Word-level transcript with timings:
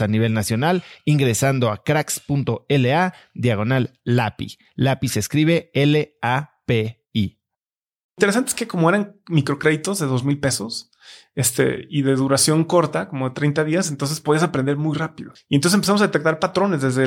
a 0.00 0.08
nivel 0.08 0.32
nacional 0.32 0.82
ingresando 1.04 1.70
a 1.70 1.82
cracks.la 1.82 3.14
diagonal 3.34 4.00
LAPI. 4.04 4.58
LAPI 4.76 5.08
se 5.08 5.20
escribe 5.20 5.70
L-A-P-I. 5.74 7.40
Interesante 8.16 8.48
es 8.50 8.54
que 8.54 8.68
como 8.68 8.88
eran 8.88 9.16
microcréditos 9.28 9.98
de 9.98 10.06
dos 10.06 10.24
mil 10.24 10.38
pesos, 10.38 10.90
este, 11.34 11.86
y 11.90 12.02
de 12.02 12.14
duración 12.14 12.64
corta, 12.64 13.08
como 13.08 13.28
de 13.28 13.34
30 13.34 13.64
días, 13.64 13.90
entonces 13.90 14.20
puedes 14.20 14.42
aprender 14.42 14.76
muy 14.76 14.96
rápido. 14.96 15.32
Y 15.48 15.56
entonces 15.56 15.74
empezamos 15.74 16.00
a 16.00 16.06
detectar 16.06 16.38
patrones 16.38 16.82
desde 16.82 17.06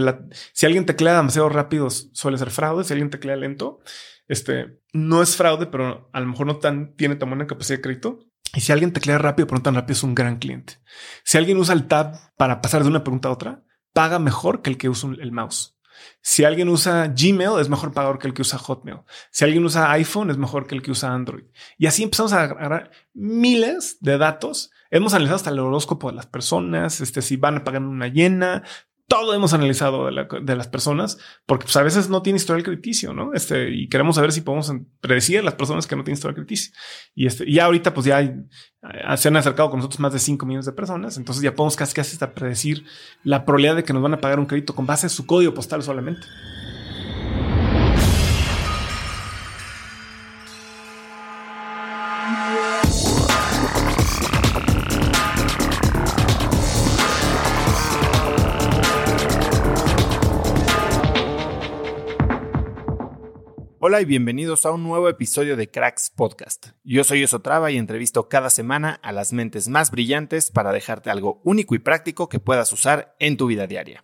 si 0.53 0.66
alguien 0.66 0.85
teclea 0.85 1.16
demasiado 1.16 1.49
rápido 1.49 1.89
suele 1.89 2.37
ser 2.37 2.51
fraude, 2.51 2.83
si 2.83 2.93
alguien 2.93 3.09
teclea 3.09 3.37
lento, 3.37 3.79
este, 4.27 4.81
no 4.91 5.21
es 5.21 5.35
fraude, 5.35 5.67
pero 5.67 6.09
a 6.11 6.19
lo 6.19 6.27
mejor 6.27 6.47
no 6.47 6.57
tan, 6.57 6.95
tiene 6.95 7.16
tan 7.16 7.29
buena 7.29 7.47
capacidad 7.47 7.77
de 7.77 7.81
crédito. 7.81 8.19
Y 8.56 8.62
si 8.62 8.72
alguien 8.72 8.94
teclea 8.94 9.18
rápido, 9.18 9.47
pero 9.47 9.62
rápido, 9.72 9.94
es 9.94 10.03
un 10.03 10.16
gran 10.16 10.38
cliente. 10.38 10.80
Si 11.24 11.38
alguien 11.38 11.58
usa 11.58 11.74
el 11.74 11.88
tab 11.88 12.16
para 12.38 12.62
pasar 12.62 12.84
de 12.84 12.90
una 12.90 13.03
pregunta 13.03 13.30
a 13.30 13.31
otra, 13.31 13.63
paga 13.94 14.19
mejor 14.19 14.62
que 14.62 14.69
el 14.69 14.78
que 14.78 14.90
usa 14.90 15.09
el 15.19 15.31
mouse. 15.31 15.78
Si 16.22 16.44
alguien 16.44 16.69
usa 16.69 17.08
Gmail, 17.08 17.59
es 17.59 17.69
mejor 17.69 17.94
pagador 17.94 18.19
que 18.19 18.28
el 18.28 18.34
que 18.34 18.41
usa 18.41 18.59
Hotmail. 18.59 19.00
Si 19.31 19.46
alguien 19.46 19.66
usa 19.66 19.91
iPhone, 19.91 20.30
es 20.30 20.38
mejor 20.38 20.68
que 20.68 20.75
el 20.75 20.81
que 20.81 20.91
usa 20.91 21.13
Android. 21.13 21.46
Y 21.78 21.88
así 21.88 22.03
empezamos 22.03 22.34
a 22.34 22.44
agarrar 22.44 22.91
miles 23.13 23.97
de 24.02 24.18
datos. 24.18 24.72
Hemos 24.90 25.14
analizado 25.14 25.38
hasta 25.38 25.50
el 25.50 25.59
horóscopo 25.59 26.09
de 26.09 26.16
las 26.16 26.28
personas, 26.28 27.02
este, 27.02 27.22
si 27.22 27.38
van 27.38 27.58
a 27.58 27.64
pagar 27.64 27.81
una 27.81 28.08
llena, 28.08 28.64
todo 29.07 29.34
hemos 29.34 29.53
analizado 29.53 30.06
de, 30.06 30.56
las 30.56 30.68
personas, 30.68 31.18
porque 31.45 31.63
pues, 31.63 31.78
a 31.78 31.84
veces 31.84 32.09
no 32.09 32.22
tiene 32.22 32.38
historial 32.38 32.63
crediticio, 32.63 33.13
¿no? 33.13 33.34
Este, 33.34 33.69
y 33.69 33.88
queremos 33.88 34.16
saber 34.16 34.34
si 34.34 34.41
podemos 34.41 34.72
predecir 35.00 35.40
a 35.40 35.44
las 35.44 35.53
personas 35.53 35.88
que 35.88 35.95
no 35.95 36.03
tienen 36.03 36.18
historial 36.18 36.35
crediticio. 36.35 36.73
Y 37.16 37.25
este, 37.25 37.50
y 37.50 37.59
ahorita 37.59 37.94
pues 37.94 38.06
ya 38.06 38.22
eh, 38.22 38.38
se 39.16 39.29
han 39.29 39.38
acercado 39.38 39.69
con 39.69 39.79
nosotros 39.79 40.01
más 40.01 40.12
de 40.12 40.19
5 40.19 40.46
millones 40.46 40.66
de 40.66 40.73
personas, 40.73 41.16
entonces 41.17 41.41
ya 41.41 41.56
podemos 41.56 41.78
casi 41.78 41.94
casi 41.94 42.13
hasta 42.13 42.34
predecir 42.34 42.84
la 43.23 43.46
probabilidad 43.46 43.78
de 43.78 43.84
que 43.85 43.94
nos 43.94 44.03
van 44.03 44.13
a 44.13 44.19
pagar 44.19 44.40
un 44.40 44.46
crédito 44.46 44.75
con 44.75 44.85
base 44.85 45.06
en 45.06 45.12
su 45.12 45.25
código 45.25 45.53
postal 45.53 45.81
solamente. 45.84 46.28
Hola 63.89 64.01
y 64.01 64.05
bienvenidos 64.05 64.65
a 64.65 64.71
un 64.71 64.83
nuevo 64.83 65.07
episodio 65.07 65.55
de 65.55 65.71
Cracks 65.71 66.09
Podcast. 66.09 66.71
Yo 66.83 67.05
soy 67.05 67.23
Osotrava 67.23 67.71
y 67.71 67.77
entrevisto 67.77 68.27
cada 68.27 68.49
semana 68.49 68.99
a 69.01 69.13
las 69.13 69.31
mentes 69.31 69.69
más 69.69 69.91
brillantes 69.91 70.51
para 70.51 70.73
dejarte 70.73 71.09
algo 71.09 71.39
único 71.45 71.73
y 71.73 71.79
práctico 71.79 72.27
que 72.27 72.41
puedas 72.41 72.73
usar 72.73 73.15
en 73.19 73.37
tu 73.37 73.47
vida 73.47 73.65
diaria. 73.65 74.03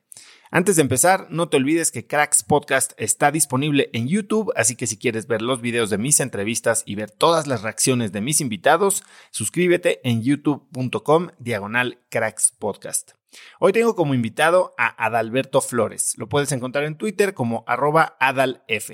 Antes 0.51 0.77
de 0.77 0.83
empezar, 0.83 1.27
no 1.31 1.49
te 1.49 1.57
olvides 1.57 1.91
que 1.91 2.07
Cracks 2.07 2.43
Podcast 2.43 2.93
está 2.95 3.29
disponible 3.29 3.89
en 3.91 4.07
YouTube, 4.07 4.53
así 4.55 4.77
que 4.77 4.87
si 4.87 4.95
quieres 4.95 5.27
ver 5.27 5.41
los 5.41 5.59
videos 5.59 5.89
de 5.89 5.97
mis 5.97 6.21
entrevistas 6.21 6.83
y 6.85 6.95
ver 6.95 7.11
todas 7.11 7.45
las 7.45 7.61
reacciones 7.61 8.13
de 8.13 8.21
mis 8.21 8.39
invitados, 8.39 9.03
suscríbete 9.31 9.99
en 10.07 10.23
youtube.com 10.23 11.31
diagonal 11.39 11.99
Cracks 12.07 12.53
Podcast. 12.57 13.15
Hoy 13.59 13.73
tengo 13.73 13.97
como 13.97 14.13
invitado 14.13 14.75
a 14.77 15.05
Adalberto 15.05 15.59
Flores. 15.59 16.13
Lo 16.17 16.29
puedes 16.29 16.53
encontrar 16.53 16.85
en 16.85 16.95
Twitter 16.97 17.33
como 17.33 17.65
arroba 17.67 18.15
adalf. 18.21 18.91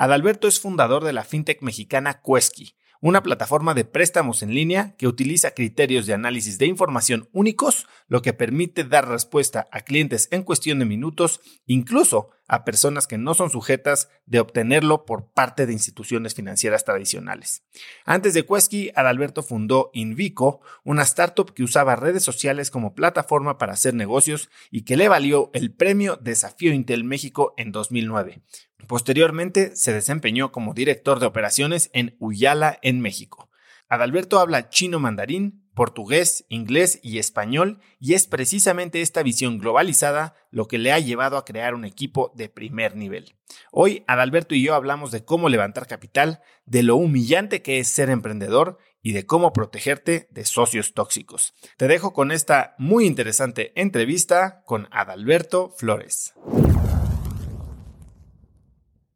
Adalberto 0.00 0.46
es 0.46 0.60
fundador 0.60 1.02
de 1.02 1.12
la 1.12 1.24
fintech 1.24 1.60
mexicana 1.60 2.22
Quesky, 2.22 2.76
una 3.00 3.24
plataforma 3.24 3.74
de 3.74 3.84
préstamos 3.84 4.44
en 4.44 4.54
línea 4.54 4.94
que 4.96 5.08
utiliza 5.08 5.54
criterios 5.54 6.06
de 6.06 6.14
análisis 6.14 6.56
de 6.56 6.66
información 6.66 7.28
únicos, 7.32 7.88
lo 8.06 8.22
que 8.22 8.32
permite 8.32 8.84
dar 8.84 9.08
respuesta 9.08 9.66
a 9.72 9.80
clientes 9.80 10.28
en 10.30 10.44
cuestión 10.44 10.78
de 10.78 10.84
minutos, 10.84 11.40
incluso 11.66 12.30
a 12.48 12.64
personas 12.64 13.06
que 13.06 13.18
no 13.18 13.34
son 13.34 13.50
sujetas 13.50 14.08
de 14.26 14.40
obtenerlo 14.40 15.04
por 15.04 15.30
parte 15.32 15.66
de 15.66 15.74
instituciones 15.74 16.34
financieras 16.34 16.84
tradicionales. 16.84 17.62
Antes 18.04 18.34
de 18.34 18.44
Quesky, 18.44 18.90
Adalberto 18.96 19.42
fundó 19.42 19.90
Invico, 19.92 20.60
una 20.82 21.02
startup 21.02 21.52
que 21.52 21.62
usaba 21.62 21.94
redes 21.94 22.24
sociales 22.24 22.70
como 22.70 22.94
plataforma 22.94 23.58
para 23.58 23.74
hacer 23.74 23.94
negocios 23.94 24.50
y 24.70 24.82
que 24.82 24.96
le 24.96 25.08
valió 25.08 25.50
el 25.52 25.72
premio 25.72 26.16
Desafío 26.16 26.72
Intel 26.72 27.04
México 27.04 27.54
en 27.58 27.70
2009. 27.70 28.40
Posteriormente 28.86 29.76
se 29.76 29.92
desempeñó 29.92 30.50
como 30.50 30.72
director 30.72 31.20
de 31.20 31.26
operaciones 31.26 31.90
en 31.92 32.16
Uyala, 32.18 32.78
en 32.82 33.00
México. 33.00 33.50
Adalberto 33.90 34.38
habla 34.38 34.68
chino 34.68 34.98
mandarín, 34.98 35.67
portugués, 35.78 36.44
inglés 36.48 36.98
y 37.04 37.18
español, 37.18 37.78
y 38.00 38.14
es 38.14 38.26
precisamente 38.26 39.00
esta 39.00 39.22
visión 39.22 39.60
globalizada 39.60 40.34
lo 40.50 40.66
que 40.66 40.76
le 40.76 40.90
ha 40.90 40.98
llevado 40.98 41.36
a 41.36 41.44
crear 41.44 41.72
un 41.76 41.84
equipo 41.84 42.32
de 42.34 42.48
primer 42.48 42.96
nivel. 42.96 43.36
Hoy 43.70 44.02
Adalberto 44.08 44.56
y 44.56 44.62
yo 44.64 44.74
hablamos 44.74 45.12
de 45.12 45.24
cómo 45.24 45.48
levantar 45.48 45.86
capital, 45.86 46.40
de 46.66 46.82
lo 46.82 46.96
humillante 46.96 47.62
que 47.62 47.78
es 47.78 47.86
ser 47.86 48.10
emprendedor 48.10 48.78
y 49.02 49.12
de 49.12 49.24
cómo 49.24 49.52
protegerte 49.52 50.26
de 50.32 50.44
socios 50.44 50.94
tóxicos. 50.94 51.54
Te 51.76 51.86
dejo 51.86 52.12
con 52.12 52.32
esta 52.32 52.74
muy 52.78 53.06
interesante 53.06 53.70
entrevista 53.80 54.64
con 54.64 54.88
Adalberto 54.90 55.70
Flores. 55.76 56.34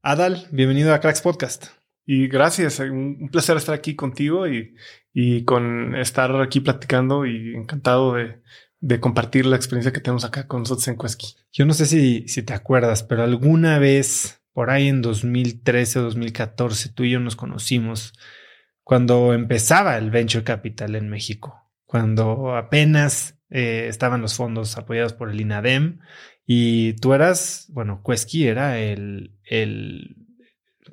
Adal, 0.01 0.47
bienvenido 0.53 0.95
a 0.95 1.01
Cracks 1.01 1.23
Podcast. 1.23 1.82
Y 2.05 2.29
gracias, 2.29 2.81
un, 2.81 3.29
placer 3.31 3.57
estar 3.57 3.75
aquí 3.75 3.95
contigo 3.95 4.49
y, 4.49 4.75
y 5.13 5.45
con 5.45 5.95
estar 5.95 6.35
aquí 6.41 6.61
platicando 6.61 7.27
y 7.27 7.55
encantado 7.55 8.15
de, 8.15 8.43
de 8.81 8.99
compartir 8.99 9.47
la 9.47 9.57
experiencia 9.57 9.93
que 9.93 10.01
tenemos 10.01 10.25
acá 10.25 10.49
con 10.49 10.61
nosotros 10.61 10.89
en 10.89 10.99
Quesky. 10.99 11.37
Yo 11.53 11.65
no 11.65 11.73
sé 11.73 11.87
si, 11.87 12.27
si 12.27 12.43
te 12.43 12.53
acuerdas, 12.53 13.05
pero 13.05 13.23
alguna 13.23 13.79
vez 13.79 14.43
por 14.53 14.71
ahí 14.71 14.89
en 14.89 15.03
2013 15.03 16.01
o 16.01 16.03
2014 16.03 16.91
tú 16.91 17.05
y 17.05 17.11
yo 17.11 17.21
nos 17.21 17.37
conocimos 17.37 18.13
cuando 18.83 19.33
empezaba 19.33 19.97
el 19.97 20.11
venture 20.11 20.45
capital 20.45 20.97
en 20.97 21.09
México, 21.09 21.71
cuando 21.85 22.57
apenas 22.57 23.39
eh, 23.51 23.87
estaban 23.89 24.21
los 24.21 24.35
fondos 24.35 24.77
apoyados 24.77 25.13
por 25.13 25.31
el 25.31 25.41
INADEM 25.41 26.01
y 26.45 26.95
tú 26.95 27.15
eras, 27.15 27.67
bueno, 27.69 28.03
Quesky 28.05 28.49
era 28.49 28.81
el, 28.81 29.39
el, 29.45 30.17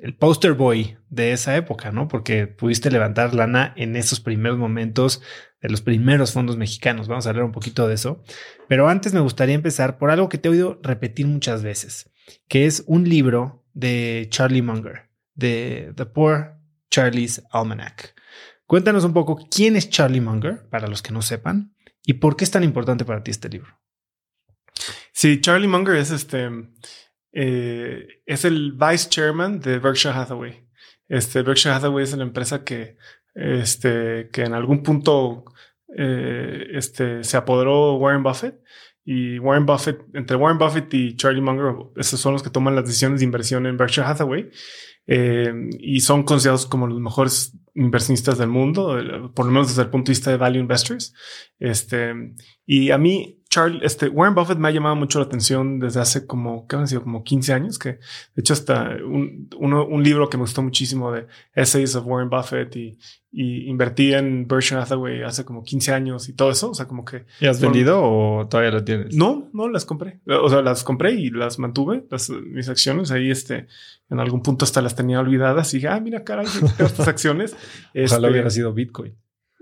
el 0.02 0.16
poster 0.16 0.54
boy 0.54 0.96
de 1.08 1.32
esa 1.32 1.56
época, 1.56 1.92
¿no? 1.92 2.08
Porque 2.08 2.46
pudiste 2.46 2.90
levantar 2.90 3.34
lana 3.34 3.72
en 3.76 3.96
esos 3.96 4.20
primeros 4.20 4.58
momentos 4.58 5.22
de 5.60 5.68
los 5.68 5.82
primeros 5.82 6.32
fondos 6.32 6.56
mexicanos. 6.56 7.08
Vamos 7.08 7.26
a 7.26 7.30
hablar 7.30 7.44
un 7.44 7.52
poquito 7.52 7.86
de 7.86 7.94
eso. 7.94 8.22
Pero 8.68 8.88
antes 8.88 9.12
me 9.12 9.20
gustaría 9.20 9.54
empezar 9.54 9.98
por 9.98 10.10
algo 10.10 10.28
que 10.28 10.38
te 10.38 10.48
he 10.48 10.52
oído 10.52 10.80
repetir 10.82 11.26
muchas 11.26 11.62
veces, 11.62 12.10
que 12.48 12.66
es 12.66 12.84
un 12.86 13.08
libro 13.08 13.64
de 13.74 14.26
Charlie 14.30 14.62
Munger, 14.62 15.10
de 15.34 15.92
The 15.96 16.06
Poor 16.06 16.56
Charlie's 16.90 17.42
Almanac. 17.50 18.14
Cuéntanos 18.66 19.04
un 19.04 19.12
poco 19.12 19.48
quién 19.50 19.76
es 19.76 19.90
Charlie 19.90 20.20
Munger, 20.20 20.68
para 20.68 20.86
los 20.86 21.02
que 21.02 21.12
no 21.12 21.22
sepan, 21.22 21.74
y 22.04 22.14
por 22.14 22.36
qué 22.36 22.44
es 22.44 22.50
tan 22.50 22.64
importante 22.64 23.04
para 23.04 23.22
ti 23.22 23.30
este 23.30 23.48
libro. 23.48 23.80
Sí, 25.12 25.40
Charlie 25.40 25.68
Munger 25.68 25.96
es 25.96 26.10
este, 26.10 26.48
eh, 27.32 28.22
es 28.26 28.44
el 28.44 28.72
vice 28.72 29.08
chairman 29.08 29.60
de 29.60 29.78
Berkshire 29.78 30.14
Hathaway. 30.14 30.66
Este, 31.08 31.42
Berkshire 31.42 31.74
Hathaway 31.74 32.04
es 32.04 32.16
la 32.16 32.22
empresa 32.22 32.64
que, 32.64 32.96
este, 33.34 34.28
que 34.32 34.42
en 34.42 34.54
algún 34.54 34.82
punto 34.82 35.44
eh, 35.96 36.66
este, 36.72 37.24
se 37.24 37.36
apoderó 37.36 37.94
Warren 37.96 38.22
Buffett. 38.22 38.60
Y 39.04 39.38
Warren 39.38 39.66
Buffett, 39.66 40.02
entre 40.14 40.36
Warren 40.36 40.58
Buffett 40.58 40.92
y 40.94 41.16
Charlie 41.16 41.40
Munger, 41.40 41.74
esos 41.96 42.20
son 42.20 42.34
los 42.34 42.42
que 42.42 42.50
toman 42.50 42.76
las 42.76 42.84
decisiones 42.84 43.20
de 43.20 43.24
inversión 43.24 43.66
en 43.66 43.76
Berkshire 43.76 44.06
Hathaway. 44.06 44.50
Eh, 45.06 45.52
y 45.80 46.00
son 46.00 46.22
considerados 46.22 46.66
como 46.66 46.86
los 46.86 47.00
mejores 47.00 47.58
inversionistas 47.74 48.38
del 48.38 48.48
mundo, 48.48 49.32
por 49.34 49.46
lo 49.46 49.52
menos 49.52 49.68
desde 49.68 49.82
el 49.82 49.90
punto 49.90 50.10
de 50.10 50.12
vista 50.12 50.30
de 50.30 50.36
value 50.36 50.60
investors. 50.60 51.14
Este, 51.58 52.12
y 52.66 52.90
a 52.90 52.98
mí 52.98 53.39
Charlie, 53.50 53.80
este, 53.82 54.08
Warren 54.08 54.34
Buffett 54.34 54.58
me 54.58 54.68
ha 54.68 54.70
llamado 54.70 54.94
mucho 54.94 55.18
la 55.18 55.24
atención 55.24 55.80
desde 55.80 56.00
hace 56.00 56.24
como, 56.24 56.68
¿qué 56.68 56.76
han 56.76 56.86
sido? 56.86 57.02
Como 57.02 57.24
15 57.24 57.52
años, 57.52 57.78
que 57.78 57.90
de 57.90 58.00
hecho 58.36 58.52
hasta 58.52 58.96
un, 59.04 59.50
un 59.58 60.02
libro 60.04 60.30
que 60.30 60.36
me 60.36 60.42
gustó 60.42 60.62
muchísimo 60.62 61.10
de 61.10 61.26
Essays 61.54 61.96
of 61.96 62.06
Warren 62.06 62.30
Buffett 62.30 62.76
y, 62.76 62.96
y 63.32 63.68
invertí 63.68 64.12
en 64.12 64.46
Berkshire 64.48 64.80
Hathaway 64.80 65.22
hace 65.22 65.44
como 65.44 65.62
15 65.62 65.92
años 65.92 66.28
y 66.28 66.32
todo 66.32 66.50
eso. 66.50 66.70
O 66.70 66.74
sea, 66.74 66.86
como 66.86 67.04
que. 67.04 67.26
¿Y 67.40 67.46
has 67.46 67.60
vendido 67.60 68.00
o 68.02 68.46
todavía 68.48 68.72
lo 68.72 68.84
tienes? 68.84 69.14
No, 69.14 69.48
no 69.52 69.68
las 69.68 69.84
compré. 69.84 70.20
O 70.26 70.48
sea, 70.48 70.62
las 70.62 70.82
compré 70.82 71.12
y 71.12 71.30
las 71.30 71.58
mantuve, 71.58 72.06
las, 72.10 72.30
mis 72.30 72.68
acciones. 72.68 73.10
Ahí, 73.10 73.30
este, 73.30 73.66
en 74.10 74.20
algún 74.20 74.42
punto 74.42 74.64
hasta 74.64 74.82
las 74.82 74.96
tenía 74.96 75.20
olvidadas 75.20 75.72
y 75.74 75.78
dije, 75.78 75.88
ah, 75.88 76.00
mira, 76.00 76.24
caray, 76.24 76.46
estas 76.78 77.06
acciones. 77.06 77.52
Ojalá 77.94 78.04
este, 78.04 78.30
hubiera 78.30 78.50
sido 78.50 78.72
Bitcoin. 78.72 79.14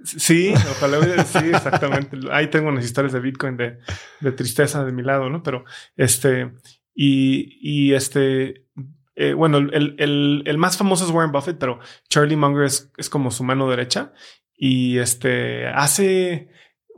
Sí, 0.05 0.55
ojalá, 0.71 1.25
sí, 1.25 1.39
exactamente. 1.53 2.19
Ahí 2.31 2.49
tengo 2.49 2.69
unas 2.69 2.85
historias 2.85 3.12
de 3.12 3.21
Bitcoin 3.21 3.56
de, 3.56 3.79
de 4.21 4.33
tristeza 4.33 4.85
de 4.85 4.93
mi 4.93 5.03
lado, 5.03 5.29
¿no? 5.29 5.43
Pero 5.43 5.65
este, 5.97 6.53
y, 6.95 7.59
y 7.61 7.95
este, 7.95 8.67
eh, 9.17 9.33
bueno, 9.33 9.59
el, 9.59 9.97
el, 9.99 10.43
el, 10.47 10.59
más 10.59 10.77
famoso 10.77 11.05
es 11.05 11.11
Warren 11.11 11.33
Buffett, 11.33 11.59
pero 11.59 11.81
Charlie 12.09 12.37
Munger 12.37 12.65
es, 12.65 12.93
es 12.97 13.11
como 13.11 13.31
su 13.31 13.45
mano 13.45 13.69
derecha. 13.69 14.12
Y 14.56 14.99
este, 14.99 15.67
hace 15.69 16.49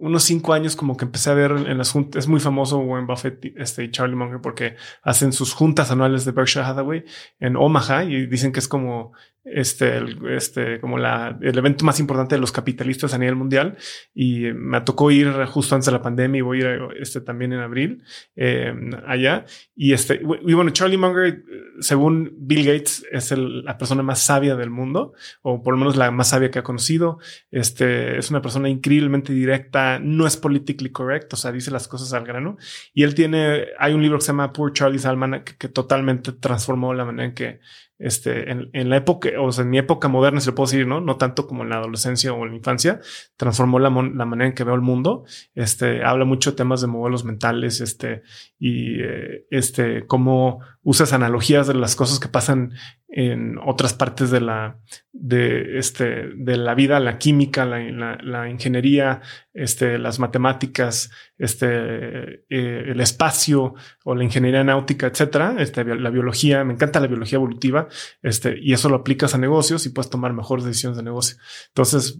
unos 0.00 0.22
cinco 0.22 0.54
años 0.54 0.76
como 0.76 0.96
que 0.96 1.04
empecé 1.04 1.30
a 1.30 1.34
ver 1.34 1.50
en 1.50 1.76
las 1.76 1.92
juntas, 1.92 2.24
es 2.24 2.28
muy 2.28 2.40
famoso 2.40 2.78
Warren 2.78 3.06
Buffett 3.06 3.52
este, 3.56 3.84
y 3.84 3.90
Charlie 3.90 4.16
Munger 4.16 4.40
porque 4.40 4.76
hacen 5.02 5.32
sus 5.32 5.52
juntas 5.52 5.90
anuales 5.90 6.24
de 6.24 6.32
Berkshire 6.32 6.64
Hathaway 6.64 7.04
en 7.38 7.56
Omaha 7.56 8.04
y 8.04 8.26
dicen 8.26 8.52
que 8.52 8.60
es 8.60 8.68
como 8.68 9.12
este, 9.44 10.00
este, 10.28 10.80
como 10.80 10.98
la, 10.98 11.38
el 11.40 11.56
evento 11.56 11.84
más 11.84 11.98
importante 11.98 12.34
de 12.34 12.40
los 12.40 12.52
capitalistas 12.52 13.14
a 13.14 13.18
nivel 13.18 13.36
mundial. 13.36 13.76
Y 14.14 14.52
me 14.52 14.80
tocó 14.82 15.10
ir 15.10 15.32
justo 15.46 15.74
antes 15.74 15.86
de 15.86 15.92
la 15.92 16.02
pandemia 16.02 16.38
y 16.38 16.42
voy 16.42 16.62
a 16.62 16.74
ir 16.74 16.80
este, 17.00 17.20
también 17.20 17.52
en 17.52 17.60
abril 17.60 18.02
eh, 18.36 18.74
allá. 19.06 19.44
Y 19.74 19.92
este, 19.92 20.20
y 20.46 20.54
bueno, 20.54 20.70
Charlie 20.70 20.98
Munger, 20.98 21.42
según 21.80 22.32
Bill 22.36 22.66
Gates, 22.66 23.04
es 23.10 23.32
la 23.36 23.78
persona 23.78 24.02
más 24.02 24.20
sabia 24.22 24.56
del 24.56 24.70
mundo, 24.70 25.14
o 25.42 25.62
por 25.62 25.74
lo 25.74 25.78
menos 25.78 25.96
la 25.96 26.10
más 26.10 26.28
sabia 26.28 26.50
que 26.50 26.58
ha 26.58 26.62
conocido. 26.62 27.18
Este, 27.50 28.18
es 28.18 28.30
una 28.30 28.42
persona 28.42 28.68
increíblemente 28.68 29.32
directa, 29.32 29.98
no 29.98 30.26
es 30.26 30.36
politically 30.36 30.90
correct, 30.90 31.32
o 31.32 31.36
sea, 31.36 31.52
dice 31.52 31.70
las 31.70 31.88
cosas 31.88 32.12
al 32.12 32.24
grano. 32.24 32.56
Y 32.92 33.02
él 33.02 33.14
tiene, 33.14 33.68
hay 33.78 33.94
un 33.94 34.02
libro 34.02 34.18
que 34.18 34.24
se 34.24 34.32
llama 34.32 34.52
Poor 34.52 34.72
Charlie's 34.72 35.06
Almanac 35.06 35.56
que 35.56 35.68
totalmente 35.68 36.32
transformó 36.32 36.94
la 36.94 37.04
manera 37.04 37.24
en 37.24 37.34
que 37.34 37.60
este, 38.00 38.50
en, 38.50 38.70
en, 38.72 38.88
la 38.88 38.96
época, 38.96 39.28
o 39.38 39.52
sea, 39.52 39.62
en 39.62 39.70
mi 39.70 39.76
época 39.78 40.08
moderna, 40.08 40.40
si 40.40 40.46
lo 40.46 40.54
puedo 40.54 40.70
decir, 40.70 40.86
¿no? 40.86 41.02
No 41.02 41.16
tanto 41.16 41.46
como 41.46 41.62
en 41.62 41.68
la 41.68 41.76
adolescencia 41.76 42.32
o 42.32 42.44
en 42.44 42.50
la 42.50 42.56
infancia, 42.56 43.00
transformó 43.36 43.78
la, 43.78 43.90
la 43.90 44.24
manera 44.24 44.48
en 44.48 44.54
que 44.54 44.64
veo 44.64 44.74
el 44.74 44.80
mundo. 44.80 45.24
Este, 45.54 46.02
habla 46.02 46.24
mucho 46.24 46.52
de 46.52 46.56
temas 46.56 46.80
de 46.80 46.86
modelos 46.86 47.24
mentales, 47.24 47.82
este, 47.82 48.22
y 48.58 49.02
eh, 49.02 49.46
este, 49.50 50.06
cómo 50.06 50.60
usas 50.82 51.12
analogías 51.12 51.66
de 51.66 51.74
las 51.74 51.94
cosas 51.94 52.18
que 52.18 52.28
pasan 52.28 52.72
en 53.12 53.58
otras 53.58 53.92
partes 53.92 54.30
de 54.30 54.40
la, 54.40 54.78
de 55.12 55.78
este, 55.78 56.28
de 56.36 56.56
la 56.56 56.74
vida, 56.74 57.00
la 57.00 57.18
química, 57.18 57.64
la, 57.64 58.16
la, 58.22 58.48
ingeniería, 58.48 59.20
este, 59.52 59.98
las 59.98 60.20
matemáticas, 60.20 61.10
este, 61.36 61.66
eh, 62.48 62.84
el 62.88 63.00
espacio 63.00 63.74
o 64.04 64.14
la 64.14 64.22
ingeniería 64.22 64.62
náutica, 64.62 65.08
etcétera, 65.08 65.56
este, 65.58 65.84
la 65.84 66.10
biología, 66.10 66.62
me 66.62 66.74
encanta 66.74 67.00
la 67.00 67.08
biología 67.08 67.36
evolutiva, 67.36 67.88
este, 68.22 68.56
y 68.60 68.72
eso 68.72 68.88
lo 68.88 68.96
aplicas 68.96 69.34
a 69.34 69.38
negocios 69.38 69.84
y 69.86 69.90
puedes 69.90 70.10
tomar 70.10 70.32
mejores 70.32 70.64
decisiones 70.64 70.96
de 70.96 71.02
negocio. 71.02 71.36
Entonces, 71.68 72.16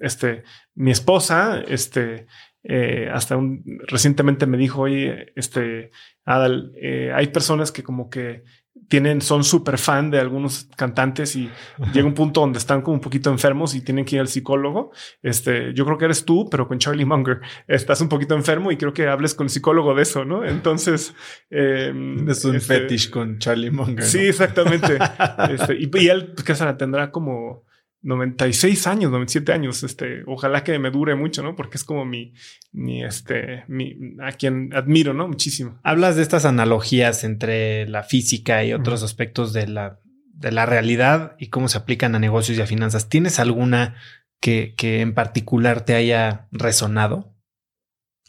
este, 0.00 0.44
mi 0.76 0.92
esposa, 0.92 1.60
este, 1.66 2.26
eh, 2.62 3.08
hasta 3.12 3.36
un, 3.36 3.64
recientemente 3.86 4.46
me 4.46 4.56
dijo, 4.56 4.82
oye, 4.82 5.32
este, 5.34 5.90
Adal, 6.24 6.72
eh, 6.76 7.10
hay 7.14 7.28
personas 7.28 7.72
que 7.72 7.82
como 7.82 8.10
que 8.10 8.44
tienen, 8.88 9.20
son 9.20 9.44
súper 9.44 9.78
fan 9.78 10.10
de 10.10 10.18
algunos 10.18 10.68
cantantes 10.76 11.36
y 11.36 11.50
llega 11.92 12.06
un 12.06 12.14
punto 12.14 12.40
donde 12.40 12.58
están 12.58 12.82
como 12.82 12.94
un 12.94 13.00
poquito 13.00 13.30
enfermos 13.30 13.74
y 13.74 13.80
tienen 13.82 14.04
que 14.04 14.16
ir 14.16 14.20
al 14.20 14.28
psicólogo. 14.28 14.92
Este, 15.22 15.74
yo 15.74 15.84
creo 15.84 15.98
que 15.98 16.06
eres 16.06 16.24
tú, 16.24 16.48
pero 16.50 16.68
con 16.68 16.78
Charlie 16.78 17.04
Munger 17.04 17.40
estás 17.66 18.00
un 18.00 18.08
poquito 18.08 18.34
enfermo 18.34 18.72
y 18.72 18.76
creo 18.76 18.92
que 18.92 19.08
hables 19.08 19.34
con 19.34 19.46
el 19.46 19.50
psicólogo 19.50 19.94
de 19.94 20.02
eso, 20.02 20.24
¿no? 20.24 20.44
Entonces, 20.44 21.14
eh, 21.50 21.92
es 22.28 22.44
un 22.44 22.56
este, 22.56 22.60
fetish 22.60 23.10
con 23.10 23.38
Charlie 23.38 23.70
Munger. 23.70 24.04
Sí, 24.04 24.20
exactamente. 24.20 24.98
este, 25.50 25.76
y, 25.76 25.90
y, 25.92 26.08
él, 26.08 26.32
pues, 26.34 26.60
la 26.60 26.76
tendrá 26.76 27.10
como 27.10 27.67
96 28.02 28.86
años, 28.86 29.10
97 29.10 29.52
años, 29.52 29.82
este, 29.82 30.22
ojalá 30.26 30.62
que 30.62 30.78
me 30.78 30.90
dure 30.90 31.14
mucho, 31.16 31.42
¿no? 31.42 31.56
Porque 31.56 31.76
es 31.76 31.84
como 31.84 32.04
mi, 32.04 32.32
mi, 32.72 33.04
este, 33.04 33.64
mi, 33.66 33.96
a 34.22 34.32
quien 34.32 34.72
admiro, 34.74 35.14
¿no? 35.14 35.26
Muchísimo. 35.26 35.80
Hablas 35.82 36.16
de 36.16 36.22
estas 36.22 36.44
analogías 36.44 37.24
entre 37.24 37.88
la 37.88 38.04
física 38.04 38.64
y 38.64 38.72
otros 38.72 39.02
aspectos 39.02 39.52
de 39.52 39.66
la, 39.66 40.00
de 40.32 40.52
la 40.52 40.64
realidad 40.66 41.36
y 41.38 41.48
cómo 41.48 41.68
se 41.68 41.78
aplican 41.78 42.14
a 42.14 42.20
negocios 42.20 42.56
y 42.58 42.62
a 42.62 42.66
finanzas. 42.66 43.08
¿Tienes 43.08 43.40
alguna 43.40 43.96
que, 44.40 44.74
que 44.76 45.00
en 45.00 45.14
particular 45.14 45.84
te 45.84 45.94
haya 45.94 46.46
resonado? 46.52 47.34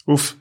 Uf, 0.06 0.34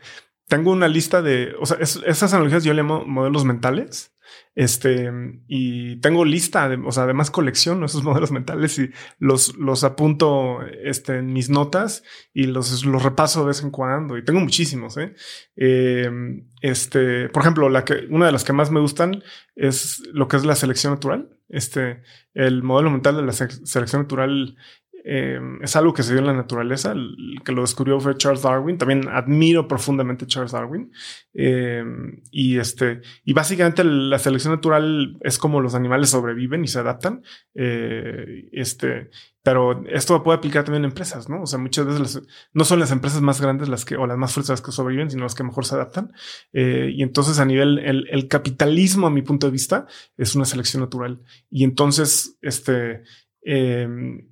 tengo 0.47 0.71
una 0.71 0.87
lista 0.87 1.21
de, 1.21 1.53
o 1.59 1.65
sea, 1.67 1.77
esas 1.77 2.33
analogías 2.33 2.63
yo 2.63 2.73
le 2.73 2.81
llamo 2.81 3.05
modelos 3.05 3.45
mentales. 3.45 4.11
Este, 4.59 5.09
y 5.47 6.01
tengo 6.01 6.25
lista, 6.25 6.67
de, 6.67 6.75
o 6.85 6.91
sea, 6.91 7.03
además 7.03 7.31
colecciono 7.31 7.85
esos 7.85 8.03
modelos 8.03 8.33
mentales 8.33 8.77
y 8.77 8.89
los, 9.17 9.55
los 9.55 9.85
apunto 9.85 10.59
este, 10.83 11.19
en 11.19 11.31
mis 11.31 11.49
notas 11.49 12.03
y 12.33 12.43
los, 12.43 12.83
los 12.83 13.01
repaso 13.01 13.39
de 13.39 13.47
vez 13.47 13.63
en 13.63 13.71
cuando. 13.71 14.17
Y 14.17 14.25
tengo 14.25 14.41
muchísimos, 14.41 14.97
¿eh? 14.97 15.15
Em, 15.55 16.49
este, 16.59 17.29
por 17.29 17.43
ejemplo, 17.43 17.69
la 17.69 17.85
que, 17.85 18.07
una 18.09 18.25
de 18.25 18.33
las 18.33 18.43
que 18.43 18.51
más 18.51 18.69
me 18.69 18.81
gustan 18.81 19.23
es 19.55 20.03
lo 20.11 20.27
que 20.27 20.35
es 20.35 20.43
la 20.43 20.57
selección 20.57 20.91
natural. 20.91 21.29
Este, 21.47 22.01
el 22.33 22.61
modelo 22.61 22.89
mental 22.89 23.15
de 23.15 23.23
la 23.23 23.31
selección 23.31 24.01
natural 24.01 24.57
eh, 25.03 25.39
es 25.61 25.75
algo 25.75 25.93
que 25.93 26.03
se 26.03 26.11
dio 26.11 26.19
en 26.19 26.27
la 26.27 26.33
naturaleza, 26.33 26.91
el 26.91 27.41
que 27.43 27.51
lo 27.51 27.61
descubrió 27.61 27.99
fue 27.99 28.17
Charles 28.17 28.41
Darwin. 28.41 28.77
También 28.77 29.07
admiro 29.09 29.67
profundamente 29.67 30.25
a 30.25 30.27
Charles 30.27 30.51
Darwin. 30.51 30.91
Eh, 31.33 31.83
y 32.31 32.57
este, 32.57 33.01
y 33.23 33.33
básicamente 33.33 33.83
la 33.83 34.19
selección 34.19 34.53
natural 34.53 35.17
es 35.21 35.37
como 35.37 35.61
los 35.61 35.75
animales 35.75 36.09
sobreviven 36.09 36.63
y 36.63 36.67
se 36.67 36.79
adaptan. 36.79 37.23
Eh, 37.55 38.49
este, 38.51 39.09
pero 39.41 39.83
esto 39.87 40.21
puede 40.21 40.37
aplicar 40.37 40.63
también 40.63 40.83
en 40.83 40.91
empresas, 40.91 41.29
¿no? 41.29 41.43
O 41.43 41.47
sea, 41.47 41.59
muchas 41.59 41.85
veces 41.85 42.21
no 42.53 42.65
son 42.65 42.79
las 42.79 42.91
empresas 42.91 43.21
más 43.21 43.41
grandes 43.41 43.69
las 43.69 43.85
que, 43.85 43.95
o 43.95 44.05
las 44.05 44.17
más 44.17 44.33
fuertes 44.33 44.49
las 44.49 44.61
que 44.61 44.71
sobreviven, 44.71 45.09
sino 45.09 45.23
las 45.23 45.33
que 45.33 45.43
mejor 45.43 45.65
se 45.65 45.75
adaptan. 45.75 46.11
y 46.53 47.01
entonces 47.01 47.39
a 47.39 47.45
nivel, 47.45 47.79
el, 47.79 48.07
el 48.11 48.27
capitalismo, 48.27 49.07
a 49.07 49.11
mi 49.11 49.21
punto 49.21 49.47
de 49.47 49.51
vista, 49.51 49.87
es 50.17 50.35
una 50.35 50.45
selección 50.45 50.83
natural. 50.83 51.21
Y 51.49 51.63
entonces, 51.63 52.37
este, 52.41 53.03
eh, 53.41 53.87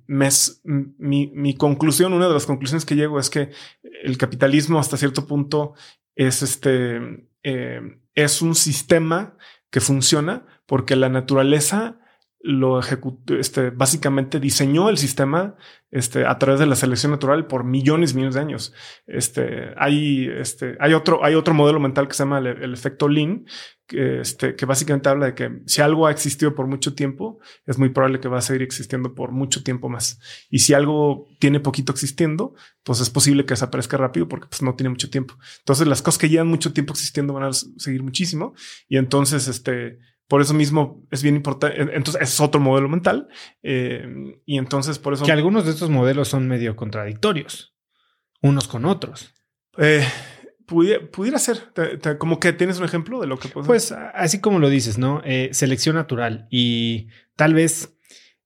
mi, 0.06 1.54
conclusión, 1.56 2.12
una 2.12 2.28
de 2.28 2.34
las 2.34 2.46
conclusiones 2.46 2.84
que 2.84 2.96
llego 2.96 3.18
es 3.18 3.30
que 3.30 3.50
el 4.02 4.18
capitalismo 4.18 4.78
hasta 4.78 4.96
cierto 4.96 5.26
punto 5.26 5.74
es 6.14 6.42
este, 6.42 7.26
eh, 7.42 7.80
es 8.14 8.42
un 8.42 8.54
sistema 8.54 9.36
que 9.70 9.80
funciona 9.80 10.46
porque 10.66 10.96
la 10.96 11.08
naturaleza 11.08 12.00
lo 12.48 12.80
ejecutó, 12.80 13.34
este, 13.34 13.68
básicamente 13.68 14.40
diseñó 14.40 14.88
el 14.88 14.96
sistema 14.96 15.56
este, 15.90 16.24
a 16.24 16.38
través 16.38 16.58
de 16.58 16.64
la 16.64 16.76
selección 16.76 17.12
natural 17.12 17.46
por 17.46 17.62
millones 17.62 18.12
y 18.12 18.14
millones 18.14 18.36
de 18.36 18.40
años. 18.40 18.72
Este, 19.06 19.74
hay, 19.76 20.30
este, 20.30 20.74
hay 20.80 20.94
otro, 20.94 21.22
hay 21.22 21.34
otro 21.34 21.52
modelo 21.52 21.78
mental 21.78 22.08
que 22.08 22.14
se 22.14 22.22
llama 22.22 22.38
el, 22.38 22.72
efecto 22.72 23.06
Lean, 23.06 23.44
que, 23.86 24.22
este, 24.22 24.56
que 24.56 24.64
básicamente 24.64 25.10
habla 25.10 25.26
de 25.26 25.34
que 25.34 25.60
si 25.66 25.82
algo 25.82 26.06
ha 26.06 26.10
existido 26.10 26.54
por 26.54 26.66
mucho 26.66 26.94
tiempo, 26.94 27.38
es 27.66 27.76
muy 27.76 27.90
probable 27.90 28.18
que 28.18 28.28
va 28.28 28.38
a 28.38 28.42
seguir 28.42 28.62
existiendo 28.62 29.14
por 29.14 29.30
mucho 29.30 29.62
tiempo 29.62 29.90
más. 29.90 30.18
Y 30.48 30.60
si 30.60 30.72
algo 30.72 31.28
tiene 31.38 31.60
poquito 31.60 31.92
existiendo, 31.92 32.54
pues 32.82 33.00
es 33.00 33.10
posible 33.10 33.44
que 33.44 33.52
desaparezca 33.52 33.98
rápido 33.98 34.26
porque 34.26 34.46
pues 34.48 34.62
no 34.62 34.74
tiene 34.74 34.88
mucho 34.88 35.10
tiempo. 35.10 35.34
Entonces 35.58 35.86
las 35.86 36.00
cosas 36.00 36.18
que 36.18 36.30
llevan 36.30 36.48
mucho 36.48 36.72
tiempo 36.72 36.94
existiendo 36.94 37.34
van 37.34 37.44
a 37.44 37.52
seguir 37.52 38.02
muchísimo. 38.02 38.54
Y 38.88 38.96
entonces, 38.96 39.48
este, 39.48 39.98
por 40.28 40.42
eso 40.42 40.54
mismo 40.54 41.06
es 41.10 41.22
bien 41.22 41.36
importante. 41.36 41.80
Entonces 41.80 42.22
es 42.22 42.40
otro 42.40 42.60
modelo 42.60 42.88
mental. 42.88 43.28
Eh, 43.62 44.40
y 44.44 44.58
entonces 44.58 44.98
por 44.98 45.14
eso... 45.14 45.24
Que 45.24 45.32
algunos 45.32 45.64
de 45.64 45.72
estos 45.72 45.90
modelos 45.90 46.28
son 46.28 46.46
medio 46.46 46.76
contradictorios, 46.76 47.74
unos 48.42 48.68
con 48.68 48.84
otros. 48.84 49.34
Eh, 49.78 50.06
pudiera, 50.66 51.38
ser. 51.38 51.72
como 52.18 52.38
que 52.38 52.52
tienes 52.52 52.78
un 52.78 52.84
ejemplo 52.84 53.20
de 53.20 53.26
lo 53.26 53.38
que 53.38 53.48
puede 53.48 53.66
Pues 53.66 53.90
así 53.92 54.40
como 54.40 54.58
lo 54.58 54.68
dices, 54.68 54.98
¿no? 54.98 55.22
Eh, 55.24 55.48
selección 55.52 55.96
natural. 55.96 56.46
Y 56.50 57.08
tal 57.34 57.54
vez 57.54 57.98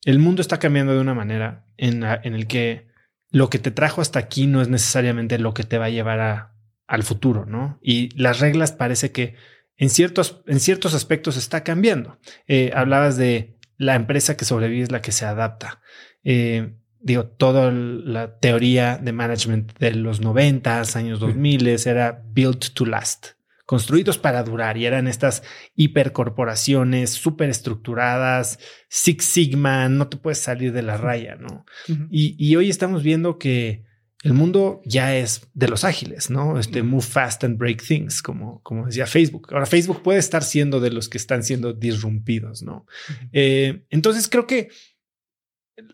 el 0.04 0.20
mundo 0.20 0.40
está 0.40 0.58
cambiando 0.58 0.94
de 0.94 1.00
una 1.00 1.14
manera 1.14 1.66
en, 1.76 2.04
en 2.04 2.34
el 2.34 2.46
que 2.46 2.86
lo 3.30 3.50
que 3.50 3.58
te 3.58 3.72
trajo 3.72 4.00
hasta 4.00 4.20
aquí 4.20 4.46
no 4.46 4.62
es 4.62 4.68
necesariamente 4.68 5.38
lo 5.38 5.52
que 5.52 5.64
te 5.64 5.78
va 5.78 5.86
a 5.86 5.90
llevar 5.90 6.20
a, 6.20 6.54
al 6.86 7.02
futuro, 7.02 7.46
¿no? 7.46 7.78
Y 7.82 8.10
las 8.20 8.38
reglas 8.38 8.70
parece 8.70 9.10
que 9.10 9.34
en 9.82 9.90
ciertos, 9.90 10.42
en 10.46 10.60
ciertos 10.60 10.94
aspectos 10.94 11.36
está 11.36 11.64
cambiando. 11.64 12.16
Eh, 12.46 12.70
hablabas 12.72 13.16
de 13.16 13.58
la 13.78 13.96
empresa 13.96 14.36
que 14.36 14.44
sobrevive 14.44 14.84
es 14.84 14.92
la 14.92 15.02
que 15.02 15.10
se 15.10 15.26
adapta. 15.26 15.82
Eh, 16.22 16.76
digo, 17.00 17.26
toda 17.26 17.72
la 17.72 18.38
teoría 18.38 18.96
de 18.96 19.10
management 19.10 19.76
de 19.80 19.90
los 19.96 20.20
90, 20.20 20.82
años 20.94 21.18
2000 21.18 21.66
era 21.86 22.22
built 22.24 22.74
to 22.74 22.86
last, 22.86 23.30
construidos 23.66 24.18
para 24.18 24.44
durar 24.44 24.76
y 24.76 24.86
eran 24.86 25.08
estas 25.08 25.42
hipercorporaciones 25.74 27.10
súper 27.10 27.50
estructuradas, 27.50 28.60
Six 28.88 29.24
Sigma, 29.24 29.88
no 29.88 30.06
te 30.06 30.16
puedes 30.16 30.38
salir 30.38 30.72
de 30.72 30.82
la 30.82 30.96
raya, 30.96 31.34
¿no? 31.34 31.64
y, 32.08 32.36
y, 32.38 32.54
hoy 32.54 32.70
estamos 32.70 33.02
viendo 33.02 33.36
que 33.36 33.82
el 34.22 34.34
mundo 34.34 34.80
ya 34.84 35.16
es 35.16 35.48
de 35.52 35.66
los 35.68 35.82
ágiles, 35.82 36.30
¿no? 36.30 36.58
Este 36.58 36.84
move 36.84 37.02
fast 37.02 37.42
and 37.42 37.58
break 37.58 37.82
things, 37.82 38.22
como, 38.22 38.62
como 38.62 38.86
decía 38.86 39.06
Facebook. 39.06 39.48
Ahora 39.52 39.66
Facebook 39.66 40.02
puede 40.02 40.20
estar 40.20 40.44
siendo 40.44 40.78
de 40.78 40.90
los 40.90 41.08
que 41.08 41.18
están 41.18 41.42
siendo 41.42 41.72
disrumpidos, 41.72 42.62
¿no? 42.62 42.86
Eh, 43.32 43.84
entonces 43.90 44.28
creo 44.28 44.46
que 44.46 44.70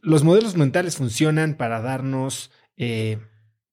los 0.03 0.25
modelos 0.25 0.57
mentales 0.57 0.97
funcionan 0.97 1.57
para 1.57 1.81
darnos 1.81 2.51
eh, 2.77 3.19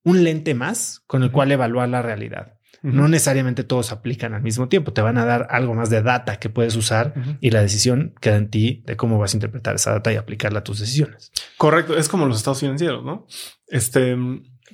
un 0.04 0.24
lente 0.24 0.54
más 0.54 1.02
con 1.06 1.24
el 1.24 1.32
cual 1.32 1.52
evaluar 1.52 1.90
la 1.90 2.02
realidad. 2.02 2.55
No 2.86 3.08
necesariamente 3.08 3.64
todos 3.64 3.92
aplican 3.92 4.34
al 4.34 4.44
mismo 4.44 4.68
tiempo. 4.70 4.94
Te 4.94 5.02
van 5.02 5.18
a 5.18 5.26
dar 5.26 5.48
algo 5.50 5.74
más 5.74 5.90
de 5.90 6.04
data 6.04 6.38
que 6.38 6.50
puedes 6.50 6.76
usar 6.76 7.14
y 7.42 7.50
la 7.50 7.62
decisión 7.62 8.14
queda 8.22 8.38
en 8.38 8.50
ti 8.50 8.84
de 8.86 8.96
cómo 8.96 9.18
vas 9.18 9.34
a 9.34 9.38
interpretar 9.38 9.76
esa 9.76 9.92
data 9.92 10.14
y 10.14 10.18
aplicarla 10.18 10.60
a 10.60 10.64
tus 10.64 10.80
decisiones. 10.80 11.32
Correcto. 11.58 11.98
Es 11.98 12.08
como 12.08 12.28
los 12.28 12.38
estados 12.38 12.60
financieros, 12.60 13.04
¿no? 13.04 13.26
Este, 13.68 14.16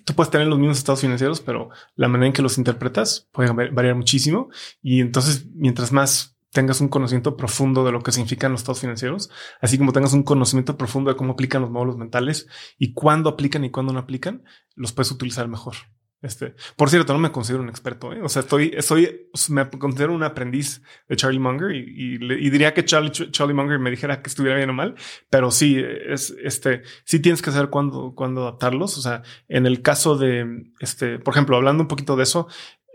tú 0.04 0.14
puedes 0.14 0.30
tener 0.30 0.48
los 0.48 0.60
mismos 0.60 0.78
estados 0.78 1.02
financieros, 1.02 1.40
pero 1.40 1.70
la 1.96 2.08
manera 2.08 2.28
en 2.28 2.34
que 2.34 2.42
los 2.42 2.58
interpretas 2.58 3.30
puede 3.32 3.52
variar 3.52 3.96
muchísimo. 3.96 4.50
Y 4.82 5.00
entonces, 5.00 5.48
mientras 5.54 5.92
más 5.92 6.38
tengas 6.52 6.82
un 6.82 6.90
conocimiento 6.90 7.38
profundo 7.38 7.86
de 7.86 7.92
lo 7.92 8.02
que 8.02 8.12
significan 8.12 8.52
los 8.52 8.62
estados 8.62 8.82
financieros, 8.82 9.30
así 9.62 9.78
como 9.78 9.94
tengas 9.94 10.14
un 10.14 10.24
conocimiento 10.24 10.78
profundo 10.78 11.10
de 11.10 11.16
cómo 11.16 11.34
aplican 11.34 11.62
los 11.62 11.72
módulos 11.72 11.98
mentales 11.98 12.48
y 12.78 12.94
cuándo 12.94 13.30
aplican 13.30 13.64
y 13.64 13.72
cuándo 13.72 13.94
no 13.94 14.00
aplican, 14.00 14.44
los 14.76 14.92
puedes 14.92 15.12
utilizar 15.12 15.48
mejor. 15.48 15.76
Este, 16.22 16.54
por 16.76 16.90
cierto, 16.90 17.14
no 17.14 17.20
me 17.20 17.32
considero 17.32 17.64
un 17.64 17.70
experto. 17.70 18.14
¿eh? 18.14 18.22
O 18.22 18.30
sea, 18.30 18.42
estoy, 18.42 18.72
estoy, 18.76 19.28
me 19.50 19.68
considero 19.70 20.14
un 20.14 20.24
aprendiz 20.24 20.84
de 21.10 21.16
Charlie 21.16 21.40
Munger 21.40 21.76
y, 21.76 22.18
diría 22.50 22.74
que 22.74 22.86
Charlie, 22.86 23.12
Charlie 23.12 23.56
Munger 23.56 23.80
me 23.80 23.90
dijera 23.90 24.22
que 24.22 24.30
estuviera 24.30 24.56
bien 24.56 24.70
o 24.70 24.74
mal, 24.74 24.96
pero 25.30 25.50
sí, 25.50 25.78
es 25.80 26.36
este, 26.44 26.84
sí 27.06 27.20
tienes 27.20 27.42
que 27.42 27.52
saber 27.52 27.70
cuándo, 27.70 28.14
cuándo 28.16 28.42
adaptarlos. 28.42 28.98
O 28.98 29.02
sea, 29.02 29.24
en 29.48 29.66
el 29.66 29.82
caso 29.82 30.18
de 30.18 30.72
este, 30.80 31.18
por 31.18 31.34
ejemplo, 31.34 31.58
hablando 31.58 31.84
un 31.84 31.88
poquito 31.88 32.16
de 32.16 32.24
eso, 32.24 32.48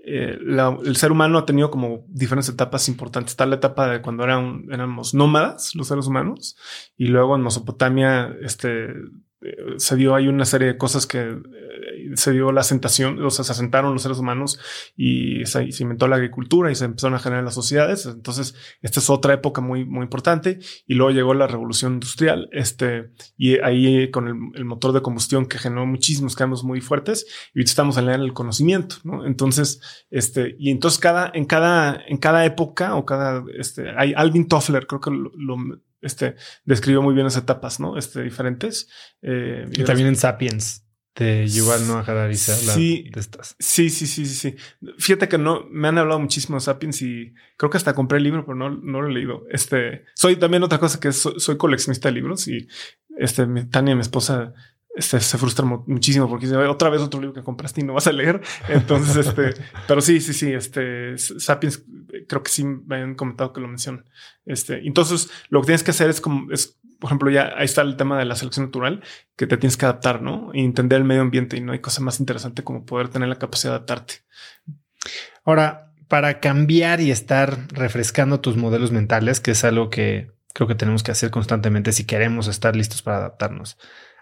eh, 0.09 0.39
el 0.85 0.97
ser 0.97 1.11
humano 1.11 1.37
ha 1.37 1.47
tenido 1.47 1.69
como 1.69 2.05
diferentes 2.07 2.49
etapas 2.49 2.89
importantes. 2.89 3.33
Está 3.33 3.45
la 3.45 3.57
etapa 3.57 3.91
de 3.91 4.03
cuando 4.03 4.23
eran, 4.23 4.67
éramos 4.71 5.15
nómadas, 5.15 5.75
los 5.75 5.89
seres 5.89 6.07
humanos, 6.07 6.57
y 6.97 7.07
luego 7.07 7.35
en 7.35 7.43
Mesopotamia, 7.43 8.37
este, 8.41 8.91
eh, 9.41 9.57
se 9.79 9.97
dio 9.97 10.15
ahí 10.15 10.29
una 10.29 10.45
serie 10.45 10.69
de 10.69 10.79
cosas 10.79 11.09
que 11.09 11.37
se 12.15 12.33
dio 12.33 12.53
la 12.53 12.61
asentación, 12.61 13.23
o 13.25 13.31
sea, 13.31 13.45
se 13.45 13.53
asentaron 13.53 13.93
los 13.93 14.03
seres 14.03 14.19
humanos 14.19 14.59
y 14.97 15.45
se, 15.47 15.69
inventó 15.81 16.09
la 16.09 16.17
agricultura 16.17 16.71
y 16.71 16.75
se 16.75 16.85
empezaron 16.85 17.15
a 17.15 17.19
generar 17.19 17.45
las 17.45 17.55
sociedades. 17.55 18.07
Entonces, 18.07 18.55
esta 18.83 19.01
es 19.01 19.11
otra 19.11 19.35
época 19.35 19.61
muy, 19.61 19.85
muy 19.85 20.03
importante. 20.03 20.59
Y 20.87 20.95
luego 20.95 21.13
llegó 21.13 21.35
la 21.35 21.47
revolución 21.47 21.95
industrial, 21.95 22.49
este, 22.53 23.11
y 23.37 23.59
ahí 23.59 24.11
con 24.11 24.53
el, 24.55 24.65
motor 24.65 24.93
de 24.93 25.03
combustión 25.03 25.47
que 25.47 25.59
generó 25.59 25.87
muchísimos 25.87 26.35
cambios 26.35 26.65
muy 26.65 26.81
fuertes 26.81 27.27
y 27.55 27.61
ahorita 27.61 27.71
estamos 27.71 27.97
en 27.99 28.09
el 28.09 28.33
conocimiento, 28.33 28.97
¿no? 29.05 29.25
Entonces, 29.27 29.81
este, 30.11 30.57
y 30.59 30.71
entonces 30.71 30.99
cada, 30.99 31.31
en 31.33 31.45
cada, 31.45 32.03
en 32.07 32.17
cada 32.19 32.45
época 32.45 32.97
o 32.97 33.05
cada, 33.05 33.45
este, 33.59 33.91
hay 33.97 34.13
Alvin 34.17 34.49
Toffler, 34.49 34.87
creo 34.87 35.01
que 35.01 35.11
lo 35.11 35.57
este, 36.01 36.37
describió 36.65 37.03
muy 37.03 37.15
bien 37.15 37.25
las 37.25 37.37
etapas, 37.37 37.81
¿no? 37.81 37.97
Este, 37.97 38.23
diferentes. 38.23 38.89
Eh, 39.23 39.67
y, 39.73 39.85
también 39.85 40.09
en 40.09 40.17
Sapiens 40.17 40.86
de 41.17 41.49
Yuval 41.49 41.87
Noah 41.89 42.05
Harari 42.07 42.37
se 42.37 42.53
habla 42.53 42.75
de 42.75 43.11
estas. 43.17 43.57
Sí, 43.59 43.89
sí, 43.89 44.07
sí, 44.07 44.27
sí, 44.27 44.35
sí. 44.35 44.57
Fíjate 44.99 45.29
que 45.29 45.39
no, 45.39 45.67
me 45.71 45.89
han 45.89 45.99
hablado 45.99 46.21
muchísimo 46.21 46.57
de 46.57 46.61
Sapiens 46.61 47.01
y 47.01 47.33
creo 47.57 47.71
que 47.71 47.79
hasta 47.79 47.95
compré 47.95 48.19
el 48.19 48.25
libro, 48.25 48.45
pero 48.45 48.55
no, 48.55 48.71
no 48.71 49.01
lo 49.01 49.09
he 49.09 49.13
leído. 49.13 49.45
Este, 49.51 50.05
soy 50.15 50.37
también 50.37 50.63
otra 50.63 50.79
cosa 50.79 51.01
que 51.01 51.13
soy, 51.13 51.57
coleccionista 51.57 52.09
de 52.09 52.15
libros 52.15 52.47
y 52.49 52.69
este, 53.19 53.47
Tania, 53.71 53.95
mi 53.95 54.03
esposa, 54.03 54.53
este, 54.97 55.21
se 55.21 55.37
frustra 55.37 55.67
muchísimo 55.67 56.27
porque 56.27 56.47
dice 56.47 56.57
otra 56.57 56.89
vez 56.89 57.03
otro 57.03 57.21
libro 57.21 57.35
que 57.35 57.43
compraste 57.43 57.83
y 57.83 57.85
no 57.85 57.93
vas 57.93 58.07
a 58.07 58.13
leer. 58.13 58.41
Entonces, 58.67 59.27
este, 59.27 59.53
pero 59.87 60.01
sí, 60.01 60.23
sí, 60.23 60.33
sí, 60.33 60.53
este 60.53 61.19
Sapiens, 61.19 61.85
creo 62.27 62.43
que 62.43 62.51
sí 62.51 62.65
me 62.65 63.03
han 63.03 63.15
comentado 63.15 63.53
que 63.53 63.61
lo 63.61 63.69
mencionan. 63.69 64.07
Este, 64.47 64.87
entonces 64.87 65.31
lo 65.51 65.61
que 65.61 65.67
tienes 65.67 65.83
que 65.83 65.91
hacer 65.91 66.09
es 66.09 66.23
como, 66.23 66.51
es, 66.51 66.79
por 66.99 67.09
ejemplo, 67.09 67.31
ya 67.31 67.53
ahí 67.59 67.67
está 67.67 67.83
el 67.83 67.97
tema 67.97 68.19
de 68.19 68.25
la 68.25 68.37
selección 68.37 68.67
natural 68.67 69.03
que 69.37 69.47
te 69.47 69.59
tienes 69.59 69.77
que 69.77 69.85
adaptar, 69.85 70.23
no? 70.23 70.51
Y 70.55 70.65
entender 70.65 70.97
el 70.97 71.05
medio 71.05 71.21
ambiente 71.21 71.59
y 71.59 71.61
no 71.61 71.73
hay 71.73 71.81
cosa 71.81 72.01
más 72.01 72.19
interesante 72.19 72.65
como 72.65 72.87
poder 72.87 73.09
tener 73.09 73.29
la 73.29 73.39
capacidad 73.39 73.73
de 73.73 73.77
adaptarte. 73.77 74.15
Ahora, 75.45 75.93
para 76.09 76.41
cambiar 76.41 77.03
y 77.03 77.11
estar 77.11 77.69
refrescando 77.69 78.41
tus 78.41 78.57
modelos 78.57 78.93
mentales, 78.93 79.41
que 79.41 79.51
es 79.51 79.63
algo 79.63 79.91
que 79.91 80.31
creo 80.55 80.67
que 80.67 80.75
tenemos 80.75 81.03
que 81.03 81.11
hacer 81.11 81.31
constantemente 81.31 81.93
si 81.93 82.05
queremos 82.05 82.49
estar 82.49 82.75
listos 82.75 83.03
para 83.03 83.19
adaptarnos 83.19 83.77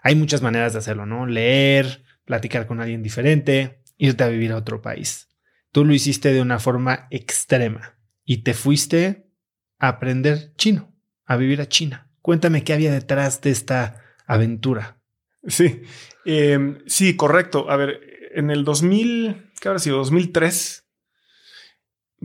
hay 0.05 0.13
muchas 0.13 0.43
maneras 0.43 0.73
de 0.73 0.77
hacerlo, 0.77 1.07
¿no? 1.07 1.25
Leer, 1.25 2.03
platicar 2.25 2.67
con 2.67 2.79
alguien 2.79 3.01
diferente, 3.01 3.81
irte 3.97 4.23
a 4.23 4.27
vivir 4.27 4.51
a 4.51 4.57
otro 4.57 4.79
país. 4.79 5.29
Tú 5.71 5.83
lo 5.83 5.95
hiciste 5.95 6.31
de 6.31 6.43
una 6.43 6.59
forma 6.59 7.07
extrema 7.09 7.97
y 8.23 8.43
te 8.43 8.53
fuiste 8.53 9.31
a 9.79 9.87
aprender 9.87 10.53
chino, 10.57 10.95
a 11.25 11.37
vivir 11.37 11.59
a 11.59 11.67
China. 11.67 12.11
Cuéntame 12.21 12.63
qué 12.63 12.73
había 12.73 12.93
detrás 12.93 13.41
de 13.41 13.49
esta 13.49 13.99
aventura. 14.27 15.01
Sí, 15.47 15.81
em, 16.23 16.83
sí, 16.85 17.15
correcto. 17.15 17.71
A 17.71 17.75
ver, 17.75 17.99
en 18.35 18.51
el 18.51 18.63
2000, 18.63 19.49
¿qué 19.59 19.69
habrá 19.69 19.79
sido? 19.79 19.97
2003, 19.97 20.84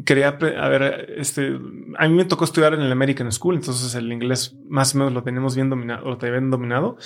quería, 0.05 0.29
a 0.29 0.69
ver, 0.69 1.15
este, 1.17 1.59
a 1.99 2.09
mí 2.09 2.15
me 2.15 2.25
tocó 2.25 2.45
estudiar 2.45 2.75
en 2.75 2.81
el 2.81 2.93
American 2.93 3.31
School, 3.33 3.57
entonces 3.57 3.95
el 3.95 4.13
inglés 4.13 4.57
más 4.69 4.95
o 4.95 4.99
menos 4.99 5.13
lo 5.13 5.23
tenemos 5.23 5.55
bien 5.55 5.71
dominado, 5.71 6.05
lo 6.09 6.19
tenía 6.19 6.39
bien 6.39 6.51
dominado 6.51 6.97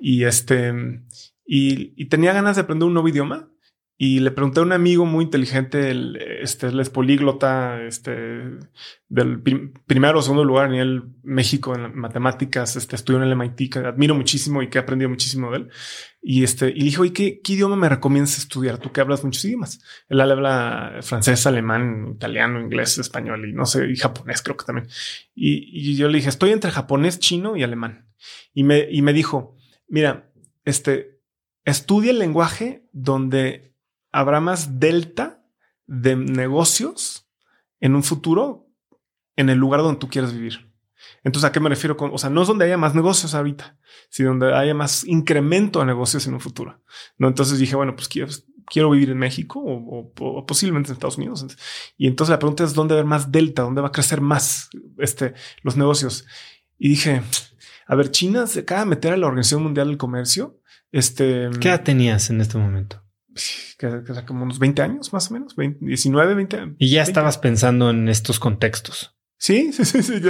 y 0.00 0.24
este, 0.24 0.72
y 1.44 2.04
tenía 2.06 2.32
ganas 2.32 2.56
de 2.56 2.62
aprender 2.62 2.86
un 2.86 2.94
nuevo 2.94 3.08
idioma 3.08 3.48
y 4.00 4.20
le 4.20 4.30
pregunté 4.30 4.60
a 4.60 4.62
un 4.62 4.70
amigo 4.70 5.04
muy 5.06 5.24
inteligente, 5.24 5.90
el, 5.90 6.16
este, 6.40 6.68
él 6.68 6.78
es 6.78 6.88
políglota, 6.88 7.82
este, 7.82 8.12
del 9.08 9.42
primero 9.86 10.20
o 10.20 10.22
segundo 10.22 10.44
lugar 10.44 10.66
a 10.66 10.68
nivel 10.68 11.02
México 11.24 11.74
en 11.74 11.98
matemáticas, 11.98 12.76
este, 12.76 12.94
estudió 12.94 13.20
en 13.20 13.28
el 13.28 13.36
MIT, 13.36 13.72
que 13.72 13.80
admiro 13.80 14.14
muchísimo 14.14 14.62
y 14.62 14.70
que 14.70 14.78
he 14.78 14.80
aprendido 14.80 15.10
muchísimo 15.10 15.50
de 15.50 15.56
él. 15.56 15.70
Y 16.22 16.44
este, 16.44 16.68
y 16.68 16.84
dijo, 16.84 17.04
¿y 17.04 17.10
qué, 17.10 17.40
qué 17.42 17.54
idioma 17.54 17.74
me 17.74 17.88
recomiendas 17.88 18.38
estudiar? 18.38 18.78
Tú 18.78 18.92
que 18.92 19.00
hablas 19.00 19.24
muchos 19.24 19.44
idiomas. 19.44 19.80
Él 20.08 20.20
habla 20.20 21.00
francés, 21.02 21.44
alemán, 21.48 22.12
italiano, 22.14 22.60
inglés, 22.60 22.98
español 22.98 23.48
y 23.48 23.52
no 23.52 23.66
sé, 23.66 23.90
y 23.90 23.96
japonés 23.96 24.42
creo 24.42 24.56
que 24.56 24.64
también. 24.64 24.86
Y, 25.34 25.90
y 25.90 25.96
yo 25.96 26.06
le 26.06 26.18
dije, 26.18 26.28
estoy 26.28 26.52
entre 26.52 26.70
japonés, 26.70 27.18
chino 27.18 27.56
y 27.56 27.64
alemán. 27.64 28.06
Y 28.54 28.62
me, 28.62 28.86
y 28.88 29.02
me 29.02 29.12
dijo, 29.12 29.56
mira, 29.88 30.30
este, 30.64 31.18
estudia 31.64 32.12
el 32.12 32.20
lenguaje 32.20 32.84
donde 32.92 33.68
habrá 34.12 34.40
más 34.40 34.78
delta 34.78 35.44
de 35.86 36.16
negocios 36.16 37.28
en 37.80 37.94
un 37.94 38.02
futuro 38.02 38.66
en 39.36 39.48
el 39.48 39.58
lugar 39.58 39.82
donde 39.82 39.98
tú 39.98 40.08
quieres 40.08 40.32
vivir. 40.32 40.68
Entonces, 41.22 41.48
¿a 41.48 41.52
qué 41.52 41.60
me 41.60 41.68
refiero 41.68 41.96
o 41.98 42.18
sea, 42.18 42.30
no 42.30 42.42
es 42.42 42.48
donde 42.48 42.64
haya 42.64 42.76
más 42.76 42.94
negocios 42.94 43.34
ahorita, 43.34 43.78
sino 44.08 44.30
donde 44.30 44.54
haya 44.54 44.74
más 44.74 45.04
incremento 45.04 45.80
de 45.80 45.86
negocios 45.86 46.26
en 46.26 46.34
un 46.34 46.40
futuro. 46.40 46.82
No, 47.16 47.28
entonces 47.28 47.58
dije, 47.58 47.76
bueno, 47.76 47.94
pues 47.94 48.08
quiero, 48.08 48.28
quiero 48.66 48.90
vivir 48.90 49.10
en 49.10 49.18
México 49.18 49.60
o, 49.64 50.44
posiblemente 50.46 50.90
en 50.90 50.94
Estados 50.94 51.18
Unidos. 51.18 51.46
Y 51.96 52.06
entonces 52.06 52.30
la 52.30 52.38
pregunta 52.38 52.64
es 52.64 52.74
dónde 52.74 52.94
va 52.94 52.98
a 52.98 53.00
haber 53.00 53.08
más 53.10 53.30
delta, 53.30 53.62
dónde 53.62 53.80
va 53.80 53.88
a 53.88 53.92
crecer 53.92 54.20
más 54.20 54.70
este, 54.98 55.34
los 55.62 55.76
negocios. 55.76 56.26
Y 56.78 56.90
dije, 56.90 57.22
a 57.86 57.94
ver, 57.94 58.10
China 58.10 58.46
se 58.46 58.60
acaba 58.60 58.80
de 58.80 58.86
meter 58.86 59.12
a 59.12 59.16
la 59.16 59.26
Organización 59.26 59.62
Mundial 59.62 59.88
del 59.88 59.98
Comercio. 59.98 60.60
Este, 60.92 61.50
¿Qué 61.60 61.68
edad 61.68 61.82
tenías 61.82 62.30
en 62.30 62.40
este 62.40 62.58
momento? 62.58 63.02
Que, 63.78 64.02
como 64.26 64.44
unos 64.44 64.58
20 64.58 64.82
años 64.82 65.12
más 65.12 65.30
o 65.30 65.34
menos, 65.34 65.54
19, 65.56 66.34
20 66.34 66.56
años. 66.56 66.76
Y 66.78 66.90
ya 66.90 67.02
estabas 67.02 67.38
pensando 67.38 67.90
en 67.90 68.08
estos 68.08 68.38
contextos. 68.38 69.14
Sí, 69.38 69.72
sí, 69.72 69.84
sí, 69.84 70.02
sí. 70.02 70.20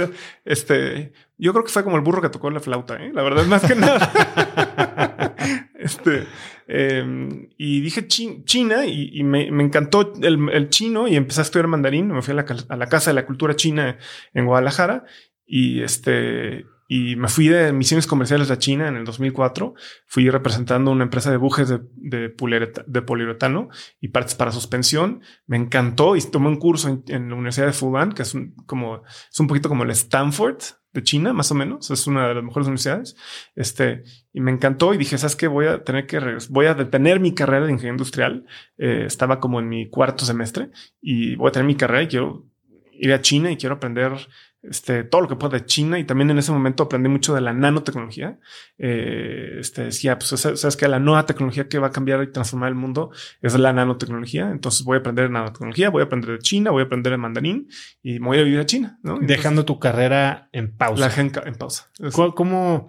este, 0.45 1.13
yo 1.37 1.51
creo 1.51 1.63
que 1.63 1.71
fue 1.71 1.83
como 1.83 1.97
el 1.97 2.03
burro 2.03 2.21
que 2.21 2.29
tocó 2.29 2.49
la 2.49 2.59
flauta, 2.59 2.95
¿eh? 3.03 3.11
la 3.13 3.23
verdad, 3.23 3.45
más 3.45 3.63
que 3.65 3.75
nada. 3.75 5.35
este, 5.79 6.27
em, 6.67 7.49
y 7.57 7.81
dije 7.81 8.07
China 8.07 8.85
y, 8.85 9.23
me, 9.23 9.47
encantó 9.47 10.13
el, 10.21 10.69
chino 10.69 11.07
y 11.07 11.15
empecé 11.15 11.41
a 11.41 11.43
estudiar 11.43 11.67
mandarín. 11.67 12.07
Me 12.07 12.21
fui 12.21 12.33
a 12.33 12.35
la, 12.35 12.45
a 12.69 12.75
la 12.75 12.87
Casa 12.87 13.09
de 13.09 13.15
la 13.15 13.25
Cultura 13.25 13.55
China 13.55 13.97
en 14.33 14.45
Guadalajara 14.45 15.05
y 15.45 15.81
este, 15.81 16.65
y 16.91 17.15
me 17.17 17.27
fui 17.27 17.47
de 17.47 17.71
misiones 17.71 18.07
comerciales 18.07 18.49
a 18.49 18.57
China 18.57 18.87
en 18.87 18.95
el 18.95 19.05
2004. 19.05 19.75
Fui 20.07 20.27
representando 20.27 20.89
una 20.89 21.03
empresa 21.03 21.29
de 21.29 21.37
bujes 21.37 21.69
de, 21.69 21.81
de, 21.95 23.01
poliuretano 23.03 23.69
y 24.01 24.07
partes 24.07 24.33
para 24.33 24.51
suspensión. 24.51 25.21
Me 25.45 25.55
encantó 25.55 26.15
y 26.15 26.21
tomé 26.21 26.47
un 26.47 26.57
curso 26.57 27.03
en, 27.07 27.29
la 27.29 27.35
Universidad 27.35 27.67
de 27.67 27.73
Fudan, 27.73 28.11
que 28.11 28.23
es 28.23 28.33
un, 28.33 28.55
como, 28.65 29.03
es 29.31 29.39
un 29.39 29.45
poquito 29.45 29.69
como 29.69 29.83
el 29.83 29.91
Stanford 29.91 30.57
de 30.91 31.03
China, 31.03 31.31
más 31.31 31.51
o 31.51 31.53
menos. 31.53 31.91
Es 31.91 32.07
una 32.07 32.27
de 32.27 32.33
las 32.33 32.43
mejores 32.43 32.65
universidades. 32.65 33.15
Este, 33.55 34.01
y 34.33 34.41
me 34.41 34.49
encantó 34.49 34.91
y 34.95 34.97
dije, 34.97 35.19
¿sabes 35.19 35.35
qué? 35.35 35.45
Voy 35.45 35.67
a 35.67 35.83
tener 35.83 36.07
que, 36.07 36.19
voy 36.49 36.65
a 36.65 36.73
detener 36.73 37.19
mi 37.19 37.35
carrera 37.35 37.67
de 37.67 37.71
ingeniería 37.71 37.97
industrial. 37.97 38.47
Eh, 38.79 39.03
estaba 39.05 39.39
como 39.39 39.59
en 39.59 39.69
mi 39.69 39.91
cuarto 39.91 40.25
semestre 40.25 40.71
y 41.03 41.35
voy 41.35 41.49
a 41.49 41.51
tener 41.51 41.67
mi 41.67 41.75
carrera 41.75 42.01
y 42.01 42.07
quiero 42.07 42.47
ir 42.93 43.13
a 43.13 43.21
China 43.21 43.51
y 43.51 43.57
quiero 43.57 43.75
aprender 43.75 44.11
este, 44.61 45.05
todo 45.05 45.21
lo 45.21 45.27
que 45.27 45.35
pueda 45.35 45.57
de 45.57 45.65
China 45.65 45.99
y 45.99 46.03
también 46.03 46.29
en 46.31 46.37
ese 46.37 46.51
momento 46.51 46.83
aprendí 46.83 47.07
mucho 47.07 47.33
de 47.33 47.41
la 47.41 47.53
nanotecnología. 47.53 48.39
Eh, 48.77 49.57
este, 49.59 49.85
decía, 49.85 50.19
pues 50.19 50.39
sabes 50.39 50.75
que 50.75 50.87
la 50.87 50.99
nueva 50.99 51.25
tecnología 51.25 51.69
que 51.69 51.79
va 51.79 51.87
a 51.87 51.91
cambiar 51.91 52.21
y 52.23 52.31
transformar 52.31 52.69
el 52.69 52.75
mundo 52.75 53.11
es 53.41 53.57
la 53.57 53.71
nanotecnología. 53.71 54.49
Entonces 54.51 54.83
voy 54.83 54.97
a 54.97 54.99
aprender 54.99 55.27
de 55.27 55.33
nanotecnología, 55.33 55.89
voy 55.89 56.01
a 56.01 56.05
aprender 56.05 56.31
de 56.31 56.39
China, 56.39 56.71
voy 56.71 56.81
a 56.81 56.85
aprender 56.85 57.11
de 57.11 57.17
mandarín 57.17 57.69
y 58.01 58.19
voy 58.19 58.39
a 58.39 58.43
vivir 58.43 58.59
a 58.59 58.65
China. 58.65 58.99
¿no? 59.01 59.17
Dejando 59.21 59.63
tu 59.63 59.79
carrera 59.79 60.49
en 60.51 60.75
pausa. 60.75 61.07
La 61.07 61.13
en, 61.15 61.31
en 61.45 61.55
pausa. 61.55 61.89
¿Cómo, 62.35 62.87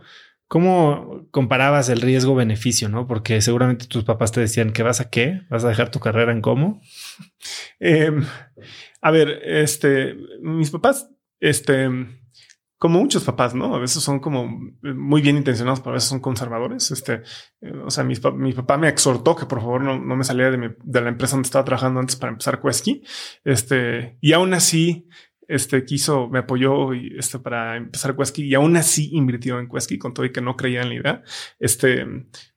¿Cómo 0.49 1.29
comparabas 1.31 1.89
el 1.89 2.01
riesgo-beneficio? 2.01 2.89
No, 2.89 3.07
porque 3.07 3.41
seguramente 3.41 3.87
tus 3.87 4.03
papás 4.03 4.33
te 4.33 4.41
decían 4.41 4.73
que 4.73 4.83
vas 4.83 5.01
a 5.01 5.09
qué, 5.09 5.43
vas 5.49 5.65
a 5.65 5.69
dejar 5.69 5.93
tu 5.93 6.01
carrera 6.01 6.33
en 6.33 6.41
cómo. 6.41 6.81
Em, 7.79 8.25
a 9.01 9.11
ver, 9.13 9.41
este, 9.45 10.17
mis 10.43 10.73
papás 10.73 11.09
este, 11.41 11.89
como 12.81 12.99
muchos 12.99 13.25
papás, 13.25 13.55
¿no? 13.55 13.75
A 13.75 13.79
veces 13.79 14.03
son 14.03 14.21
como 14.21 14.59
muy 14.83 15.21
bien 15.21 15.37
intencionados, 15.37 15.81
pero 15.81 15.91
a 15.91 15.95
veces 15.95 16.09
son 16.09 16.21
conservadores. 16.21 16.91
Este, 16.91 17.23
eh, 17.61 17.73
o 17.85 17.91
sea, 17.91 18.05
mi, 18.05 18.15
mi 18.37 18.55
papá 18.55 18.79
me 18.79 18.89
exhortó 18.89 19.37
que 19.37 19.45
por 19.45 19.61
favor 19.61 19.83
no, 19.83 19.99
no 20.01 20.17
me 20.17 20.25
saliera 20.25 20.51
de, 20.51 20.77
de, 20.83 21.01
la 21.03 21.11
empresa 21.11 21.37
donde 21.37 21.47
estaba 21.47 21.65
trabajando 21.65 22.01
antes 22.01 22.17
para 22.17 22.33
empezar 22.33 22.63
Quesky. 22.63 23.03
Este, 23.45 24.17
y 24.23 24.33
aún 24.33 24.55
así, 24.55 25.07
este 25.51 25.85
quiso, 25.85 26.29
me 26.29 26.39
apoyó 26.39 26.95
y 26.95 27.15
este 27.19 27.39
para 27.39 27.77
empezar 27.77 28.17
Quesky 28.17 28.45
y 28.45 28.55
aún 28.55 28.77
así 28.77 29.11
invirtió 29.13 29.59
en 29.59 29.69
Quesky 29.69 29.99
con 29.99 30.15
todo 30.15 30.25
y 30.25 30.33
que 30.33 30.41
no 30.41 30.57
creía 30.57 30.83
en 30.83 30.89
la 30.89 30.95
idea. 30.95 31.23
Este, 31.59 32.07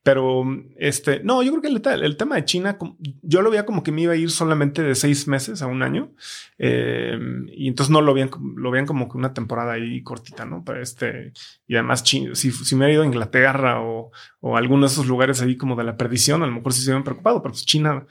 pero 0.02 0.44
este, 0.76 1.22
no, 1.24 1.42
yo 1.42 1.50
creo 1.50 1.62
que 1.62 1.68
el, 1.68 2.04
el, 2.04 2.16
tema 2.16 2.36
de 2.36 2.44
China, 2.44 2.78
yo 3.22 3.42
lo 3.42 3.50
veía 3.50 3.66
como 3.66 3.82
que 3.82 3.90
me 3.90 4.02
iba 4.02 4.12
a 4.12 4.16
ir 4.16 4.30
solamente 4.30 4.82
de 4.82 4.94
seis 4.94 5.26
meses 5.26 5.62
a 5.62 5.66
un 5.66 5.82
año. 5.82 6.12
Eh, 6.58 7.18
y 7.48 7.68
entonces 7.68 7.90
no 7.90 8.00
lo 8.00 8.14
veían, 8.14 8.30
lo 8.56 8.70
veían 8.70 8.86
como 8.86 9.08
que 9.08 9.18
una 9.18 9.34
temporada 9.34 9.72
ahí 9.72 10.02
cortita, 10.02 10.44
¿no? 10.44 10.62
Pero 10.64 10.80
este, 10.80 11.32
y 11.66 11.74
además, 11.74 12.04
si, 12.04 12.32
si 12.44 12.76
me 12.76 12.86
ha 12.86 12.92
ido 12.92 13.02
a 13.02 13.06
Inglaterra 13.06 13.80
o, 13.80 14.12
o 14.40 14.56
alguno 14.56 14.86
de 14.86 14.92
esos 14.92 15.06
lugares 15.06 15.42
ahí 15.42 15.56
como 15.56 15.74
de 15.74 15.84
la 15.84 15.96
perdición, 15.96 16.42
a 16.42 16.46
lo 16.46 16.52
mejor 16.52 16.72
sí 16.72 16.82
se 16.82 16.90
habían 16.90 17.02
preocupado, 17.04 17.42
pero 17.42 17.52
pues 17.52 17.64
China 17.64 18.06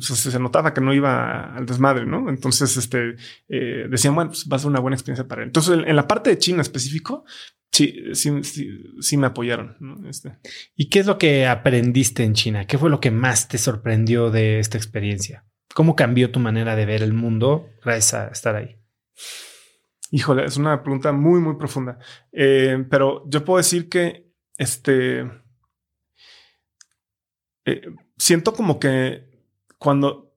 se 0.00 0.38
notaba 0.38 0.74
que 0.74 0.80
no 0.80 0.92
iba 0.92 1.54
al 1.54 1.66
desmadre, 1.66 2.06
¿no? 2.06 2.28
Entonces, 2.28 2.76
este, 2.76 3.16
eh, 3.48 3.86
decían, 3.88 4.14
bueno, 4.14 4.30
pues 4.30 4.48
va 4.50 4.56
a 4.56 4.58
ser 4.58 4.70
una 4.70 4.80
buena 4.80 4.96
experiencia 4.96 5.26
para 5.26 5.42
él. 5.42 5.48
Entonces, 5.48 5.78
en, 5.86 5.96
la 5.96 6.06
parte 6.06 6.30
de 6.30 6.38
China 6.38 6.62
específico, 6.62 7.24
sí, 7.72 7.94
sí, 8.12 8.40
sí, 9.00 9.16
me 9.16 9.26
apoyaron. 9.26 9.76
¿no? 9.80 10.08
Este. 10.08 10.38
¿Y 10.74 10.88
qué 10.88 11.00
es 11.00 11.06
lo 11.06 11.18
que 11.18 11.46
aprendiste 11.46 12.24
en 12.24 12.34
China? 12.34 12.66
¿Qué 12.66 12.78
fue 12.78 12.90
lo 12.90 13.00
que 13.00 13.10
más 13.10 13.48
te 13.48 13.58
sorprendió 13.58 14.30
de 14.30 14.58
esta 14.58 14.78
experiencia? 14.78 15.44
¿Cómo 15.74 15.96
cambió 15.96 16.30
tu 16.30 16.40
manera 16.40 16.76
de 16.76 16.86
ver 16.86 17.02
el 17.02 17.12
mundo 17.12 17.68
gracias 17.84 18.14
a 18.14 18.28
estar 18.28 18.56
ahí? 18.56 18.76
Híjole, 20.10 20.44
es 20.44 20.56
una 20.56 20.82
pregunta 20.82 21.12
muy, 21.12 21.40
muy 21.40 21.56
profunda. 21.56 21.98
Eh, 22.32 22.84
pero 22.88 23.24
yo 23.28 23.44
puedo 23.44 23.58
decir 23.58 23.88
que 23.88 24.30
este 24.56 25.24
eh, 27.64 27.82
siento 28.16 28.52
como 28.52 28.78
que 28.78 29.33
cuando, 29.84 30.34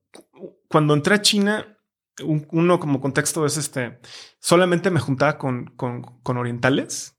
cuando 0.67 0.93
entré 0.93 1.15
a 1.15 1.21
China, 1.21 1.79
uno 2.21 2.79
como 2.81 2.99
contexto 2.99 3.45
es 3.45 3.55
este, 3.55 4.01
solamente 4.39 4.91
me 4.91 4.99
juntaba 4.99 5.37
con, 5.37 5.67
con, 5.77 6.37
orientales. 6.37 7.17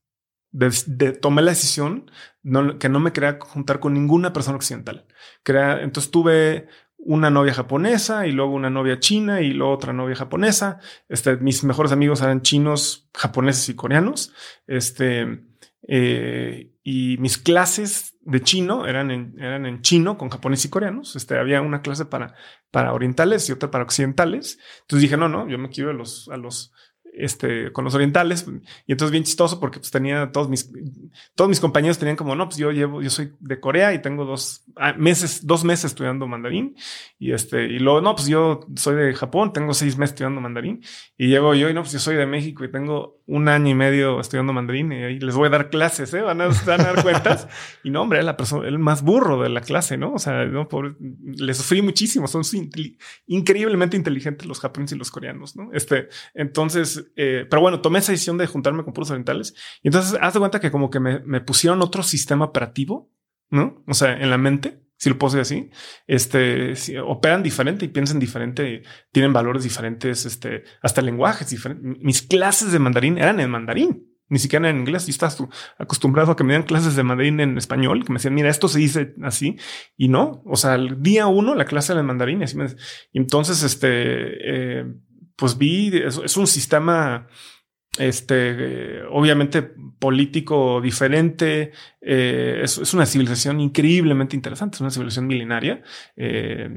Tomé 1.21 1.41
la 1.41 1.51
decisión 1.51 2.11
que 2.79 2.87
no 2.87 2.99
me 2.99 3.13
quería 3.13 3.39
juntar 3.41 3.79
con 3.79 3.95
ninguna 3.95 4.31
persona 4.31 4.57
occidental. 4.57 5.07
entonces 5.43 6.11
tuve 6.11 6.67
una 6.97 7.31
novia 7.31 7.55
japonesa 7.55 8.27
y 8.27 8.31
luego 8.31 8.53
una 8.53 8.69
novia 8.69 8.99
china 8.99 9.41
y 9.41 9.51
luego 9.53 9.73
otra 9.73 9.91
novia 9.91 10.15
japonesa. 10.15 10.79
Este, 11.07 11.35
mis 11.37 11.63
mejores 11.63 11.91
amigos 11.91 12.21
eran 12.21 12.43
chinos, 12.43 13.09
japoneses 13.15 13.69
y 13.69 13.75
coreanos. 13.75 14.33
Este, 14.67 15.45
eh, 15.87 16.75
y 16.83 17.17
mis 17.17 17.39
clases 17.39 18.18
de 18.29 18.41
chino 18.41 18.85
eran 18.85 19.11
en, 19.11 19.35
eran 19.39 19.65
en 19.65 19.81
chino 19.81 20.17
con 20.17 20.29
japonés 20.29 20.63
y 20.65 20.69
coreanos. 20.69 21.15
Este, 21.15 21.37
había 21.37 21.61
una 21.61 21.81
clase 21.81 22.05
para, 22.05 22.35
para 22.71 22.93
orientales 22.93 23.49
y 23.49 23.51
otra 23.51 23.71
para 23.71 23.83
occidentales. 23.83 24.59
Entonces 24.81 25.03
dije, 25.03 25.17
no, 25.17 25.29
no, 25.29 25.47
yo 25.47 25.57
me 25.57 25.69
quiero 25.69 25.89
a 25.89 25.93
los, 25.93 26.29
a 26.29 26.37
los, 26.37 26.71
este, 27.13 27.71
con 27.71 27.85
los 27.85 27.95
orientales. 27.95 28.45
Y 28.85 28.91
entonces 28.91 29.11
bien 29.11 29.23
chistoso 29.23 29.59
porque 29.59 29.79
pues 29.79 29.91
tenía 29.91 30.31
todos 30.31 30.49
mis, 30.49 30.71
todos 31.35 31.49
mis 31.49 31.59
compañeros 31.59 31.97
tenían 31.97 32.15
como, 32.15 32.35
no, 32.35 32.45
pues 32.45 32.57
yo 32.57 32.71
llevo, 32.71 33.01
yo 33.01 33.09
soy 33.09 33.33
de 33.39 33.59
Corea 33.59 33.93
y 33.93 34.01
tengo 34.01 34.25
dos 34.25 34.63
ah, 34.75 34.93
meses, 34.93 35.45
dos 35.45 35.63
meses 35.63 35.85
estudiando 35.85 36.27
mandarín. 36.27 36.75
Y 37.17 37.33
este, 37.33 37.65
y 37.65 37.79
luego, 37.79 38.01
no, 38.01 38.15
pues 38.15 38.27
yo 38.27 38.61
soy 38.75 38.95
de 38.95 39.13
Japón, 39.13 39.53
tengo 39.53 39.73
seis 39.73 39.97
meses 39.97 40.13
estudiando 40.13 40.41
mandarín. 40.41 40.83
Y 41.17 41.27
llego 41.27 41.53
yo 41.55 41.69
y 41.69 41.73
no, 41.73 41.81
pues 41.81 41.93
yo 41.93 41.99
soy 41.99 42.15
de 42.15 42.25
México 42.25 42.63
y 42.63 42.71
tengo 42.71 43.18
un 43.29 43.47
año 43.47 43.69
y 43.69 43.75
medio 43.75 44.19
estudiando 44.19 44.53
mandarín 44.53 44.91
y 44.91 45.03
ahí 45.03 45.19
les 45.19 45.35
voy 45.35 45.47
a 45.47 45.49
dar 45.51 45.69
clases, 45.69 46.11
¿eh? 46.15 46.21
van, 46.21 46.41
a, 46.41 46.47
dar 46.47 47.03
cuentas. 47.03 47.47
y 47.83 47.91
no, 47.91 48.01
hombre, 48.01 48.23
la 48.23 48.35
persona, 48.35 48.67
el 48.67 48.79
más 48.79 49.03
burro 49.03 49.41
de 49.43 49.49
la 49.49 49.61
clase, 49.61 49.97
¿no? 49.97 50.13
O 50.13 50.19
sea, 50.19 50.45
no, 50.45 50.67
pobre, 50.67 50.95
le 50.99 51.53
sufrí 51.53 51.83
muchísimo, 51.83 52.27
son 52.27 52.41
increíblemente 53.27 53.95
inteligentes 53.95 54.47
los 54.47 54.59
japoneses 54.59 54.95
y 54.95 54.99
los 54.99 55.11
coreanos, 55.11 55.55
¿no? 55.55 55.69
Este, 55.73 56.09
entonces, 56.33 57.11
eh, 57.15 57.45
pero 57.47 57.61
bueno, 57.61 57.81
tomé 57.81 57.99
esa 57.99 58.11
decisión 58.11 58.39
de 58.39 58.47
juntarme 58.47 58.83
con 58.83 58.93
puros 58.93 59.11
orientales 59.11 59.53
y 59.83 59.89
entonces 59.89 60.17
haz 60.19 60.33
de 60.33 60.39
cuenta 60.39 60.59
que 60.59 60.71
como 60.71 60.89
que 60.89 60.99
me, 60.99 61.19
me 61.19 61.39
pusieron 61.39 61.83
otro 61.83 62.01
sistema 62.01 62.45
operativo, 62.45 63.11
¿no? 63.51 63.83
O 63.85 63.93
sea, 63.93 64.13
en 64.13 64.31
la 64.31 64.39
mente 64.39 64.88
si 64.99 65.09
lo 65.09 65.17
puedo 65.17 65.37
decir 65.37 65.41
así, 65.59 65.71
este, 66.07 66.99
operan 66.99 67.41
diferente 67.41 67.85
y 67.85 67.87
piensan 67.87 68.19
diferente, 68.19 68.83
tienen 69.13 69.31
valores 69.31 69.63
diferentes, 69.63 70.25
este, 70.25 70.65
hasta 70.81 71.01
lenguajes 71.01 71.49
diferentes. 71.49 72.03
Mis 72.03 72.21
clases 72.21 72.73
de 72.73 72.79
mandarín 72.79 73.17
eran 73.17 73.39
en 73.39 73.49
mandarín, 73.49 74.09
ni 74.27 74.39
siquiera 74.39 74.69
en 74.69 74.79
inglés. 74.79 75.07
Y 75.07 75.11
estás 75.11 75.41
acostumbrado 75.77 76.33
a 76.33 76.35
que 76.35 76.43
me 76.43 76.49
dieran 76.49 76.67
clases 76.67 76.97
de 76.97 77.03
mandarín 77.03 77.39
en 77.39 77.57
español, 77.57 78.03
que 78.03 78.11
me 78.11 78.17
decían, 78.17 78.33
mira, 78.33 78.49
esto 78.49 78.67
se 78.67 78.79
dice 78.79 79.15
así, 79.23 79.55
y 79.95 80.09
no. 80.09 80.43
O 80.45 80.57
sea, 80.57 80.75
el 80.75 81.01
día 81.01 81.27
uno, 81.27 81.55
la 81.55 81.63
clase 81.63 81.95
de 81.95 82.03
mandarín, 82.03 82.41
y 82.41 82.43
así 82.43 82.57
me, 82.57 82.65
y 83.13 83.19
entonces, 83.19 83.63
este, 83.63 84.79
eh, 84.81 84.85
pues 85.37 85.57
vi, 85.57 85.93
es 85.95 86.35
un 86.35 86.45
sistema 86.45 87.27
este, 87.99 89.03
obviamente 89.11 89.61
político 89.99 90.79
diferente. 90.81 91.71
Eh, 92.01 92.61
es, 92.63 92.93
una 92.93 93.05
civilización 93.05 93.59
increíblemente 93.59 94.35
interesante, 94.35 94.77
es 94.77 94.81
una 94.81 94.89
civilización 94.89 95.27
milenaria. 95.27 95.83
Eh, 96.15 96.69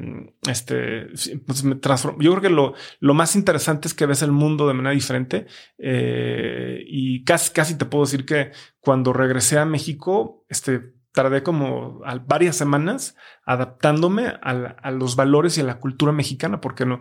este, 0.49 1.07
pues 1.47 1.63
me 1.65 1.77
Yo 1.81 2.31
creo 2.33 2.41
que 2.41 2.51
lo, 2.51 2.75
lo, 2.99 3.15
más 3.15 3.37
interesante 3.37 3.87
es 3.87 3.95
que 3.95 4.07
ves 4.07 4.23
el 4.23 4.33
mundo 4.33 4.67
de 4.67 4.75
manera 4.75 4.93
diferente 4.93 5.47
eh, 5.79 6.83
y 6.87 7.25
casi, 7.25 7.53
casi 7.53 7.79
te 7.79 7.87
puedo 7.87 8.05
decir 8.05 8.27
que 8.27 8.51
cuando 8.81 9.13
regresé 9.13 9.59
a 9.59 9.65
México, 9.65 10.45
este, 10.49 10.93
tardé 11.13 11.43
como 11.43 12.01
varias 12.27 12.57
semanas 12.57 13.17
adaptándome 13.45 14.33
a, 14.43 14.91
los 14.93 15.15
valores 15.15 15.59
y 15.59 15.61
a 15.61 15.65
la 15.65 15.79
cultura 15.79 16.13
mexicana, 16.13 16.61
porque 16.61 16.87
no 16.87 17.01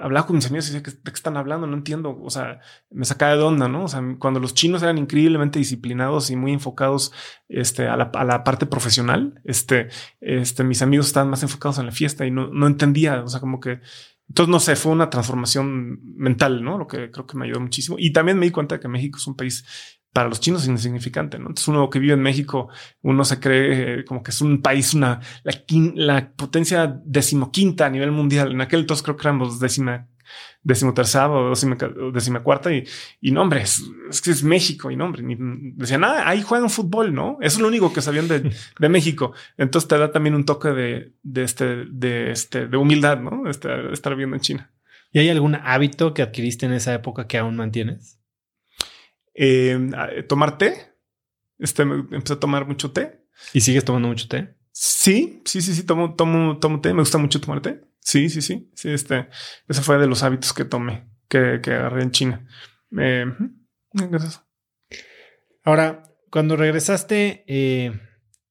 hablaba 0.00 0.26
con 0.26 0.36
mis 0.36 0.46
amigos 0.46 0.68
y 0.68 0.72
decía, 0.72 0.94
¿de 1.02 1.10
qué 1.10 1.14
están 1.14 1.36
hablando? 1.36 1.66
No 1.66 1.76
entiendo. 1.76 2.18
O 2.20 2.30
sea, 2.30 2.60
me 2.90 3.04
sacaba 3.04 3.36
de 3.36 3.42
onda, 3.42 3.68
¿no? 3.68 3.84
O 3.84 3.88
sea, 3.88 4.02
cuando 4.18 4.40
los 4.40 4.54
chinos 4.54 4.82
eran 4.82 4.98
increíblemente 4.98 5.58
disciplinados 5.58 6.30
y 6.30 6.36
muy 6.36 6.52
enfocados 6.52 7.12
este, 7.48 7.86
a, 7.86 7.96
la, 7.96 8.44
parte 8.44 8.66
profesional, 8.66 9.40
este, 9.44 9.88
este, 10.20 10.64
mis 10.64 10.82
amigos 10.82 11.06
estaban 11.06 11.30
más 11.30 11.42
enfocados 11.42 11.78
en 11.78 11.86
la 11.86 11.92
fiesta 11.92 12.26
y 12.26 12.30
no, 12.30 12.48
no 12.48 12.66
entendía. 12.66 13.22
O 13.22 13.28
sea, 13.28 13.40
como 13.40 13.60
que 13.60 13.80
entonces, 14.28 14.50
no 14.50 14.60
sé, 14.60 14.76
fue 14.76 14.92
una 14.92 15.10
transformación 15.10 16.00
mental, 16.16 16.64
¿no? 16.64 16.78
Lo 16.78 16.86
que 16.86 17.10
creo 17.10 17.26
que 17.26 17.36
me 17.36 17.44
ayudó 17.44 17.60
muchísimo. 17.60 17.96
Y 17.98 18.14
también 18.14 18.38
me 18.38 18.46
di 18.46 18.52
cuenta 18.52 18.76
de 18.76 18.80
que 18.80 18.88
México 18.88 19.18
es 19.18 19.26
un 19.26 19.36
país 19.36 19.62
para 20.12 20.28
los 20.28 20.40
chinos 20.40 20.62
es 20.62 20.68
insignificante. 20.68 21.38
¿no? 21.38 21.48
Entonces 21.48 21.68
uno 21.68 21.88
que 21.90 21.98
vive 21.98 22.14
en 22.14 22.22
México, 22.22 22.68
uno 23.02 23.24
se 23.24 23.40
cree 23.40 24.00
eh, 24.00 24.04
como 24.04 24.22
que 24.22 24.30
es 24.30 24.40
un 24.40 24.60
país, 24.60 24.94
una 24.94 25.20
la, 25.42 25.54
la 25.94 26.30
potencia 26.32 27.00
decimoquinta 27.04 27.86
a 27.86 27.90
nivel 27.90 28.12
mundial. 28.12 28.52
En 28.52 28.60
aquel 28.60 28.80
entonces 28.80 29.02
creo 29.02 29.16
que 29.16 29.26
éramos 29.26 29.58
décima, 29.58 30.08
decimotercera 30.62 31.30
o 31.30 31.50
décima, 31.50 31.76
décima 32.12 32.42
cuarta 32.42 32.72
y, 32.72 32.84
y 33.20 33.30
no, 33.30 33.42
hombre, 33.42 33.62
es, 33.62 33.82
que 34.22 34.30
es 34.30 34.44
México 34.44 34.90
y 34.90 34.96
no, 34.96 35.06
hombre, 35.06 35.22
ni, 35.22 35.36
decían, 35.74 36.04
ah, 36.04 36.28
ahí 36.28 36.42
juegan 36.42 36.70
fútbol, 36.70 37.14
¿no? 37.14 37.38
Eso 37.40 37.56
es 37.56 37.62
lo 37.62 37.68
único 37.68 37.92
que 37.92 38.02
sabían 38.02 38.28
de, 38.28 38.52
de 38.78 38.88
México. 38.88 39.32
Entonces 39.56 39.88
te 39.88 39.98
da 39.98 40.12
también 40.12 40.34
un 40.34 40.44
toque 40.44 40.68
de, 40.68 41.14
de 41.22 41.42
este, 41.42 41.84
de 41.86 42.30
este, 42.30 42.68
de 42.68 42.76
humildad, 42.76 43.18
¿no? 43.18 43.48
Este, 43.48 43.92
estar 43.92 44.12
viviendo 44.12 44.36
en 44.36 44.42
China. 44.42 44.70
¿Y 45.10 45.18
hay 45.18 45.28
algún 45.28 45.54
hábito 45.54 46.14
que 46.14 46.22
adquiriste 46.22 46.66
en 46.66 46.72
esa 46.72 46.94
época 46.94 47.26
que 47.26 47.38
aún 47.38 47.56
mantienes? 47.56 48.21
Eh, 49.34 50.24
tomar 50.28 50.58
té. 50.58 50.94
Este, 51.58 51.82
empecé 51.82 52.34
a 52.34 52.40
tomar 52.40 52.66
mucho 52.66 52.92
té. 52.92 53.24
¿Y 53.52 53.60
sigues 53.60 53.84
tomando 53.84 54.08
mucho 54.08 54.28
té? 54.28 54.54
Sí, 54.72 55.42
sí, 55.44 55.60
sí, 55.60 55.74
sí, 55.74 55.84
tomo, 55.84 56.14
tomo, 56.14 56.58
tomo 56.58 56.80
té. 56.80 56.92
Me 56.92 57.00
gusta 57.00 57.18
mucho 57.18 57.40
tomar 57.40 57.60
té. 57.60 57.80
Sí, 58.00 58.28
sí, 58.28 58.42
sí. 58.42 58.70
Sí, 58.74 58.90
este, 58.90 59.28
ese 59.68 59.82
fue 59.82 59.98
de 59.98 60.06
los 60.06 60.22
hábitos 60.22 60.52
que 60.52 60.64
tomé, 60.64 61.08
que, 61.28 61.60
que 61.62 61.72
agarré 61.72 62.02
en 62.02 62.10
China. 62.10 62.46
Eh, 62.98 63.26
gracias. 63.92 64.42
Ahora, 65.64 66.02
cuando 66.30 66.56
regresaste, 66.56 67.44
eh, 67.46 67.92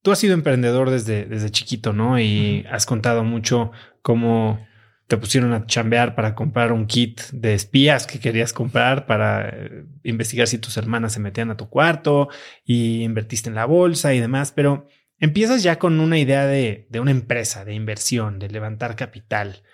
tú 0.02 0.12
has 0.12 0.18
sido 0.18 0.34
emprendedor 0.34 0.90
desde, 0.90 1.26
desde 1.26 1.50
chiquito, 1.50 1.92
¿no? 1.92 2.18
Y 2.18 2.64
has 2.70 2.86
contado 2.86 3.24
mucho 3.24 3.72
cómo 4.02 4.66
te 5.12 5.18
pusieron 5.18 5.52
a 5.52 5.66
chambear 5.66 6.14
para 6.14 6.34
comprar 6.34 6.72
un 6.72 6.86
kit 6.86 7.20
de 7.32 7.52
espías 7.52 8.06
que 8.06 8.18
querías 8.18 8.54
comprar 8.54 9.04
para 9.04 9.46
eh, 9.46 9.84
investigar 10.04 10.48
si 10.48 10.56
tus 10.56 10.78
hermanas 10.78 11.12
se 11.12 11.20
metían 11.20 11.50
a 11.50 11.56
tu 11.58 11.68
cuarto 11.68 12.30
y 12.64 13.02
invertiste 13.02 13.50
en 13.50 13.54
la 13.54 13.66
bolsa 13.66 14.14
y 14.14 14.20
demás, 14.20 14.52
pero 14.52 14.88
empiezas 15.18 15.62
ya 15.62 15.78
con 15.78 16.00
una 16.00 16.18
idea 16.18 16.46
de, 16.46 16.88
una 16.98 17.10
empresa, 17.10 17.66
de 17.66 17.74
inversión, 17.74 18.38
de 18.38 18.48
levantar 18.48 18.96
capital, 18.96 19.64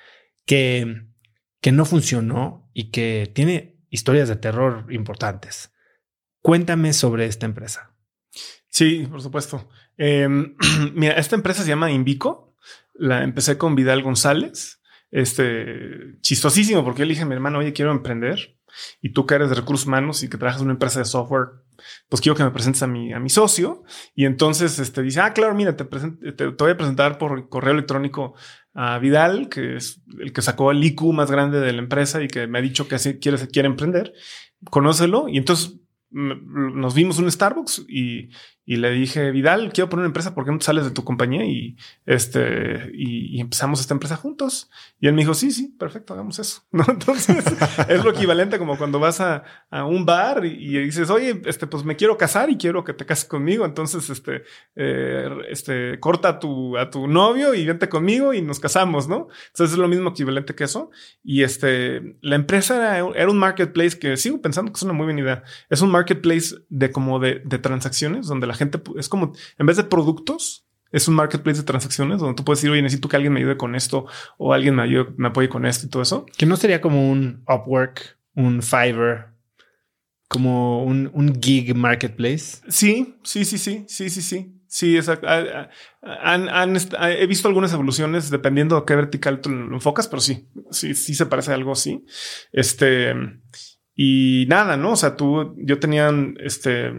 que, 0.45 1.05
que 1.61 1.71
no 1.71 1.85
funcionó 1.85 2.69
y 2.75 2.91
que 2.91 3.31
tiene 3.33 3.79
historias 3.91 4.29
de 4.29 4.35
terror 4.35 4.87
importantes. 4.91 5.73
Cuéntame 6.43 6.95
sobre 6.95 7.27
esta 7.27 7.47
empresa. 7.47 7.95
Sí, 8.69 9.07
por 9.09 9.23
supuesto. 9.23 9.69
Em, 9.97 10.57
mira, 10.95 11.15
esta 11.15 11.37
empresa 11.37 11.63
se 11.63 11.69
llama 11.69 11.93
Invico. 11.93 12.57
La 12.95 13.23
empecé 13.23 13.57
con 13.57 13.77
Vidal 13.77 14.03
González 14.03 14.78
este, 15.11 16.19
chistosísimo, 16.21 16.85
porque 16.85 17.01
yo 17.01 17.05
le 17.07 17.13
dije 17.13 17.23
a 17.23 17.27
mi 17.27 17.35
hermano, 17.35 17.59
oye, 17.59 17.73
quiero 17.73 17.93
emprender. 17.93 18.57
Y 19.01 19.13
tú 19.13 19.27
que 19.27 19.35
eres 19.35 19.49
de 19.49 19.57
recursos 19.57 19.87
humanos 19.87 20.23
y 20.23 20.29
que 20.29 20.37
trabajas 20.37 20.61
en 20.61 20.67
una 20.67 20.75
empresa 20.75 20.99
de 20.99 21.07
software, 21.07 21.49
pues 22.09 22.21
quiero 22.21 22.37
que 22.37 22.45
me 22.45 22.51
presentes 22.51 22.83
a 22.83 22.87
mi, 22.87 23.13
a 23.13 23.19
mi 23.19 23.31
socio. 23.31 23.83
Y 24.15 24.27
entonces 24.27 24.79
este, 24.79 25.03
dice, 25.03 25.21
ah, 25.21 25.33
claro, 25.33 25.55
mira, 25.55 25.77
te, 25.77 25.85
te, 25.85 26.47
voy 26.47 26.71
a 26.71 26.77
presentar 26.77 27.19
por 27.19 27.49
correo 27.49 27.73
electrónico 27.73 28.35
a 28.75 28.99
Vidal, 28.99 29.49
que 29.49 29.77
es 29.77 30.03
el 30.21 30.33
que 30.33 30.43
sacó 30.43 30.71
el 30.71 30.85
IQ 30.85 31.13
más 31.13 31.31
grande 31.31 31.61
de 31.61 31.73
la 31.73 31.79
empresa 31.79 32.23
y 32.23 32.29
que 32.29 32.47
me 32.47 32.59
ha 32.59 32.63
dicho 32.63 32.89
que 32.89 32.97
así 32.97 33.19
quiere, 33.19 33.39
quiere 33.49 33.69
emprender. 33.69 34.13
Conócelo. 34.71 35.29
Y 35.29 35.39
entonces 35.39 35.81
nos 36.11 36.95
vimos 36.95 37.19
un 37.19 37.31
Starbucks 37.31 37.85
y, 37.89 38.31
y 38.69 38.77
le 38.77 38.91
dije, 38.91 39.31
Vidal, 39.31 39.73
quiero 39.73 39.89
poner 39.89 40.03
una 40.03 40.09
empresa, 40.09 40.35
¿por 40.35 40.45
qué 40.45 40.53
no 40.53 40.61
sales 40.61 40.85
de 40.85 40.91
tu 40.91 41.03
compañía? 41.03 41.43
Y 41.43 41.79
este, 42.05 42.91
y, 42.93 43.41
empezamos 43.41 43.81
esta 43.81 43.95
empresa 43.95 44.17
juntos. 44.17 44.69
Y 45.01 45.07
él 45.07 45.15
me 45.15 45.23
dijo, 45.23 45.33
sí, 45.33 45.53
sí, 45.53 45.75
perfecto, 45.79 46.13
hagamos 46.13 46.39
eso. 46.39 46.65
¿No? 46.71 46.85
Entonces 46.87 47.47
es 47.89 48.05
lo 48.05 48.11
equivalente 48.11 48.59
como 48.59 48.77
cuando 48.77 49.01
vas 49.01 49.23
a, 49.23 49.43
a 49.71 49.87
un 49.87 50.05
bar 50.05 50.45
y, 50.45 50.81
dices, 50.81 51.09
oye, 51.09 51.41
este, 51.47 51.67
pues 51.67 51.83
me 51.83 51.97
quiero 51.97 52.19
casar 52.19 52.51
y 52.51 52.59
quiero 52.59 52.85
que 52.85 52.93
te 52.93 53.07
cases 53.07 53.25
conmigo. 53.25 53.65
Entonces, 53.65 54.11
este, 54.11 54.43
eh, 54.77 55.31
este, 55.49 55.99
corta 55.99 56.29
a 56.29 56.39
tu, 56.39 56.77
a 56.77 56.91
tu 56.91 57.09
novio 57.09 57.55
y 57.55 57.65
vente 57.65 57.89
conmigo 57.89 58.35
y 58.35 58.43
nos 58.43 58.61
casamos, 58.61 59.09
¿no? 59.09 59.29
Entonces 59.47 59.73
es 59.73 59.79
lo 59.79 59.89
mismo 59.89 60.11
equivalente 60.11 60.55
que 60.55 60.65
eso. 60.65 60.91
Y 61.25 61.43
este, 61.43 62.19
la 62.21 62.37
empresa 62.37 62.77
era, 62.77 62.99
era 62.99 63.31
un 63.31 63.39
marketplace 63.39 63.99
que 63.99 64.19
sigo 64.19 64.43
pensando 64.43 64.71
que 64.73 64.77
es 64.77 64.83
una 64.83 64.93
muy 64.93 65.07
buena 65.07 65.23
idea. 65.23 65.43
Es 65.71 65.81
un 65.81 65.91
marketplace 65.91 66.55
de 66.69 66.93
como 66.93 67.19
de, 67.19 67.41
de 67.47 67.59
transacciones 67.59 68.27
donde 68.27 68.47
la 68.47 68.58
gente 68.59 68.81
es 68.99 69.09
como, 69.09 69.33
en 69.59 69.67
vez 69.67 69.77
de 69.77 69.85
productos, 69.85 70.67
es 70.91 71.09
un 71.09 71.15
marketplace 71.15 71.59
de 71.59 71.65
transacciones 71.65 72.21
donde 72.21 72.35
tú 72.35 72.45
puedes 72.45 72.61
decir, 72.61 72.71
oye, 72.71 72.83
necesito 72.83 73.09
que 73.09 73.17
alguien 73.17 73.33
me 73.33 73.41
ayude 73.41 73.57
con 73.57 73.75
esto 73.75 74.07
o 74.39 74.53
alguien 74.53 74.75
me 74.75 74.83
ayude, 74.83 75.07
me 75.17 75.29
apoye 75.29 75.49
con 75.49 75.67
esto 75.67 75.87
y 75.87 75.91
todo 75.91 76.03
eso. 76.03 76.27
Que 76.37 76.47
no 76.47 76.57
sería 76.57 76.81
como 76.81 77.11
un 77.11 77.45
Upwork, 77.47 78.19
un 78.35 78.63
Fiverr, 78.63 79.35
como 80.29 80.85
un, 80.85 81.11
un 81.13 81.41
gig 81.41 81.75
marketplace. 81.75 82.59
Sí, 82.69 83.17
sí, 83.23 83.45
sí, 83.45 83.59
sí, 83.59 83.85
sí, 83.89 84.11
sí, 84.11 84.23
sí. 84.23 84.55
Sí, 84.69 84.97
exacto. 84.97 85.27
Ah, 85.29 85.71
ah, 86.03 87.11
he 87.11 87.27
visto 87.27 87.49
algunas 87.49 87.73
evoluciones 87.73 88.29
dependiendo 88.31 88.77
de 88.77 88.85
qué 88.85 88.95
vertical 88.95 89.41
tú 89.41 89.49
lo 89.49 89.75
enfocas, 89.75 90.09
pero 90.09 90.21
sí, 90.21 90.47
sí, 90.71 90.95
sí 90.95 91.15
se 91.15 91.25
parece 91.25 91.53
a 91.53 91.55
algo 91.55 91.73
así. 91.73 92.05
Este, 92.53 93.15
y 93.95 94.45
nada, 94.49 94.77
¿no? 94.77 94.93
O 94.93 94.97
sea, 94.97 95.17
tú, 95.17 95.55
yo 95.57 95.79
tenía, 95.79 96.13
este, 96.41 96.93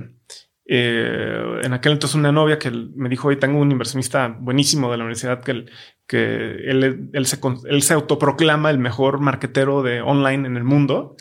eh, 0.71 1.61
en 1.63 1.73
aquel 1.73 1.93
entonces 1.93 2.15
una 2.15 2.31
novia 2.31 2.59
que 2.59 2.69
me 2.69 3.09
dijo, 3.09 3.29
hoy 3.29 3.37
tengo 3.37 3.59
un 3.59 3.71
inversionista 3.71 4.27
buenísimo 4.39 4.91
de 4.91 4.97
la 4.97 5.03
universidad 5.03 5.41
que, 5.41 5.65
que 6.05 6.69
él, 6.69 7.09
él, 7.11 7.25
se, 7.25 7.39
él 7.67 7.81
se 7.81 7.95
autoproclama 7.95 8.69
el 8.69 8.77
mejor 8.77 9.19
marketero 9.19 9.81
de 9.81 10.01
online 10.01 10.47
en 10.47 10.57
el 10.57 10.63
mundo. 10.63 11.15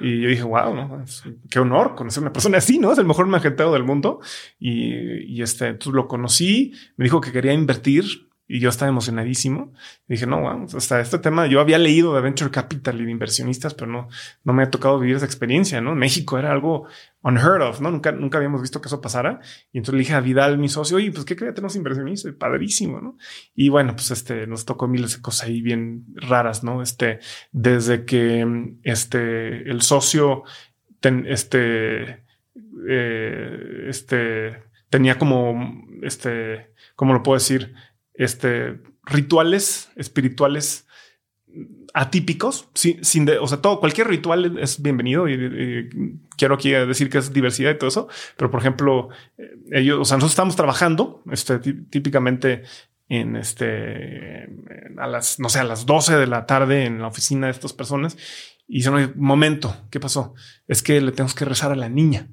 Y 0.00 0.20
yo 0.20 0.28
dije, 0.28 0.42
wow, 0.42 1.02
qué 1.48 1.60
honor 1.60 1.94
conocer 1.94 2.22
una 2.22 2.32
persona 2.34 2.58
así, 2.58 2.78
¿no? 2.78 2.92
Es 2.92 2.98
el 2.98 3.06
mejor 3.06 3.26
marketero 3.26 3.72
del 3.72 3.84
mundo. 3.84 4.20
Y, 4.58 5.34
y 5.34 5.40
este, 5.40 5.68
entonces 5.68 5.94
lo 5.94 6.06
conocí, 6.06 6.74
me 6.98 7.04
dijo 7.04 7.22
que 7.22 7.32
quería 7.32 7.54
invertir 7.54 8.29
y 8.52 8.58
yo 8.58 8.68
estaba 8.68 8.88
emocionadísimo. 8.88 9.72
Dije, 10.08 10.26
no, 10.26 10.42
vamos, 10.42 10.74
hasta 10.74 11.00
este 11.00 11.20
tema, 11.20 11.46
yo 11.46 11.60
había 11.60 11.78
leído 11.78 12.16
de 12.16 12.20
Venture 12.20 12.50
Capital 12.50 13.00
y 13.00 13.04
de 13.04 13.12
inversionistas, 13.12 13.74
pero 13.74 13.88
no, 13.88 14.08
no 14.42 14.52
me 14.52 14.64
ha 14.64 14.70
tocado 14.70 14.98
vivir 14.98 15.14
esa 15.14 15.24
experiencia, 15.24 15.80
¿no? 15.80 15.94
México 15.94 16.36
era 16.36 16.50
algo 16.50 16.88
unheard 17.22 17.62
of, 17.62 17.80
¿no? 17.80 17.92
Nunca, 17.92 18.10
nunca 18.10 18.38
habíamos 18.38 18.60
visto 18.60 18.80
que 18.80 18.88
eso 18.88 19.00
pasara. 19.00 19.38
Y 19.72 19.78
entonces 19.78 19.94
le 19.94 19.98
dije 20.00 20.14
a 20.14 20.20
Vidal, 20.20 20.58
mi 20.58 20.68
socio, 20.68 20.96
oye, 20.96 21.12
pues 21.12 21.24
qué 21.24 21.36
quería 21.36 21.54
tener 21.54 21.70
inversionistas, 21.76 22.34
padrísimo, 22.34 23.00
¿no? 23.00 23.16
Y 23.54 23.68
bueno, 23.68 23.94
pues 23.94 24.10
este, 24.10 24.48
nos 24.48 24.64
tocó 24.64 24.88
miles 24.88 25.14
de 25.14 25.22
cosas 25.22 25.46
ahí 25.46 25.62
bien 25.62 26.06
raras, 26.16 26.64
¿no? 26.64 26.82
Este, 26.82 27.20
desde 27.52 28.04
que 28.04 28.74
este, 28.82 29.70
el 29.70 29.80
socio, 29.82 30.42
este, 31.00 32.24
eh, 32.88 33.84
este, 33.86 34.64
tenía 34.88 35.18
como, 35.18 35.86
este, 36.02 36.72
¿cómo 36.96 37.12
lo 37.12 37.22
puedo 37.22 37.38
decir? 37.38 37.74
Este, 38.20 38.78
rituales 39.04 39.90
espirituales 39.96 40.86
atípicos, 41.94 42.68
sin, 42.74 43.24
de, 43.24 43.38
o 43.38 43.46
sea, 43.46 43.62
todo, 43.62 43.80
cualquier 43.80 44.08
ritual 44.08 44.58
es 44.58 44.80
bienvenido 44.82 45.26
y, 45.28 45.88
quiero 46.36 46.54
aquí 46.54 46.70
decir 46.70 47.08
que 47.10 47.18
es 47.18 47.32
diversidad 47.32 47.72
y 47.72 47.78
todo 47.78 47.88
eso, 47.88 48.08
pero 48.36 48.50
por 48.50 48.60
ejemplo, 48.60 49.08
eh, 49.38 49.50
ellos, 49.72 49.98
o 49.98 50.04
sea, 50.04 50.16
nosotros 50.18 50.32
estamos 50.32 50.54
trabajando, 50.54 51.22
este, 51.32 51.58
típicamente 51.58 52.62
en 53.08 53.36
este, 53.36 54.48
a 54.98 55.06
las, 55.06 55.40
no 55.40 55.48
sé, 55.48 55.58
a 55.58 55.64
las 55.64 55.86
12 55.86 56.16
de 56.16 56.26
la 56.26 56.46
tarde 56.46 56.84
en 56.84 57.00
la 57.00 57.08
oficina 57.08 57.46
de 57.46 57.52
estas 57.52 57.72
personas 57.72 58.16
y 58.68 58.76
dicen, 58.76 59.14
momento, 59.16 59.74
¿qué 59.90 59.98
pasó? 59.98 60.34
Es 60.68 60.82
que 60.82 61.00
le 61.00 61.10
tenemos 61.10 61.34
que 61.34 61.46
rezar 61.46 61.72
a 61.72 61.76
la 61.76 61.88
niña. 61.88 62.28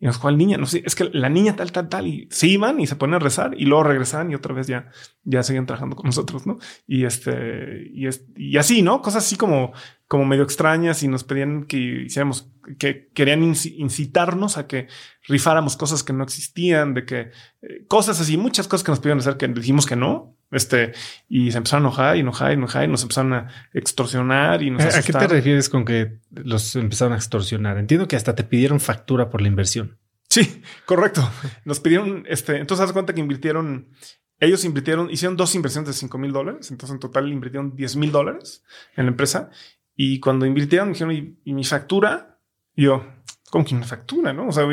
Y 0.00 0.06
nos 0.06 0.16
¿cuál 0.16 0.38
niña? 0.38 0.56
No 0.56 0.64
sé, 0.64 0.82
es 0.86 0.94
que 0.94 1.10
la 1.12 1.28
niña 1.28 1.54
tal, 1.56 1.72
tal, 1.72 1.90
tal. 1.90 2.06
Y 2.06 2.26
se 2.30 2.46
iban 2.46 2.80
y 2.80 2.86
se 2.86 2.96
ponen 2.96 3.16
a 3.16 3.18
rezar 3.18 3.54
y 3.54 3.66
luego 3.66 3.84
regresaban 3.84 4.30
y 4.30 4.34
otra 4.34 4.54
vez 4.54 4.66
ya, 4.66 4.90
ya 5.24 5.42
seguían 5.42 5.66
trabajando 5.66 5.94
con 5.94 6.06
nosotros, 6.06 6.46
¿no? 6.46 6.58
Y 6.86 7.04
este, 7.04 7.90
y, 7.92 8.06
es, 8.06 8.24
y 8.34 8.56
así, 8.56 8.80
¿no? 8.80 9.02
Cosas 9.02 9.26
así 9.26 9.36
como, 9.36 9.72
como 10.08 10.24
medio 10.24 10.42
extrañas 10.42 11.02
y 11.02 11.08
nos 11.08 11.24
pedían 11.24 11.64
que 11.64 11.76
hiciéramos, 12.06 12.50
que 12.78 13.10
querían 13.12 13.42
incitarnos 13.42 14.56
a 14.56 14.66
que 14.66 14.88
rifáramos 15.28 15.76
cosas 15.76 16.02
que 16.02 16.14
no 16.14 16.24
existían, 16.24 16.94
de 16.94 17.04
que 17.04 17.20
eh, 17.60 17.84
cosas 17.86 18.18
así, 18.22 18.38
muchas 18.38 18.68
cosas 18.68 18.84
que 18.84 18.92
nos 18.92 19.00
pidieron 19.00 19.18
hacer 19.18 19.36
que 19.36 19.48
dijimos 19.48 19.84
que 19.84 19.96
no. 19.96 20.34
Este, 20.50 20.92
y 21.28 21.52
se 21.52 21.58
empezaron 21.58 21.84
a 21.84 21.88
enojar 21.88 22.16
y 22.16 22.20
enojar 22.20 22.50
y 22.50 22.54
enojar 22.54 22.84
y 22.84 22.88
nos 22.88 23.02
empezaron 23.02 23.32
a 23.34 23.48
extorsionar 23.72 24.62
y 24.62 24.70
nos 24.70 24.96
¿A, 24.96 25.02
qué 25.02 25.12
te 25.12 25.28
refieres 25.28 25.68
con 25.68 25.84
que 25.84 26.18
los 26.30 26.74
empezaron 26.74 27.12
a 27.12 27.16
extorsionar? 27.16 27.78
Entiendo 27.78 28.08
que 28.08 28.16
hasta 28.16 28.34
te 28.34 28.42
pidieron 28.42 28.80
factura 28.80 29.30
por 29.30 29.40
la 29.40 29.48
inversión. 29.48 29.98
Sí, 30.28 30.62
correcto. 30.86 31.28
Nos 31.64 31.80
pidieron, 31.80 32.24
este, 32.28 32.56
entonces 32.58 32.84
haz 32.84 32.92
cuenta 32.92 33.14
que 33.14 33.20
invirtieron, 33.20 33.90
ellos 34.38 34.64
invirtieron, 34.64 35.10
hicieron 35.10 35.36
dos 35.36 35.54
inversiones 35.54 35.88
de 35.88 35.92
5 35.94 36.18
mil 36.18 36.32
dólares, 36.32 36.70
entonces 36.70 36.94
en 36.94 37.00
total 37.00 37.32
invirtieron 37.32 37.76
10 37.76 37.96
mil 37.96 38.12
dólares 38.12 38.64
en 38.96 39.06
la 39.06 39.10
empresa. 39.10 39.50
Y 39.94 40.18
cuando 40.18 40.46
invirtieron, 40.46 40.88
me 40.88 40.92
dijeron, 40.94 41.12
¿y, 41.12 41.38
y 41.44 41.52
mi 41.52 41.64
factura? 41.64 42.38
Y 42.74 42.84
yo, 42.84 43.04
¿cómo 43.50 43.64
que 43.64 43.74
una 43.74 43.86
factura? 43.86 44.32
No, 44.32 44.48
o 44.48 44.52
sea, 44.52 44.64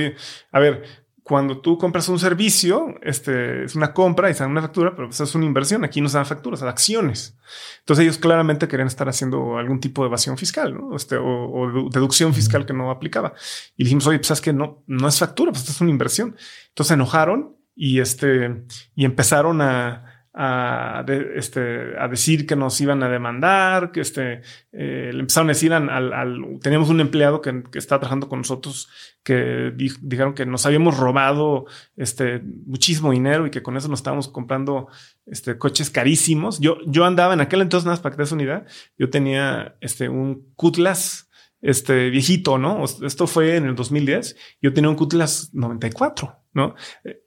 a 0.51 0.59
ver, 0.59 1.06
cuando 1.27 1.59
tú 1.59 1.77
compras 1.77 2.07
un 2.07 2.19
servicio, 2.19 2.95
este 3.01 3.65
es 3.65 3.75
una 3.75 3.93
compra 3.93 4.29
y 4.29 4.33
da 4.33 4.47
una 4.47 4.61
factura, 4.61 4.95
pero 4.95 5.09
pues 5.09 5.19
es 5.19 5.35
una 5.35 5.45
inversión. 5.45 5.83
Aquí 5.83 5.99
no 5.99 6.07
se 6.07 6.17
dan 6.17 6.25
facturas, 6.25 6.61
se 6.61 6.67
acciones. 6.67 7.37
Entonces 7.79 8.03
ellos 8.03 8.17
claramente 8.17 8.69
querían 8.69 8.87
estar 8.87 9.09
haciendo 9.09 9.57
algún 9.57 9.81
tipo 9.81 10.03
de 10.03 10.07
evasión 10.07 10.37
fiscal, 10.37 10.73
¿no? 10.73 10.95
Este, 10.95 11.17
o, 11.19 11.89
deducción 11.91 12.33
fiscal 12.33 12.65
que 12.65 12.71
no 12.71 12.91
aplicaba. 12.91 13.33
Y 13.75 13.83
dijimos, 13.83 14.07
oye, 14.07 14.19
pues 14.19 14.31
es 14.31 14.39
que 14.39 14.53
no, 14.53 14.85
no 14.87 15.07
es 15.09 15.19
factura, 15.19 15.51
pues 15.51 15.67
es 15.67 15.81
una 15.81 15.91
inversión. 15.91 16.37
Entonces 16.69 16.87
se 16.87 16.93
enojaron 16.93 17.57
y 17.75 17.99
este, 17.99 18.63
y 18.95 19.03
empezaron 19.03 19.61
a, 19.61 20.06
a, 20.39 21.03
este, 21.35 21.97
a 21.99 22.07
decir 22.07 22.45
que 22.45 22.55
nos 22.55 22.79
iban 22.79 23.01
a 23.01 23.09
demandar, 23.09 23.91
que 23.91 24.01
este, 24.01 24.41
eh, 24.71 25.09
le 25.11 25.19
empezaron 25.21 25.49
a 25.49 25.53
decir 25.53 25.73
al, 25.73 26.59
teníamos 26.61 26.89
un 26.89 27.01
empleado 27.01 27.41
que, 27.41 27.63
que 27.71 27.79
está 27.79 27.97
trabajando 27.97 28.29
con 28.29 28.39
nosotros 28.39 28.87
que 29.23 29.73
dijeron 29.75 30.35
que 30.35 30.45
nos 30.45 30.67
habíamos 30.67 30.97
robado 30.97 31.65
este, 31.95 32.43
muchísimo 32.67 33.11
dinero 33.11 33.47
y 33.47 33.49
que 33.51 33.63
con 33.63 33.75
eso 33.77 33.87
nos 33.87 33.99
estábamos 33.99 34.27
comprando 34.27 34.89
este, 35.25 35.57
coches 35.57 35.89
carísimos. 35.89 36.59
Yo, 36.59 36.77
yo 36.85 37.03
andaba 37.03 37.33
en 37.33 37.41
aquel 37.41 37.61
entonces, 37.61 37.85
nada 37.85 37.93
más 37.93 38.01
para 38.01 38.11
que 38.11 38.17
te 38.17 38.23
des 38.23 38.31
una 38.31 38.65
yo 38.95 39.09
tenía 39.09 39.75
este, 39.81 40.07
un 40.07 40.53
Cutlass 40.55 41.27
este 41.61 42.11
viejito, 42.11 42.57
¿no? 42.57 42.83
Esto 42.85 43.25
fue 43.25 43.55
en 43.55 43.65
el 43.65 43.75
2010. 43.75 44.35
Yo 44.61 44.73
tenía 44.73 44.89
un 44.89 44.95
Cutlass 44.95 45.49
94. 45.53 46.43
¿No? 46.57 46.73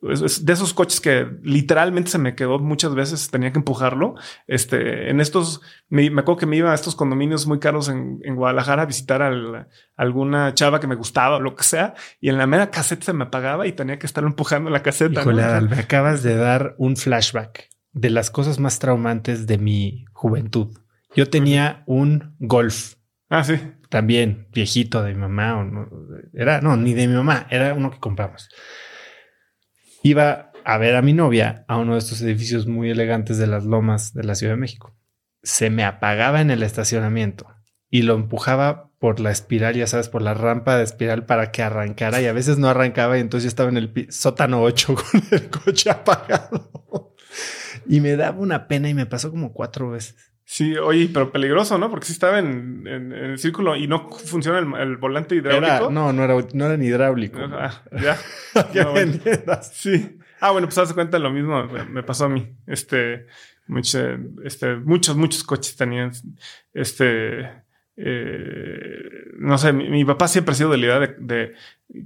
de 0.03 0.53
esos 0.53 0.75
coches 0.75 1.01
que 1.01 1.25
literalmente 1.45 2.11
se 2.11 2.19
me 2.19 2.35
quedó 2.35 2.59
muchas 2.59 2.97
veces, 2.97 3.31
tenía 3.31 3.53
que 3.53 3.61
empujarlo. 3.61 4.16
Este, 4.49 5.09
en 5.09 5.21
estos, 5.21 5.61
me, 5.88 6.09
acuerdo 6.09 6.37
que 6.37 6.47
me 6.47 6.57
iba 6.57 6.73
a 6.73 6.75
estos 6.75 6.97
condominios 6.97 7.47
muy 7.47 7.61
caros 7.61 7.88
en, 7.88 8.19
Guadalajara 8.35 8.83
a 8.83 8.87
visitar 8.87 9.23
a 9.23 9.69
alguna 9.97 10.53
chava 10.55 10.81
que 10.81 10.88
me 10.88 10.97
gustaba 10.97 11.37
o 11.37 11.40
lo 11.40 11.55
que 11.55 11.62
sea, 11.62 11.95
y 12.21 12.29
en 12.29 12.38
la 12.38 12.49
mera 12.49 12.71
caseta 12.71 13.05
se 13.07 13.12
me 13.12 13.25
apagaba 13.25 13.69
y 13.69 13.73
tenía 13.73 14.01
que 14.01 14.07
estar 14.07 14.25
empujando 14.25 14.69
la 14.69 14.83
caseta. 14.83 15.21
Híjole, 15.21 15.61
me 15.71 15.79
acabas 15.79 16.25
de 16.25 16.35
dar 16.35 16.75
un 16.77 16.97
flashback 16.97 17.69
de 17.93 18.11
las 18.11 18.33
cosas 18.33 18.59
más 18.59 18.81
traumantes 18.81 19.47
de 19.47 19.59
mi 19.59 20.07
juventud. 20.12 20.77
Yo 21.14 21.31
tenía 21.31 21.85
un 21.87 22.35
Golf. 22.40 22.95
Ah, 23.29 23.45
sí. 23.45 23.55
También 23.88 24.49
viejito 24.53 25.03
de 25.03 25.14
mi 25.14 25.21
mamá. 25.21 25.59
O 25.59 25.64
no, 25.64 25.88
era, 26.35 26.61
no, 26.61 26.77
ni 26.77 26.95
de 26.95 27.07
mi 27.07 27.14
mamá, 27.14 27.47
era 27.49 27.75
uno 27.75 27.93
que 27.93 28.01
compramos 28.01 28.49
iba 30.03 30.53
a 30.65 30.79
ver 30.79 30.97
a 30.97 31.03
mi 31.03 31.13
novia 31.13 31.65
a 31.69 31.77
uno 31.79 31.95
de 31.95 31.99
estos 31.99 32.21
edificios 32.23 32.67
muy 32.67 32.91
elegantes 32.91 33.39
de 33.39 33.47
las 33.47 33.65
lomas 33.65 34.15
de 34.15 34.25
la 34.25 34.35
Ciudad 34.35 34.55
de 34.55 34.61
México. 34.61 34.95
Se 35.43 35.71
me 35.71 35.85
apagaba 35.85 36.41
en 36.41 36.51
el 36.51 36.63
estacionamiento 36.63 37.47
y 37.89 38.03
lo 38.03 38.15
empujaba 38.15 38.91
por 38.99 39.19
la 39.19 39.31
espiral, 39.31 39.75
ya 39.75 39.87
sabes, 39.87 40.09
por 40.09 40.23
la 40.23 40.35
rampa 40.35 40.77
de 40.77 40.85
espiral 40.85 41.25
para 41.25 41.51
que 41.51 41.63
arrancara 41.63 42.21
y 42.21 42.27
a 42.27 42.33
veces 42.33 42.59
no 42.59 42.69
arrancaba 42.69 43.17
y 43.17 43.21
entonces 43.21 43.45
yo 43.45 43.49
estaba 43.49 43.71
en 43.71 43.79
el 43.79 44.07
sótano 44.11 44.63
8 44.63 44.95
con 45.13 45.23
el 45.31 45.49
coche 45.49 45.91
apagado. 45.91 47.15
y 47.87 48.01
me 48.01 48.17
daba 48.17 48.39
una 48.39 48.69
pena 48.69 48.89
y 48.89 48.95
me 48.95 49.07
pasó 49.07 49.31
como 49.31 49.53
cuatro 49.53 49.91
veces. 49.91 50.30
Sí, 50.53 50.77
oye, 50.77 51.09
pero 51.15 51.31
peligroso, 51.31 51.79
¿no? 51.79 51.89
Porque 51.91 52.07
si 52.07 52.13
estaba 52.13 52.41
en, 52.41 52.85
el 52.85 53.39
círculo 53.39 53.77
y 53.77 53.87
no 53.87 54.11
funciona 54.11 54.59
el, 54.59 54.97
volante 54.97 55.37
hidráulico. 55.37 55.93
no, 55.93 56.13
no 56.13 56.25
era, 56.25 56.35
no 56.55 56.67
era 56.67 56.77
ni 56.77 56.87
hidráulico. 56.87 57.39
Ah, 57.53 57.85
ya. 57.93 58.19
ya 58.75 59.63
Sí. 59.63 60.19
Ah, 60.41 60.51
bueno, 60.51 60.67
pues 60.67 60.77
hace 60.79 60.93
cuenta 60.93 61.21
lo 61.21 61.31
mismo 61.31 61.69
me 61.89 62.03
pasó 62.03 62.25
a 62.25 62.29
mí. 62.29 62.53
Este, 62.67 63.29
este, 64.43 64.75
muchos, 64.75 65.17
muchos 65.17 65.45
coches 65.45 65.77
tenían, 65.77 66.11
este, 66.75 67.49
eh, 68.03 69.11
no 69.39 69.59
sé, 69.59 69.73
mi, 69.73 70.05
papá 70.05 70.27
siempre 70.27 70.53
ha 70.53 70.55
sido 70.55 70.71
de 70.71 70.79
la 70.79 70.87
idea 70.87 70.99
de, 71.19 71.53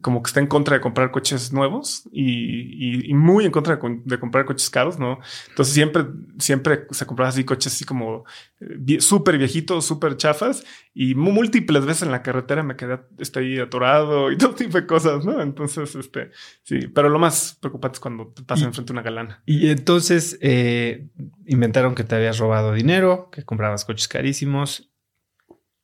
como 0.01 0.23
que 0.23 0.29
está 0.29 0.41
en 0.41 0.47
contra 0.49 0.75
de 0.75 0.81
comprar 0.81 1.13
coches 1.13 1.53
nuevos 1.53 2.09
y, 2.11 3.13
muy 3.15 3.45
en 3.45 3.53
contra 3.53 3.77
de, 3.77 4.19
comprar 4.19 4.45
coches 4.45 4.71
caros, 4.71 4.99
¿no? 4.99 5.21
Entonces 5.51 5.73
siempre, 5.73 6.05
siempre 6.39 6.87
se 6.91 7.07
compraba 7.07 7.29
así 7.29 7.45
coches 7.45 7.73
así 7.73 7.85
como 7.85 8.25
eh, 8.61 9.01
súper 9.01 9.39
viejitos, 9.39 9.85
súper 9.85 10.17
chafas 10.17 10.65
y 10.95 11.15
múltiples 11.15 11.85
veces 11.85 12.03
en 12.03 12.11
la 12.11 12.23
carretera 12.23 12.65
me 12.65 12.77
quedé 12.77 12.99
ahí 13.37 13.59
atorado 13.59 14.33
y 14.33 14.39
todo 14.39 14.55
tipo 14.55 14.81
de 14.81 14.87
cosas, 14.87 15.25
¿no? 15.25 15.41
Entonces, 15.41 15.95
este, 15.95 16.31
sí, 16.63 16.89
pero 16.89 17.09
lo 17.09 17.21
más 17.21 17.57
preocupante 17.61 17.97
es 17.97 18.01
cuando 18.01 18.29
te 18.29 18.43
pasa 18.43 18.65
enfrente 18.65 18.93
una 18.93 19.03
galana. 19.03 19.43
Y 19.47 19.71
entonces 19.71 20.39
eh, 20.41 21.09
inventaron 21.47 21.95
que 21.95 22.03
te 22.03 22.17
habías 22.17 22.39
robado 22.39 22.73
dinero, 22.73 23.29
que 23.31 23.45
comprabas 23.45 23.85
coches 23.85 24.09
carísimos 24.09 24.91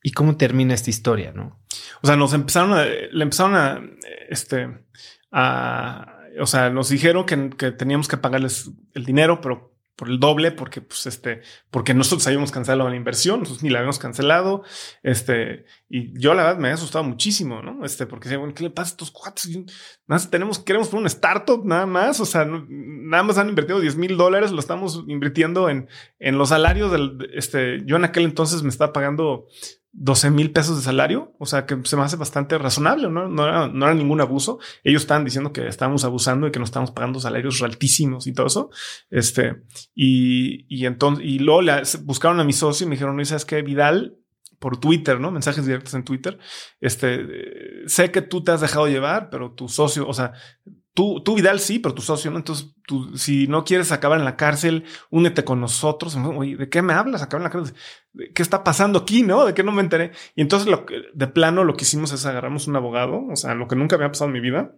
¿Y 0.02 0.12
cómo 0.12 0.36
termina 0.36 0.74
esta 0.74 0.90
historia, 0.90 1.32
no? 1.32 1.60
O 2.02 2.06
sea, 2.06 2.16
nos 2.16 2.32
empezaron 2.32 2.72
a, 2.72 2.84
le 2.84 3.22
empezaron 3.22 3.54
a, 3.54 3.82
este, 4.28 4.68
a, 5.30 6.16
o 6.40 6.46
sea, 6.46 6.70
nos 6.70 6.88
dijeron 6.88 7.26
que, 7.26 7.50
que 7.50 7.72
teníamos 7.72 8.08
que 8.08 8.16
pagarles 8.16 8.70
el 8.94 9.04
dinero, 9.04 9.40
pero 9.40 9.70
por 10.00 10.08
el 10.08 10.18
doble, 10.18 10.50
porque 10.50 10.80
pues 10.80 11.04
este, 11.04 11.42
porque 11.70 11.92
nosotros 11.92 12.26
habíamos 12.26 12.50
cancelado 12.50 12.88
la 12.88 12.96
inversión, 12.96 13.40
nosotros 13.40 13.62
ni 13.62 13.68
la 13.68 13.80
habíamos 13.80 13.98
cancelado, 13.98 14.64
este, 15.02 15.66
y 15.90 16.18
yo 16.18 16.32
la 16.32 16.44
verdad 16.44 16.58
me 16.58 16.68
había 16.68 16.76
asustado 16.76 17.04
muchísimo, 17.04 17.60
¿no? 17.60 17.84
Este, 17.84 18.06
porque 18.06 18.34
bueno, 18.38 18.54
¿qué 18.54 18.62
le 18.62 18.70
pasa 18.70 18.88
a 18.88 18.92
estos 18.92 19.10
cuatro? 19.10 19.42
Nada 20.06 20.30
tenemos, 20.30 20.58
queremos 20.58 20.88
por 20.88 21.00
un 21.00 21.06
startup, 21.06 21.66
nada 21.66 21.84
más, 21.84 22.18
o 22.18 22.24
sea, 22.24 22.46
nada 22.46 23.22
más 23.24 23.36
han 23.36 23.50
invertido 23.50 23.78
10 23.78 23.96
mil 23.96 24.16
dólares, 24.16 24.52
lo 24.52 24.60
estamos 24.60 25.04
invirtiendo 25.06 25.68
en, 25.68 25.86
en 26.18 26.38
los 26.38 26.48
salarios 26.48 26.90
del, 26.90 27.30
este, 27.34 27.84
yo 27.84 27.96
en 27.96 28.04
aquel 28.04 28.24
entonces 28.24 28.62
me 28.62 28.70
estaba 28.70 28.94
pagando 28.94 29.48
12 29.92 30.31
mil 30.31 30.53
pesos 30.53 30.76
de 30.76 30.83
salario, 30.83 31.35
o 31.38 31.46
sea 31.46 31.66
que 31.66 31.76
se 31.85 31.96
me 31.96 32.03
hace 32.03 32.16
bastante 32.16 32.57
razonable, 32.59 33.11
¿no? 33.11 33.29
No 33.29 33.46
era, 33.46 33.94
ningún 33.94 34.20
abuso. 34.20 34.59
Ellos 34.85 35.03
estaban 35.03 35.24
diciendo 35.24 35.53
que 35.53 35.66
estábamos 35.66 36.05
abusando 36.05 36.46
y 36.46 36.53
que 36.53 36.61
nos 36.61 36.68
estábamos 36.68 36.92
pagando 36.92 37.18
salarios 37.18 37.61
altísimos 37.62 38.26
y 38.26 38.33
todo 38.33 38.46
eso. 38.46 38.70
Este, 39.11 39.62
y, 39.94 40.66
y 40.68 40.87
entonces, 40.87 41.24
y 41.24 41.40
luego 41.40 41.62
le 41.62 41.83
buscaron 42.03 42.38
a 42.40 42.44
mi 42.44 42.53
socio 42.53 42.87
y 42.87 42.88
me 42.88 42.94
dijeron, 42.94 43.16
no, 43.16 43.24
¿sabes 43.24 43.44
qué? 43.44 43.62
Vidal, 43.62 44.16
por 44.61 44.79
Twitter, 44.79 45.18
¿no? 45.18 45.33
Mensajes 45.33 45.66
directos 45.66 45.94
en 45.94 46.05
Twitter. 46.05 46.38
Este, 46.81 47.26
sé 47.87 48.12
que 48.12 48.22
tú 48.22 48.44
te 48.44 48.53
has 48.53 48.61
dejado 48.61 48.87
llevar, 48.87 49.31
pero 49.31 49.53
tu 49.53 49.68
socio, 49.68 50.07
o 50.07 50.12
sea, 50.12 50.35
Tú, 51.00 51.22
tú, 51.22 51.34
Vidal, 51.34 51.60
sí, 51.60 51.78
pero 51.78 51.94
tu 51.94 52.02
socio 52.02 52.30
no. 52.30 52.36
Entonces, 52.36 52.74
tú, 52.86 53.16
si 53.16 53.46
no 53.46 53.64
quieres 53.64 53.90
acabar 53.90 54.18
en 54.18 54.26
la 54.26 54.36
cárcel, 54.36 54.84
únete 55.08 55.44
con 55.44 55.58
nosotros. 55.58 56.14
Oye, 56.14 56.58
¿de 56.58 56.68
qué 56.68 56.82
me 56.82 56.92
hablas? 56.92 57.22
Acabar 57.22 57.40
en 57.40 57.44
la 57.44 57.50
cárcel. 57.50 57.74
¿Qué 58.34 58.42
está 58.42 58.62
pasando 58.62 58.98
aquí? 58.98 59.22
No, 59.22 59.46
de 59.46 59.54
qué 59.54 59.62
no 59.62 59.72
me 59.72 59.80
enteré. 59.80 60.12
Y 60.36 60.42
entonces, 60.42 60.68
lo 60.68 60.84
que, 60.84 61.04
de 61.14 61.26
plano, 61.26 61.64
lo 61.64 61.74
que 61.74 61.84
hicimos 61.84 62.12
es 62.12 62.26
agarramos 62.26 62.66
un 62.66 62.76
abogado, 62.76 63.24
o 63.32 63.34
sea, 63.34 63.54
lo 63.54 63.66
que 63.66 63.76
nunca 63.76 63.96
me 63.96 64.04
ha 64.04 64.08
pasado 64.08 64.28
en 64.28 64.34
mi 64.34 64.40
vida. 64.40 64.76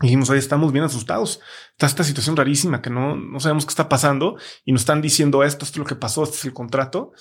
Y 0.00 0.06
dijimos, 0.06 0.28
oye, 0.28 0.40
estamos 0.40 0.72
bien 0.72 0.84
asustados. 0.84 1.40
Está 1.70 1.86
esta 1.86 2.02
situación 2.02 2.34
rarísima 2.34 2.82
que 2.82 2.90
no, 2.90 3.14
no 3.14 3.38
sabemos 3.38 3.64
qué 3.64 3.70
está 3.70 3.88
pasando 3.88 4.36
y 4.64 4.72
nos 4.72 4.82
están 4.82 5.02
diciendo 5.02 5.44
esto, 5.44 5.64
esto 5.64 5.76
es 5.76 5.78
lo 5.78 5.84
que 5.84 5.94
pasó, 5.94 6.24
este 6.24 6.34
es 6.34 6.44
el 6.46 6.52
contrato. 6.52 7.12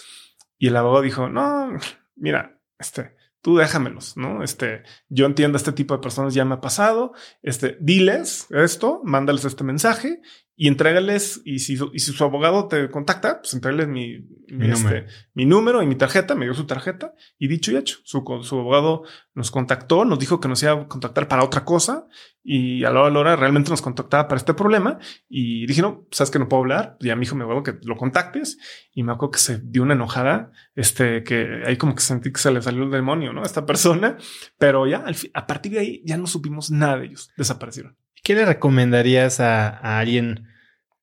Y 0.58 0.70
el 0.70 0.76
abogado 0.76 1.04
dijo, 1.04 1.30
no, 1.30 1.78
mira, 2.16 2.60
este, 2.80 3.16
tú 3.44 3.58
déjamelos, 3.58 4.16
¿no? 4.16 4.42
Este, 4.42 4.84
yo 5.10 5.26
entiendo 5.26 5.58
a 5.58 5.60
este 5.60 5.74
tipo 5.74 5.94
de 5.94 6.00
personas 6.00 6.34
ya 6.34 6.46
me 6.46 6.56
ha 6.56 6.62
pasado, 6.62 7.12
este, 7.42 7.78
diles 7.82 8.48
esto, 8.52 9.02
mándales 9.04 9.44
este 9.44 9.66
mensaje 9.66 10.22
y 10.56 10.68
entrégales, 10.68 11.42
y 11.46 11.60
si, 11.60 11.78
y 11.94 12.00
si 12.00 12.12
su 12.12 12.24
abogado 12.24 12.68
te 12.68 12.90
contacta, 12.92 13.42
pues 13.42 13.54
entrégales 13.56 13.88
mi, 13.88 14.20
mi, 14.48 14.68
Mi 14.68 14.70
este, 14.70 14.84
número. 14.84 15.08
mi 15.34 15.46
número 15.46 15.82
y 15.82 15.88
mi 15.88 15.96
tarjeta, 15.96 16.36
me 16.36 16.46
dio 16.46 16.54
su 16.54 16.66
tarjeta, 16.68 17.14
y 17.40 17.48
dicho 17.48 17.72
y 17.72 17.78
hecho, 17.78 17.98
su, 18.04 18.24
su 18.44 18.60
abogado 18.60 19.04
nos 19.34 19.50
contactó, 19.50 20.06
nos 20.06 20.20
dijo 20.20 20.40
que 20.40 20.48
nos 20.48 20.62
iba 20.62 20.74
a 20.74 20.88
contactar 20.88 21.28
para 21.28 21.44
otra 21.44 21.66
cosa, 21.66 22.08
y 22.44 22.84
a 22.84 22.92
la 22.92 23.00
hora, 23.00 23.08
a 23.08 23.12
la 23.12 23.20
hora 23.20 23.36
realmente 23.36 23.72
nos 23.72 23.82
contactaba 23.82 24.28
para 24.28 24.38
este 24.38 24.54
problema, 24.54 25.00
y 25.28 25.66
dije, 25.66 25.82
no, 25.82 26.08
sabes 26.12 26.30
que 26.30 26.38
no 26.38 26.48
puedo 26.48 26.62
hablar, 26.62 26.98
y 27.00 27.10
a 27.10 27.16
mi 27.16 27.26
hijo 27.26 27.36
me 27.36 27.46
acuerdo 27.46 27.64
que 27.64 27.80
lo 27.84 27.98
contactes, 27.98 28.60
y 28.94 29.02
me 29.02 29.12
acuerdo 29.12 29.32
que 29.32 29.40
se 29.40 29.60
dio 29.60 29.82
una 29.82 29.96
enojada, 29.96 30.52
este, 30.76 31.24
que 31.24 31.64
ahí 31.66 31.78
como 31.78 31.96
que 31.96 32.02
sentí 32.02 32.32
que 32.32 32.40
se 32.40 32.52
le 32.52 32.62
salió 32.62 32.84
el 32.84 32.92
demonio, 32.92 33.34
¿no? 33.34 33.42
A 33.42 33.46
esta 33.46 33.66
persona, 33.66 34.18
pero 34.60 34.86
ya 34.86 34.98
al 34.98 35.16
a 35.34 35.48
partir 35.48 35.72
de 35.72 35.80
ahí 35.80 36.02
ya 36.06 36.18
no 36.18 36.28
supimos 36.28 36.70
nada 36.70 36.98
de 36.98 37.06
ellos, 37.08 37.32
desaparecieron. 37.38 37.98
¿Qué 38.24 38.36
le 38.36 38.46
recomendarías 38.46 39.42
a, 39.42 40.00
alguien 40.00 40.48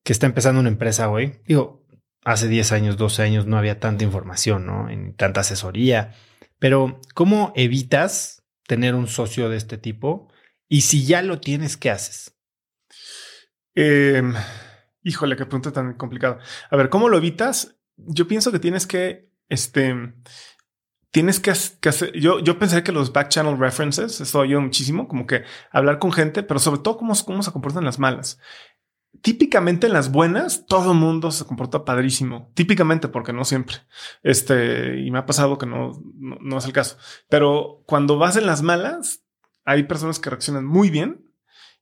que 0.03 0.11
está 0.11 0.25
empezando 0.25 0.59
una 0.59 0.69
empresa 0.69 1.09
hoy? 1.09 1.39
Digo, 1.45 1.85
hace 2.23 2.47
10 2.47 2.71
años, 2.71 2.97
12 2.97 3.21
años 3.21 3.45
no 3.45 3.57
había 3.57 3.79
tanta 3.79 4.03
información, 4.03 4.65
¿no? 4.65 4.89
En 4.89 5.15
tanta 5.15 5.41
asesoría. 5.41 6.15
Pero, 6.57 6.99
¿cómo 7.13 7.53
evitas 7.55 8.43
tener 8.65 8.95
un 8.95 9.07
socio 9.07 9.49
de 9.49 9.57
este 9.57 9.77
tipo? 9.77 10.31
Y 10.67 10.81
si 10.81 11.05
ya 11.05 11.21
lo 11.21 11.39
tienes, 11.39 11.77
¿qué 11.77 11.91
haces? 11.91 12.35
Eh, 13.75 14.23
híjole, 15.03 15.35
qué 15.35 15.45
pregunta 15.45 15.71
tan 15.71 15.93
complicada. 15.93 16.39
A 16.71 16.75
ver, 16.75 16.89
¿cómo 16.89 17.07
lo 17.07 17.17
evitas? 17.17 17.77
Yo 17.97 18.27
pienso 18.27 18.51
que 18.51 18.59
tienes 18.59 18.87
que, 18.87 19.29
este, 19.47 19.93
tienes 21.11 21.39
que, 21.39 21.51
ha- 21.51 21.55
que 21.79 21.89
hacer. 21.89 22.11
Yo, 22.19 22.39
yo 22.39 22.57
pensé 22.57 22.83
que 22.83 22.91
los 22.91 23.13
back 23.13 23.29
channel 23.29 23.57
references, 23.59 24.19
eso 24.21 24.41
ayuda 24.41 24.61
muchísimo, 24.61 25.07
como 25.07 25.27
que 25.27 25.43
hablar 25.71 25.99
con 25.99 26.11
gente, 26.11 26.43
pero 26.43 26.59
sobre 26.59 26.81
todo 26.81 26.97
cómo, 26.97 27.13
cómo 27.25 27.43
se 27.43 27.51
comportan 27.51 27.85
las 27.85 27.99
malas. 27.99 28.39
Típicamente 29.21 29.87
en 29.87 29.93
las 29.93 30.11
buenas, 30.11 30.65
todo 30.65 30.93
el 30.93 30.97
mundo 30.97 31.31
se 31.31 31.45
comporta 31.45 31.83
padrísimo. 31.85 32.49
Típicamente, 32.55 33.07
porque 33.09 33.33
no 33.33 33.43
siempre. 33.43 33.75
Este, 34.23 34.99
y 34.99 35.11
me 35.11 35.19
ha 35.19 35.25
pasado 35.25 35.57
que 35.57 35.65
no, 35.65 36.01
no, 36.15 36.37
no 36.41 36.57
es 36.57 36.65
el 36.65 36.73
caso. 36.73 36.97
Pero 37.29 37.83
cuando 37.85 38.17
vas 38.17 38.37
en 38.37 38.45
las 38.47 38.61
malas, 38.63 39.23
hay 39.65 39.83
personas 39.83 40.17
que 40.17 40.29
reaccionan 40.29 40.65
muy 40.65 40.89
bien 40.89 41.25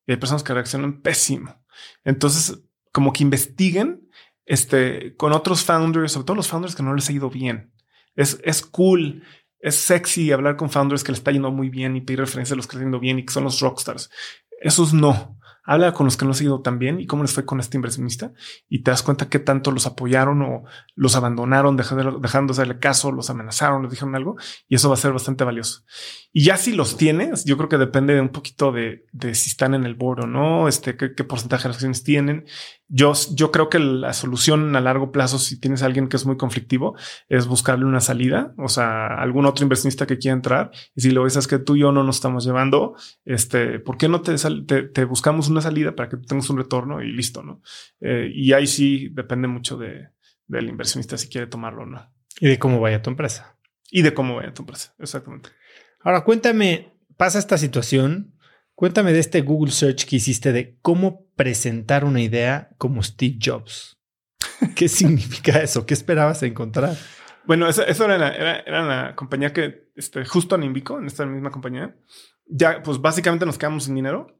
y 0.07 0.11
hay 0.13 0.17
personas 0.17 0.43
que 0.43 0.53
reaccionan 0.53 1.01
pésimo. 1.01 1.55
Entonces, 2.03 2.59
como 2.91 3.13
que 3.13 3.23
investiguen 3.23 4.09
este, 4.45 5.15
con 5.15 5.31
otros 5.31 5.63
founders, 5.63 6.11
sobre 6.11 6.25
todo 6.25 6.35
los 6.35 6.47
founders 6.47 6.75
que 6.75 6.83
no 6.83 6.95
les 6.95 7.07
ha 7.09 7.13
ido 7.13 7.29
bien. 7.29 7.71
Es, 8.19 8.37
es 8.43 8.65
cool, 8.65 9.23
es 9.59 9.75
sexy 9.75 10.33
hablar 10.33 10.57
con 10.57 10.69
founders 10.69 11.05
que 11.05 11.13
les 11.13 11.19
está 11.19 11.31
yendo 11.31 11.51
muy 11.51 11.69
bien 11.69 11.95
y 11.95 12.01
pedir 12.01 12.19
referencia 12.19 12.53
a 12.53 12.57
los 12.57 12.67
que 12.67 12.75
les 12.75 12.81
está 12.81 12.85
yendo 12.85 12.99
bien 12.99 13.17
y 13.17 13.25
que 13.25 13.31
son 13.31 13.45
los 13.45 13.61
rockstars. 13.61 14.09
Esos 14.59 14.93
no. 14.93 15.37
Habla 15.63 15.93
con 15.93 16.05
los 16.05 16.17
que 16.17 16.25
no 16.25 16.31
les 16.31 16.41
ha 16.41 16.43
ido 16.43 16.61
tan 16.61 16.79
bien 16.79 16.99
y 16.99 17.05
cómo 17.05 17.21
les 17.21 17.31
fue 17.31 17.45
con 17.45 17.61
este 17.61 17.77
inversionista 17.77 18.33
y 18.67 18.83
te 18.83 18.91
das 18.91 19.03
cuenta 19.03 19.29
que 19.29 19.39
tanto 19.39 19.71
los 19.71 19.85
apoyaron 19.85 20.41
o 20.41 20.63
los 20.95 21.15
abandonaron, 21.15 21.77
dejando, 21.77 22.19
dejando 22.19 22.53
de 22.53 22.57
hacerle 22.59 22.79
caso, 22.79 23.11
los 23.13 23.29
amenazaron, 23.29 23.83
les 23.83 23.91
dijeron 23.91 24.15
algo 24.15 24.35
y 24.67 24.75
eso 24.75 24.89
va 24.89 24.95
a 24.95 24.97
ser 24.97 25.13
bastante 25.13 25.45
valioso. 25.45 25.83
Y 26.33 26.43
ya 26.43 26.57
si 26.57 26.73
los 26.73 26.97
tienes, 26.97 27.45
yo 27.45 27.55
creo 27.55 27.69
que 27.69 27.77
depende 27.77 28.15
de 28.15 28.21
un 28.21 28.29
poquito 28.29 28.73
de, 28.73 29.05
de 29.13 29.33
si 29.33 29.51
están 29.51 29.75
en 29.75 29.85
el 29.85 29.95
board 29.95 30.25
o 30.25 30.27
no, 30.27 30.67
este, 30.67 30.97
qué, 30.97 31.13
qué 31.15 31.23
porcentaje 31.23 31.69
de 31.69 31.73
acciones 31.75 32.03
tienen. 32.03 32.45
Yo, 32.91 33.13
yo 33.33 33.51
creo 33.51 33.69
que 33.69 33.77
la 33.77 34.13
solución 34.13 34.75
a 34.75 34.81
largo 34.81 35.11
plazo, 35.11 35.37
si 35.37 35.59
tienes 35.59 35.83
a 35.83 35.85
alguien 35.85 36.09
que 36.09 36.17
es 36.17 36.25
muy 36.25 36.37
conflictivo, 36.37 36.97
es 37.27 37.45
buscarle 37.45 37.85
una 37.85 38.01
salida, 38.01 38.53
o 38.57 38.67
sea, 38.67 39.07
algún 39.07 39.45
otro 39.45 39.63
inversionista 39.63 40.07
que 40.07 40.17
quiera 40.17 40.33
entrar. 40.33 40.71
Y 40.95 41.01
si 41.01 41.11
lo 41.11 41.23
ves, 41.23 41.35
es 41.35 41.47
que 41.47 41.59
tú 41.59 41.75
y 41.75 41.81
yo 41.81 41.91
no 41.91 42.03
nos 42.03 42.15
estamos 42.15 42.43
llevando, 42.45 42.95
este, 43.25 43.79
¿por 43.79 43.97
qué 43.97 44.09
no 44.09 44.21
te, 44.21 44.35
te, 44.65 44.83
te 44.83 45.05
buscamos 45.05 45.49
una 45.49 45.61
salida 45.61 45.95
para 45.95 46.09
que 46.09 46.17
tengas 46.17 46.49
un 46.49 46.57
retorno 46.57 47.01
y 47.03 47.11
listo, 47.11 47.43
no? 47.43 47.61
Eh, 48.01 48.31
y 48.33 48.53
ahí 48.53 48.65
sí 48.65 49.09
depende 49.13 49.47
mucho 49.47 49.77
de, 49.77 50.09
del 50.47 50.67
inversionista 50.67 51.17
si 51.17 51.29
quiere 51.29 51.47
tomarlo 51.47 51.83
o 51.83 51.85
no. 51.85 52.11
Y 52.39 52.47
de 52.47 52.59
cómo 52.59 52.79
vaya 52.79 53.01
tu 53.01 53.09
empresa. 53.09 53.55
Y 53.91 54.01
de 54.01 54.13
cómo 54.13 54.35
vaya 54.35 54.53
tu 54.53 54.63
empresa. 54.63 54.95
Exactamente. 54.99 55.49
Ahora, 56.01 56.23
cuéntame, 56.23 56.93
pasa 57.17 57.39
esta 57.39 57.57
situación. 57.57 58.33
Cuéntame 58.79 59.11
de 59.11 59.19
este 59.19 59.41
Google 59.41 59.73
Search 59.73 60.05
que 60.05 60.15
hiciste 60.15 60.53
de 60.53 60.77
cómo 60.81 61.27
presentar 61.35 62.05
una 62.05 62.21
idea 62.21 62.69
como 62.77 63.03
Steve 63.03 63.37
Jobs. 63.43 63.99
¿Qué 64.77 64.87
significa 64.87 65.61
eso? 65.61 65.85
¿Qué 65.85 65.93
esperabas 65.93 66.43
encontrar? 66.43 66.95
Bueno, 67.45 67.67
eso, 67.67 67.85
eso 67.85 68.05
era, 68.05 68.17
la, 68.17 68.29
era, 68.29 68.59
era 68.61 68.83
la 68.83 69.15
compañía 69.17 69.51
que 69.51 69.91
este, 69.97 70.23
justo 70.23 70.55
en 70.55 70.63
Invico, 70.63 70.97
en 70.97 71.07
esta 71.07 71.25
misma 71.25 71.51
compañía, 71.51 71.93
ya 72.45 72.81
pues 72.81 73.01
básicamente 73.01 73.45
nos 73.45 73.57
quedamos 73.57 73.83
sin 73.83 73.95
dinero. 73.95 74.39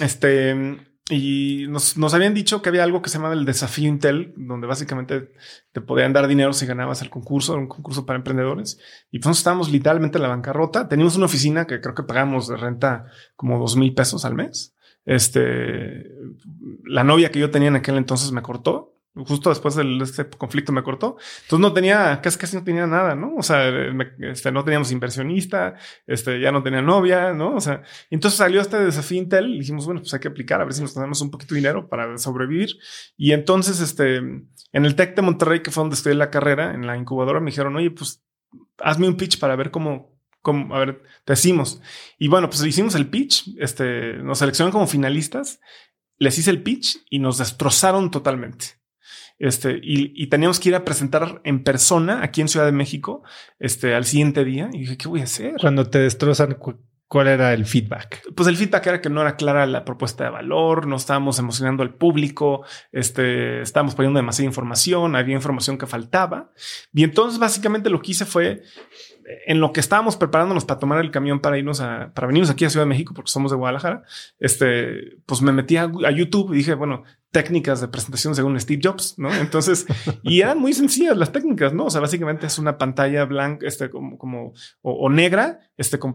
Este, 0.00 0.76
y 1.10 1.66
nos, 1.68 1.96
nos 1.96 2.14
habían 2.14 2.32
dicho 2.32 2.62
que 2.62 2.68
había 2.68 2.84
algo 2.84 3.02
que 3.02 3.10
se 3.10 3.18
llamaba 3.18 3.34
el 3.34 3.44
desafío 3.44 3.88
Intel, 3.88 4.32
donde 4.36 4.66
básicamente 4.66 5.32
te 5.72 5.80
podían 5.80 6.12
dar 6.12 6.28
dinero 6.28 6.52
si 6.52 6.64
ganabas 6.64 7.02
el 7.02 7.10
concurso, 7.10 7.54
un 7.54 7.66
concurso 7.66 8.06
para 8.06 8.18
emprendedores. 8.18 8.78
Y 9.10 9.18
pues 9.18 9.36
estábamos 9.36 9.70
literalmente 9.70 10.18
en 10.18 10.22
la 10.22 10.28
bancarrota. 10.28 10.88
Teníamos 10.88 11.16
una 11.16 11.26
oficina 11.26 11.66
que 11.66 11.80
creo 11.80 11.94
que 11.94 12.04
pagamos 12.04 12.48
de 12.48 12.56
renta 12.56 13.06
como 13.34 13.58
dos 13.58 13.76
mil 13.76 13.94
pesos 13.94 14.24
al 14.24 14.34
mes. 14.34 14.74
Este, 15.04 16.08
la 16.84 17.02
novia 17.02 17.32
que 17.32 17.40
yo 17.40 17.50
tenía 17.50 17.68
en 17.68 17.76
aquel 17.76 17.96
entonces 17.96 18.30
me 18.30 18.42
cortó. 18.42 18.91
Justo 19.14 19.50
después 19.50 19.74
de 19.74 19.98
este 20.02 20.26
conflicto 20.30 20.72
me 20.72 20.82
cortó. 20.82 21.18
Entonces 21.42 21.60
no 21.60 21.74
tenía, 21.74 22.20
casi 22.22 22.38
casi 22.38 22.56
no 22.56 22.64
tenía 22.64 22.86
nada, 22.86 23.14
¿no? 23.14 23.34
O 23.36 23.42
sea, 23.42 23.68
este, 24.20 24.50
no 24.50 24.64
teníamos 24.64 24.90
inversionista, 24.90 25.74
este, 26.06 26.40
ya 26.40 26.50
no 26.50 26.62
tenía 26.62 26.80
novia, 26.80 27.34
¿no? 27.34 27.54
O 27.56 27.60
sea, 27.60 27.82
entonces 28.08 28.38
salió 28.38 28.62
este 28.62 28.78
desafío 28.78 29.18
Intel 29.18 29.54
y 29.54 29.58
dijimos, 29.58 29.84
bueno, 29.84 30.00
pues 30.00 30.14
hay 30.14 30.20
que 30.20 30.28
aplicar 30.28 30.62
a 30.62 30.64
ver 30.64 30.72
si 30.72 30.80
nos 30.80 30.94
tenemos 30.94 31.20
un 31.20 31.30
poquito 31.30 31.54
de 31.54 31.60
dinero 31.60 31.90
para 31.90 32.16
sobrevivir. 32.16 32.70
Y 33.18 33.32
entonces, 33.32 33.80
este, 33.80 34.16
en 34.16 34.46
el 34.72 34.94
Tec 34.96 35.14
de 35.14 35.22
Monterrey, 35.22 35.60
que 35.60 35.70
fue 35.70 35.82
donde 35.82 35.94
estudié 35.94 36.16
la 36.16 36.30
carrera, 36.30 36.74
en 36.74 36.86
la 36.86 36.96
incubadora, 36.96 37.40
me 37.40 37.50
dijeron, 37.50 37.76
oye, 37.76 37.90
pues 37.90 38.24
hazme 38.78 39.08
un 39.08 39.18
pitch 39.18 39.38
para 39.38 39.56
ver 39.56 39.70
cómo, 39.70 40.18
cómo, 40.40 40.74
a 40.74 40.78
ver, 40.78 41.02
te 41.26 41.34
decimos. 41.34 41.82
Y 42.18 42.28
bueno, 42.28 42.48
pues 42.48 42.64
hicimos 42.64 42.94
el 42.94 43.10
pitch, 43.10 43.56
este, 43.58 44.14
nos 44.14 44.38
seleccionaron 44.38 44.72
como 44.72 44.86
finalistas, 44.86 45.60
les 46.16 46.38
hice 46.38 46.50
el 46.50 46.62
pitch 46.62 47.04
y 47.10 47.18
nos 47.18 47.36
destrozaron 47.38 48.10
totalmente. 48.10 48.81
Este, 49.42 49.72
y, 49.82 50.12
y 50.14 50.28
teníamos 50.28 50.60
que 50.60 50.68
ir 50.68 50.76
a 50.76 50.84
presentar 50.84 51.40
en 51.42 51.64
persona 51.64 52.22
aquí 52.22 52.40
en 52.40 52.48
Ciudad 52.48 52.66
de 52.66 52.70
México, 52.72 53.24
este, 53.58 53.92
al 53.92 54.04
siguiente 54.04 54.44
día. 54.44 54.70
Y 54.72 54.78
dije, 54.78 54.96
¿qué 54.96 55.08
voy 55.08 55.20
a 55.20 55.24
hacer? 55.24 55.54
Cuando 55.60 55.90
te 55.90 55.98
destrozan, 55.98 56.54
cu- 56.54 56.78
¿cuál 57.08 57.26
era 57.26 57.52
el 57.52 57.66
feedback? 57.66 58.22
Pues 58.36 58.48
el 58.48 58.56
feedback 58.56 58.86
era 58.86 59.00
que 59.00 59.10
no 59.10 59.20
era 59.20 59.34
clara 59.34 59.66
la 59.66 59.84
propuesta 59.84 60.22
de 60.22 60.30
valor, 60.30 60.86
no 60.86 60.94
estábamos 60.94 61.40
emocionando 61.40 61.82
al 61.82 61.92
público, 61.92 62.64
este, 62.92 63.60
estábamos 63.62 63.96
poniendo 63.96 64.18
demasiada 64.20 64.46
información, 64.46 65.16
había 65.16 65.34
información 65.34 65.76
que 65.76 65.86
faltaba. 65.88 66.52
Y 66.94 67.02
entonces 67.02 67.40
básicamente 67.40 67.90
lo 67.90 68.00
que 68.00 68.12
hice 68.12 68.24
fue, 68.24 68.62
en 69.46 69.58
lo 69.58 69.72
que 69.72 69.80
estábamos 69.80 70.16
preparándonos 70.16 70.64
para 70.64 70.78
tomar 70.78 71.00
el 71.00 71.10
camión 71.10 71.40
para 71.40 71.58
irnos 71.58 71.80
a, 71.80 72.12
para 72.14 72.28
venirnos 72.28 72.50
aquí 72.50 72.64
a 72.64 72.70
Ciudad 72.70 72.86
de 72.86 72.90
México, 72.90 73.12
porque 73.12 73.30
somos 73.32 73.50
de 73.50 73.56
Guadalajara, 73.56 74.04
este, 74.38 75.16
pues 75.26 75.42
me 75.42 75.52
metí 75.52 75.76
a, 75.78 75.82
a 75.82 76.10
YouTube 76.12 76.52
y 76.54 76.58
dije, 76.58 76.74
bueno, 76.74 77.02
técnicas 77.32 77.80
de 77.80 77.88
presentación 77.88 78.34
según 78.34 78.60
Steve 78.60 78.80
Jobs, 78.84 79.14
¿no? 79.16 79.34
Entonces, 79.34 79.86
y 80.22 80.42
eran 80.42 80.58
muy 80.58 80.74
sencillas 80.74 81.16
las 81.16 81.32
técnicas, 81.32 81.72
¿no? 81.72 81.86
O 81.86 81.90
sea, 81.90 82.02
básicamente 82.02 82.46
es 82.46 82.58
una 82.58 82.76
pantalla 82.76 83.24
blanca, 83.24 83.66
este, 83.66 83.90
como, 83.90 84.18
como, 84.18 84.52
o, 84.82 84.92
o 84.92 85.08
negra, 85.08 85.60
este, 85.78 85.98
con 85.98 86.14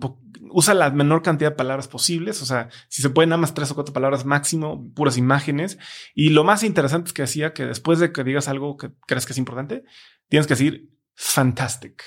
usa 0.51 0.75
la 0.75 0.91
menor 0.91 1.23
cantidad 1.23 1.49
de 1.49 1.55
palabras 1.55 1.87
posibles, 1.87 2.41
o 2.43 2.45
sea, 2.45 2.69
si 2.87 3.01
se 3.01 3.09
pueden 3.09 3.29
nada 3.29 3.41
más 3.41 3.55
tres 3.55 3.71
o 3.71 3.75
cuatro 3.75 3.93
palabras 3.93 4.25
máximo, 4.25 4.91
puras 4.93 5.17
imágenes. 5.17 5.79
Y 6.13 6.29
lo 6.29 6.43
más 6.43 6.63
interesante 6.63 7.07
es 7.07 7.13
que 7.13 7.23
decía 7.23 7.53
que 7.53 7.65
después 7.65 7.97
de 7.97 8.11
que 8.11 8.23
digas 8.23 8.47
algo 8.47 8.77
que 8.77 8.91
crees 9.07 9.25
que 9.25 9.33
es 9.33 9.39
importante, 9.39 9.83
tienes 10.29 10.45
que 10.45 10.53
decir 10.53 10.91
fantastic. 11.15 12.03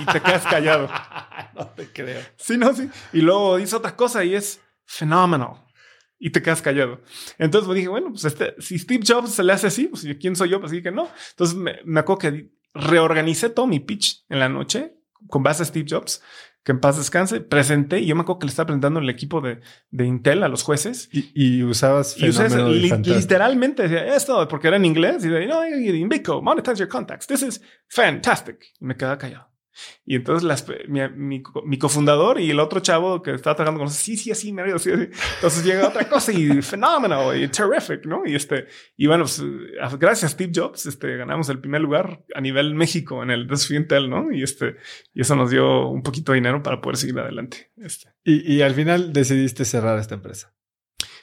y 0.00 0.06
te 0.06 0.22
quedas 0.22 0.44
callado. 0.44 0.88
no 1.54 1.68
te 1.68 1.86
creo. 1.92 2.22
Sí, 2.36 2.56
no, 2.56 2.72
sí. 2.72 2.88
Y 3.12 3.20
luego 3.20 3.58
dice 3.58 3.76
otra 3.76 3.94
cosa 3.94 4.24
y 4.24 4.34
es 4.34 4.60
phenomenal. 4.86 5.66
Y 6.22 6.30
te 6.30 6.42
quedas 6.42 6.60
callado. 6.60 7.00
Entonces 7.38 7.66
me 7.66 7.74
dije, 7.74 7.88
bueno, 7.88 8.10
pues 8.10 8.26
este, 8.26 8.54
si 8.58 8.78
Steve 8.78 9.02
Jobs 9.06 9.30
se 9.32 9.42
le 9.42 9.54
hace 9.54 9.68
así, 9.68 9.86
pues 9.88 10.06
¿quién 10.20 10.36
soy 10.36 10.50
yo? 10.50 10.60
Pues 10.60 10.70
dije 10.70 10.82
que 10.84 10.92
no. 10.92 11.08
Entonces 11.30 11.56
me, 11.56 11.76
me 11.86 12.00
acuerdo 12.00 12.18
que 12.18 12.50
reorganicé 12.74 13.48
todo 13.50 13.66
mi 13.66 13.80
pitch 13.80 14.24
en 14.28 14.38
la 14.38 14.48
noche 14.50 14.94
con 15.28 15.42
base 15.42 15.62
a 15.62 15.66
Steve 15.66 15.86
Jobs, 15.88 16.22
que 16.62 16.72
en 16.72 16.80
paz 16.80 16.98
descanse. 16.98 17.40
Presenté 17.40 18.00
y 18.00 18.06
yo 18.06 18.14
me 18.16 18.20
acuerdo 18.20 18.40
que 18.40 18.46
le 18.46 18.50
estaba 18.50 18.66
presentando 18.66 19.00
el 19.00 19.08
equipo 19.08 19.40
de, 19.40 19.60
de 19.90 20.04
Intel 20.06 20.42
a 20.42 20.48
los 20.48 20.62
jueces. 20.62 21.08
Y, 21.10 21.30
y 21.34 21.62
usabas 21.62 22.16
Y 22.18 22.26
li- 22.82 22.88
literalmente 23.20 23.82
decía 23.88 24.14
esto 24.14 24.46
porque 24.46 24.68
era 24.68 24.76
en 24.76 24.84
inglés 24.84 25.24
y 25.24 25.28
de 25.28 25.46
no, 25.46 25.66
Invico, 25.66 26.42
monetize 26.42 26.76
your 26.76 26.88
contacts. 26.88 27.26
This 27.26 27.42
is 27.42 27.62
fantastic. 27.88 28.58
Y 28.78 28.84
me 28.84 28.96
quedaba 28.96 29.16
callado. 29.18 29.49
Y 30.04 30.16
entonces 30.16 30.42
las, 30.42 30.66
mi, 30.88 31.00
mi, 31.16 31.42
co- 31.42 31.62
mi 31.62 31.78
cofundador 31.78 32.40
y 32.40 32.50
el 32.50 32.58
otro 32.60 32.80
chavo 32.80 33.22
que 33.22 33.32
estaba 33.34 33.54
trabajando 33.56 33.78
con 33.78 33.86
nosotros, 33.86 34.04
sí, 34.04 34.16
sí, 34.16 34.30
así, 34.30 34.52
mira, 34.52 34.74
así, 34.74 34.90
así. 34.90 35.08
Entonces 35.36 35.64
llega 35.64 35.88
otra 35.88 36.08
cosa 36.08 36.32
y 36.32 36.60
fenómeno 36.62 37.34
y 37.34 37.46
terrific, 37.48 38.04
¿no? 38.06 38.22
Y 38.26 38.34
este, 38.34 38.66
y 38.96 39.06
bueno, 39.06 39.24
pues, 39.24 39.40
eh, 39.40 39.96
gracias 39.98 40.24
a 40.32 40.34
Steve 40.34 40.52
Jobs, 40.54 40.86
este, 40.86 41.16
ganamos 41.16 41.48
el 41.48 41.60
primer 41.60 41.80
lugar 41.80 42.24
a 42.34 42.40
nivel 42.40 42.74
México 42.74 43.22
en 43.22 43.30
el 43.30 43.46
desafío 43.46 43.78
Intel, 43.78 44.10
¿no? 44.10 44.32
Y 44.32 44.42
este, 44.42 44.76
y 45.14 45.20
eso 45.20 45.36
nos 45.36 45.50
dio 45.50 45.88
un 45.88 46.02
poquito 46.02 46.32
de 46.32 46.36
dinero 46.36 46.62
para 46.62 46.80
poder 46.80 46.96
seguir 46.96 47.18
adelante. 47.18 47.70
Este. 47.76 48.08
Y, 48.24 48.54
y 48.56 48.62
al 48.62 48.74
final 48.74 49.12
decidiste 49.12 49.64
cerrar 49.64 49.98
esta 49.98 50.14
empresa. 50.16 50.52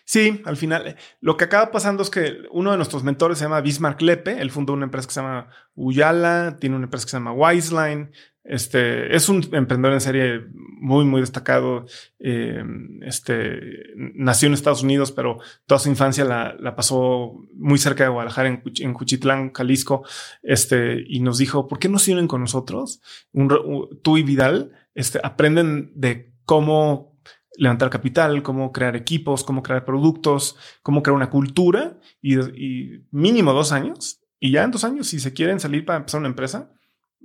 Sí, 0.10 0.42
al 0.46 0.56
final, 0.56 0.96
lo 1.20 1.36
que 1.36 1.44
acaba 1.44 1.70
pasando 1.70 2.02
es 2.02 2.10
que 2.10 2.38
uno 2.52 2.72
de 2.72 2.78
nuestros 2.78 3.04
mentores 3.04 3.40
se 3.40 3.44
llama 3.44 3.60
Bismarck 3.60 4.02
Lepe. 4.02 4.40
Él 4.42 4.52
fundó 4.52 4.72
una 4.72 4.86
empresa 4.86 5.06
que 5.06 5.14
se 5.14 5.20
llama 5.20 5.50
Uyala, 5.76 6.56
tiene 6.62 6.78
una 6.78 6.86
empresa 6.86 7.06
que 7.06 7.12
se 7.12 7.18
llama 7.18 7.34
Wiseline. 7.34 8.12
Este 8.48 9.14
es 9.14 9.28
un 9.28 9.46
emprendedor 9.52 9.94
en 9.94 10.02
serie 10.02 10.46
muy, 10.54 11.04
muy 11.04 11.20
destacado. 11.20 11.86
Eh, 12.18 12.64
este 13.02 13.60
nació 13.96 14.48
en 14.48 14.54
Estados 14.54 14.84
Unidos, 14.84 15.12
pero 15.12 15.40
toda 15.66 15.80
su 15.80 15.90
infancia 15.90 16.24
la, 16.24 16.76
pasó 16.76 17.34
muy 17.54 17.78
cerca 17.78 18.06
de 18.06 18.10
Guadalajara, 18.10 18.48
en, 18.48 18.64
en, 18.80 18.94
Cuchitlán, 18.94 19.52
Jalisco. 19.52 20.06
Este 20.44 21.04
y 21.06 21.20
nos 21.20 21.38
dijo: 21.38 21.68
¿Por 21.68 21.78
qué 21.78 21.90
no 21.90 22.00
se 22.00 22.14
unen 22.14 22.28
con 22.28 22.40
nosotros? 22.40 23.02
Un, 23.34 24.00
tú 24.02 24.18
y 24.18 24.24
Vidal 24.24 24.72
este, 24.96 25.20
aprenden 25.22 25.92
de 25.96 26.34
cómo 26.46 27.20
levantar 27.58 27.90
capital, 27.90 28.44
cómo 28.44 28.72
crear 28.72 28.96
equipos, 28.96 29.44
cómo 29.44 29.62
crear 29.62 29.84
productos, 29.84 30.56
cómo 30.84 31.04
crear 31.04 31.16
una 31.16 31.30
cultura 31.30 32.00
y, 32.22 32.40
y, 32.40 33.06
mínimo 33.12 33.52
dos 33.52 33.74
años. 33.74 34.22
Y 34.40 34.52
ya 34.52 34.64
en 34.64 34.72
dos 34.72 34.86
años, 34.86 35.08
si 35.08 35.20
se 35.20 35.34
quieren 35.34 35.60
salir 35.60 35.84
para 35.84 35.98
empezar 35.98 36.20
una 36.20 36.30
empresa, 36.30 36.72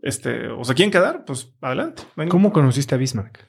este, 0.03 0.49
o 0.49 0.65
se 0.65 0.75
quieren 0.75 0.91
quedar, 0.91 1.25
pues 1.25 1.53
adelante. 1.61 2.03
¿Cómo 2.29 2.53
conociste 2.53 2.95
a 2.95 2.99
Bismarck? 2.99 3.47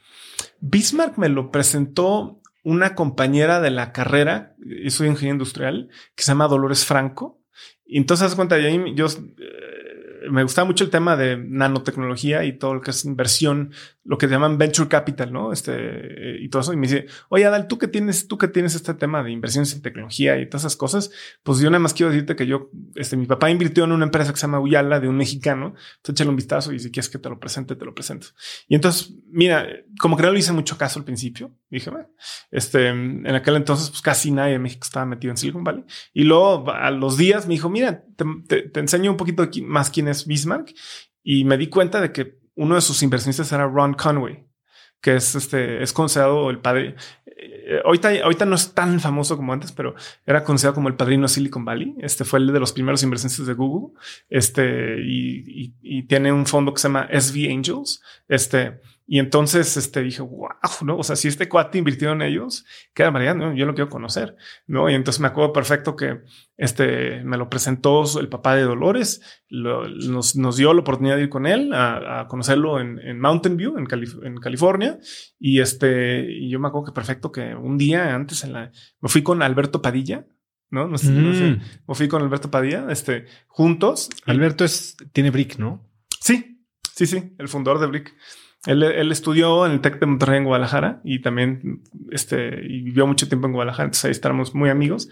Bismarck 0.61 1.17
me 1.17 1.29
lo 1.29 1.51
presentó 1.51 2.39
una 2.63 2.95
compañera 2.95 3.59
de 3.59 3.71
la 3.71 3.91
carrera, 3.91 4.55
yo 4.57 4.89
soy 4.89 5.07
ingeniero 5.07 5.35
industrial, 5.35 5.89
que 6.15 6.23
se 6.23 6.31
llama 6.31 6.47
Dolores 6.47 6.85
Franco. 6.85 7.41
Y 7.85 7.97
entonces, 7.97 8.27
haz 8.27 8.35
cuenta, 8.35 8.55
ahí 8.55 8.95
yo 8.95 9.07
eh, 9.07 10.29
me 10.29 10.43
gustaba 10.43 10.65
mucho 10.65 10.85
el 10.85 10.89
tema 10.89 11.17
de 11.17 11.37
nanotecnología 11.37 12.45
y 12.45 12.57
todo 12.57 12.75
lo 12.75 12.81
que 12.81 12.91
es 12.91 13.03
inversión 13.03 13.73
lo 14.05 14.17
que 14.17 14.27
llaman 14.27 14.57
venture 14.57 14.89
capital, 14.89 15.31
¿no? 15.31 15.53
Este, 15.53 16.37
y 16.39 16.49
todo 16.49 16.61
eso. 16.61 16.73
Y 16.73 16.77
me 16.77 16.87
dice, 16.87 17.05
oye, 17.29 17.45
Adal, 17.45 17.67
tú 17.67 17.77
que 17.77 17.87
tienes, 17.87 18.27
tú 18.27 18.37
que 18.37 18.49
tienes 18.49 18.75
este 18.75 18.93
tema 18.93 19.23
de 19.23 19.31
inversiones 19.31 19.73
en 19.73 19.81
tecnología 19.81 20.39
y 20.39 20.49
todas 20.49 20.63
esas 20.63 20.75
cosas, 20.75 21.11
pues 21.41 21.59
yo 21.59 21.69
nada 21.69 21.79
más 21.79 21.93
quiero 21.93 22.11
decirte 22.11 22.35
que 22.35 22.45
yo, 22.45 22.69
este, 22.95 23.15
mi 23.15 23.25
papá 23.25 23.49
invirtió 23.49 23.85
en 23.85 23.93
una 23.93 24.05
empresa 24.05 24.31
que 24.31 24.37
se 24.37 24.41
llama 24.41 24.59
Uyala 24.59 24.99
de 24.99 25.07
un 25.07 25.15
mexicano. 25.15 25.75
Entonces 25.97 26.15
échale 26.15 26.29
un 26.29 26.35
vistazo 26.35 26.73
y 26.73 26.79
si 26.79 26.91
quieres 26.91 27.09
que 27.09 27.17
te 27.17 27.29
lo 27.29 27.39
presente, 27.39 27.75
te 27.75 27.85
lo 27.85 27.93
presento. 27.93 28.27
Y 28.67 28.75
entonces, 28.75 29.13
mira, 29.29 29.67
como 29.99 30.17
que 30.17 30.23
no 30.23 30.31
le 30.31 30.39
hice 30.39 30.51
mucho 30.51 30.77
caso 30.77 30.99
al 30.99 31.05
principio, 31.05 31.55
dije, 31.69 31.91
este, 32.51 32.89
en 32.89 33.27
aquel 33.27 33.55
entonces, 33.55 33.89
pues 33.89 34.01
casi 34.01 34.31
nadie 34.31 34.55
en 34.55 34.61
México 34.61 34.83
estaba 34.83 35.05
metido 35.05 35.31
en 35.31 35.37
Silicon 35.37 35.63
Valley. 35.63 35.85
Y 36.13 36.23
luego 36.23 36.69
a 36.71 36.91
los 36.91 37.17
días 37.17 37.47
me 37.47 37.53
dijo, 37.53 37.69
mira, 37.69 38.03
te 38.47 38.79
enseño 38.79 39.11
un 39.11 39.17
poquito 39.17 39.49
más 39.63 39.89
quién 39.89 40.09
es 40.09 40.27
Bismarck. 40.27 40.73
Y 41.23 41.45
me 41.45 41.57
di 41.57 41.67
cuenta 41.67 42.01
de 42.01 42.11
que 42.11 42.42
uno 42.55 42.75
de 42.75 42.81
sus 42.81 43.01
inversionistas 43.03 43.51
era 43.51 43.67
Ron 43.67 43.93
Conway, 43.93 44.45
que 45.01 45.15
es 45.15 45.35
este, 45.35 45.81
es 45.83 45.93
considerado 45.93 46.49
el 46.49 46.59
padre. 46.59 46.95
Eh, 47.25 47.81
ahorita, 47.83 48.09
ahorita 48.23 48.45
no 48.45 48.55
es 48.55 48.73
tan 48.73 48.99
famoso 48.99 49.35
como 49.35 49.53
antes, 49.53 49.71
pero 49.71 49.95
era 50.25 50.43
considerado 50.43 50.75
como 50.75 50.87
el 50.87 50.95
padrino 50.95 51.23
de 51.23 51.29
Silicon 51.29 51.65
Valley. 51.65 51.95
Este 51.99 52.23
fue 52.23 52.39
el 52.39 52.47
de 52.53 52.59
los 52.59 52.71
primeros 52.71 53.03
inversionistas 53.03 53.47
de 53.47 53.53
Google. 53.53 53.99
Este 54.29 55.01
y, 55.01 55.63
y, 55.63 55.73
y 55.81 56.03
tiene 56.03 56.31
un 56.31 56.45
fondo 56.45 56.73
que 56.73 56.79
se 56.79 56.87
llama 56.87 57.09
SV 57.11 57.51
Angels. 57.51 58.01
Este 58.27 58.79
y 59.05 59.19
entonces 59.19 59.75
este, 59.75 60.01
dije, 60.01 60.21
wow, 60.21 60.49
¿no? 60.81 60.97
O 60.97 61.03
sea, 61.03 61.15
si 61.15 61.27
este 61.27 61.49
cuate 61.49 61.77
invirtió 61.77 62.11
en 62.13 62.21
ellos, 62.21 62.65
qué 62.93 63.03
barbaridad, 63.03 63.35
¿no? 63.35 63.53
Yo 63.53 63.65
lo 63.65 63.73
quiero 63.73 63.89
conocer, 63.89 64.37
¿no? 64.65 64.89
Y 64.89 64.93
entonces 64.93 65.19
me 65.19 65.27
acuerdo 65.27 65.51
perfecto 65.51 65.95
que 65.97 66.21
este, 66.55 67.21
me 67.23 67.37
lo 67.37 67.49
presentó 67.49 68.03
el 68.19 68.29
papá 68.29 68.55
de 68.55 68.63
Dolores, 68.63 69.21
lo, 69.49 69.87
nos, 69.89 70.37
nos, 70.37 70.55
dio 70.55 70.73
la 70.73 70.81
oportunidad 70.81 71.17
de 71.17 71.23
ir 71.23 71.29
con 71.29 71.45
él 71.45 71.73
a, 71.73 72.21
a 72.21 72.27
conocerlo 72.27 72.79
en, 72.79 72.97
en, 72.99 73.19
Mountain 73.19 73.57
View, 73.57 73.77
en, 73.77 73.85
Calif 73.85 74.15
en, 74.23 74.37
California. 74.37 74.97
Y 75.37 75.59
este, 75.59 76.25
y 76.31 76.49
yo 76.49 76.59
me 76.59 76.69
acuerdo 76.69 76.85
que 76.85 76.93
perfecto 76.93 77.31
que 77.31 77.55
un 77.55 77.77
día 77.77 78.15
antes 78.15 78.43
en 78.45 78.53
la, 78.53 78.71
me 79.01 79.09
fui 79.09 79.21
con 79.21 79.41
Alberto 79.41 79.81
Padilla, 79.81 80.25
¿no? 80.69 80.87
No 80.87 80.97
sé, 80.97 81.11
mm. 81.11 81.23
no 81.23 81.33
sé, 81.33 81.59
me 81.87 81.95
fui 81.95 82.07
con 82.07 82.21
Alberto 82.21 82.49
Padilla, 82.49 82.87
este, 82.89 83.25
juntos. 83.47 84.09
Alberto 84.25 84.63
es, 84.63 84.95
tiene 85.11 85.29
Brick, 85.29 85.57
¿no? 85.57 85.89
Sí, 86.21 86.65
sí, 86.95 87.05
sí, 87.05 87.35
el 87.37 87.49
fundador 87.49 87.81
de 87.81 87.87
Brick. 87.87 88.15
Él, 88.65 88.81
él, 88.83 89.11
estudió 89.11 89.65
en 89.65 89.73
el 89.73 89.81
Tec 89.81 89.99
de 89.99 90.05
Monterrey 90.05 90.37
en 90.37 90.45
Guadalajara 90.45 91.01
y 91.03 91.21
también 91.21 91.83
este, 92.11 92.65
y 92.65 92.81
vivió 92.81 93.05
mucho 93.05 93.27
tiempo 93.27 93.47
en 93.47 93.53
Guadalajara. 93.53 93.85
Entonces 93.87 94.05
ahí 94.05 94.11
estábamos 94.11 94.55
muy 94.55 94.69
amigos. 94.69 95.09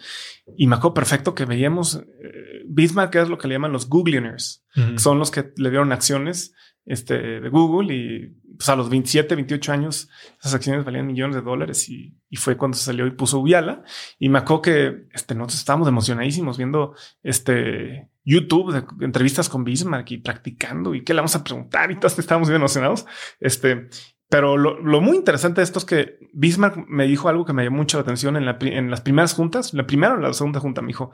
Y 0.58 0.68
me 0.68 0.76
acuerdo 0.76 0.93
perfecto 0.93 1.36
que 1.36 1.45
veíamos 1.45 1.95
eh, 1.95 2.64
Bismarck, 2.66 3.16
es 3.16 3.30
lo 3.30 3.38
que 3.38 3.47
le 3.47 3.56
llaman 3.56 3.74
los 3.74 3.89
Googlioners, 3.89 4.66
uh 4.78 4.80
-huh. 4.80 4.97
son 4.97 5.20
los 5.20 5.32
que 5.32 5.52
le 5.58 5.70
dieron 5.70 5.91
acciones 5.91 6.54
este, 6.86 7.41
de 7.41 7.49
Google 7.49 7.93
y 7.93 8.28
pues 8.56 8.70
a 8.70 8.76
los 8.76 8.89
27, 8.89 9.36
28 9.36 9.72
años 9.72 10.10
esas 10.39 10.54
acciones 10.54 10.86
valían 10.86 11.08
millones 11.08 11.36
de 11.36 11.41
dólares 11.41 11.89
y, 11.89 12.16
y 12.30 12.36
fue 12.38 12.58
cuando 12.58 12.78
se 12.78 12.86
salió 12.86 13.06
y 13.08 13.12
puso 13.12 13.39
Uyala. 13.39 13.84
Y 14.20 14.30
me 14.30 14.39
acuerdo 14.39 14.62
que 14.62 15.08
este, 15.14 15.36
nosotros 15.36 15.60
estábamos 15.60 15.88
emocionadísimos 15.88 16.58
viendo 16.58 16.95
este 17.24 18.11
YouTube 18.24 18.72
de 18.72 19.05
entrevistas 19.05 19.49
con 19.49 19.63
Bismarck 19.63 20.11
y 20.11 20.17
practicando 20.17 20.93
y 20.93 21.03
qué 21.03 21.13
le 21.13 21.22
vamos 21.22 21.36
a 21.36 21.43
preguntar 21.43 21.91
y 21.91 21.95
todos 21.95 22.17
estábamos 22.19 22.49
bien 22.49 22.61
emocionados. 22.61 23.05
Este, 23.39 23.89
pero 24.30 24.57
lo, 24.57 24.80
lo, 24.80 25.01
muy 25.01 25.17
interesante 25.17 25.61
de 25.61 25.65
esto 25.65 25.80
es 25.80 25.86
que 25.86 26.19
Bismarck 26.34 26.88
me 26.88 27.05
dijo 27.05 27.30
algo 27.30 27.45
que 27.45 27.53
me 27.53 27.63
llamó 27.63 27.78
mucho 27.78 27.97
la 27.97 28.03
atención 28.03 28.38
en, 28.38 28.45
la, 28.45 28.57
en 28.61 28.89
las 28.89 29.01
primeras 29.01 29.34
juntas, 29.34 29.74
la 29.74 29.86
primera 29.86 30.13
o 30.13 30.17
la 30.17 30.34
segunda 30.34 30.59
junta, 30.59 30.82
me 30.82 30.88
dijo, 30.88 31.11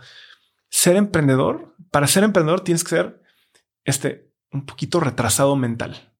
ser 0.69 0.95
emprendedor, 0.95 1.75
para 1.91 2.07
ser 2.07 2.23
emprendedor 2.23 2.61
tienes 2.61 2.83
que 2.83 2.91
ser 2.91 3.21
este, 3.85 4.31
un 4.51 4.65
poquito 4.65 4.99
retrasado 4.99 5.55
mental. 5.55 6.13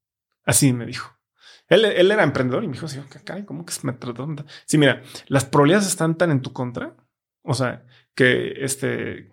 Así 0.45 0.73
me 0.73 0.85
dijo. 0.85 1.17
Él, 1.67 1.83
él 1.83 2.11
era 2.11 2.23
emprendedor 2.23 2.63
y 2.63 2.67
me 2.67 2.73
dijo, 2.73 2.87
¿cómo 3.45 3.65
que 3.65 3.73
me 3.83 3.93
trató? 3.93 4.27
Sí, 4.65 4.77
mira, 4.77 5.03
las 5.27 5.43
probabilidades 5.45 5.87
están 5.87 6.17
tan 6.17 6.31
en 6.31 6.41
tu 6.41 6.53
contra. 6.53 6.95
O 7.43 7.53
sea, 7.53 7.85
que 8.15 8.63
este, 8.63 9.29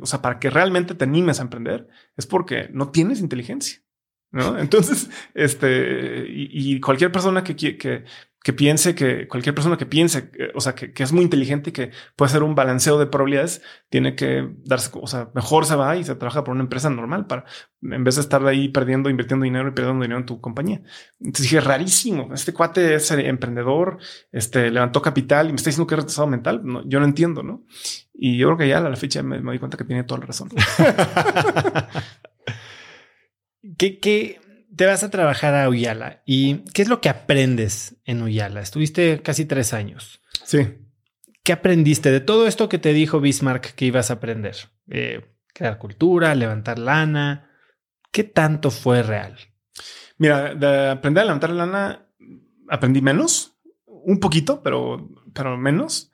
o 0.00 0.06
sea, 0.06 0.22
para 0.22 0.38
que 0.38 0.50
realmente 0.50 0.94
te 0.94 1.04
animes 1.04 1.38
a 1.38 1.42
emprender 1.42 1.88
es 2.16 2.26
porque 2.26 2.68
no 2.72 2.90
tienes 2.90 3.20
inteligencia. 3.20 3.82
¿no? 4.30 4.58
Entonces, 4.58 5.10
este, 5.34 6.26
y, 6.28 6.74
y 6.74 6.80
cualquier 6.80 7.12
persona 7.12 7.44
que, 7.44 7.56
que, 7.56 8.04
que 8.46 8.52
piense 8.52 8.94
que 8.94 9.26
cualquier 9.26 9.56
persona 9.56 9.76
que 9.76 9.86
piense, 9.86 10.30
o 10.54 10.60
sea, 10.60 10.76
que, 10.76 10.92
que, 10.92 11.02
es 11.02 11.10
muy 11.10 11.24
inteligente 11.24 11.70
y 11.70 11.72
que 11.72 11.90
puede 12.14 12.28
hacer 12.28 12.44
un 12.44 12.54
balanceo 12.54 12.96
de 12.96 13.06
probabilidades, 13.06 13.60
tiene 13.88 14.14
que 14.14 14.48
darse, 14.64 14.88
o 14.94 15.08
sea, 15.08 15.30
mejor 15.34 15.66
se 15.66 15.74
va 15.74 15.96
y 15.96 16.04
se 16.04 16.14
trabaja 16.14 16.44
por 16.44 16.54
una 16.54 16.62
empresa 16.62 16.88
normal 16.88 17.26
para, 17.26 17.44
en 17.82 18.04
vez 18.04 18.14
de 18.14 18.20
estar 18.20 18.46
ahí 18.46 18.68
perdiendo, 18.68 19.10
invirtiendo 19.10 19.42
dinero 19.42 19.68
y 19.68 19.72
perdiendo 19.72 20.00
dinero 20.00 20.20
en 20.20 20.26
tu 20.26 20.40
compañía. 20.40 20.80
Entonces 21.18 21.42
dije, 21.42 21.60
rarísimo, 21.60 22.32
este 22.32 22.52
cuate 22.52 22.94
es 22.94 23.10
emprendedor, 23.10 23.98
este, 24.30 24.70
levantó 24.70 25.02
capital 25.02 25.48
y 25.48 25.50
me 25.50 25.56
está 25.56 25.70
diciendo 25.70 25.88
que 25.88 25.96
es 25.96 26.02
retrasado 26.02 26.28
mental. 26.28 26.60
No, 26.62 26.88
yo 26.88 27.00
no 27.00 27.06
entiendo, 27.06 27.42
¿no? 27.42 27.64
Y 28.14 28.38
yo 28.38 28.46
creo 28.46 28.58
que 28.58 28.68
ya 28.68 28.78
a 28.78 28.88
la 28.88 28.94
fecha 28.94 29.24
me, 29.24 29.40
me 29.40 29.54
di 29.54 29.58
cuenta 29.58 29.76
que 29.76 29.82
tiene 29.82 30.04
toda 30.04 30.20
la 30.20 30.26
razón. 30.26 30.50
¿Qué, 33.76 33.98
qué, 33.98 34.38
te 34.76 34.86
vas 34.86 35.02
a 35.02 35.10
trabajar 35.10 35.54
a 35.54 35.68
Uyala 35.68 36.22
y 36.26 36.58
¿qué 36.72 36.82
es 36.82 36.88
lo 36.88 37.00
que 37.00 37.08
aprendes 37.08 37.96
en 38.04 38.22
Uyala? 38.22 38.60
Estuviste 38.60 39.22
casi 39.22 39.46
tres 39.46 39.72
años. 39.72 40.20
Sí. 40.44 40.68
¿Qué 41.42 41.52
aprendiste 41.52 42.10
de 42.10 42.20
todo 42.20 42.46
esto 42.46 42.68
que 42.68 42.78
te 42.78 42.92
dijo 42.92 43.20
Bismarck 43.20 43.74
que 43.74 43.86
ibas 43.86 44.10
a 44.10 44.14
aprender? 44.14 44.56
Eh, 44.88 45.24
crear 45.52 45.78
cultura, 45.78 46.34
levantar 46.34 46.78
lana. 46.78 47.50
¿Qué 48.10 48.24
tanto 48.24 48.70
fue 48.70 49.02
real? 49.02 49.36
Mira, 50.18 50.54
de 50.54 50.90
aprender 50.90 51.22
a 51.22 51.26
levantar 51.26 51.50
lana 51.50 52.06
aprendí 52.68 53.00
menos, 53.00 53.56
un 53.86 54.20
poquito, 54.20 54.62
pero, 54.62 55.08
pero 55.32 55.56
menos. 55.56 56.10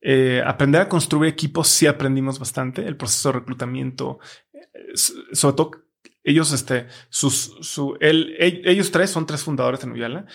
Eh, 0.00 0.42
aprender 0.44 0.82
a 0.82 0.88
construir 0.88 1.32
equipos 1.32 1.68
sí 1.68 1.86
aprendimos 1.86 2.38
bastante. 2.38 2.86
El 2.86 2.96
proceso 2.96 3.30
de 3.30 3.40
reclutamiento, 3.40 4.20
eh, 4.52 4.92
sobre 4.94 5.56
todo 5.56 5.85
ellos, 6.26 6.52
este, 6.52 6.88
sus, 7.08 7.56
su, 7.60 7.96
él, 8.00 8.34
ellos 8.38 8.90
tres 8.90 9.10
son 9.10 9.26
tres 9.26 9.42
fundadores 9.44 9.80
de 9.80 9.90
Uyala. 9.90 10.26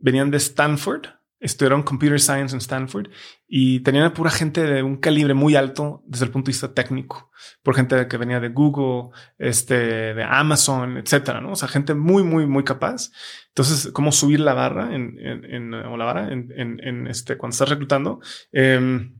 Venían 0.00 0.30
de 0.30 0.36
Stanford, 0.36 1.06
estudiaron 1.38 1.82
Computer 1.82 2.20
Science 2.20 2.54
en 2.54 2.58
Stanford 2.58 3.10
y 3.46 3.80
tenían 3.80 4.04
a 4.04 4.12
pura 4.12 4.30
gente 4.30 4.62
de 4.62 4.82
un 4.82 4.96
calibre 4.96 5.34
muy 5.34 5.54
alto 5.54 6.02
desde 6.06 6.24
el 6.24 6.32
punto 6.32 6.46
de 6.46 6.52
vista 6.52 6.74
técnico, 6.74 7.30
por 7.62 7.76
gente 7.76 8.08
que 8.08 8.16
venía 8.16 8.40
de 8.40 8.48
Google, 8.48 9.10
este, 9.38 10.14
de 10.14 10.24
Amazon, 10.24 10.96
etcétera, 10.96 11.40
¿no? 11.40 11.52
O 11.52 11.56
sea, 11.56 11.68
gente 11.68 11.94
muy, 11.94 12.24
muy, 12.24 12.46
muy 12.46 12.64
capaz. 12.64 13.12
Entonces, 13.48 13.90
cómo 13.92 14.10
subir 14.12 14.40
la 14.40 14.54
barra 14.54 14.94
en, 14.94 15.16
en, 15.18 15.44
en 15.44 15.74
o 15.74 15.96
la 15.96 16.04
barra 16.04 16.32
en, 16.32 16.52
en, 16.56 16.80
en, 16.82 17.06
este, 17.06 17.36
cuando 17.36 17.52
estás 17.52 17.68
reclutando. 17.68 18.20
Eh, 18.52 19.10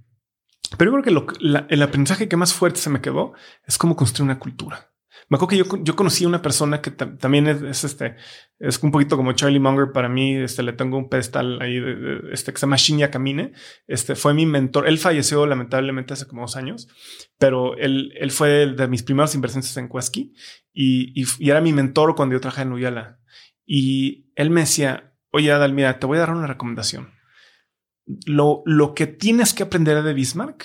pero 0.77 0.91
yo 0.91 1.01
creo 1.01 1.05
que 1.05 1.11
lo, 1.13 1.27
la, 1.39 1.67
el 1.71 1.83
aprendizaje 1.83 2.29
que 2.29 2.37
más 2.37 2.53
fuerte 2.53 2.81
se 2.81 2.91
me 2.91 3.01
quedó 3.01 3.35
es 3.65 3.79
cómo 3.79 3.95
construir 3.95 4.25
una 4.25 4.41
cultura. 4.41 4.91
Me 5.29 5.37
acuerdo 5.37 5.49
que 5.49 5.57
yo, 5.57 5.83
yo 5.83 5.97
conocí 5.97 6.25
a 6.25 6.29
una 6.29 6.41
persona 6.41 6.81
que 6.81 6.93
también 6.93 7.49
es, 7.49 7.61
es, 7.63 7.83
este, 7.83 8.17
es 8.61 8.81
un 8.83 8.93
poquito 8.93 9.17
como 9.17 9.33
Charlie 9.33 9.59
Munger 9.59 9.91
para 9.93 10.09
mí. 10.09 10.37
Este 10.37 10.63
le 10.63 10.73
tengo 10.73 10.99
un 10.99 11.09
pedestal 11.09 11.61
ahí 11.61 11.81
de, 11.81 11.97
de, 11.97 12.33
este 12.33 12.53
que 12.53 12.59
se 12.59 12.67
llama 12.67 12.77
Shinya 12.77 13.11
Kamine. 13.11 13.53
Este 13.89 14.15
fue 14.15 14.35
mi 14.35 14.47
mentor. 14.47 14.87
Él 14.87 14.99
falleció 14.99 15.45
lamentablemente 15.47 16.13
hace 16.13 16.29
como 16.29 16.43
dos 16.43 16.57
años, 16.57 16.89
pero 17.39 17.77
él, 17.77 18.13
él 18.21 18.31
fue 18.31 18.67
de 18.69 18.89
mis 18.89 19.03
primeros 19.03 19.35
inversiones 19.35 19.77
en 19.77 19.89
Quesky 19.89 20.33
y, 20.73 21.21
y, 21.21 21.27
y, 21.41 21.51
era 21.51 21.61
mi 21.61 21.73
mentor 21.73 22.15
cuando 22.15 22.35
yo 22.35 22.41
trabajaba 22.41 22.69
en 22.69 22.73
Uyala. 22.75 23.19
Y 23.65 24.31
él 24.37 24.51
me 24.51 24.61
decía, 24.61 25.13
oye 25.33 25.51
Adal, 25.51 25.73
mira, 25.73 25.99
te 25.99 26.07
voy 26.07 26.19
a 26.19 26.21
dar 26.21 26.31
una 26.31 26.47
recomendación. 26.47 27.11
lo, 28.27 28.63
lo 28.65 28.95
que 28.95 29.09
tienes 29.09 29.55
que 29.55 29.65
aprender 29.65 30.05
de 30.05 30.15
Bismarck 30.15 30.65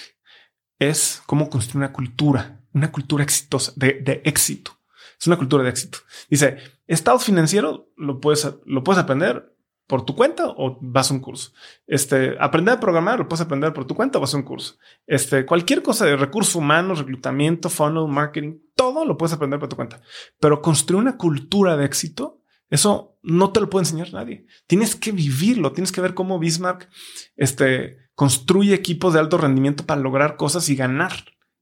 es 0.78 1.24
cómo 1.26 1.50
construir 1.50 1.78
una 1.78 1.94
cultura, 1.94 2.61
una 2.74 2.92
cultura 2.92 3.24
exitosa, 3.24 3.74
de, 3.76 4.00
de 4.02 4.22
éxito. 4.26 4.72
Es 5.20 5.28
una 5.28 5.38
cultura 5.38 5.64
de 5.64 5.70
éxito. 5.70 6.00
Dice, 6.30 6.58
estado 6.88 7.20
financiero 7.20 7.92
lo 7.96 8.20
puedes, 8.20 8.48
lo 8.66 8.84
puedes 8.84 9.02
aprender 9.02 9.52
por 9.92 10.06
tu 10.06 10.16
cuenta 10.16 10.48
o 10.48 10.80
vas 10.82 11.12
a 11.12 11.14
un 11.14 11.20
curso. 11.20 11.52
Este, 11.86 12.38
aprender 12.40 12.76
a 12.76 12.80
programar 12.80 13.20
lo 13.20 13.28
puedes 13.28 13.42
aprender 13.42 13.74
por 13.74 13.86
tu 13.86 13.94
cuenta 13.94 14.18
o 14.18 14.22
vas 14.22 14.34
a 14.34 14.38
un 14.38 14.44
curso. 14.44 14.78
Este, 15.06 15.46
cualquier 15.46 15.84
cosa 15.84 16.06
de 16.06 16.16
recursos 16.16 16.56
humanos, 16.56 17.00
reclutamiento, 17.00 17.70
funnel, 17.70 18.08
marketing, 18.08 18.60
todo 18.76 19.04
lo 19.04 19.18
puedes 19.18 19.34
aprender 19.34 19.60
por 19.60 19.68
tu 19.68 19.76
cuenta. 19.76 20.02
Pero 20.40 20.62
construir 20.62 21.02
una 21.02 21.18
cultura 21.18 21.76
de 21.76 21.84
éxito, 21.86 22.42
eso 22.70 23.20
no 23.22 23.52
te 23.52 23.60
lo 23.60 23.70
puede 23.70 23.84
enseñar 23.84 24.14
nadie. 24.14 24.46
Tienes 24.66 24.96
que 24.96 25.12
vivirlo, 25.12 25.74
tienes 25.74 25.92
que 25.92 26.00
ver 26.00 26.14
cómo 26.14 26.40
Bismarck 26.40 26.90
este, 27.36 27.98
construye 28.16 28.74
equipos 28.74 29.14
de 29.14 29.20
alto 29.20 29.38
rendimiento 29.38 29.86
para 29.86 30.00
lograr 30.00 30.38
cosas 30.38 30.70
y 30.70 30.76
ganar 30.78 31.12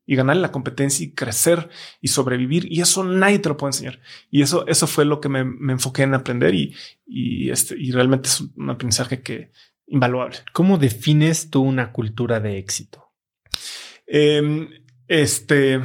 y 0.09 0.15
ganar 0.15 0.37
la 0.37 0.51
competencia 0.51 1.05
y 1.05 1.11
crecer 1.11 1.69
y 2.01 2.07
sobrevivir. 2.07 2.65
Y 2.67 2.81
eso 2.81 3.03
nadie 3.03 3.37
te 3.37 3.47
lo 3.47 3.57
puede 3.57 3.69
enseñar. 3.69 3.99
Y 4.31 4.41
eso, 4.41 4.65
eso 4.65 4.87
fue 4.87 5.05
lo 5.05 5.21
que 5.21 5.29
me, 5.29 5.41
enfoqué 5.71 6.01
en 6.01 6.15
aprender 6.15 6.55
y, 6.55 6.75
y, 7.05 7.51
este, 7.51 7.75
y 7.77 7.91
realmente 7.91 8.27
es 8.27 8.41
un 8.41 8.71
aprendizaje 8.71 9.21
que 9.21 9.51
invaluable. 9.85 10.37
¿Cómo 10.51 10.79
defines 10.79 11.51
tú 11.51 11.61
una 11.61 11.91
cultura 11.91 12.39
de 12.39 12.57
éxito? 12.57 13.13
Em, 14.07 14.71
este, 15.07 15.79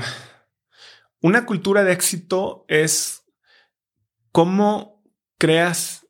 una 1.20 1.44
cultura 1.44 1.84
de 1.84 1.92
éxito 1.92 2.64
es 2.66 3.26
cómo 4.32 5.04
creas, 5.36 6.06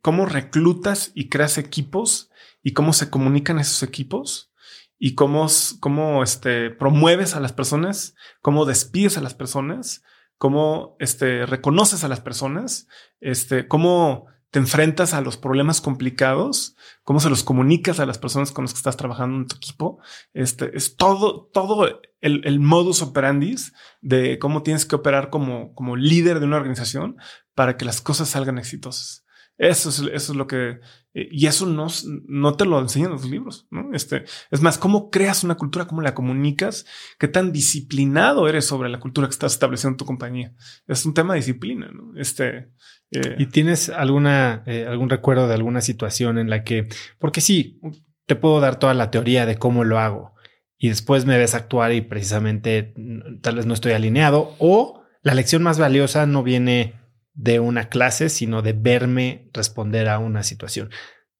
cómo 0.00 0.24
reclutas 0.24 1.12
y 1.14 1.28
creas 1.28 1.58
equipos 1.58 2.30
y 2.62 2.72
cómo 2.72 2.94
se 2.94 3.10
comunican 3.10 3.58
esos 3.58 3.82
equipos 3.82 4.53
y 4.98 5.14
cómo, 5.14 5.46
cómo 5.80 6.22
este, 6.22 6.70
promueves 6.70 7.34
a 7.34 7.40
las 7.40 7.52
personas, 7.52 8.14
cómo 8.40 8.64
despides 8.64 9.18
a 9.18 9.20
las 9.20 9.34
personas, 9.34 10.02
cómo 10.38 10.96
este, 10.98 11.46
reconoces 11.46 12.04
a 12.04 12.08
las 12.08 12.20
personas, 12.20 12.88
este, 13.20 13.68
cómo 13.68 14.26
te 14.50 14.60
enfrentas 14.60 15.14
a 15.14 15.20
los 15.20 15.36
problemas 15.36 15.80
complicados, 15.80 16.76
cómo 17.02 17.18
se 17.18 17.28
los 17.28 17.42
comunicas 17.42 17.98
a 17.98 18.06
las 18.06 18.18
personas 18.18 18.52
con 18.52 18.64
las 18.64 18.72
que 18.72 18.78
estás 18.78 18.96
trabajando 18.96 19.38
en 19.38 19.46
tu 19.48 19.56
equipo. 19.56 19.98
Este 20.32 20.76
es 20.76 20.96
todo, 20.96 21.50
todo 21.52 21.88
el, 22.20 22.46
el 22.46 22.60
modus 22.60 23.02
operandi 23.02 23.56
de 24.00 24.38
cómo 24.38 24.62
tienes 24.62 24.86
que 24.86 24.94
operar 24.94 25.28
como, 25.28 25.74
como 25.74 25.96
líder 25.96 26.38
de 26.38 26.46
una 26.46 26.58
organización 26.58 27.16
para 27.56 27.76
que 27.76 27.84
las 27.84 28.00
cosas 28.00 28.28
salgan 28.28 28.58
exitosas. 28.58 29.23
Eso 29.56 29.88
es, 29.88 30.00
eso 30.00 30.32
es 30.32 30.36
lo 30.36 30.46
que, 30.46 30.80
eh, 31.14 31.28
y 31.30 31.46
eso 31.46 31.66
no, 31.66 31.86
no 32.26 32.54
te 32.56 32.66
lo 32.66 32.80
enseñan 32.80 33.12
los 33.12 33.24
libros, 33.24 33.68
¿no? 33.70 33.94
Este, 33.94 34.24
es 34.50 34.60
más, 34.60 34.78
cómo 34.78 35.10
creas 35.10 35.44
una 35.44 35.56
cultura, 35.56 35.86
cómo 35.86 36.02
la 36.02 36.14
comunicas, 36.14 36.86
qué 37.18 37.28
tan 37.28 37.52
disciplinado 37.52 38.48
eres 38.48 38.64
sobre 38.64 38.88
la 38.88 38.98
cultura 38.98 39.28
que 39.28 39.32
estás 39.32 39.52
estableciendo 39.52 39.94
en 39.94 39.98
tu 39.98 40.06
compañía. 40.06 40.54
Es 40.88 41.06
un 41.06 41.14
tema 41.14 41.34
de 41.34 41.40
disciplina, 41.40 41.88
¿no? 41.92 42.18
Este. 42.18 42.70
Eh, 43.12 43.36
¿Y 43.38 43.46
tienes 43.46 43.90
alguna, 43.90 44.64
eh, 44.66 44.86
algún 44.88 45.08
recuerdo 45.08 45.46
de 45.46 45.54
alguna 45.54 45.80
situación 45.80 46.36
en 46.38 46.50
la 46.50 46.64
que, 46.64 46.88
porque 47.20 47.40
sí, 47.40 47.80
te 48.26 48.34
puedo 48.34 48.60
dar 48.60 48.78
toda 48.78 48.94
la 48.94 49.10
teoría 49.10 49.46
de 49.46 49.56
cómo 49.56 49.84
lo 49.84 50.00
hago 50.00 50.34
y 50.78 50.88
después 50.88 51.24
me 51.24 51.38
ves 51.38 51.54
actuar 51.54 51.92
y 51.92 52.00
precisamente 52.00 52.94
tal 53.40 53.56
vez 53.56 53.66
no 53.66 53.74
estoy 53.74 53.92
alineado 53.92 54.54
o 54.58 55.02
la 55.22 55.34
lección 55.34 55.62
más 55.62 55.78
valiosa 55.78 56.26
no 56.26 56.42
viene 56.42 56.94
de 57.34 57.60
una 57.60 57.88
clase, 57.88 58.28
sino 58.28 58.62
de 58.62 58.72
verme 58.72 59.50
responder 59.52 60.08
a 60.08 60.18
una 60.18 60.42
situación. 60.42 60.90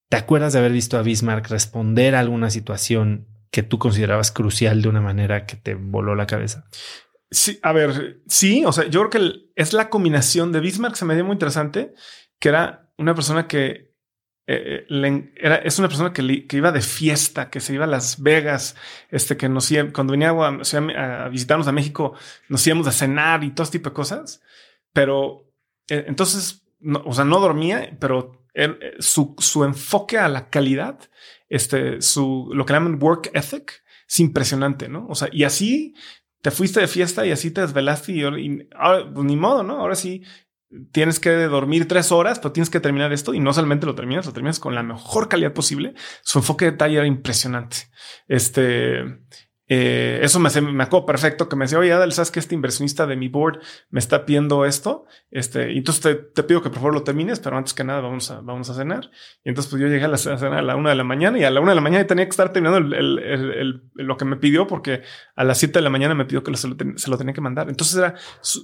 ¿Te 0.08 0.16
acuerdas 0.16 0.52
de 0.52 0.58
haber 0.58 0.72
visto 0.72 0.98
a 0.98 1.02
Bismarck 1.02 1.48
responder 1.48 2.14
a 2.14 2.20
alguna 2.20 2.50
situación 2.50 3.28
que 3.50 3.62
tú 3.62 3.78
considerabas 3.78 4.32
crucial 4.32 4.82
de 4.82 4.88
una 4.88 5.00
manera 5.00 5.46
que 5.46 5.56
te 5.56 5.74
voló 5.74 6.14
la 6.14 6.26
cabeza? 6.26 6.66
Sí, 7.30 7.58
a 7.62 7.72
ver, 7.72 8.20
sí, 8.26 8.64
o 8.64 8.72
sea, 8.72 8.84
yo 8.86 9.08
creo 9.08 9.10
que 9.10 9.50
es 9.56 9.72
la 9.72 9.88
combinación 9.88 10.52
de 10.52 10.60
Bismarck, 10.60 10.94
se 10.94 11.04
me 11.04 11.14
dio 11.14 11.24
muy 11.24 11.32
interesante, 11.32 11.94
que 12.38 12.48
era 12.48 12.92
una 12.96 13.14
persona 13.14 13.48
que 13.48 13.94
eh, 14.46 14.86
eh, 14.88 15.32
era, 15.36 15.56
es 15.56 15.78
una 15.78 15.88
persona 15.88 16.12
que, 16.12 16.46
iba 16.50 16.70
de 16.70 16.80
fiesta, 16.80 17.48
que 17.48 17.60
se 17.60 17.74
iba 17.74 17.84
a 17.84 17.88
Las 17.88 18.22
Vegas, 18.22 18.76
este, 19.10 19.36
que 19.36 19.48
nos 19.48 19.72
cuando 19.92 20.12
venía 20.12 20.30
a, 20.30 21.24
a, 21.24 21.28
visitarnos 21.28 21.66
a 21.66 21.72
México, 21.72 22.14
nos 22.48 22.66
íbamos 22.66 22.86
a 22.86 22.92
cenar 22.92 23.42
y 23.42 23.50
todo 23.50 23.64
este 23.64 23.78
tipo 23.78 23.90
de 23.90 23.94
cosas, 23.94 24.42
pero 24.92 25.43
eh, 25.88 26.04
entonces, 26.06 26.64
o 27.04 27.12
sea, 27.12 27.24
no 27.24 27.40
dormía, 27.40 27.96
pero 28.00 28.46
eh, 28.54 28.94
su, 28.98 29.34
su, 29.38 29.64
enfoque 29.64 30.18
a 30.18 30.28
la 30.28 30.48
calidad, 30.48 30.98
este, 31.48 32.00
su, 32.00 32.50
lo 32.52 32.64
que 32.64 32.72
llaman 32.72 33.02
work 33.02 33.30
ethic, 33.34 33.82
es 34.08 34.20
impresionante, 34.20 34.88
¿no? 34.88 35.06
O 35.08 35.14
sea, 35.14 35.28
y 35.32 35.44
así 35.44 35.94
te 36.40 36.50
fuiste 36.50 36.80
de 36.80 36.88
fiesta 36.88 37.26
y 37.26 37.30
así 37.30 37.50
te 37.50 37.62
desvelaste 37.62 38.12
y, 38.12 38.22
ahora, 38.22 39.10
pues, 39.12 39.24
ni 39.24 39.36
modo, 39.36 39.62
¿no? 39.62 39.80
Ahora 39.80 39.94
sí 39.94 40.22
tienes 40.92 41.20
que 41.20 41.30
dormir 41.30 41.86
tres 41.88 42.12
horas, 42.12 42.38
pero 42.38 42.52
tienes 42.52 42.70
que 42.70 42.80
terminar 42.80 43.12
esto 43.12 43.34
y 43.34 43.40
no 43.40 43.52
solamente 43.52 43.86
lo 43.86 43.94
terminas, 43.94 44.26
lo 44.26 44.32
terminas 44.32 44.58
con 44.58 44.74
la 44.74 44.82
mejor 44.82 45.28
calidad 45.28 45.52
posible. 45.52 45.94
Su 46.22 46.38
enfoque 46.38 46.66
de 46.66 46.72
detalle 46.72 46.96
era 46.98 47.06
impresionante. 47.06 47.76
Este, 48.28 49.04
eh, 49.66 50.20
eso 50.22 50.38
me, 50.40 50.50
me 50.60 50.84
acuerdo 50.84 51.06
perfecto 51.06 51.48
que 51.48 51.56
me 51.56 51.64
decía, 51.64 51.78
oye, 51.78 51.92
Adel, 51.92 52.12
¿sabes 52.12 52.30
que 52.30 52.38
este 52.38 52.54
inversionista 52.54 53.06
de 53.06 53.16
mi 53.16 53.28
board 53.28 53.60
me 53.90 53.98
está 53.98 54.26
pidiendo 54.26 54.66
esto? 54.66 55.06
Este, 55.30 55.72
y 55.72 55.78
entonces 55.78 56.18
te, 56.34 56.42
pido 56.42 56.62
que 56.62 56.68
por 56.68 56.78
favor 56.78 56.94
lo 56.94 57.02
termines, 57.02 57.40
pero 57.40 57.56
antes 57.56 57.72
que 57.72 57.82
nada 57.82 58.00
vamos 58.00 58.30
a, 58.30 58.40
vamos 58.40 58.68
a 58.68 58.74
cenar. 58.74 59.10
Y 59.42 59.48
entonces 59.48 59.70
pues 59.70 59.80
yo 59.80 59.88
llegué 59.88 60.04
a 60.04 60.08
la 60.08 60.18
cena 60.18 60.58
a 60.58 60.62
la 60.62 60.76
una 60.76 60.90
de 60.90 60.96
la 60.96 61.04
mañana 61.04 61.38
y 61.38 61.44
a 61.44 61.50
la 61.50 61.60
una 61.60 61.70
de 61.70 61.76
la 61.76 61.80
mañana 61.80 62.06
tenía 62.06 62.26
que 62.26 62.30
estar 62.30 62.52
terminando 62.52 62.80
lo 63.94 64.16
que 64.16 64.24
me 64.24 64.36
pidió 64.36 64.66
porque 64.66 65.02
a 65.34 65.44
las 65.44 65.58
siete 65.58 65.78
de 65.78 65.82
la 65.82 65.90
mañana 65.90 66.14
me 66.14 66.26
pidió 66.26 66.42
que 66.42 66.54
se, 66.56 66.68
lo 66.68 66.76
se 66.96 67.10
lo 67.10 67.16
tenía 67.16 67.32
que 67.32 67.40
mandar. 67.40 67.68
Entonces 67.70 67.96
era, 67.96 68.14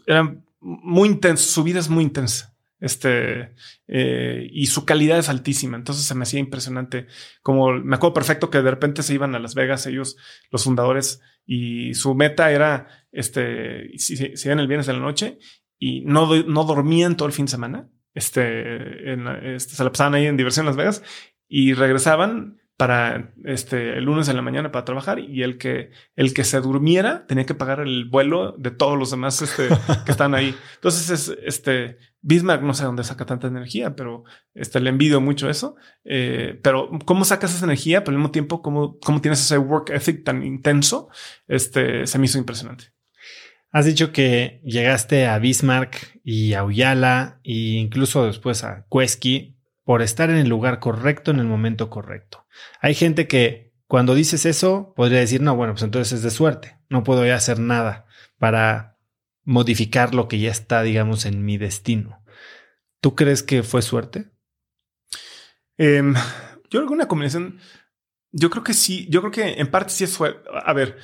era 0.06 0.36
muy 0.60 1.08
intenso, 1.08 1.50
su 1.50 1.62
vida 1.64 1.78
es 1.78 1.88
muy 1.88 2.04
intensa. 2.04 2.54
Este, 2.80 3.54
eh, 3.88 4.48
y 4.50 4.66
su 4.66 4.84
calidad 4.84 5.18
es 5.18 5.28
altísima. 5.28 5.76
Entonces 5.76 6.04
se 6.04 6.14
me 6.14 6.22
hacía 6.22 6.40
impresionante. 6.40 7.06
Como 7.42 7.72
me 7.72 7.96
acuerdo 7.96 8.14
perfecto 8.14 8.50
que 8.50 8.62
de 8.62 8.70
repente 8.70 9.02
se 9.02 9.14
iban 9.14 9.34
a 9.34 9.38
Las 9.38 9.54
Vegas, 9.54 9.86
ellos, 9.86 10.16
los 10.50 10.64
fundadores, 10.64 11.20
y 11.46 11.94
su 11.94 12.14
meta 12.14 12.50
era, 12.52 12.86
este, 13.12 13.96
si, 13.98 14.16
si, 14.16 14.48
el 14.48 14.68
viernes 14.68 14.86
de 14.86 14.92
la 14.92 15.00
noche 15.00 15.38
y 15.78 16.02
no, 16.02 16.42
no 16.44 16.64
dormían 16.64 17.16
todo 17.16 17.26
el 17.26 17.34
fin 17.34 17.46
de 17.46 17.50
semana. 17.50 17.88
Este, 18.14 19.12
este, 19.54 19.74
se 19.74 19.84
la 19.84 19.90
pasaban 19.90 20.14
ahí 20.14 20.26
en 20.26 20.36
diversión 20.36 20.64
en 20.64 20.68
Las 20.68 20.76
Vegas 20.76 21.02
y 21.48 21.74
regresaban 21.74 22.60
para 22.76 23.34
este 23.44 23.98
el 23.98 24.04
lunes 24.04 24.28
en 24.28 24.36
la 24.36 24.42
mañana 24.42 24.72
para 24.72 24.86
trabajar 24.86 25.18
y 25.18 25.42
el 25.42 25.58
que 25.58 25.90
el 26.16 26.32
que 26.32 26.44
se 26.44 26.60
durmiera 26.60 27.26
tenía 27.26 27.44
que 27.44 27.54
pagar 27.54 27.80
el 27.80 28.06
vuelo 28.06 28.52
de 28.52 28.70
todos 28.70 28.98
los 28.98 29.10
demás 29.10 29.42
este, 29.42 29.68
que 30.06 30.10
están 30.10 30.34
ahí. 30.34 30.54
Entonces 30.76 31.10
es 31.10 31.38
este 31.44 31.98
Bismarck 32.22 32.62
no 32.62 32.74
sé 32.74 32.84
dónde 32.84 33.04
saca 33.04 33.24
tanta 33.24 33.46
energía, 33.46 33.96
pero 33.96 34.24
este 34.54 34.80
le 34.80 34.90
envidio 34.90 35.20
mucho 35.20 35.48
eso. 35.48 35.76
Eh, 36.04 36.58
pero 36.62 36.90
cómo 37.04 37.24
sacas 37.24 37.54
esa 37.54 37.64
energía, 37.64 38.04
pero 38.04 38.14
al 38.14 38.18
mismo 38.18 38.30
tiempo 38.30 38.62
cómo, 38.62 38.98
cómo 38.98 39.20
tienes 39.20 39.40
ese 39.40 39.58
work 39.58 39.90
ethic 39.90 40.24
tan 40.24 40.44
intenso, 40.44 41.08
este 41.48 42.06
se 42.06 42.18
me 42.18 42.26
hizo 42.26 42.38
impresionante. 42.38 42.92
Has 43.72 43.86
dicho 43.86 44.12
que 44.12 44.60
llegaste 44.64 45.26
a 45.26 45.38
Bismarck 45.38 46.20
y 46.24 46.54
a 46.54 46.64
Uyala 46.64 47.40
e 47.44 47.52
incluso 47.52 48.26
después 48.26 48.64
a 48.64 48.84
Kueski 48.88 49.56
por 49.84 50.02
estar 50.02 50.28
en 50.28 50.36
el 50.36 50.48
lugar 50.48 50.80
correcto 50.80 51.30
en 51.30 51.38
el 51.38 51.46
momento 51.46 51.88
correcto. 51.88 52.46
Hay 52.80 52.94
gente 52.94 53.28
que 53.28 53.72
cuando 53.86 54.14
dices 54.14 54.44
eso 54.44 54.92
podría 54.94 55.20
decir, 55.20 55.40
no, 55.40 55.56
bueno, 55.56 55.72
pues 55.72 55.82
entonces 55.84 56.12
es 56.12 56.22
de 56.22 56.30
suerte, 56.30 56.78
no 56.88 57.04
puedo 57.04 57.24
ya 57.24 57.36
hacer 57.36 57.58
nada 57.58 58.06
para 58.38 58.89
modificar 59.50 60.14
lo 60.14 60.28
que 60.28 60.38
ya 60.38 60.52
está, 60.52 60.82
digamos, 60.82 61.26
en 61.26 61.44
mi 61.44 61.58
destino. 61.58 62.22
¿Tú 63.00 63.16
crees 63.16 63.42
que 63.42 63.64
fue 63.64 63.82
suerte? 63.82 64.30
Em, 65.76 66.14
yo 66.14 66.78
creo 66.78 66.86
que 66.86 66.92
una 66.92 67.08
combinación, 67.08 67.58
yo 68.30 68.48
creo 68.48 68.62
que 68.62 68.74
sí, 68.74 69.08
yo 69.10 69.20
creo 69.22 69.32
que 69.32 69.60
en 69.60 69.68
parte 69.68 69.92
sí 69.92 70.04
es 70.04 70.12
suerte. 70.12 70.48
A 70.64 70.72
ver, 70.72 70.98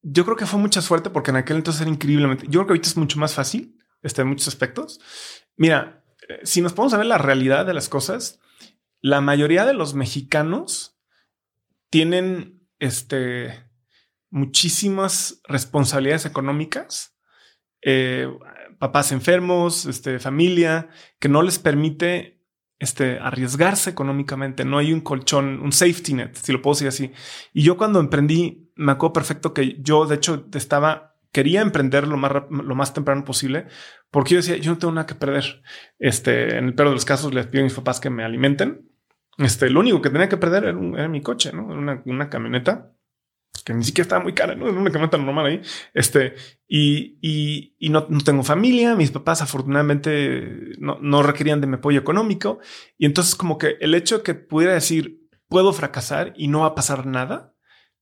yo 0.00 0.24
creo 0.24 0.36
que 0.36 0.46
fue 0.46 0.60
mucha 0.60 0.80
suerte 0.80 1.10
porque 1.10 1.32
en 1.32 1.38
aquel 1.38 1.56
entonces 1.56 1.82
era 1.82 1.90
increíblemente, 1.90 2.44
yo 2.44 2.60
creo 2.60 2.66
que 2.66 2.72
ahorita 2.74 2.88
es 2.88 2.96
mucho 2.96 3.18
más 3.18 3.34
fácil, 3.34 3.76
este, 4.00 4.22
en 4.22 4.28
muchos 4.28 4.46
aspectos. 4.46 5.00
Mira, 5.56 6.04
si 6.44 6.60
nos 6.60 6.72
podemos 6.72 6.96
ver 6.96 7.06
la 7.06 7.18
realidad 7.18 7.66
de 7.66 7.74
las 7.74 7.88
cosas, 7.88 8.38
la 9.00 9.20
mayoría 9.20 9.64
de 9.64 9.74
los 9.74 9.94
mexicanos 9.94 11.00
tienen 11.90 12.64
este, 12.78 13.68
muchísimas 14.30 15.40
responsabilidades 15.48 16.26
económicas, 16.26 17.09
eh, 17.82 18.28
papás 18.78 19.12
enfermos, 19.12 19.86
este, 19.86 20.18
familia, 20.18 20.88
que 21.18 21.28
no 21.28 21.42
les 21.42 21.58
permite 21.58 22.42
este, 22.78 23.18
arriesgarse 23.18 23.90
económicamente. 23.90 24.64
No 24.64 24.78
hay 24.78 24.92
un 24.92 25.00
colchón, 25.00 25.60
un 25.60 25.72
safety 25.72 26.14
net, 26.14 26.34
si 26.34 26.52
lo 26.52 26.62
puedo 26.62 26.74
decir 26.74 26.88
así. 26.88 27.12
Y 27.52 27.62
yo 27.62 27.76
cuando 27.76 28.00
emprendí, 28.00 28.72
me 28.76 28.92
acuerdo 28.92 29.14
perfecto 29.14 29.54
que 29.54 29.76
yo, 29.80 30.06
de 30.06 30.16
hecho, 30.16 30.46
estaba 30.54 31.08
quería 31.32 31.60
emprender 31.60 32.08
lo 32.08 32.16
más, 32.16 32.32
lo 32.50 32.74
más 32.74 32.92
temprano 32.92 33.24
posible 33.24 33.68
porque 34.10 34.34
yo 34.34 34.36
decía, 34.38 34.56
yo 34.56 34.72
no 34.72 34.78
tengo 34.78 34.92
nada 34.92 35.06
que 35.06 35.14
perder. 35.14 35.62
Este, 35.98 36.58
en 36.58 36.66
el 36.66 36.74
peor 36.74 36.88
de 36.88 36.94
los 36.94 37.04
casos, 37.04 37.32
les 37.32 37.46
pido 37.46 37.62
a 37.62 37.64
mis 37.64 37.74
papás 37.74 38.00
que 38.00 38.10
me 38.10 38.24
alimenten. 38.24 38.90
Este, 39.38 39.70
lo 39.70 39.80
único 39.80 40.02
que 40.02 40.10
tenía 40.10 40.28
que 40.28 40.36
perder 40.36 40.64
era, 40.64 41.08
mi 41.08 41.22
coche, 41.22 41.52
¿no? 41.52 41.66
Una, 41.66 42.28
camioneta 42.28 42.92
que 43.62 43.74
ni 43.74 43.84
siquiera 43.84 44.04
estaba 44.04 44.22
muy 44.22 44.32
cara, 44.32 44.54
¿no? 44.54 44.68
Era 44.68 44.78
una 44.78 44.90
camioneta 44.90 45.18
normal 45.18 45.46
ahí. 45.46 45.62
Este, 45.94 46.34
y, 46.68 47.18
y, 47.78 47.88
no, 47.88 48.06
no, 48.08 48.20
tengo 48.20 48.42
familia. 48.42 48.94
Mis 48.94 49.10
papás 49.10 49.42
afortunadamente 49.42 50.74
no, 50.78 50.98
no 51.00 51.22
requerían 51.22 51.60
de 51.60 51.66
mi 51.66 51.76
apoyo 51.76 51.98
económico. 51.98 52.60
Y 52.98 53.06
entonces 53.06 53.34
como 53.34 53.58
que 53.58 53.76
el 53.80 53.94
hecho 53.94 54.18
de 54.18 54.22
que 54.22 54.34
pudiera 54.34 54.74
decir, 54.74 55.20
puedo 55.48 55.72
fracasar 55.72 56.32
y 56.36 56.48
no 56.48 56.60
va 56.60 56.68
a 56.68 56.74
pasar 56.74 57.06
nada, 57.06 57.54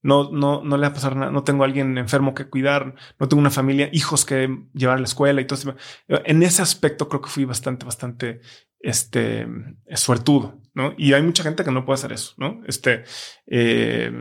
no, 0.02 0.30
no, 0.30 0.62
no 0.62 0.76
le 0.76 0.82
va 0.82 0.88
a 0.88 0.94
pasar 0.94 1.16
nada. 1.16 1.32
No 1.32 1.44
tengo 1.44 1.64
a 1.64 1.66
alguien 1.66 1.98
enfermo 1.98 2.34
que 2.34 2.48
cuidar, 2.48 2.94
no 3.18 3.28
tengo 3.28 3.40
una 3.40 3.50
familia, 3.50 3.88
hijos 3.92 4.24
que 4.24 4.48
llevar 4.74 4.98
a 4.98 5.00
la 5.00 5.06
escuela 5.06 5.40
y 5.40 5.46
todo 5.46 5.58
eso. 5.58 5.74
En 6.06 6.42
ese 6.42 6.62
aspecto 6.62 7.08
creo 7.08 7.22
que 7.22 7.30
fui 7.30 7.44
bastante, 7.44 7.84
bastante 7.84 8.40
este, 8.80 9.46
suertudo, 9.94 10.60
¿no? 10.74 10.94
Y 10.96 11.12
hay 11.12 11.22
mucha 11.22 11.42
gente 11.42 11.64
que 11.64 11.72
no 11.72 11.84
puede 11.84 11.96
hacer 11.96 12.12
eso, 12.12 12.34
¿no? 12.36 12.62
Este, 12.66 13.04
eh, 13.46 14.12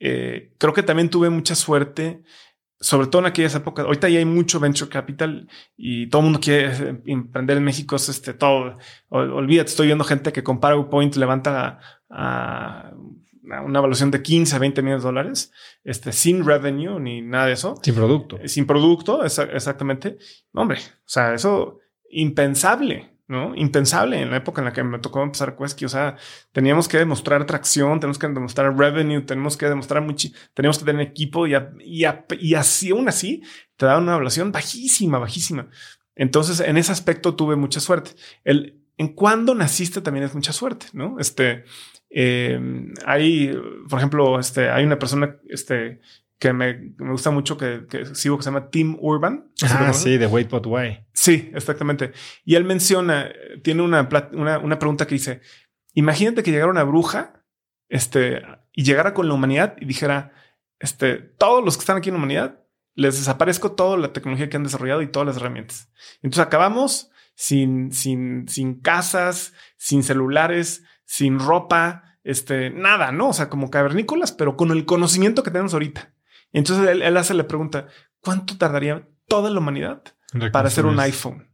eh, 0.00 0.52
creo 0.58 0.72
que 0.72 0.82
también 0.82 1.10
tuve 1.10 1.30
mucha 1.30 1.54
suerte, 1.54 2.22
sobre 2.80 3.06
todo 3.06 3.20
en 3.20 3.26
aquellas 3.26 3.54
épocas. 3.54 3.84
Ahorita 3.84 4.08
ya 4.08 4.18
hay 4.18 4.24
mucho 4.24 4.58
venture 4.58 4.90
capital 4.90 5.48
y 5.76 6.08
todo 6.08 6.20
el 6.20 6.24
mundo 6.24 6.40
quiere 6.40 7.00
emprender 7.06 7.58
en 7.58 7.64
México. 7.64 7.96
Es 7.96 8.08
este 8.08 8.34
todo. 8.34 8.78
Olvídate, 9.10 9.70
estoy 9.70 9.86
viendo 9.86 10.04
gente 10.04 10.32
que 10.32 10.42
con 10.42 10.58
PowerPoint 10.58 11.14
levanta 11.16 11.78
a 12.08 12.92
una 13.64 13.78
evaluación 13.78 14.10
de 14.10 14.22
15 14.22 14.56
a 14.56 14.58
20 14.58 14.82
millones 14.82 15.02
de 15.02 15.08
dólares, 15.08 15.52
este, 15.84 16.12
sin 16.12 16.44
revenue 16.44 17.00
ni 17.00 17.22
nada 17.22 17.46
de 17.46 17.52
eso. 17.52 17.74
Sin 17.82 17.94
producto. 17.94 18.38
Eh, 18.38 18.48
sin 18.48 18.66
producto, 18.66 19.24
exactamente. 19.24 20.18
hombre, 20.52 20.78
o 20.78 21.08
sea, 21.08 21.34
eso 21.34 21.78
impensable, 22.10 23.10
¿no? 23.30 23.54
Impensable 23.54 24.20
en 24.20 24.30
la 24.30 24.36
época 24.38 24.60
en 24.60 24.66
la 24.66 24.72
que 24.72 24.82
me 24.82 24.98
tocó 24.98 25.22
empezar 25.22 25.56
Quesky. 25.56 25.84
O 25.84 25.88
sea, 25.88 26.16
teníamos 26.52 26.88
que 26.88 26.98
demostrar 26.98 27.46
tracción, 27.46 28.00
tenemos 28.00 28.18
que 28.18 28.26
demostrar 28.26 28.76
revenue, 28.76 29.22
tenemos 29.22 29.56
que 29.56 29.66
demostrar 29.66 30.02
mucho, 30.02 30.28
tenemos 30.52 30.78
que 30.78 30.84
tener 30.84 31.00
equipo 31.00 31.46
y, 31.46 31.54
y, 31.80 32.04
y 32.40 32.54
así, 32.54 32.90
aún 32.90 33.08
así, 33.08 33.42
te 33.76 33.86
da 33.86 33.98
una 33.98 34.12
evaluación 34.12 34.52
bajísima, 34.52 35.18
bajísima. 35.18 35.68
Entonces, 36.16 36.60
en 36.60 36.76
ese 36.76 36.92
aspecto 36.92 37.36
tuve 37.36 37.56
mucha 37.56 37.80
suerte. 37.80 38.10
El 38.44 38.80
en 38.98 39.14
cuándo 39.14 39.54
naciste 39.54 40.02
también 40.02 40.26
es 40.26 40.34
mucha 40.34 40.52
suerte, 40.52 40.86
¿no? 40.92 41.18
Este, 41.18 41.64
eh, 42.10 42.60
hay, 43.06 43.58
por 43.88 43.98
ejemplo, 43.98 44.38
este, 44.38 44.68
hay 44.68 44.84
una 44.84 44.98
persona, 44.98 45.38
este, 45.48 46.02
que 46.40 46.54
me, 46.54 46.94
me 46.96 47.12
gusta 47.12 47.30
mucho 47.30 47.58
que, 47.58 47.86
que, 47.86 48.06
sigo 48.14 48.38
que 48.38 48.42
se 48.42 48.50
llama 48.50 48.70
Tim 48.70 48.96
Urban. 48.98 49.52
Ah, 49.62 49.92
sí, 49.92 50.16
de 50.16 50.26
Wait 50.26 50.50
But 50.50 50.66
Why. 50.66 51.04
Sí, 51.12 51.50
exactamente. 51.54 52.12
Y 52.46 52.54
él 52.54 52.64
menciona, 52.64 53.30
tiene 53.62 53.82
una, 53.82 54.08
una, 54.32 54.58
una, 54.58 54.78
pregunta 54.78 55.06
que 55.06 55.16
dice, 55.16 55.42
imagínate 55.92 56.42
que 56.42 56.50
llegara 56.50 56.70
una 56.70 56.82
bruja, 56.82 57.44
este, 57.90 58.40
y 58.72 58.84
llegara 58.84 59.12
con 59.12 59.28
la 59.28 59.34
humanidad 59.34 59.76
y 59.80 59.84
dijera, 59.84 60.32
este, 60.78 61.16
todos 61.16 61.62
los 61.62 61.76
que 61.76 61.80
están 61.80 61.98
aquí 61.98 62.08
en 62.08 62.14
la 62.14 62.18
humanidad, 62.20 62.64
les 62.94 63.18
desaparezco 63.18 63.72
toda 63.72 63.98
la 63.98 64.14
tecnología 64.14 64.48
que 64.48 64.56
han 64.56 64.64
desarrollado 64.64 65.02
y 65.02 65.08
todas 65.08 65.26
las 65.26 65.36
herramientas. 65.36 65.92
Entonces 66.22 66.46
acabamos 66.46 67.10
sin, 67.34 67.92
sin, 67.92 68.48
sin 68.48 68.80
casas, 68.80 69.52
sin 69.76 70.02
celulares, 70.02 70.84
sin 71.04 71.38
ropa, 71.38 72.18
este, 72.24 72.70
nada, 72.70 73.12
¿no? 73.12 73.28
O 73.28 73.32
sea, 73.34 73.50
como 73.50 73.70
cavernícolas, 73.70 74.32
pero 74.32 74.56
con 74.56 74.70
el 74.70 74.86
conocimiento 74.86 75.42
que 75.42 75.50
tenemos 75.50 75.74
ahorita. 75.74 76.14
Entonces 76.58 76.88
él, 76.88 77.16
hace 77.16 77.34
la 77.34 77.46
pregunta, 77.46 77.86
¿cuánto 78.20 78.56
tardaría 78.58 79.08
toda 79.28 79.50
la 79.50 79.60
humanidad 79.60 80.02
para 80.52 80.68
hacer 80.68 80.86
un 80.86 80.98
iPhone? 81.00 81.48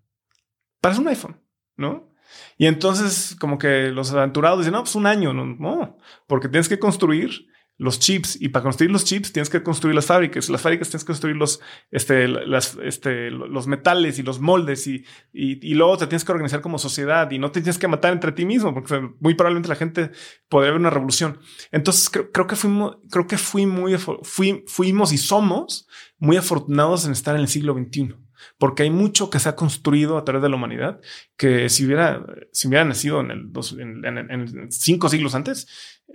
Para 0.80 0.92
hacer 0.92 1.02
un 1.02 1.08
iPhone, 1.08 1.40
¿no? 1.76 2.10
Y 2.58 2.66
entonces 2.66 3.36
como 3.38 3.58
que 3.58 3.90
los 3.90 4.12
aventurados 4.12 4.60
dicen, 4.60 4.72
no, 4.72 4.82
pues 4.82 4.94
un 4.94 5.06
año, 5.06 5.32
no, 5.32 5.44
no 5.46 5.98
porque 6.26 6.48
tienes 6.48 6.68
que 6.68 6.78
construir 6.78 7.46
los 7.78 7.98
chips 7.98 8.38
y 8.40 8.48
para 8.48 8.62
construir 8.62 8.90
los 8.90 9.04
chips 9.04 9.32
tienes 9.32 9.50
que 9.50 9.62
construir 9.62 9.94
las 9.94 10.06
fábricas, 10.06 10.48
las 10.48 10.62
fábricas 10.62 10.88
tienes 10.88 11.04
que 11.04 11.08
construir 11.08 11.36
los, 11.36 11.60
este, 11.90 12.26
las, 12.26 12.76
este, 12.82 13.30
los 13.30 13.66
metales 13.66 14.18
y 14.18 14.22
los 14.22 14.40
moldes 14.40 14.86
y, 14.86 15.04
y, 15.32 15.74
luego 15.74 15.98
te 15.98 16.06
tienes 16.06 16.24
que 16.24 16.32
organizar 16.32 16.62
como 16.62 16.78
sociedad 16.78 17.30
y 17.30 17.38
no 17.38 17.50
te 17.50 17.60
tienes 17.60 17.78
que 17.78 17.88
matar 17.88 18.12
entre 18.12 18.32
ti 18.32 18.46
mismo 18.46 18.72
porque 18.72 19.10
muy 19.20 19.34
probablemente 19.34 19.68
la 19.68 19.76
gente 19.76 20.10
podría 20.48 20.72
ver 20.72 20.80
una 20.80 20.90
revolución. 20.90 21.38
Entonces 21.70 22.08
creo, 22.08 22.32
creo 22.32 22.46
que 22.46 22.56
fuimos, 22.56 22.96
creo 23.10 23.26
que 23.26 23.36
fui 23.36 23.66
muy, 23.66 23.96
fui, 24.22 24.64
fuimos 24.66 25.12
y 25.12 25.18
somos 25.18 25.86
muy 26.18 26.36
afortunados 26.36 27.04
en 27.04 27.12
estar 27.12 27.34
en 27.34 27.42
el 27.42 27.48
siglo 27.48 27.74
XXI 27.74 28.25
porque 28.58 28.84
hay 28.84 28.90
mucho 28.90 29.30
que 29.30 29.38
se 29.38 29.48
ha 29.48 29.56
construido 29.56 30.18
a 30.18 30.24
través 30.24 30.42
de 30.42 30.48
la 30.48 30.56
humanidad 30.56 31.00
que 31.36 31.68
si 31.68 31.84
hubiera, 31.84 32.24
si 32.52 32.68
hubiera 32.68 32.84
nacido 32.84 33.20
en 33.20 33.30
el 33.30 33.52
dos, 33.52 33.76
en, 33.78 34.04
en 34.04 34.70
cinco 34.70 35.08
siglos 35.08 35.34
antes, 35.34 35.66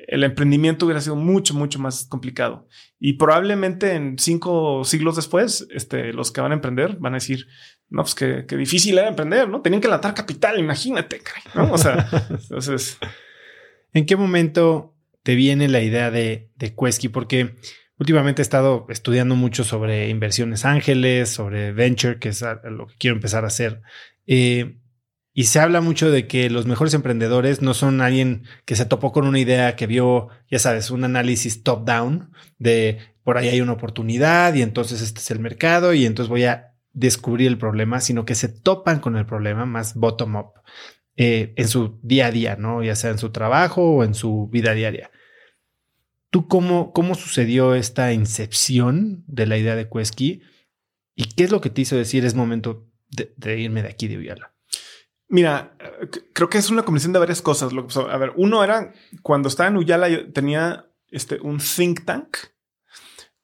el 0.08 0.24
emprendimiento 0.24 0.86
hubiera 0.86 1.02
sido 1.02 1.16
mucho, 1.16 1.54
mucho 1.54 1.80
más 1.80 2.06
complicado. 2.06 2.68
Y 3.00 3.14
probablemente 3.14 3.94
en 3.94 4.18
cinco 4.18 4.84
siglos 4.84 5.16
después, 5.16 5.68
este, 5.72 6.14
los 6.14 6.32
que 6.32 6.42
van 6.42 6.52
a 6.52 6.56
emprender 6.56 6.98
van 6.98 7.14
a 7.14 7.18
decir, 7.18 7.48
no, 7.90 8.04
pues 8.04 8.16
qué, 8.16 8.46
difícil 8.56 8.98
era 8.98 9.10
emprender, 9.10 9.50
¿no? 9.50 9.62
Tenían 9.62 9.82
que 9.82 9.88
latar 9.88 10.14
capital, 10.14 10.60
imagínate, 10.60 11.22
¿no? 11.56 11.74
O 11.74 11.78
sea, 11.78 12.08
entonces... 12.30 12.98
¿En 13.94 14.06
qué 14.06 14.16
momento 14.16 14.96
te 15.24 15.36
viene 15.36 15.68
la 15.68 15.82
idea 15.82 16.12
de, 16.12 16.50
de 16.56 16.74
Quesky? 16.74 17.10
Porque 17.10 17.56
últimamente 18.02 18.42
he 18.42 18.44
estado 18.44 18.88
estudiando 18.90 19.36
mucho 19.36 19.64
sobre 19.64 20.10
inversiones 20.10 20.66
ángeles, 20.66 21.30
sobre 21.30 21.72
venture, 21.72 22.18
que 22.18 22.30
es 22.30 22.44
lo 22.64 22.88
que 22.88 22.96
quiero 22.98 23.16
empezar 23.16 23.44
a 23.44 23.48
hacer. 23.48 23.84
Eh, 24.26 24.80
y 25.34 25.44
se 25.44 25.60
habla 25.60 25.82
mucho 25.82 26.10
de 26.10 26.26
que 26.26 26.50
los 26.50 26.66
mejores 26.66 26.96
emprendedores 26.96 27.62
no 27.62 27.76
son 27.76 28.02
alguien 28.02 28.44
que 28.66 28.76
se 28.76 28.86
topó 28.86 29.12
con 29.12 29.28
una 29.28 29.38
idea, 29.38 29.76
que 29.76 29.86
vio, 29.86 30.30
ya 30.50 30.58
sabes, 30.58 30.90
un 30.90 31.04
análisis 31.04 31.62
top-down 31.62 32.32
de 32.58 32.98
por 33.24 33.38
ahí 33.38 33.50
hay 33.50 33.62
una 33.62 33.74
oportunidad 33.74 34.56
y 34.56 34.64
entonces 34.64 35.04
este 35.04 35.20
es 35.20 35.30
el 35.30 35.40
mercado 35.40 35.94
y 35.94 36.08
entonces 36.08 36.28
voy 36.28 36.46
a 36.46 36.74
descubrir 36.94 37.50
el 37.50 37.60
problema, 37.60 38.02
sino 38.02 38.26
que 38.26 38.34
se 38.34 38.50
topan 38.50 39.00
con 39.00 39.16
el 39.16 39.28
problema 39.28 39.68
más 39.68 39.94
bottom-up 39.94 40.54
eh, 41.18 41.54
en 41.56 41.68
su 41.68 42.00
día 42.02 42.26
a 42.26 42.32
día, 42.32 42.56
¿no? 42.56 42.82
Ya 42.82 42.96
sea 42.96 43.12
en 43.12 43.20
su 43.20 43.32
trabajo 43.32 43.98
o 43.98 44.04
en 44.04 44.16
su 44.16 44.50
vida 44.52 44.74
diaria. 44.74 45.12
¿Tú 46.32 46.48
cómo, 46.48 46.94
cómo 46.94 47.14
sucedió 47.14 47.76
esta 47.76 48.14
incepción 48.14 49.24
de 49.28 49.46
la 49.46 49.58
idea 49.58 49.76
de 49.76 49.90
Quesky? 49.90 50.42
¿Y 51.14 51.26
qué 51.26 51.44
es 51.44 51.52
lo 51.52 51.60
que 51.60 51.70
te 51.70 51.82
hizo 51.82 51.98
decir 51.98 52.26
es 52.26 52.36
momento 52.36 52.88
de, 53.10 53.60
irme 53.60 53.84
de 53.84 53.90
aquí 53.90 54.08
de 54.08 54.18
Uyala? 54.18 54.56
Mira, 55.28 55.78
creo 56.34 56.50
que 56.50 56.58
es 56.58 56.70
una 56.70 56.84
combinación 56.84 57.12
de 57.12 57.20
varias 57.20 57.42
cosas. 57.42 57.72
A 58.10 58.18
ver, 58.18 58.32
uno 58.38 58.64
era 58.64 58.94
cuando 59.22 59.50
estaba 59.50 59.70
en 59.70 59.78
Uyala, 59.78 60.08
yo 60.08 60.32
tenía 60.32 60.90
este, 61.10 61.40
un 61.42 61.60
think 61.60 62.06
tank 62.06 62.38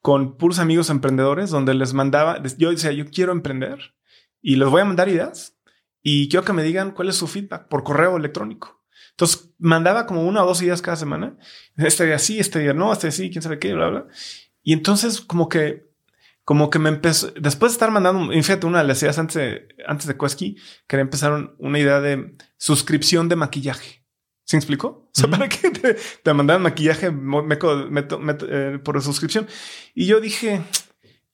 con 0.00 0.38
puros 0.38 0.58
amigos 0.58 0.88
emprendedores 0.88 1.50
donde 1.50 1.74
les 1.74 1.92
mandaba, 1.92 2.42
yo 2.56 2.70
decía, 2.70 2.92
yo 2.92 3.04
quiero 3.10 3.32
emprender 3.32 3.94
y 4.40 4.56
les 4.56 4.68
voy 4.68 4.80
a 4.80 4.86
mandar 4.86 5.10
ideas 5.10 5.58
y 6.02 6.30
quiero 6.30 6.44
que 6.44 6.54
me 6.54 6.62
digan 6.62 6.92
cuál 6.92 7.10
es 7.10 7.16
su 7.16 7.26
feedback 7.26 7.68
por 7.68 7.84
correo 7.84 8.16
electrónico. 8.16 8.82
Entonces 9.10 9.47
mandaba 9.58 10.06
como 10.06 10.26
una 10.26 10.42
o 10.42 10.46
dos 10.46 10.62
ideas 10.62 10.82
cada 10.82 10.96
semana. 10.96 11.36
Este 11.76 12.06
día 12.06 12.18
sí, 12.18 12.38
este 12.38 12.60
día 12.60 12.72
no, 12.72 12.92
este 12.92 13.08
día 13.08 13.12
sí, 13.12 13.30
quién 13.30 13.42
sabe 13.42 13.58
qué, 13.58 13.74
bla, 13.74 13.88
bla. 13.88 14.06
Y 14.62 14.72
entonces 14.72 15.20
como 15.20 15.48
que 15.48 15.88
como 16.48 16.70
que 16.70 16.78
me 16.78 16.88
empezó, 16.88 17.30
después 17.38 17.72
de 17.72 17.74
estar 17.74 17.90
mandando, 17.90 18.32
fíjate, 18.32 18.64
una 18.64 18.78
de 18.78 18.88
las 18.88 19.02
ideas 19.02 19.18
antes 19.18 19.34
de, 19.34 19.68
antes 19.86 20.06
de 20.06 20.16
Quesky, 20.16 20.56
quería 20.86 21.02
empezar 21.02 21.54
una 21.58 21.78
idea 21.78 22.00
de 22.00 22.36
suscripción 22.56 23.28
de 23.28 23.36
maquillaje. 23.36 24.02
¿Se 24.44 24.56
explicó? 24.56 24.86
O 24.88 25.10
sea, 25.12 25.28
¿para 25.28 25.46
qué 25.46 25.70
te, 25.70 25.94
te 25.94 26.32
mandaban 26.32 26.62
maquillaje 26.62 27.08
eh, 27.08 28.78
por 28.82 29.02
suscripción? 29.02 29.46
Y 29.94 30.06
yo 30.06 30.22
dije, 30.22 30.62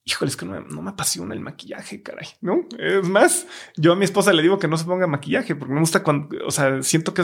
híjole, 0.05 0.29
es 0.29 0.37
que 0.37 0.45
no, 0.45 0.61
me 0.61 0.91
apasiona 0.91 1.35
el 1.35 1.41
maquillaje, 1.41 2.03
caray, 2.03 2.29
¿no? 2.41 2.67
Es 2.79 3.09
más, 3.09 3.47
yo 3.77 3.93
a 3.93 3.97
mi 3.97 4.05
esposa 4.05 4.33
le 4.33 4.43
digo 4.43 4.59
que 4.59 4.69
no 4.69 4.77
se 4.77 4.85
ponga 4.85 5.07
maquillaje 5.07 5.55
porque 5.55 5.75
me 5.75 5.81
gusta 5.81 6.03
cuando, 6.03 6.29
o 6.47 6.51
sea, 6.51 6.83
siento 6.83 7.15
que 7.15 7.23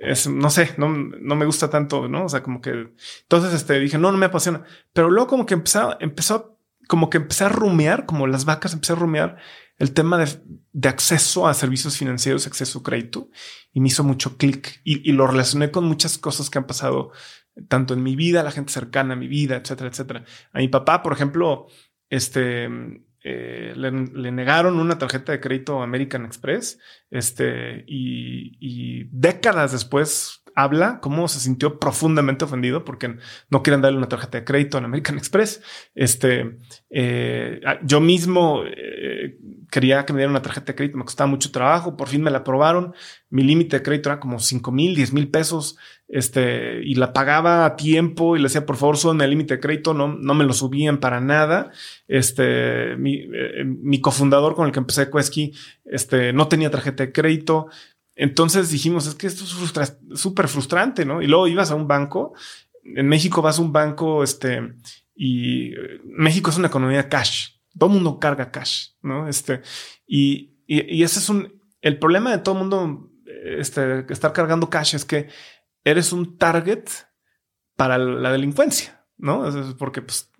es, 0.00 0.28
no 0.28 0.50
sé, 0.50 0.74
no, 0.76 0.88
no 0.88 1.36
me 1.36 1.46
gusta 1.46 1.68
tanto, 1.68 2.08
¿no? 2.08 2.24
O 2.26 2.28
sea, 2.28 2.42
como 2.42 2.60
que, 2.60 2.92
entonces, 3.22 3.52
este, 3.54 3.80
dije, 3.80 3.98
no, 3.98 4.12
no 4.12 4.18
me 4.18 4.26
apasiona. 4.26 4.64
Pero 4.92 5.10
luego 5.10 5.28
como 5.28 5.46
que 5.46 5.54
empezó, 5.54 5.96
empezó 6.00 6.56
como 6.86 7.10
que 7.10 7.18
empecé 7.18 7.44
a 7.44 7.48
rumear, 7.48 8.06
como 8.06 8.26
las 8.26 8.44
vacas, 8.44 8.72
empecé 8.72 8.92
a 8.92 8.96
rumear 8.96 9.36
el 9.78 9.92
tema 9.92 10.18
de, 10.18 10.88
acceso 10.88 11.46
a 11.46 11.54
servicios 11.54 11.98
financieros, 11.98 12.46
acceso 12.46 12.78
a 12.78 12.82
crédito, 12.82 13.28
y 13.72 13.80
me 13.80 13.88
hizo 13.88 14.04
mucho 14.04 14.36
clic 14.36 14.80
y, 14.84 15.12
lo 15.12 15.26
relacioné 15.26 15.70
con 15.70 15.84
muchas 15.84 16.18
cosas 16.18 16.48
que 16.48 16.58
han 16.58 16.66
pasado 16.66 17.12
tanto 17.68 17.94
en 17.94 18.02
mi 18.02 18.16
vida, 18.16 18.42
la 18.42 18.50
gente 18.50 18.72
cercana 18.72 19.14
a 19.14 19.16
mi 19.16 19.28
vida, 19.28 19.56
etcétera, 19.56 19.90
etcétera. 19.90 20.24
A 20.52 20.58
mi 20.58 20.68
papá, 20.68 21.02
por 21.02 21.12
ejemplo, 21.12 21.66
este, 22.10 22.68
eh, 23.22 23.72
le, 23.76 24.32
negaron 24.32 24.78
una 24.78 24.98
tarjeta 24.98 25.32
de 25.32 25.40
crédito 25.40 25.82
American 25.82 26.24
Express, 26.24 26.78
este, 27.10 27.84
y, 27.86 28.56
y 28.60 29.08
décadas 29.10 29.72
después 29.72 30.44
habla 30.56 31.00
cómo 31.00 31.28
se 31.28 31.38
sintió 31.38 31.78
profundamente 31.78 32.46
ofendido 32.46 32.82
porque 32.84 33.16
no 33.50 33.62
quieren 33.62 33.82
darle 33.82 33.98
una 33.98 34.08
tarjeta 34.08 34.38
de 34.38 34.44
crédito 34.44 34.78
en 34.78 34.86
American 34.86 35.18
Express. 35.18 35.62
Este, 35.94 36.56
eh, 36.90 37.60
yo 37.82 38.00
mismo, 38.00 38.62
eh, 38.64 39.36
quería 39.70 40.04
que 40.06 40.14
me 40.14 40.18
dieran 40.18 40.32
una 40.32 40.42
tarjeta 40.42 40.72
de 40.72 40.76
crédito, 40.76 40.96
me 40.96 41.04
costaba 41.04 41.28
mucho 41.28 41.52
trabajo, 41.52 41.96
por 41.96 42.08
fin 42.08 42.22
me 42.22 42.30
la 42.30 42.38
aprobaron, 42.38 42.94
mi 43.28 43.42
límite 43.42 43.76
de 43.76 43.82
crédito 43.82 44.08
era 44.08 44.18
como 44.18 44.38
5 44.38 44.72
mil, 44.72 44.96
10 44.96 45.12
mil 45.12 45.30
pesos, 45.30 45.76
este, 46.08 46.82
y 46.84 46.94
la 46.94 47.12
pagaba 47.12 47.64
a 47.64 47.76
tiempo 47.76 48.36
y 48.36 48.38
le 48.38 48.44
decía, 48.44 48.64
por 48.64 48.76
favor, 48.76 48.96
súbanme 48.96 49.24
el 49.24 49.30
límite 49.30 49.54
de 49.54 49.60
crédito, 49.60 49.92
no, 49.92 50.08
no 50.08 50.34
me 50.34 50.44
lo 50.44 50.52
subían 50.52 50.98
para 50.98 51.20
nada. 51.20 51.72
Este, 52.06 52.96
mi, 52.96 53.14
eh, 53.14 53.64
mi 53.64 54.00
cofundador 54.00 54.54
con 54.54 54.66
el 54.66 54.72
que 54.72 54.78
empecé 54.78 55.10
Quesky, 55.10 55.52
este, 55.84 56.32
no 56.32 56.48
tenía 56.48 56.70
tarjeta 56.70 57.04
de 57.04 57.12
crédito. 57.12 57.68
Entonces 58.14 58.70
dijimos, 58.70 59.06
es 59.06 59.14
que 59.14 59.26
esto 59.26 59.44
es 59.44 59.98
súper 60.14 60.48
frustrante, 60.48 61.04
¿no? 61.04 61.20
Y 61.22 61.26
luego 61.26 61.48
ibas 61.48 61.70
a 61.70 61.74
un 61.74 61.88
banco, 61.88 62.34
en 62.82 63.08
México 63.08 63.42
vas 63.42 63.58
a 63.58 63.62
un 63.62 63.72
banco, 63.72 64.22
este, 64.22 64.74
y 65.14 65.72
eh, 65.72 66.00
México 66.04 66.50
es 66.50 66.56
una 66.56 66.68
economía 66.68 67.08
cash. 67.08 67.48
Todo 67.76 67.90
mundo 67.90 68.18
carga 68.18 68.50
cash, 68.50 68.90
¿no? 69.02 69.28
Este, 69.28 69.60
y, 70.06 70.54
y, 70.66 71.02
ese 71.02 71.18
es 71.18 71.28
un, 71.28 71.60
el 71.82 71.98
problema 71.98 72.30
de 72.30 72.38
todo 72.38 72.54
mundo, 72.54 73.10
este, 73.26 74.06
estar 74.08 74.32
cargando 74.32 74.70
cash 74.70 74.94
es 74.94 75.04
que 75.04 75.28
eres 75.86 76.12
un 76.12 76.36
target 76.36 76.84
para 77.76 77.96
la 77.96 78.32
delincuencia, 78.32 79.06
¿no? 79.16 79.48
porque 79.78 80.02
pues, 80.02 80.32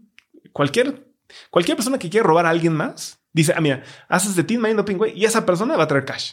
cualquier, 0.53 1.09
cualquier 1.51 1.76
persona 1.76 1.99
que 1.99 2.11
quiera 2.11 2.26
robar 2.26 2.47
a 2.47 2.51
alguien 2.51 2.74
más 2.74 3.22
dice, 3.32 3.55
ah, 3.57 3.61
mira, 3.61 3.84
haces 4.09 4.34
de 4.34 4.42
team 4.42 4.61
mind 4.61 4.76
doping, 4.76 4.97
güey, 4.97 5.16
y 5.16 5.24
esa 5.24 5.47
persona 5.47 5.76
va 5.76 5.84
a 5.84 5.88
traer 5.88 6.05
cash, 6.05 6.32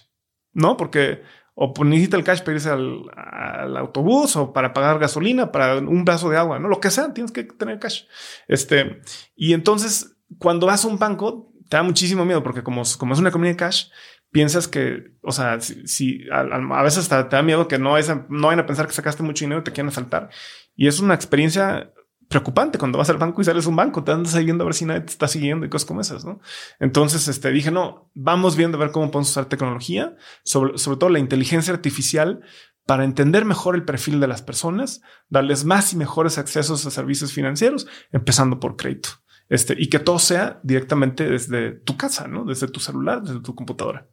¿no? 0.53 0.77
Porque 0.77 1.21
o 1.53 1.73
pues, 1.73 1.87
necesita 1.87 2.17
el 2.17 2.23
cash 2.23 2.39
para 2.39 2.53
irse 2.53 2.69
al, 2.69 3.03
al, 3.15 3.77
autobús 3.77 4.35
o 4.35 4.51
para 4.51 4.73
pagar 4.73 4.97
gasolina, 4.97 5.51
para 5.51 5.77
un 5.77 6.05
vaso 6.05 6.29
de 6.29 6.37
agua, 6.37 6.57
¿no? 6.57 6.67
Lo 6.67 6.79
que 6.79 6.89
sea, 6.89 7.13
tienes 7.13 7.31
que 7.31 7.43
tener 7.43 7.77
cash. 7.77 8.05
Este, 8.47 9.01
y 9.35 9.53
entonces, 9.53 10.17
cuando 10.39 10.65
vas 10.65 10.85
a 10.85 10.87
un 10.87 10.97
banco, 10.97 11.53
te 11.69 11.77
da 11.77 11.83
muchísimo 11.83 12.25
miedo 12.25 12.41
porque 12.41 12.63
como, 12.63 12.81
como 12.97 13.13
es 13.13 13.19
una 13.19 13.29
economía 13.29 13.51
de 13.51 13.57
cash, 13.57 13.89
piensas 14.33 14.67
que, 14.67 15.13
o 15.21 15.31
sea, 15.31 15.61
si, 15.61 16.25
a, 16.31 16.83
veces 16.83 16.99
hasta 16.99 17.29
te 17.29 17.35
da 17.37 17.43
miedo 17.43 17.67
que 17.67 17.77
no, 17.77 17.91
vayan 17.91 18.59
a 18.59 18.65
pensar 18.65 18.87
que 18.87 18.93
sacaste 18.93 19.23
mucho 19.23 19.45
dinero 19.45 19.61
y 19.61 19.63
te 19.63 19.71
quieren 19.71 19.89
asaltar. 19.89 20.29
Y 20.75 20.87
es 20.87 20.99
una 20.99 21.13
experiencia 21.13 21.93
preocupante 22.27 22.79
cuando 22.79 22.97
vas 22.97 23.09
al 23.11 23.17
banco 23.17 23.41
y 23.41 23.45
sales 23.45 23.67
a 23.67 23.69
un 23.69 23.75
banco, 23.75 24.03
te 24.03 24.11
andas 24.11 24.31
siguiendo 24.33 24.63
a 24.63 24.65
ver 24.65 24.73
si 24.73 24.85
nadie 24.85 25.01
te 25.01 25.11
está 25.11 25.27
siguiendo 25.27 25.65
y 25.65 25.69
cosas 25.69 25.85
como 25.85 26.01
esas, 26.01 26.25
¿no? 26.25 26.39
Entonces, 26.79 27.27
este, 27.27 27.51
dije, 27.51 27.69
no, 27.69 28.09
vamos 28.15 28.55
viendo 28.57 28.77
a 28.77 28.79
ver 28.81 28.91
cómo 28.91 29.11
podemos 29.11 29.29
usar 29.29 29.45
tecnología, 29.45 30.15
sobre, 30.43 30.79
sobre 30.79 30.97
todo 30.97 31.11
la 31.11 31.19
inteligencia 31.19 31.71
artificial, 31.71 32.41
para 32.87 33.03
entender 33.03 33.45
mejor 33.45 33.75
el 33.75 33.85
perfil 33.85 34.19
de 34.19 34.27
las 34.27 34.41
personas, 34.41 35.01
darles 35.29 35.63
más 35.63 35.93
y 35.93 35.95
mejores 35.95 36.39
accesos 36.39 36.85
a 36.85 36.91
servicios 36.91 37.31
financieros, 37.31 37.87
empezando 38.11 38.59
por 38.59 38.75
crédito. 38.75 39.09
Este, 39.47 39.75
y 39.77 39.87
que 39.87 39.99
todo 39.99 40.17
sea 40.17 40.59
directamente 40.63 41.29
desde 41.29 41.71
tu 41.71 41.97
casa, 41.97 42.27
¿no? 42.27 42.45
Desde 42.45 42.67
tu 42.67 42.79
celular, 42.79 43.21
desde 43.21 43.41
tu 43.41 43.53
computadora. 43.53 44.09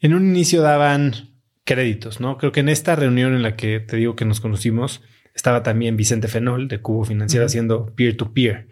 En 0.00 0.14
un 0.14 0.26
inicio 0.26 0.62
daban 0.62 1.36
créditos, 1.64 2.20
¿no? 2.20 2.38
Creo 2.38 2.52
que 2.52 2.60
en 2.60 2.68
esta 2.68 2.96
reunión 2.96 3.34
en 3.34 3.42
la 3.42 3.56
que 3.56 3.80
te 3.80 3.96
digo 3.96 4.16
que 4.16 4.24
nos 4.24 4.40
conocimos, 4.40 5.02
estaba 5.34 5.62
también 5.62 5.96
Vicente 5.96 6.28
Fenol 6.28 6.68
de 6.68 6.80
Cubo 6.80 7.04
Financiero 7.04 7.46
haciendo 7.46 7.94
peer-to-peer. 7.94 8.68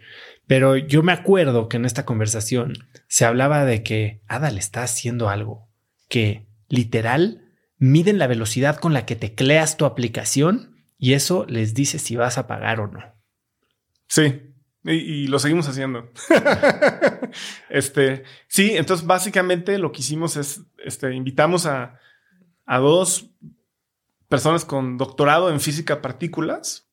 Pero 0.47 0.75
yo 0.75 1.03
me 1.03 1.11
acuerdo 1.11 1.69
que 1.69 1.77
en 1.77 1.85
esta 1.85 2.05
conversación 2.05 2.73
se 3.07 3.25
hablaba 3.25 3.65
de 3.65 3.83
que 3.83 4.21
Ada 4.27 4.51
le 4.51 4.59
está 4.59 4.83
haciendo 4.83 5.29
algo 5.29 5.69
que 6.07 6.47
literal 6.67 7.43
miden 7.77 8.17
la 8.17 8.27
velocidad 8.27 8.77
con 8.77 8.93
la 8.93 9.05
que 9.05 9.15
tecleas 9.15 9.77
tu 9.77 9.85
aplicación 9.85 10.83
y 10.97 11.13
eso 11.13 11.45
les 11.47 11.73
dice 11.73 11.99
si 11.99 12.15
vas 12.15 12.37
a 12.37 12.47
pagar 12.47 12.79
o 12.81 12.87
no. 12.87 12.99
Sí, 14.07 14.48
y, 14.93 15.27
lo 15.27 15.39
seguimos 15.39 15.67
haciendo. 15.67 16.09
este, 17.69 18.23
sí, 18.47 18.71
entonces 18.75 19.05
básicamente 19.05 19.77
lo 19.77 19.91
que 19.91 20.01
hicimos 20.01 20.35
es, 20.37 20.61
este, 20.83 21.13
invitamos 21.13 21.65
a, 21.65 21.99
a 22.65 22.77
dos 22.79 23.29
personas 24.27 24.65
con 24.65 24.97
doctorado 24.97 25.49
en 25.49 25.59
física 25.59 26.01
partículas 26.01 26.89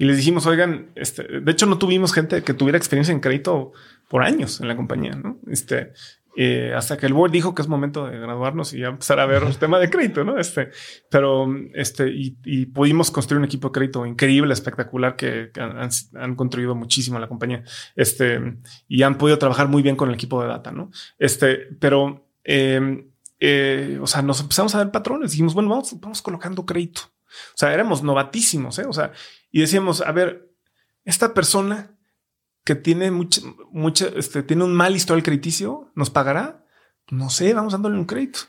y 0.00 0.06
les 0.06 0.16
dijimos, 0.16 0.46
oigan, 0.46 0.92
este, 0.94 1.40
de 1.40 1.52
hecho 1.52 1.66
no 1.66 1.78
tuvimos 1.78 2.14
gente 2.14 2.42
que 2.42 2.54
tuviera 2.54 2.78
experiencia 2.78 3.12
en 3.12 3.20
crédito 3.20 3.72
por 4.08 4.22
años 4.22 4.60
en 4.60 4.68
la 4.68 4.76
compañía, 4.76 5.12
¿no? 5.12 5.38
Este, 5.46 5.92
eh, 6.36 6.72
hasta 6.76 6.96
que 6.96 7.06
el 7.06 7.12
board 7.12 7.32
dijo 7.32 7.54
que 7.54 7.62
es 7.62 7.68
momento 7.68 8.06
de 8.06 8.18
graduarnos 8.18 8.72
y 8.72 8.80
ya 8.80 8.88
empezar 8.88 9.18
a 9.18 9.26
ver 9.26 9.42
el 9.42 9.58
tema 9.58 9.78
de 9.78 9.90
crédito, 9.90 10.24
¿no? 10.24 10.38
Este, 10.38 10.70
pero, 11.10 11.48
este, 11.74 12.08
y, 12.08 12.66
pudimos 12.66 13.10
construir 13.10 13.38
un 13.38 13.44
equipo 13.44 13.68
de 13.68 13.72
crédito 13.72 14.06
increíble, 14.06 14.52
espectacular, 14.52 15.16
que, 15.16 15.50
han, 15.58 15.90
han, 16.14 16.34
contribuido 16.36 16.74
muchísimo 16.74 17.16
a 17.16 17.20
la 17.20 17.28
compañía, 17.28 17.64
este, 17.96 18.58
y 18.88 19.02
han 19.02 19.18
podido 19.18 19.38
trabajar 19.38 19.68
muy 19.68 19.82
bien 19.82 19.96
con 19.96 20.08
el 20.08 20.14
equipo 20.14 20.40
de 20.40 20.48
data, 20.48 20.70
¿no? 20.70 20.90
Este, 21.18 21.68
pero, 21.78 22.28
eh, 22.44 23.06
eh, 23.40 23.98
o 24.00 24.06
sea, 24.06 24.22
nos 24.22 24.40
empezamos 24.40 24.74
a 24.74 24.78
ver 24.78 24.90
patrones. 24.90 25.32
Dijimos, 25.32 25.54
bueno, 25.54 25.70
vamos, 25.70 25.98
vamos 25.98 26.22
colocando 26.22 26.66
crédito. 26.66 27.00
O 27.54 27.56
sea, 27.56 27.72
éramos 27.72 28.02
novatísimos, 28.02 28.78
¿eh? 28.78 28.86
O 28.86 28.92
sea, 28.92 29.12
y 29.50 29.60
decíamos, 29.60 30.02
a 30.02 30.12
ver, 30.12 30.50
esta 31.04 31.32
persona 31.32 31.96
que 32.64 32.74
tiene 32.74 33.10
mucha, 33.10 33.40
mucha, 33.72 34.06
este, 34.16 34.42
tiene 34.42 34.64
un 34.64 34.74
mal 34.74 34.94
historial 34.94 35.22
crediticio, 35.22 35.90
¿nos 35.94 36.10
pagará? 36.10 36.66
No 37.10 37.30
sé, 37.30 37.54
vamos 37.54 37.72
dándole 37.72 37.98
un 37.98 38.04
crédito. 38.04 38.40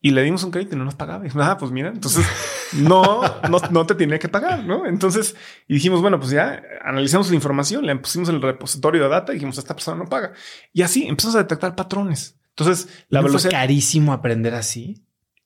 Y 0.00 0.12
le 0.12 0.22
dimos 0.22 0.44
un 0.44 0.52
crédito 0.52 0.76
y 0.76 0.78
no 0.78 0.84
nos 0.84 0.94
pagaba. 0.94 1.26
Y, 1.26 1.30
ah, 1.34 1.56
pues 1.58 1.72
mira, 1.72 1.88
entonces 1.88 2.24
no, 2.72 3.22
no, 3.48 3.58
no 3.70 3.86
te 3.86 3.96
tiene 3.96 4.18
que 4.18 4.28
pagar, 4.28 4.64
¿no? 4.64 4.86
Entonces, 4.86 5.34
y 5.66 5.74
dijimos, 5.74 6.00
bueno, 6.00 6.18
pues 6.20 6.30
ya 6.30 6.62
analizamos 6.84 7.28
la 7.30 7.34
información, 7.34 7.84
le 7.84 7.96
pusimos 7.96 8.28
el 8.28 8.40
repositorio 8.40 9.02
de 9.02 9.08
data 9.08 9.32
y 9.32 9.36
dijimos, 9.36 9.58
esta 9.58 9.74
persona 9.74 9.96
no 9.96 10.08
paga. 10.08 10.32
Y 10.72 10.82
así 10.82 11.06
empezamos 11.06 11.34
a 11.34 11.40
detectar 11.40 11.74
patrones. 11.74 12.38
Entonces, 12.50 12.88
la 13.08 13.20
¿No 13.20 13.26
velocidad. 13.26 13.50
carísimo 13.50 14.12
aprender 14.12 14.54
así. 14.54 15.04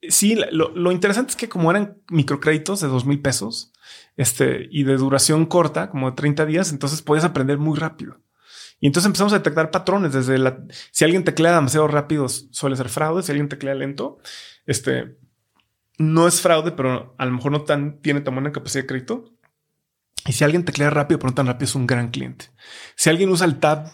Sí, 0.08 0.36
lo, 0.50 0.92
interesante 0.92 1.30
es 1.30 1.36
que 1.36 1.48
como 1.48 1.70
eran 1.70 1.98
microcréditos 2.10 2.80
de 2.80 2.88
dos 2.88 3.06
mil 3.06 3.20
pesos 3.20 3.71
este, 4.16 4.68
y 4.70 4.84
de 4.84 4.96
duración 4.96 5.46
corta, 5.46 5.90
como 5.90 6.10
de 6.10 6.16
30 6.16 6.46
días, 6.46 6.72
entonces 6.72 7.02
podías 7.02 7.24
aprender 7.24 7.58
muy 7.58 7.78
rápido. 7.78 8.20
Y 8.80 8.86
entonces 8.86 9.06
empezamos 9.06 9.32
a 9.32 9.38
detectar 9.38 9.70
patrones 9.70 10.12
desde 10.12 10.38
la, 10.38 10.58
si 10.90 11.04
alguien 11.04 11.24
teclea 11.24 11.54
demasiado 11.54 11.86
rápido 11.86 12.28
suele 12.28 12.76
ser 12.76 12.88
fraude, 12.88 13.22
si 13.22 13.30
alguien 13.30 13.48
teclea 13.48 13.74
lento, 13.74 14.18
este, 14.66 15.16
no 15.98 16.26
es 16.26 16.40
fraude, 16.40 16.72
pero 16.72 17.14
a 17.16 17.24
lo 17.24 17.32
mejor 17.32 17.52
no 17.52 17.62
tan, 17.62 18.00
tiene 18.00 18.20
tan 18.20 18.34
buena 18.34 18.52
capacidad 18.52 18.82
de 18.82 18.88
crédito. 18.88 19.24
Y 20.26 20.32
si 20.32 20.44
alguien 20.44 20.64
teclea 20.64 20.90
rápido, 20.90 21.18
pero 21.18 21.30
no 21.30 21.34
tan 21.34 21.46
rápido, 21.46 21.66
es 21.66 21.74
un 21.74 21.86
gran 21.86 22.10
cliente. 22.10 22.46
Si 22.96 23.08
alguien 23.10 23.30
usa 23.30 23.46
el 23.46 23.60
tab 23.60 23.86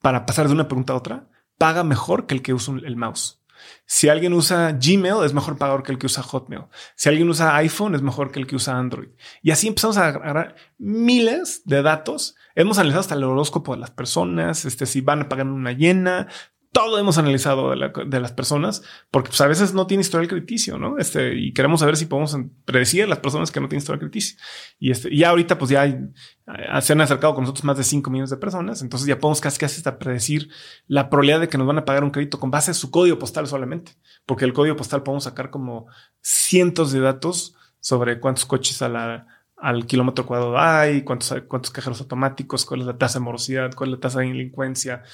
para 0.00 0.26
pasar 0.26 0.46
de 0.46 0.54
una 0.54 0.68
pregunta 0.68 0.92
a 0.92 0.96
otra, 0.96 1.28
paga 1.58 1.84
mejor 1.84 2.26
que 2.26 2.34
el 2.34 2.42
que 2.42 2.54
usa 2.54 2.74
el 2.84 2.96
mouse. 2.96 3.41
Si 3.86 4.08
alguien 4.08 4.32
usa 4.32 4.72
Gmail, 4.72 5.24
es 5.24 5.34
mejor 5.34 5.58
pagador 5.58 5.82
que 5.82 5.92
el 5.92 5.98
que 5.98 6.06
usa 6.06 6.22
Hotmail. 6.22 6.64
Si 6.94 7.08
alguien 7.08 7.28
usa 7.28 7.56
iPhone, 7.56 7.94
es 7.94 8.02
mejor 8.02 8.30
que 8.32 8.40
el 8.40 8.46
que 8.46 8.56
usa 8.56 8.78
Android. 8.78 9.08
Y 9.42 9.50
así 9.50 9.68
empezamos 9.68 9.96
a 9.96 10.08
agarrar 10.08 10.56
miles 10.78 11.62
de 11.64 11.82
datos. 11.82 12.36
Hemos 12.54 12.78
analizado 12.78 13.00
hasta 13.00 13.14
el 13.14 13.24
horóscopo 13.24 13.74
de 13.74 13.80
las 13.80 13.90
personas, 13.90 14.64
este, 14.64 14.86
si 14.86 15.00
van 15.00 15.22
a 15.22 15.28
pagar 15.28 15.46
una 15.46 15.72
llena, 15.72 16.28
todo 16.72 16.98
hemos 16.98 17.18
analizado 17.18 17.70
de, 17.70 18.20
las 18.20 18.32
personas, 18.32 18.82
porque 19.10 19.28
pues, 19.28 19.40
a 19.42 19.46
veces 19.46 19.74
no 19.74 19.86
tiene 19.86 20.00
historial 20.00 20.26
crediticio, 20.26 20.78
¿no? 20.78 20.96
Este, 20.96 21.34
y 21.34 21.52
queremos 21.52 21.80
saber 21.80 21.98
si 21.98 22.06
podemos 22.06 22.34
predecir 22.64 23.04
a 23.04 23.06
las 23.06 23.18
personas 23.18 23.50
que 23.50 23.60
no 23.60 23.68
tienen 23.68 23.82
historial 23.82 24.00
crediticio. 24.00 24.38
Y 24.78 24.90
este, 24.90 25.14
y 25.14 25.22
ahorita 25.22 25.58
pues 25.58 25.70
ya 25.70 25.84
se 26.80 26.92
han 26.94 27.00
acercado 27.02 27.34
con 27.34 27.44
nosotros 27.44 27.64
más 27.64 27.76
de 27.76 27.84
5 27.84 28.10
millones 28.10 28.30
de 28.30 28.38
personas, 28.38 28.80
entonces 28.80 29.06
ya 29.06 29.18
podemos 29.18 29.42
casi 29.42 29.58
casi 29.58 29.76
hasta 29.76 29.98
predecir 29.98 30.48
la 30.86 31.10
probabilidad 31.10 31.40
de 31.40 31.48
que 31.48 31.58
nos 31.58 31.66
van 31.66 31.78
a 31.78 31.84
pagar 31.84 32.04
un 32.04 32.10
crédito 32.10 32.40
con 32.40 32.50
base 32.50 32.70
en 32.70 32.74
su 32.74 32.90
código 32.90 33.18
postal 33.18 33.46
solamente, 33.46 33.92
porque 34.24 34.46
el 34.46 34.54
código 34.54 34.74
postal 34.74 35.02
podemos 35.02 35.24
sacar 35.24 35.50
como 35.50 35.88
cientos 36.22 36.90
de 36.92 37.00
datos 37.00 37.54
sobre 37.80 38.18
cuántos 38.18 38.46
coches 38.46 38.80
a 38.80 38.88
la, 38.88 39.26
al 39.62 39.86
kilómetro 39.86 40.26
cuadrado 40.26 40.58
hay, 40.58 41.02
cuántos, 41.02 41.34
cuántos 41.46 41.70
cajeros 41.70 42.00
automáticos, 42.00 42.64
cuál 42.64 42.80
es 42.80 42.86
la 42.86 42.98
tasa 42.98 43.20
de 43.20 43.24
morosidad, 43.24 43.72
cuál 43.74 43.90
es 43.90 43.94
la 43.94 44.00
tasa 44.00 44.18
de 44.18 44.26
delincuencia, 44.26 45.04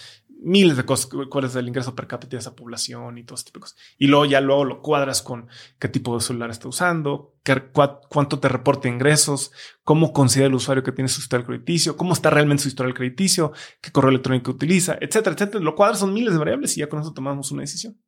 miles 0.41 0.77
de 0.77 0.85
cosas, 0.85 1.11
cuál 1.29 1.45
es 1.45 1.57
el 1.57 1.67
ingreso 1.67 1.95
per 1.95 2.07
cápita 2.07 2.37
de 2.37 2.41
esa 2.41 2.55
población 2.55 3.19
y 3.19 3.25
todo 3.25 3.35
este 3.35 3.51
tipo. 3.51 3.67
Y 3.99 4.07
luego 4.07 4.25
ya 4.25 4.41
luego 4.41 4.65
lo 4.65 4.83
cuadras 4.83 5.23
con 5.23 5.49
qué 5.79 5.89
tipo 5.89 6.15
de 6.15 6.23
celular 6.23 6.51
está 6.51 6.69
usando, 6.69 7.35
qué, 7.43 7.71
cuánto 8.09 8.39
te 8.39 8.49
reporta 8.49 8.89
ingresos, 8.89 9.53
cómo 9.83 10.13
considera 10.13 10.49
el 10.49 10.55
usuario 10.55 10.85
que 10.85 10.93
tiene 10.93 11.09
su 11.09 11.21
historial 11.21 11.47
crediticio, 11.47 11.97
cómo 11.97 12.13
está 12.13 12.31
realmente 12.31 12.63
su 12.63 12.69
historial 12.69 12.95
crediticio, 12.95 13.53
qué 13.81 13.91
correo 13.91 14.11
electrónico 14.11 14.53
utiliza, 14.53 14.97
etcétera, 15.01 15.35
etcétera. 15.35 15.63
Lo 15.63 15.75
cuadras 15.75 15.99
son 15.99 16.15
miles 16.15 16.33
de 16.33 16.39
variables 16.39 16.77
y 16.77 16.81
ya 16.81 16.89
con 16.89 17.01
eso 17.01 17.13
tomamos 17.13 17.51
una 17.51 17.63
decisión. 17.63 17.99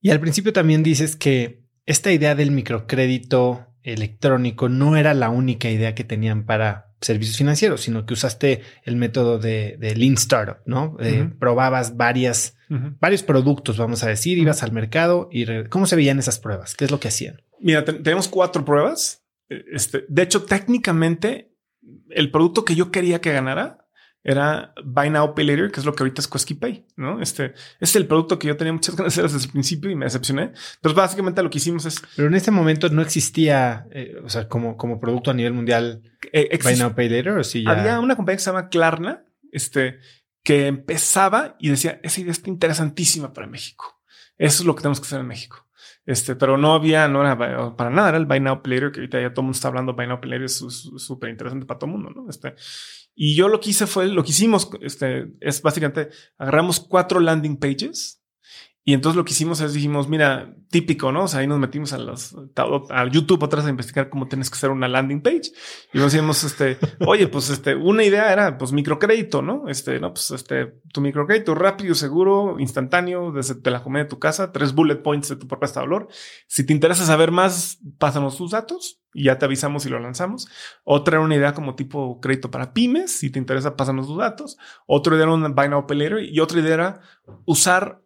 Y 0.00 0.10
al 0.10 0.20
principio 0.20 0.52
también 0.52 0.82
dices 0.82 1.16
que 1.16 1.64
esta 1.86 2.12
idea 2.12 2.34
del 2.34 2.50
microcrédito 2.50 3.66
electrónico 3.82 4.68
no 4.68 4.96
era 4.96 5.14
la 5.14 5.30
única 5.30 5.68
idea 5.68 5.94
que 5.94 6.04
tenían 6.04 6.46
para 6.46 6.91
servicios 7.02 7.36
financieros, 7.36 7.82
sino 7.82 8.06
que 8.06 8.14
usaste 8.14 8.62
el 8.84 8.96
método 8.96 9.38
de, 9.38 9.76
Lean 9.96 10.14
Startup, 10.14 10.58
¿no? 10.64 10.96
Eh, 11.00 11.28
probabas 11.38 11.96
varias, 11.96 12.56
varios 13.00 13.22
productos, 13.22 13.76
vamos 13.76 14.02
a 14.04 14.08
decir, 14.08 14.38
ibas 14.38 14.62
al 14.62 14.72
mercado 14.72 15.28
y 15.30 15.44
¿cómo 15.68 15.86
se 15.86 15.96
veían 15.96 16.18
esas 16.18 16.38
pruebas? 16.38 16.74
¿Qué 16.74 16.84
es 16.84 16.90
lo 16.90 17.00
que 17.00 17.08
hacían? 17.08 17.42
Mira, 17.60 17.84
tenemos 17.84 18.28
cuatro 18.28 18.64
pruebas. 18.64 19.22
E, 19.48 19.62
este, 19.72 20.04
de 20.08 20.22
hecho, 20.22 20.44
técnicamente, 20.44 21.52
el 22.10 22.30
producto 22.30 22.64
que 22.64 22.74
yo 22.74 22.90
quería 22.90 23.20
que 23.20 23.32
ganara 23.32 23.81
era 24.24 24.72
Buy 24.84 25.10
Now 25.10 25.34
Pay 25.34 25.44
Later, 25.44 25.70
que 25.70 25.80
es 25.80 25.86
lo 25.86 25.94
que 25.94 26.02
ahorita 26.04 26.20
es 26.20 26.28
Quesky 26.28 26.54
Pay, 26.54 26.86
¿no? 26.96 27.20
Este, 27.20 27.54
es 27.80 27.96
el 27.96 28.06
producto 28.06 28.38
que 28.38 28.48
yo 28.48 28.56
tenía 28.56 28.72
muchas 28.72 28.94
ganas 28.94 29.14
de 29.14 29.22
hacer 29.22 29.32
desde 29.32 29.46
el 29.46 29.52
principio 29.52 29.90
y 29.90 29.96
me 29.96 30.06
decepcioné. 30.06 30.52
Entonces, 30.74 30.94
básicamente 30.94 31.42
lo 31.42 31.50
que 31.50 31.58
hicimos 31.58 31.84
es... 31.86 32.02
Pero 32.14 32.28
en 32.28 32.34
ese 32.34 32.50
momento 32.50 32.88
no 32.88 33.02
existía, 33.02 33.86
eh, 33.90 34.16
o 34.24 34.28
sea, 34.28 34.48
como, 34.48 34.76
como 34.76 35.00
producto 35.00 35.30
a 35.30 35.34
nivel 35.34 35.52
mundial, 35.52 36.02
eh, 36.32 36.58
Buy 36.62 36.76
Now 36.76 36.94
Pay 36.94 37.08
Later, 37.08 37.38
o 37.38 37.44
sí 37.44 37.64
ya... 37.64 37.70
Había 37.70 38.00
una 38.00 38.14
compañía 38.14 38.36
que 38.36 38.44
se 38.44 38.50
llama 38.50 38.68
Klarna, 38.68 39.24
este, 39.50 39.98
que 40.44 40.68
empezaba 40.68 41.56
y 41.58 41.70
decía, 41.70 42.00
esa 42.02 42.20
idea 42.20 42.32
está 42.32 42.48
interesantísima 42.48 43.32
para 43.32 43.46
México. 43.46 44.00
Eso 44.38 44.62
es 44.62 44.66
lo 44.66 44.74
que 44.74 44.82
tenemos 44.82 45.00
que 45.00 45.06
hacer 45.06 45.20
en 45.20 45.26
México. 45.26 45.66
Este, 46.04 46.34
pero 46.34 46.56
no 46.56 46.74
había, 46.74 47.06
no 47.06 47.20
era 47.20 47.76
para 47.76 47.90
nada, 47.90 48.08
era 48.08 48.18
el 48.18 48.26
Buy 48.26 48.40
Now 48.40 48.62
Pay 48.62 48.72
Later, 48.72 48.92
que 48.92 49.00
ahorita 49.00 49.20
ya 49.20 49.30
todo 49.30 49.42
el 49.42 49.44
mundo 49.44 49.56
está 49.56 49.68
hablando 49.68 49.94
Buy 49.94 50.08
Now 50.08 50.20
Pay 50.20 50.30
Later, 50.30 50.44
es 50.46 50.56
súper 50.96 51.30
interesante 51.30 51.64
para 51.64 51.78
todo 51.78 51.90
el 51.90 51.96
mundo, 51.96 52.10
¿no? 52.10 52.28
Este, 52.28 52.54
y 53.14 53.34
yo 53.34 53.48
lo 53.48 53.60
que 53.60 53.70
hice 53.70 53.86
fue, 53.86 54.06
lo 54.06 54.22
que 54.24 54.30
hicimos, 54.30 54.70
este, 54.80 55.32
es 55.40 55.60
básicamente, 55.62 56.10
agarramos 56.38 56.80
cuatro 56.80 57.20
landing 57.20 57.58
pages 57.58 58.21
y 58.84 58.94
entonces 58.94 59.16
lo 59.16 59.24
que 59.24 59.30
hicimos 59.30 59.60
es 59.60 59.74
dijimos, 59.74 60.08
mira, 60.08 60.56
típico, 60.68 61.12
¿no? 61.12 61.24
O 61.24 61.28
sea, 61.28 61.40
ahí 61.40 61.46
nos 61.46 61.60
metimos 61.60 61.92
a 61.92 61.98
los 61.98 62.34
a 62.90 63.08
YouTube 63.08 63.48
vez 63.48 63.64
a 63.64 63.70
investigar 63.70 64.10
cómo 64.10 64.26
tienes 64.26 64.50
que 64.50 64.56
hacer 64.56 64.70
una 64.70 64.88
landing 64.88 65.22
page. 65.22 65.52
Y 65.92 65.98
nos 65.98 66.12
decíamos, 66.12 66.42
este, 66.42 66.78
oye, 67.06 67.28
pues 67.28 67.50
este, 67.50 67.76
una 67.76 68.02
idea 68.02 68.32
era 68.32 68.58
pues 68.58 68.72
microcrédito, 68.72 69.40
¿no? 69.40 69.68
Este, 69.68 70.00
no, 70.00 70.12
pues 70.12 70.32
este, 70.32 70.80
tu 70.92 71.00
microcrédito 71.00 71.54
rápido, 71.54 71.94
seguro, 71.94 72.58
instantáneo, 72.58 73.30
desde 73.30 73.54
la 73.70 73.84
comida 73.84 74.02
de 74.02 74.08
tu 74.08 74.18
casa, 74.18 74.50
tres 74.50 74.74
bullet 74.74 74.96
points 74.96 75.28
de 75.28 75.36
tu 75.36 75.46
propuesta 75.46 75.78
de 75.78 75.86
valor. 75.86 76.08
Si 76.48 76.66
te 76.66 76.72
interesa 76.72 77.06
saber 77.06 77.30
más, 77.30 77.78
pásanos 77.98 78.36
tus 78.36 78.50
datos 78.50 79.00
y 79.14 79.24
ya 79.24 79.38
te 79.38 79.44
avisamos 79.44 79.86
y 79.86 79.90
lo 79.90 80.00
lanzamos. 80.00 80.48
Otra 80.82 81.18
era 81.18 81.24
una 81.24 81.36
idea 81.36 81.54
como 81.54 81.76
tipo 81.76 82.18
crédito 82.20 82.50
para 82.50 82.72
pymes. 82.72 83.12
Si 83.12 83.30
te 83.30 83.38
interesa, 83.38 83.76
pásanos 83.76 84.08
tus 84.08 84.18
datos. 84.18 84.58
Otra 84.86 85.14
idea 85.14 85.26
era 85.26 85.34
un 85.34 85.54
buy 85.54 85.68
now 85.68 85.86
pay 85.86 85.98
later 85.98 86.24
y 86.24 86.40
otra 86.40 86.58
idea 86.58 86.74
era 86.74 87.00
usar 87.44 88.02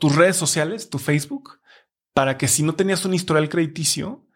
tus 0.00 0.16
redes 0.16 0.36
sociales, 0.36 0.90
tu 0.90 0.98
Facebook, 0.98 1.60
para 2.12 2.36
que 2.36 2.48
si 2.48 2.64
no 2.64 2.74
tenías 2.74 3.04
un 3.04 3.14
historial 3.14 3.48
crediticio, 3.48 4.26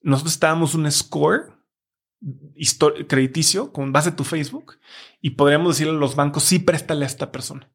nosotros 0.00 0.32
estábamos 0.32 0.74
un 0.74 0.90
score 0.90 1.58
crediticio 3.06 3.72
con 3.72 3.92
base 3.92 4.08
a 4.08 4.16
tu 4.16 4.24
Facebook 4.24 4.78
y 5.20 5.30
podríamos 5.30 5.74
decirle 5.74 5.96
a 5.96 6.00
los 6.00 6.16
bancos, 6.16 6.44
sí, 6.44 6.58
préstale 6.58 7.04
a 7.04 7.08
esta 7.08 7.30
persona. 7.30 7.70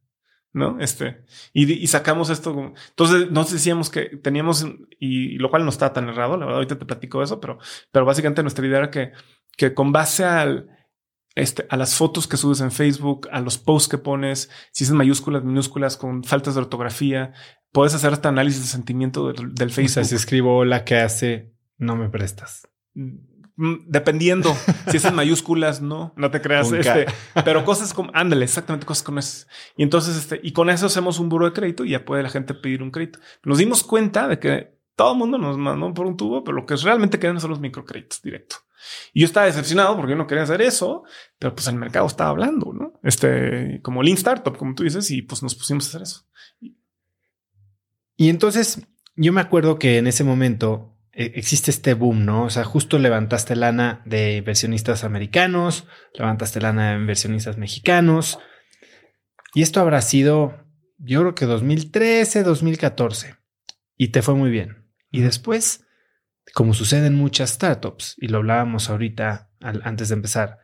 ¿no? 0.53 0.79
Este, 0.79 1.25
y, 1.51 1.87
sacamos 1.87 2.29
esto. 2.29 2.73
Entonces, 2.89 3.31
nos 3.31 3.51
decíamos 3.51 3.89
que 3.89 4.17
teníamos, 4.17 4.65
y, 4.99 5.37
lo 5.37 5.49
cual 5.49 5.63
no 5.63 5.69
está 5.69 5.91
tan 5.93 6.09
errado, 6.09 6.37
la 6.37 6.45
verdad, 6.45 6.55
ahorita 6.55 6.77
te 6.77 6.85
platico 6.85 7.23
eso, 7.23 7.39
pero, 7.39 7.57
pero 7.91 8.05
básicamente 8.05 8.43
nuestra 8.43 8.65
idea 8.65 8.77
era 8.79 8.91
que, 8.91 9.11
que 9.57 9.73
con 9.73 9.91
base 9.91 10.23
al, 10.23 10.69
este, 11.35 11.65
a 11.69 11.77
las 11.77 11.95
fotos 11.95 12.27
que 12.27 12.37
subes 12.37 12.61
en 12.61 12.71
Facebook, 12.71 13.27
a 13.31 13.39
los 13.41 13.57
posts 13.57 13.89
que 13.89 13.97
pones, 13.97 14.49
si 14.71 14.83
es 14.83 14.89
en 14.89 14.97
mayúsculas, 14.97 15.43
minúsculas, 15.43 15.97
con 15.97 16.23
faltas 16.23 16.55
de 16.55 16.61
ortografía, 16.61 17.33
puedes 17.71 17.93
hacer 17.93 18.13
este 18.13 18.27
análisis 18.27 18.61
de 18.61 18.67
sentimiento 18.67 19.33
del, 19.33 19.71
Facebook. 19.71 19.85
O 19.85 19.93
sea, 19.93 20.03
si 20.03 20.15
escribo 20.15 20.63
la 20.63 20.85
que 20.85 20.97
hace, 20.97 21.53
no 21.77 21.95
me 21.95 22.09
prestas. 22.09 22.67
Mm, 23.55 23.85
dependiendo 23.87 24.55
si 24.89 24.97
es 24.97 25.05
en 25.05 25.15
mayúsculas, 25.15 25.81
no, 25.81 26.13
no 26.15 26.31
te 26.31 26.41
creas. 26.41 26.71
Este, 26.71 27.05
pero 27.43 27.65
cosas 27.65 27.93
como, 27.93 28.09
ándale, 28.13 28.45
exactamente 28.45 28.85
cosas 28.85 29.03
como 29.03 29.19
esas. 29.19 29.47
Y 29.75 29.83
entonces, 29.83 30.15
este, 30.17 30.39
y 30.41 30.53
con 30.53 30.69
eso 30.69 30.85
hacemos 30.85 31.19
un 31.19 31.29
buro 31.29 31.45
de 31.45 31.53
crédito 31.53 31.85
y 31.85 31.89
ya 31.89 32.05
puede 32.05 32.23
la 32.23 32.29
gente 32.29 32.53
pedir 32.53 32.81
un 32.81 32.91
crédito. 32.91 33.19
Nos 33.43 33.57
dimos 33.57 33.83
cuenta 33.83 34.27
de 34.27 34.39
que 34.39 34.77
todo 34.95 35.13
el 35.13 35.17
mundo 35.17 35.37
nos 35.37 35.57
mandó 35.57 35.93
por 35.93 36.05
un 36.05 36.17
tubo, 36.17 36.43
pero 36.43 36.57
lo 36.57 36.65
que 36.65 36.75
realmente 36.75 37.19
queremos 37.19 37.41
son 37.41 37.51
los 37.51 37.59
microcréditos 37.59 38.21
directo. 38.21 38.57
Y 39.13 39.21
yo 39.21 39.25
estaba 39.25 39.45
decepcionado 39.45 39.95
porque 39.95 40.11
yo 40.11 40.17
no 40.17 40.27
quería 40.27 40.43
hacer 40.43 40.61
eso, 40.61 41.03
pero 41.39 41.55
pues 41.55 41.67
el 41.67 41.75
mercado 41.75 42.07
estaba 42.07 42.29
hablando, 42.29 42.73
¿no? 42.73 42.99
Este, 43.03 43.79
como 43.81 44.03
Lean 44.03 44.17
Startup, 44.17 44.55
como 44.57 44.75
tú 44.75 44.83
dices, 44.83 45.09
y 45.11 45.21
pues 45.21 45.43
nos 45.43 45.55
pusimos 45.55 45.85
a 45.85 45.89
hacer 45.89 46.01
eso. 46.03 46.27
Y 48.15 48.29
entonces 48.29 48.81
yo 49.15 49.33
me 49.33 49.41
acuerdo 49.41 49.77
que 49.79 49.97
en 49.97 50.07
ese 50.07 50.23
momento 50.23 50.97
eh, 51.11 51.33
existe 51.35 51.69
este 51.69 51.93
boom, 51.93 52.25
¿no? 52.25 52.45
O 52.45 52.49
sea, 52.49 52.63
justo 52.63 52.97
levantaste 52.97 53.55
lana 53.55 54.01
de 54.05 54.37
inversionistas 54.37 55.03
americanos, 55.03 55.87
levantaste 56.13 56.59
lana 56.59 56.91
de 56.91 56.99
inversionistas 56.99 57.57
mexicanos. 57.57 58.39
Y 59.53 59.61
esto 59.61 59.79
habrá 59.79 60.01
sido, 60.01 60.65
yo 60.97 61.21
creo 61.21 61.35
que 61.35 61.45
2013, 61.45 62.43
2014. 62.43 63.35
Y 63.95 64.07
te 64.07 64.23
fue 64.23 64.33
muy 64.33 64.49
bien. 64.49 64.87
Y 65.11 65.21
después 65.21 65.85
como 66.53 66.73
sucede 66.73 67.07
en 67.07 67.15
muchas 67.15 67.51
startups, 67.51 68.15
y 68.19 68.27
lo 68.27 68.39
hablábamos 68.39 68.89
ahorita 68.89 69.49
antes 69.61 70.09
de 70.09 70.15
empezar, 70.15 70.59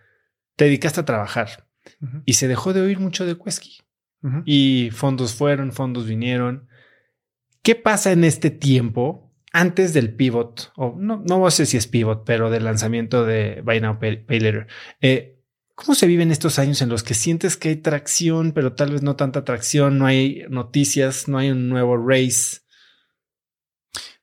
te 0.55 0.65
dedicaste 0.65 0.99
a 0.99 1.05
trabajar 1.05 1.67
y 2.25 2.33
se 2.33 2.47
dejó 2.47 2.73
de 2.73 2.81
oír 2.81 2.99
mucho 2.99 3.25
de 3.25 3.37
Quesky. 3.37 3.79
Y 4.45 4.89
fondos 4.91 5.33
fueron, 5.33 5.71
fondos 5.71 6.05
vinieron. 6.05 6.67
¿Qué 7.61 7.75
pasa 7.75 8.11
en 8.11 8.25
este 8.25 8.49
tiempo 8.49 9.33
antes 9.53 9.93
del 9.93 10.13
pivot? 10.13 10.73
O 10.75 10.95
no, 10.97 11.23
no 11.25 11.49
sé 11.51 11.65
si 11.65 11.77
es 11.77 11.87
pivot, 11.87 12.25
pero 12.25 12.49
del 12.49 12.65
lanzamiento 12.65 13.25
de 13.25 13.61
Buy 13.63 13.79
Now 13.79 13.97
Pay, 13.97 14.25
Later. 14.27 14.67
Eh, 14.99 15.39
¿Cómo 15.73 15.95
se 15.95 16.07
viven 16.07 16.31
estos 16.31 16.59
años 16.59 16.81
en 16.81 16.89
los 16.89 17.03
que 17.03 17.13
sientes 17.13 17.55
que 17.55 17.69
hay 17.69 17.77
tracción, 17.77 18.51
pero 18.51 18.73
tal 18.73 18.91
vez 18.91 19.01
no 19.01 19.15
tanta 19.15 19.45
tracción, 19.45 19.97
no 19.97 20.05
hay 20.05 20.43
noticias, 20.49 21.29
no 21.29 21.37
hay 21.37 21.51
un 21.51 21.69
nuevo 21.69 21.95
race? 21.95 22.59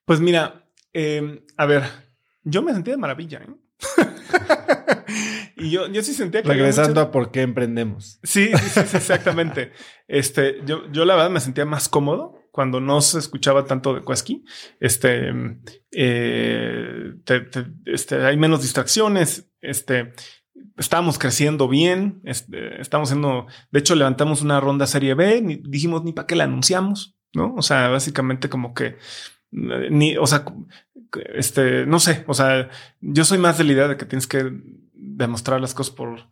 Pues 0.04 0.20
mira, 0.20 0.65
Em, 0.98 1.40
a 1.58 1.66
ver, 1.66 1.82
yo 2.42 2.62
me 2.62 2.72
sentía 2.72 2.94
de 2.94 2.96
maravilla. 2.96 3.42
¿eh? 3.42 3.54
y 5.58 5.68
yo, 5.68 5.88
yo 5.88 6.02
sí 6.02 6.14
sentía 6.14 6.42
que. 6.42 6.48
Regresando 6.48 7.02
a 7.02 7.10
por 7.10 7.30
qué 7.30 7.42
emprendemos. 7.42 8.18
Sí, 8.22 8.48
sí, 8.56 8.70
sí, 8.70 8.96
exactamente. 8.96 9.72
este, 10.08 10.62
yo, 10.64 10.90
yo 10.90 11.04
la 11.04 11.14
verdad 11.14 11.28
me 11.28 11.40
sentía 11.40 11.66
más 11.66 11.90
cómodo 11.90 12.40
cuando 12.50 12.80
no 12.80 13.02
se 13.02 13.18
escuchaba 13.18 13.66
tanto 13.66 13.92
de 13.92 14.00
Quesky. 14.06 14.42
Este, 14.80 15.34
eh, 15.92 17.12
este, 17.84 18.24
hay 18.24 18.38
menos 18.38 18.62
distracciones. 18.62 19.52
Este, 19.60 20.14
estábamos 20.78 21.18
creciendo 21.18 21.68
bien. 21.68 22.22
Este, 22.24 22.80
estamos 22.80 23.10
haciendo, 23.10 23.44
de 23.70 23.80
hecho, 23.80 23.96
levantamos 23.96 24.40
una 24.40 24.60
ronda 24.60 24.86
serie 24.86 25.12
B. 25.12 25.42
Ni, 25.42 25.56
dijimos 25.56 26.04
ni 26.04 26.14
para 26.14 26.26
qué 26.26 26.36
la 26.36 26.44
anunciamos, 26.44 27.18
no? 27.34 27.54
O 27.54 27.60
sea, 27.60 27.88
básicamente 27.88 28.48
como 28.48 28.72
que 28.72 28.96
ni, 29.50 30.16
o 30.16 30.26
sea, 30.26 30.44
este, 31.34 31.86
no 31.86 31.98
sé, 31.98 32.24
o 32.26 32.34
sea, 32.34 32.68
yo 33.00 33.24
soy 33.24 33.38
más 33.38 33.58
de 33.58 33.64
la 33.64 33.72
idea 33.72 33.88
de 33.88 33.96
que 33.96 34.06
tienes 34.06 34.26
que 34.26 34.52
demostrar 34.92 35.60
las 35.60 35.74
cosas 35.74 35.94
por, 35.94 36.28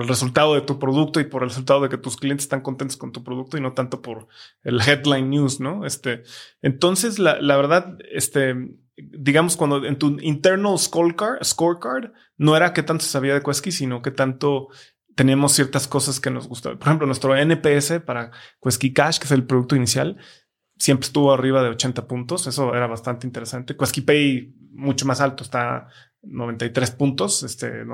el 0.00 0.08
resultado 0.08 0.54
de 0.54 0.60
tu 0.60 0.78
producto 0.78 1.20
y 1.20 1.24
por 1.24 1.42
el 1.42 1.48
resultado 1.48 1.80
de 1.80 1.88
que 1.88 1.98
tus 1.98 2.16
clientes 2.16 2.44
están 2.44 2.60
contentos 2.60 2.96
con 2.96 3.12
tu 3.12 3.22
producto 3.24 3.56
y 3.56 3.60
no 3.60 3.72
tanto 3.72 4.02
por 4.02 4.28
el 4.62 4.80
headline 4.80 5.30
news, 5.30 5.60
¿no? 5.60 5.86
Este, 5.86 6.22
entonces, 6.62 7.18
la, 7.18 7.56
verdad, 7.56 7.96
este, 8.10 8.54
digamos, 8.96 9.56
cuando 9.56 9.84
en 9.84 9.98
tu 9.98 10.18
internal 10.20 10.78
scorecard, 10.78 11.42
scorecard, 11.44 12.12
no 12.36 12.56
era 12.56 12.72
qué 12.72 12.82
tanto 12.82 13.04
sabía 13.04 13.34
de 13.34 13.42
Quesky, 13.42 13.72
sino 13.72 14.02
qué 14.02 14.10
tanto 14.10 14.68
teníamos 15.14 15.52
ciertas 15.52 15.88
cosas 15.88 16.20
que 16.20 16.30
nos 16.30 16.46
gustaban. 16.46 16.78
Por 16.78 16.88
ejemplo, 16.88 17.06
nuestro 17.06 17.36
NPS 17.36 18.00
para 18.06 18.30
Quesky 18.62 18.92
Cash, 18.92 19.18
que 19.18 19.24
es 19.24 19.32
el 19.32 19.44
producto 19.44 19.74
inicial, 19.74 20.16
siempre 20.78 21.06
estuvo 21.06 21.32
arriba 21.32 21.62
de 21.62 21.70
80 21.70 22.06
puntos. 22.06 22.46
Eso 22.46 22.74
era 22.74 22.86
bastante 22.86 23.26
interesante. 23.26 23.74
Pay 23.74 24.54
mucho 24.72 25.06
más 25.06 25.20
alto, 25.20 25.42
está 25.42 25.88
93 26.22 26.90
puntos, 26.92 27.42
este, 27.42 27.84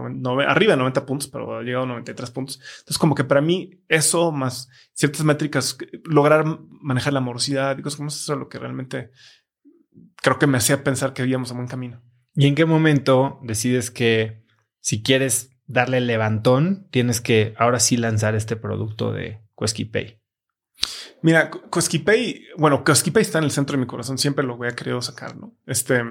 arriba 0.46 0.72
de 0.72 0.76
90 0.76 1.06
puntos, 1.06 1.28
pero 1.28 1.58
ha 1.58 1.62
llegado 1.62 1.84
a 1.84 1.88
93 1.88 2.30
puntos. 2.30 2.60
Entonces, 2.78 2.98
como 2.98 3.14
que 3.14 3.24
para 3.24 3.40
mí 3.40 3.82
eso 3.88 4.32
más 4.32 4.68
ciertas 4.92 5.24
métricas, 5.24 5.76
lograr 6.04 6.44
manejar 6.70 7.12
la 7.12 7.20
morosidad 7.20 7.78
y 7.78 7.82
cosas 7.82 7.96
como 7.96 8.08
eso 8.08 8.32
es 8.32 8.38
lo 8.38 8.48
que 8.48 8.58
realmente 8.58 9.10
creo 10.16 10.38
que 10.38 10.46
me 10.46 10.58
hacía 10.58 10.82
pensar 10.84 11.12
que 11.12 11.26
íbamos 11.26 11.50
a 11.50 11.54
buen 11.54 11.68
camino. 11.68 12.02
¿Y 12.34 12.46
en 12.46 12.54
qué 12.54 12.64
momento 12.64 13.38
decides 13.42 13.90
que 13.90 14.42
si 14.80 15.02
quieres 15.02 15.50
darle 15.66 16.00
levantón, 16.00 16.88
tienes 16.90 17.20
que 17.20 17.54
ahora 17.58 17.78
sí 17.78 17.96
lanzar 17.96 18.34
este 18.34 18.56
producto 18.56 19.12
de 19.12 19.40
Pay? 19.92 20.23
Mira, 21.24 21.50
Pay, 21.50 22.48
bueno, 22.58 22.84
Pay 22.84 23.22
está 23.22 23.38
en 23.38 23.44
el 23.44 23.50
centro 23.50 23.78
de 23.78 23.80
mi 23.80 23.86
corazón, 23.86 24.18
siempre 24.18 24.44
lo 24.44 24.56
había 24.56 24.76
querido 24.76 25.00
sacar, 25.00 25.34
¿no? 25.38 25.56
Este, 25.64 26.02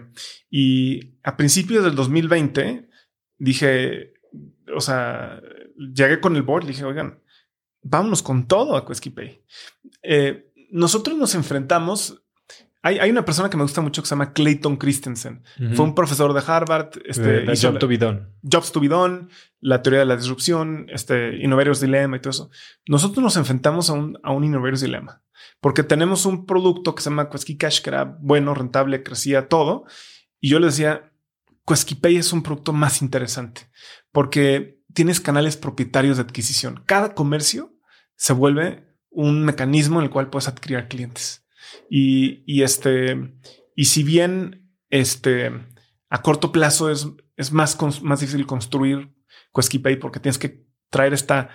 y 0.50 1.20
a 1.22 1.38
principios 1.38 1.84
del 1.84 1.94
2020 1.94 2.90
dije, 3.38 4.16
o 4.76 4.82
sea, 4.82 5.40
llegué 5.78 6.20
con 6.20 6.36
el 6.36 6.42
board 6.42 6.64
y 6.64 6.70
dije, 6.70 6.84
oigan, 6.84 7.22
vámonos 7.84 8.24
con 8.24 8.48
todo 8.48 8.76
a 8.76 8.88
Pay. 8.88 9.46
Eh, 10.02 10.52
nosotros 10.72 11.16
nos 11.16 11.36
enfrentamos 11.36 12.23
hay, 12.86 13.10
una 13.10 13.24
persona 13.24 13.50
que 13.50 13.56
me 13.56 13.64
gusta 13.64 13.80
mucho 13.80 14.02
que 14.02 14.08
se 14.08 14.14
llama 14.14 14.34
Clayton 14.34 14.76
Christensen. 14.76 15.42
Fue 15.74 15.86
un 15.86 15.96
profesor 15.96 16.34
de 16.34 16.44
Harvard. 16.46 16.90
Este, 17.06 17.46
Job 17.56 17.80
to 17.80 17.88
be 17.88 17.98
done. 17.98 18.28
Jobs 18.44 18.74
to 18.74 18.82
be 18.82 18.90
done, 18.90 19.30
la 19.62 19.82
teoría 19.82 20.02
de 20.02 20.06
la 20.06 20.18
disrupción, 20.18 20.88
este, 20.90 21.38
Innovators 21.38 21.80
Dilemma 21.80 22.18
y 22.18 22.20
todo 22.20 22.32
eso. 22.32 22.52
Nosotros 22.88 23.24
nos 23.24 23.38
enfrentamos 23.38 23.90
a 23.90 23.94
un, 23.94 24.20
a 24.22 24.34
un 24.34 24.44
Innovators 24.44 24.82
Dilemma 24.82 25.24
porque 25.62 25.84
tenemos 25.84 26.26
un 26.26 26.46
producto 26.46 26.94
que 26.94 27.02
se 27.02 27.10
llama 27.10 27.30
Quesky 27.30 27.58
Cash 27.58 27.82
que 27.82 27.90
era 27.90 28.18
bueno, 28.20 28.54
rentable, 28.54 29.02
crecía 29.02 29.48
todo. 29.48 29.86
Y 30.42 30.50
yo 30.50 30.60
le 30.60 30.66
decía, 30.66 31.14
Quesky 31.66 31.96
Pay 31.96 32.18
es 32.18 32.34
un 32.34 32.44
producto 32.44 32.74
más 32.74 33.02
interesante 33.02 33.70
porque 34.12 34.82
tienes 34.94 35.22
canales 35.22 35.56
propietarios 35.56 36.18
de 36.18 36.24
adquisición. 36.24 36.84
Cada 36.86 37.14
comercio 37.14 37.74
se 38.18 38.34
vuelve 38.34 38.94
un 39.10 39.46
mecanismo 39.46 40.00
en 40.00 40.06
el 40.06 40.12
cual 40.12 40.30
puedes 40.30 40.50
adquirir 40.50 40.88
clientes. 40.90 41.43
Y, 41.90 42.44
y 42.46 42.64
este, 42.64 43.36
y 43.76 43.86
si 43.86 44.04
bien 44.04 44.70
este, 44.90 45.52
a 46.10 46.22
corto 46.22 46.52
plazo 46.52 46.90
es, 46.90 47.08
es 47.38 47.52
más, 47.52 47.78
más 48.02 48.20
difícil 48.20 48.46
construir 48.46 49.14
Pay 49.54 49.98
porque 49.98 50.20
tienes 50.20 50.38
que 50.38 50.66
traer 50.90 51.14
esta 51.14 51.50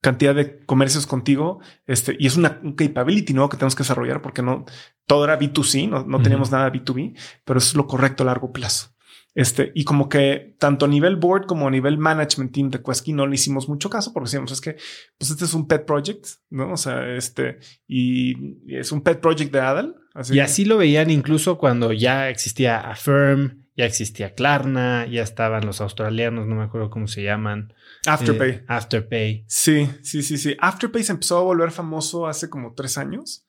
cantidad 0.00 0.34
de 0.34 0.64
comercios 0.66 1.06
contigo. 1.06 1.60
Este, 1.86 2.16
y 2.18 2.26
es 2.26 2.36
una 2.36 2.60
un 2.62 2.74
capability 2.74 3.32
nuevo 3.32 3.48
que 3.48 3.56
tenemos 3.56 3.74
que 3.74 3.82
desarrollar 3.82 4.22
porque 4.22 4.42
no 4.42 4.64
todo 5.06 5.24
era 5.24 5.38
B2C, 5.38 5.88
no, 5.88 6.04
no 6.04 6.20
teníamos 6.22 6.50
nada 6.50 6.70
B2B, 6.70 7.18
pero 7.44 7.58
es 7.58 7.74
lo 7.74 7.86
correcto 7.86 8.22
a 8.22 8.26
largo 8.26 8.52
plazo. 8.52 8.93
Este, 9.34 9.72
y 9.74 9.82
como 9.82 10.08
que 10.08 10.54
tanto 10.58 10.84
a 10.84 10.88
nivel 10.88 11.16
board 11.16 11.46
como 11.46 11.66
a 11.66 11.70
nivel 11.70 11.98
management 11.98 12.52
team 12.52 12.70
de 12.70 12.80
Quesky 12.80 13.12
no 13.12 13.26
le 13.26 13.34
hicimos 13.34 13.68
mucho 13.68 13.90
caso 13.90 14.12
porque 14.12 14.26
decíamos 14.26 14.52
es 14.52 14.60
que 14.60 14.76
pues 15.18 15.32
este 15.32 15.44
es 15.44 15.54
un 15.54 15.66
pet 15.66 15.84
project, 15.84 16.26
no? 16.50 16.72
O 16.72 16.76
sea, 16.76 17.14
este, 17.16 17.58
y 17.88 18.56
es 18.72 18.92
un 18.92 19.02
pet 19.02 19.20
project 19.20 19.52
de 19.52 19.60
Adal. 19.60 19.96
y 20.30 20.38
así 20.38 20.64
lo 20.64 20.78
veían 20.78 21.10
incluso 21.10 21.58
cuando 21.58 21.92
ya 21.92 22.28
existía 22.28 22.78
Affirm, 22.78 23.64
ya 23.76 23.86
existía 23.86 24.34
Klarna, 24.34 25.06
ya 25.06 25.22
estaban 25.22 25.66
los 25.66 25.80
australianos, 25.80 26.46
no 26.46 26.54
me 26.54 26.62
acuerdo 26.62 26.90
cómo 26.90 27.08
se 27.08 27.24
llaman. 27.24 27.74
Afterpay. 28.06 28.50
Eh, 28.50 28.64
Afterpay. 28.68 29.44
Sí, 29.48 29.90
sí, 30.02 30.22
sí, 30.22 30.38
sí. 30.38 30.56
Afterpay 30.60 31.02
se 31.02 31.12
empezó 31.12 31.38
a 31.38 31.42
volver 31.42 31.72
famoso 31.72 32.28
hace 32.28 32.48
como 32.48 32.74
tres 32.74 32.98
años. 32.98 33.46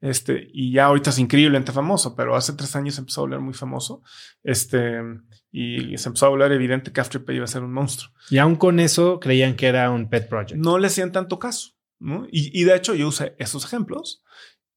Este, 0.00 0.48
y 0.52 0.72
ya 0.72 0.86
ahorita 0.86 1.10
es 1.10 1.18
increíblemente 1.18 1.72
famoso, 1.72 2.14
pero 2.14 2.36
hace 2.36 2.52
tres 2.52 2.76
años 2.76 2.98
empezó 2.98 3.20
a 3.20 3.24
volver 3.24 3.40
muy 3.40 3.54
famoso. 3.54 4.02
Este, 4.42 5.00
y 5.50 5.96
se 5.98 6.08
empezó 6.08 6.26
a 6.26 6.30
volver 6.30 6.52
evidente 6.52 6.92
que 6.92 7.00
Afterpay 7.00 7.36
iba 7.36 7.44
a 7.44 7.48
ser 7.48 7.62
un 7.62 7.72
monstruo. 7.72 8.12
Y 8.30 8.38
aún 8.38 8.56
con 8.56 8.80
eso 8.80 9.18
creían 9.18 9.56
que 9.56 9.66
era 9.66 9.90
un 9.90 10.08
pet 10.08 10.28
project. 10.28 10.60
No 10.60 10.78
le 10.78 10.86
hacían 10.86 11.12
tanto 11.12 11.38
caso, 11.38 11.70
¿no? 11.98 12.26
Y, 12.30 12.58
y 12.58 12.64
de 12.64 12.76
hecho 12.76 12.94
yo 12.94 13.08
usé 13.08 13.34
esos 13.38 13.64
ejemplos 13.64 14.22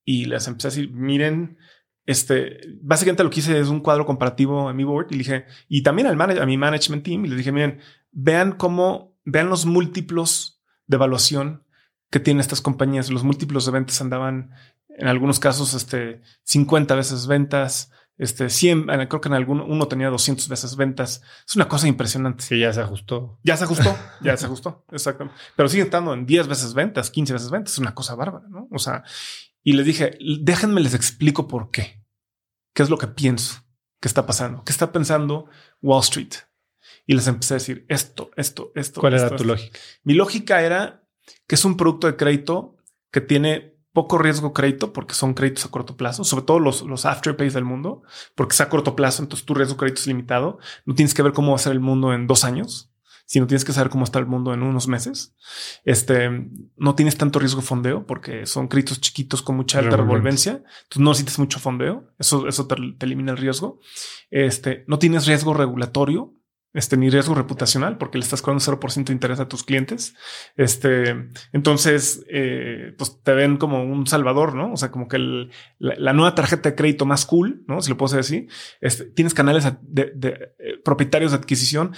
y 0.04 0.26
les 0.26 0.48
empecé 0.48 0.68
a 0.68 0.72
decir, 0.72 0.92
miren, 0.92 1.58
este, 2.06 2.60
básicamente 2.82 3.24
lo 3.24 3.30
que 3.30 3.40
hice 3.40 3.60
es 3.60 3.68
un 3.68 3.80
cuadro 3.80 4.06
comparativo 4.06 4.70
en 4.70 4.76
mi 4.76 4.84
board 4.84 5.08
y 5.12 5.18
dije, 5.18 5.46
y 5.68 5.84
también 5.84 6.08
al 6.08 6.20
a 6.20 6.46
mi 6.46 6.58
management 6.58 7.04
team, 7.04 7.26
y 7.26 7.30
les 7.30 7.38
dije, 7.38 7.52
miren, 7.52 7.80
vean 8.12 8.54
cómo, 8.54 9.18
vean 9.24 9.50
los 9.50 9.66
múltiplos 9.66 10.62
de 10.88 10.96
evaluación 10.96 11.64
que 12.10 12.20
tienen 12.20 12.42
estas 12.42 12.62
compañías. 12.62 13.10
Los 13.10 13.24
múltiplos 13.24 13.66
de 13.66 13.72
ventas 13.72 14.02
andaban 14.02 14.52
en 14.98 15.08
algunos 15.08 15.40
casos, 15.40 15.74
este, 15.74 16.22
50 16.44 16.96
veces 16.96 17.28
ventas, 17.28 17.92
este, 18.18 18.50
100, 18.50 18.86
creo 19.08 19.22
que 19.22 19.30
en 19.30 19.34
algún, 19.34 19.62
uno 19.62 19.88
tenía 19.88 20.10
200 20.10 20.48
veces 20.48 20.76
ventas. 20.76 21.24
Es 21.48 21.56
una 21.56 21.68
cosa 21.68 21.88
impresionante. 21.88 22.44
Sí, 22.44 22.60
ya 22.60 22.72
se 22.72 22.82
ajustó. 22.82 23.40
Ya 23.44 23.58
se 23.58 23.64
ajustó, 23.64 23.98
ya 24.22 24.38
se 24.38 24.46
ajustó, 24.46 24.86
exactamente. 24.92 25.40
Pero 25.56 25.70
sigue 25.70 25.84
estando 25.84 26.14
en 26.14 26.26
10 26.26 26.48
veces 26.48 26.74
ventas, 26.74 27.10
15 27.10 27.34
veces 27.34 27.50
ventas. 27.50 27.74
Es 27.74 27.80
una 27.80 27.96
cosa 27.96 28.16
bárbara, 28.16 28.46
¿no? 28.48 28.68
O 28.72 28.80
sea, 28.80 29.04
y 29.64 29.74
les 29.74 29.86
dije, 29.86 30.18
déjenme 30.42 30.82
les 30.82 30.94
explico 30.94 31.48
por 31.48 31.72
qué. 31.72 32.04
¿Qué 32.74 32.84
es 32.84 32.90
lo 32.90 32.98
que 32.98 33.08
pienso 33.08 33.64
que 34.00 34.08
está 34.08 34.26
pasando? 34.26 34.64
¿Qué 34.64 34.72
está 34.72 34.92
pensando 34.92 35.50
Wall 35.82 36.02
Street? 36.02 36.34
Y 37.06 37.16
les 37.16 37.28
empecé 37.28 37.56
a 37.56 37.58
decir 37.58 37.86
esto, 37.90 38.32
esto, 38.36 38.72
esto. 38.76 39.02
¿Cuál 39.02 39.16
era 39.16 39.36
tu 39.36 39.44
lógica? 39.44 39.80
Mi 40.04 40.14
lógica 40.14 40.62
era 40.62 41.04
que 41.48 41.56
es 41.56 41.66
un 41.66 41.78
producto 41.78 42.08
de 42.08 42.16
crédito 42.16 42.78
que 43.12 43.22
tiene 43.22 43.71
poco 43.94 44.18
riesgo 44.18 44.54
crédito 44.54 44.94
porque 44.94 45.14
son 45.14 45.34
créditos 45.34 45.66
a 45.66 45.70
corto 45.70 45.98
plazo, 45.98 46.24
sobre 46.24 46.46
todo 46.46 46.60
los, 46.60 46.82
los 46.84 47.06
afterpays 47.06 47.54
del 47.54 47.66
mundo, 47.66 48.04
porque 48.36 48.54
es 48.54 48.62
a 48.62 48.70
corto 48.70 48.96
plazo, 48.96 49.24
entonces 49.24 49.46
tu 49.46 49.54
riesgo 49.54 49.78
crédito 49.78 50.02
es 50.02 50.08
limitado. 50.08 50.60
No 50.86 50.96
tienes 50.96 51.14
que 51.14 51.24
ver 51.24 51.34
cómo 51.34 51.52
va 51.52 51.56
a 51.56 51.60
ser 51.60 51.74
el 51.74 51.80
mundo 51.80 52.14
en 52.14 52.28
dos 52.28 52.44
años 52.44 52.92
no 53.40 53.48
tienes 53.48 53.64
que 53.64 53.72
saber 53.72 53.90
cómo 53.90 54.04
está 54.04 54.20
el 54.20 54.26
mundo 54.26 54.54
en 54.54 54.64
unos 54.64 54.88
meses. 54.88 55.34
Este 55.86 56.30
no 56.76 56.96
tienes 56.96 57.18
tanto 57.18 57.40
riesgo 57.40 57.62
de 57.62 57.68
fondeo 57.68 58.06
porque 58.06 58.46
son 58.46 58.68
créditos 58.68 59.00
chiquitos 59.00 59.42
con 59.42 59.56
mucha 59.56 59.80
alta 59.80 59.96
revolvencia. 59.96 60.64
Entonces 60.84 61.00
no 61.00 61.12
necesitas 61.12 61.40
mucho 61.40 61.60
fondeo. 61.60 62.12
Eso, 62.20 62.48
eso 62.48 62.68
te, 62.68 62.76
elimina 63.00 63.32
el 63.32 63.38
riesgo. 63.38 63.80
Este 64.30 64.84
no 64.88 65.00
tienes 65.00 65.26
riesgo 65.26 65.54
regulatorio. 65.54 66.34
Este, 66.74 66.96
ni 66.96 67.10
riesgo 67.10 67.36
reputacional 67.36 67.98
porque 67.98 68.18
le 68.18 68.24
estás 68.24 68.42
cobrando 68.42 68.64
0% 68.64 69.06
de 69.06 69.14
interés 69.14 69.42
a 69.42 69.50
tus 69.50 69.64
clientes. 69.64 70.16
Este, 70.56 71.28
entonces, 71.52 72.26
eh, 72.30 72.94
pues 72.98 73.22
te 73.22 73.34
ven 73.34 73.58
como 73.58 73.84
un 73.84 74.08
salvador, 74.08 74.56
¿no? 74.56 74.72
O 74.72 74.78
sea, 74.78 74.90
como 74.90 75.10
que 75.10 75.50
la, 75.80 76.14
nueva 76.14 76.34
tarjeta 76.34 76.70
de 76.70 76.76
crédito 76.76 77.06
más 77.06 77.26
cool, 77.26 77.64
¿no? 77.68 77.82
Si 77.82 77.90
lo 77.90 77.98
puedo 77.98 78.16
decir 78.16 78.48
así. 78.48 78.48
Este, 78.80 79.04
tienes 79.04 79.34
canales 79.34 79.66
de, 79.82 80.14
eh, 80.60 80.78
propietarios 80.84 81.32
de 81.32 81.38
adquisición 81.38 81.92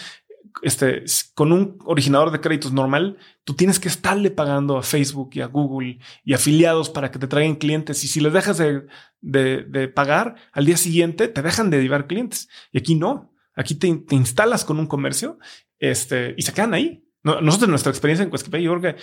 este, 0.61 1.03
con 1.33 1.51
un 1.51 1.77
originador 1.85 2.31
de 2.31 2.39
créditos 2.39 2.71
normal, 2.71 3.17
tú 3.43 3.55
tienes 3.55 3.79
que 3.79 3.87
estarle 3.87 4.29
pagando 4.29 4.77
a 4.77 4.83
Facebook 4.83 5.31
y 5.33 5.41
a 5.41 5.47
Google 5.47 5.99
y 6.23 6.33
afiliados 6.33 6.89
para 6.89 7.11
que 7.11 7.19
te 7.19 7.27
traigan 7.27 7.55
clientes. 7.55 8.03
Y 8.03 8.07
si 8.07 8.19
les 8.19 8.33
dejas 8.33 8.57
de, 8.57 8.85
de, 9.21 9.87
pagar, 9.87 10.35
al 10.51 10.65
día 10.65 10.77
siguiente 10.77 11.27
te 11.27 11.41
dejan 11.41 11.69
de 11.69 11.81
llevar 11.81 12.07
clientes. 12.07 12.49
Y 12.71 12.77
aquí 12.79 12.95
no. 12.95 13.32
Aquí 13.55 13.75
te, 13.75 13.87
instalas 14.11 14.65
con 14.65 14.79
un 14.79 14.87
comercio 14.87 15.37
este, 15.79 16.33
y 16.37 16.41
se 16.41 16.53
quedan 16.53 16.73
ahí. 16.73 17.05
Nosotros 17.23 17.69
nuestra 17.69 17.91
experiencia 17.91 18.23
en 18.23 18.31
Quesquipay, 18.31 18.63
yo 18.63 18.77
creo 18.77 18.95
que 18.95 19.01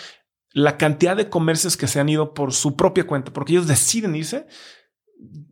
la 0.52 0.76
cantidad 0.76 1.16
de 1.16 1.30
comercios 1.30 1.76
que 1.76 1.86
se 1.86 2.00
han 2.00 2.08
ido 2.08 2.34
por 2.34 2.52
su 2.52 2.76
propia 2.76 3.06
cuenta, 3.06 3.32
porque 3.32 3.52
ellos 3.52 3.66
deciden 3.66 4.16
irse, 4.16 4.46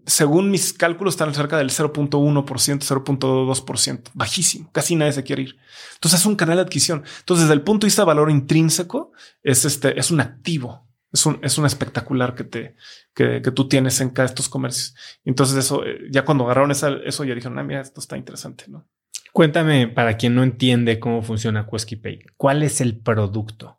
según 0.06 0.50
mis 0.50 0.72
cálculos, 0.72 1.14
están 1.14 1.34
cerca 1.34 1.58
del 1.58 1.70
0.1%, 1.70 2.44
0.2%, 2.44 4.10
bajísimo. 4.14 4.70
Casi 4.72 4.96
nadie 4.96 5.12
se 5.12 5.22
quiere 5.22 5.42
ir. 5.42 5.56
Entonces 5.94 6.20
es 6.20 6.26
un 6.26 6.36
canal 6.36 6.56
de 6.56 6.62
adquisición. 6.62 7.04
Entonces, 7.20 7.44
desde 7.44 7.54
el 7.54 7.62
punto 7.62 7.84
de 7.84 7.88
vista 7.88 8.02
de 8.02 8.06
valor 8.06 8.30
intrínseco, 8.30 9.12
es 9.42 9.64
este, 9.64 9.98
es 9.98 10.10
un 10.10 10.20
activo. 10.20 10.87
Es 11.12 11.24
un, 11.24 11.38
es 11.42 11.56
un 11.56 11.66
espectacular 11.66 12.34
que 12.34 12.44
te, 12.44 12.76
que, 13.14 13.40
que 13.42 13.50
tú 13.50 13.68
tienes 13.68 14.00
en 14.00 14.10
cada 14.10 14.26
estos 14.26 14.48
comercios. 14.48 14.94
Entonces, 15.24 15.56
eso, 15.56 15.84
eh, 15.84 16.00
ya 16.10 16.24
cuando 16.24 16.44
agarraron 16.44 16.70
esa, 16.70 16.90
eso, 17.04 17.24
ya 17.24 17.34
dijeron, 17.34 17.58
ah, 17.58 17.64
mira, 17.64 17.80
esto 17.80 18.00
está 18.00 18.16
interesante, 18.16 18.64
¿no? 18.68 18.86
Cuéntame, 19.32 19.88
para 19.88 20.16
quien 20.16 20.34
no 20.34 20.42
entiende 20.42 20.98
cómo 20.98 21.22
funciona 21.22 21.66
Pay, 21.66 22.20
¿cuál 22.36 22.62
es 22.62 22.80
el 22.80 22.98
producto? 22.98 23.78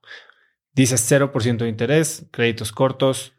Dices 0.74 1.12
0% 1.12 1.58
de 1.58 1.70
interés, 1.70 2.28
créditos 2.32 2.72
cortos, 2.72 3.34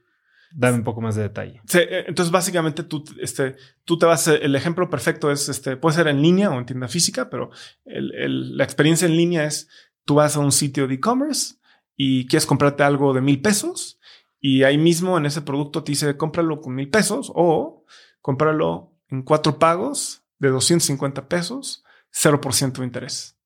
Dame 0.53 0.79
un 0.79 0.85
poco 0.85 1.01
más 1.01 1.15
de 1.15 1.23
detalle. 1.23 1.61
Sí, 1.67 1.79
eh, 1.79 2.05
entonces 2.09 2.33
básicamente 2.33 2.83
tú, 2.83 3.05
este, 3.21 3.55
tú 3.85 3.99
te 3.99 4.07
vas, 4.07 4.27
el 4.27 4.57
ejemplo 4.57 4.91
perfecto 4.91 5.31
es, 5.31 5.49
este, 5.49 5.77
puede 5.77 5.95
ser 5.95 6.09
en 6.09 6.21
línea 6.21 6.51
o 6.51 6.59
en 6.59 6.67
tienda 6.67 6.89
física, 6.89 7.31
pero 7.31 7.51
la 7.85 8.65
experiencia 8.65 9.07
en 9.07 9.17
línea 9.17 9.45
es, 9.45 9.69
tú 10.05 10.17
vas 10.17 10.35
a 10.35 10.41
un 10.41 10.51
sitio 10.51 10.89
de 10.89 10.95
e-commerce 10.95 11.55
y 12.03 12.27
quieres 12.29 12.47
comprarte 12.47 12.83
algo 12.83 13.13
de 13.13 13.21
mil 13.21 13.43
pesos 13.43 14.01
y 14.41 14.63
ahí 14.63 14.79
mismo 14.79 15.19
en 15.19 15.27
ese 15.27 15.43
producto 15.43 15.85
te 15.85 15.93
dice, 15.93 16.17
cómpralo 16.17 16.63
con 16.63 16.75
mil 16.75 16.89
pesos 16.89 17.31
o 17.35 17.85
cómpralo 18.23 18.97
en 19.09 19.21
cuatro 19.21 19.59
pagos 19.59 20.25
de 20.39 20.49
250 20.49 21.29
pesos, 21.29 21.85
0% 22.11 22.73
de 22.79 22.85
interés. 22.87 23.39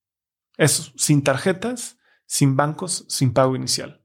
Eso, 0.55 0.89
sin 0.95 1.21
tarjetas, 1.21 1.97
sin 2.25 2.55
bancos, 2.55 3.03
sin 3.09 3.33
pago 3.33 3.57
inicial. 3.57 4.01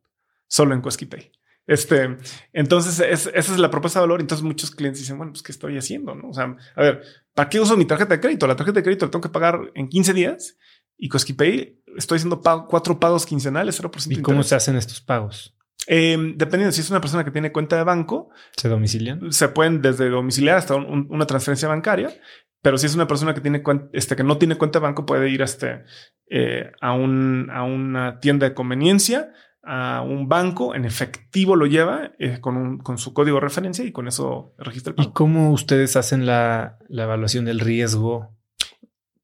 Solo 0.48 0.74
en 0.74 0.82
Pay. 0.82 1.30
Este, 1.68 2.16
entonces, 2.52 2.98
esa 2.98 3.30
es 3.30 3.56
la 3.56 3.70
propuesta 3.70 4.00
de 4.00 4.06
valor. 4.06 4.20
Entonces, 4.20 4.42
muchos 4.42 4.72
clientes 4.72 4.98
dicen, 5.02 5.16
bueno, 5.16 5.30
pues, 5.30 5.44
¿qué 5.44 5.52
estoy 5.52 5.78
haciendo? 5.78 6.16
¿No? 6.16 6.30
O 6.30 6.34
sea, 6.34 6.56
a 6.74 6.82
ver, 6.82 7.04
¿para 7.34 7.48
qué 7.48 7.60
uso 7.60 7.76
mi 7.76 7.84
tarjeta 7.84 8.14
de 8.14 8.20
crédito? 8.20 8.48
La 8.48 8.56
tarjeta 8.56 8.80
de 8.80 8.82
crédito 8.82 9.06
la 9.06 9.12
tengo 9.12 9.22
que 9.22 9.28
pagar 9.28 9.70
en 9.76 9.88
15 9.88 10.12
días 10.12 10.56
y 11.00 11.32
Pay 11.32 11.82
estoy 11.96 12.16
haciendo 12.16 12.40
cuatro 12.40 13.00
pagos 13.00 13.26
quincenales, 13.26 13.80
0%. 13.82 14.12
¿Y 14.12 14.22
cómo 14.22 14.42
se 14.42 14.54
hacen 14.54 14.76
estos 14.76 15.00
pagos? 15.00 15.56
Eh, 15.86 16.16
dependiendo 16.36 16.72
si 16.72 16.82
es 16.82 16.90
una 16.90 17.00
persona 17.00 17.24
que 17.24 17.30
tiene 17.30 17.52
cuenta 17.52 17.76
de 17.76 17.84
banco, 17.84 18.30
se 18.56 18.68
domicilian. 18.68 19.32
Se 19.32 19.48
pueden 19.48 19.82
desde 19.82 20.08
domiciliar 20.08 20.58
hasta 20.58 20.76
una 20.76 21.26
transferencia 21.26 21.68
bancaria. 21.68 22.12
Pero 22.62 22.76
si 22.76 22.86
es 22.86 22.94
una 22.94 23.06
persona 23.06 23.32
que 23.32 23.40
tiene 23.40 23.62
este, 23.92 24.16
que 24.16 24.22
no 24.22 24.36
tiene 24.36 24.56
cuenta 24.56 24.78
de 24.78 24.82
banco, 24.82 25.06
puede 25.06 25.30
ir 25.30 25.40
este, 25.40 25.84
eh, 26.28 26.70
a, 26.82 26.92
un, 26.92 27.48
a 27.50 27.62
una 27.62 28.20
tienda 28.20 28.46
de 28.46 28.54
conveniencia, 28.54 29.32
a 29.62 30.02
un 30.02 30.28
banco, 30.28 30.74
en 30.74 30.84
efectivo 30.84 31.56
lo 31.56 31.64
lleva 31.64 32.12
eh, 32.18 32.38
con, 32.40 32.78
con, 32.78 32.98
su 32.98 33.14
código 33.14 33.36
de 33.36 33.42
referencia 33.42 33.84
y 33.84 33.92
con 33.92 34.08
eso 34.08 34.54
registra 34.58 34.90
el 34.90 34.96
pago. 34.96 35.08
¿Y 35.08 35.12
cómo 35.12 35.52
ustedes 35.52 35.96
hacen 35.96 36.26
la, 36.26 36.78
la 36.88 37.04
evaluación 37.04 37.46
del 37.46 37.60
riesgo 37.60 38.36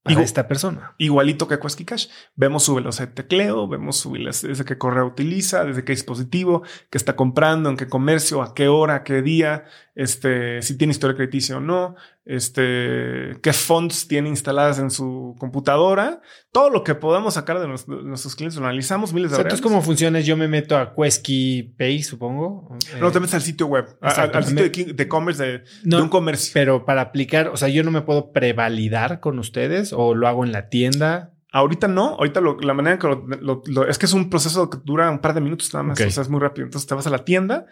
para 0.07 0.22
esta 0.22 0.48
persona? 0.48 0.94
Igualito 0.98 1.48
que 1.48 1.59
Quesky 1.59 1.84
Cash. 1.84 2.09
Vemos 2.34 2.64
su 2.64 2.74
velocidad 2.74 3.09
de 3.09 3.14
tecleo, 3.14 3.68
vemos 3.68 3.96
su 3.96 4.12
desde 4.12 4.64
qué 4.64 4.78
correo 4.78 5.07
utiliza, 5.07 5.64
desde 5.64 5.84
qué 5.84 5.92
dispositivo, 5.92 6.62
qué 6.90 6.98
está 6.98 7.16
comprando, 7.16 7.68
en 7.68 7.76
qué 7.76 7.88
comercio, 7.88 8.42
a 8.42 8.54
qué 8.54 8.68
hora, 8.68 8.96
a 8.96 9.04
qué 9.04 9.22
día, 9.22 9.64
este, 9.96 10.61
si 10.61 10.76
tiene 10.76 10.90
historia 10.90 11.16
crediticia 11.16 11.57
o 11.57 11.61
no, 11.61 11.96
este, 12.26 13.38
qué 13.40 13.52
fonts 13.52 14.09
tiene 14.09 14.28
instaladas 14.28 14.78
en 14.78 14.90
su 14.90 15.34
computadora, 15.38 16.20
todo 16.52 16.70
lo 16.70 16.84
que 16.84 16.94
podamos 16.94 17.34
sacar 17.34 17.61
de, 17.61 17.66
nuestros 17.66 18.36
clientes, 18.36 18.59
lo 18.59 18.66
analizamos 18.66 19.14
miles 19.14 19.30
de 19.30 19.38
veces. 19.38 19.46
Entonces, 19.46 19.62
¿cómo 19.62 19.80
funciona? 19.80 20.20
Yo 20.20 20.36
me 20.36 20.48
meto 20.48 20.76
a 20.76 20.94
Quesky 20.94 21.74
Pay, 21.78 22.02
supongo. 22.02 22.76
No, 23.00 23.11
te 23.11 23.20
metes 23.20 23.34
al 23.34 23.42
sitio 23.42 23.68
web, 23.68 23.86
al, 24.02 24.44
sitio 24.44 24.68
de 24.68 25.02
e-commerce 25.02 25.62
de, 25.84 25.96
un 25.96 26.09
comercio. 26.09 26.50
Pero 26.52 26.84
para 26.84 27.00
aplicar, 27.00 27.48
o 27.48 27.57
sea, 27.57 27.68
yo 27.68 27.82
no 27.82 27.90
me 27.90 28.02
puedo 28.02 28.32
prevalidar 28.32 29.20
con 29.20 29.38
ustedes 29.38 29.94
o 29.97 30.14
lo 30.14 30.28
hago 30.28 30.44
en 30.44 30.53
la 30.53 30.68
tienda. 30.68 31.32
Ahorita 31.53 31.88
no, 31.88 32.16
ahorita 32.16 32.40
la 32.40 32.74
manera 32.74 32.99
que 32.99 33.09
lo, 33.40 33.88
es 33.88 33.99
que 33.99 34.07
es 34.07 34.12
un 34.12 34.28
proceso 34.28 34.68
que 34.68 34.78
dura 34.84 35.11
un 35.11 35.20
par 35.20 35.32
de 35.34 35.40
minutos 35.40 35.72
nada 35.72 35.84
más, 35.84 36.01
o 36.01 36.11
sea, 36.11 36.22
es 36.22 36.28
muy 36.28 36.40
rápido. 36.40 36.66
Entonces 36.66 36.86
te 36.86 36.94
vas 36.94 37.07
a 37.07 37.11
la 37.11 37.24
tienda, 37.24 37.66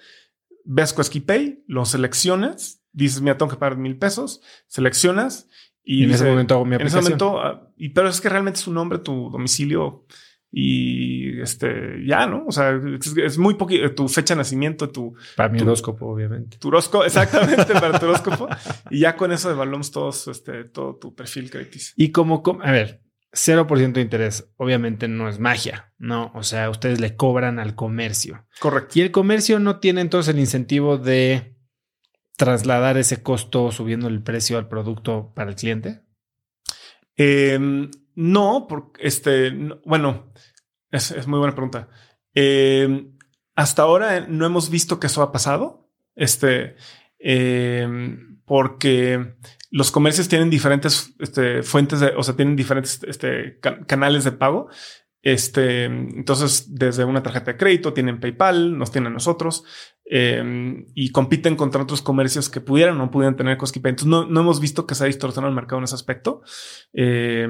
ves 0.64 0.93
Quesky 0.93 1.20
Pay, 1.20 1.64
lo 1.66 1.85
seleccionas, 1.85 2.83
dices, 2.93 3.20
mira, 3.20 3.37
tengo 3.37 3.51
que 3.51 3.59
pagar 3.59 3.77
mil 3.77 3.99
pesos, 3.99 4.41
seleccionas 4.66 5.49
y, 5.83 6.05
en 6.05 6.12
ese 6.12 6.25
momento 6.25 6.55
hago 6.55 6.64
mi 6.64 6.77
aplicación. 6.77 6.99
En 6.99 7.12
ese 7.12 7.25
momento, 7.25 7.41
ah, 7.41 7.68
y, 7.77 7.91
pero 7.91 8.09
es 8.09 8.20
que 8.20 8.29
realmente 8.31 8.61
es 8.61 8.66
un 8.66 8.75
nombre, 8.75 8.99
tu 8.99 9.29
domicilio 9.31 10.07
y 10.57 11.41
este 11.41 12.05
ya, 12.07 12.27
¿no? 12.27 12.45
O 12.47 12.53
sea, 12.53 12.81
es, 13.17 13.39
muy 13.39 13.55
poquito 13.55 13.93
tu 13.95 14.09
fecha 14.09 14.35
de 14.35 14.39
nacimiento, 14.39 14.91
tu 14.91 15.15
para 15.37 15.49
mi 15.49 15.61
horóscopo, 15.61 16.07
obviamente. 16.07 16.59
Tu 16.59 16.69
horóscopo, 16.69 17.05
exactamente 17.05 17.73
para 17.81 17.99
tu 17.99 18.07
horóscopo. 18.07 18.49
Y 18.91 19.01
ya 19.01 19.17
con 19.17 19.33
eso 19.33 19.51
evaluamos 19.51 19.91
todos, 19.91 20.29
este, 20.29 20.65
todo 20.65 20.97
tu 20.97 21.15
perfil 21.15 21.51
crediticio. 21.51 21.95
Y 21.97 22.13
como, 22.13 22.43
a 22.63 22.71
ver, 22.71 23.03
0% 23.33 23.93
de 23.93 24.01
interés, 24.01 24.49
obviamente 24.57 25.09
no 25.09 25.29
es 25.29 25.41
magia, 25.41 25.93
¿no? 25.99 26.31
O 26.35 26.45
sea, 26.45 26.71
ustedes 26.71 27.01
le 27.01 27.17
cobran 27.17 27.59
al 27.59 27.75
comercio. 27.75 28.47
Correcto. 28.61 28.99
Y 29.01 29.03
el 29.03 29.11
comercio 29.11 29.59
no 29.59 29.81
tiene 29.81 30.03
entonces 30.03 30.33
el 30.33 30.41
incentivo 30.41 30.99
de 30.99 31.55
trasladar 32.37 32.97
ese 32.97 33.23
costo 33.23 33.71
subiendo 33.71 34.09
el 34.09 34.23
precio 34.23 34.59
al 34.59 34.69
producto 34.69 35.33
para 35.35 35.51
el 35.51 35.57
cliente? 35.57 36.03
Em, 37.17 37.91
no, 38.15 38.67
porque 38.69 39.07
este, 39.07 39.51
bueno, 39.85 40.33
es, 40.91 41.27
muy 41.27 41.39
buena 41.39 41.55
pregunta. 41.55 41.89
Em, 42.35 43.17
hasta 43.55 43.83
ahora 43.83 44.27
no 44.29 44.47
hemos 44.47 44.71
visto 44.71 45.01
que 45.01 45.07
eso 45.09 45.23
ha 45.23 45.33
pasado. 45.33 45.91
Este, 46.15 46.77
em, 47.19 48.41
porque 48.45 49.35
los 49.71 49.91
comercios 49.91 50.29
tienen 50.29 50.51
diferentes 50.51 51.15
este, 51.19 51.62
fuentes 51.62 52.01
de, 52.01 52.09
o 52.17 52.23
sea, 52.23 52.37
tienen 52.37 52.57
diferentes 52.57 53.01
este, 53.05 53.59
canales 53.87 54.25
de 54.25 54.33
pago. 54.33 54.69
Este, 55.25 55.85
entonces, 55.85 56.75
desde 56.75 57.07
una 57.07 57.22
tarjeta 57.22 57.53
de 57.53 57.57
crédito, 57.57 57.95
tienen 57.95 58.20
PayPal, 58.20 58.77
nos 58.77 58.93
tienen 58.93 59.14
nosotros 59.14 59.64
eh, 60.05 60.85
y 60.95 61.12
compiten 61.12 61.57
contra 61.57 61.83
otros 61.83 62.03
comercios 62.03 62.51
que 62.51 62.61
pudieran 62.61 62.97
o 62.97 62.99
no 62.99 63.11
pudieran 63.11 63.35
tener 63.35 63.57
Cosquipay. 63.57 63.89
Entonces, 63.89 64.11
no, 64.11 64.27
no, 64.27 64.41
hemos 64.41 64.61
visto 64.61 64.87
que 64.87 64.95
se 64.95 65.05
haya 65.05 65.14
distorsionado 65.14 65.49
el 65.49 65.57
mercado 65.57 65.79
en 65.79 65.85
ese 65.85 65.95
aspecto. 65.95 66.43
Eh, 66.93 67.49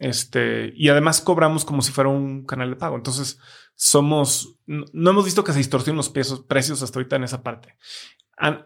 este, 0.00 0.72
y 0.74 0.88
además 0.88 1.20
cobramos 1.20 1.64
como 1.64 1.82
si 1.82 1.92
fuera 1.92 2.10
un 2.10 2.44
canal 2.46 2.70
de 2.70 2.76
pago. 2.76 2.96
Entonces, 2.96 3.38
somos, 3.76 4.58
no, 4.66 5.10
hemos 5.10 5.24
visto 5.24 5.44
que 5.44 5.52
se 5.52 5.58
distorsionen 5.58 5.98
los 5.98 6.10
precios, 6.10 6.40
precios 6.40 6.82
hasta 6.82 6.98
ahorita 6.98 7.14
en 7.14 7.24
esa 7.24 7.44
parte. 7.44 7.76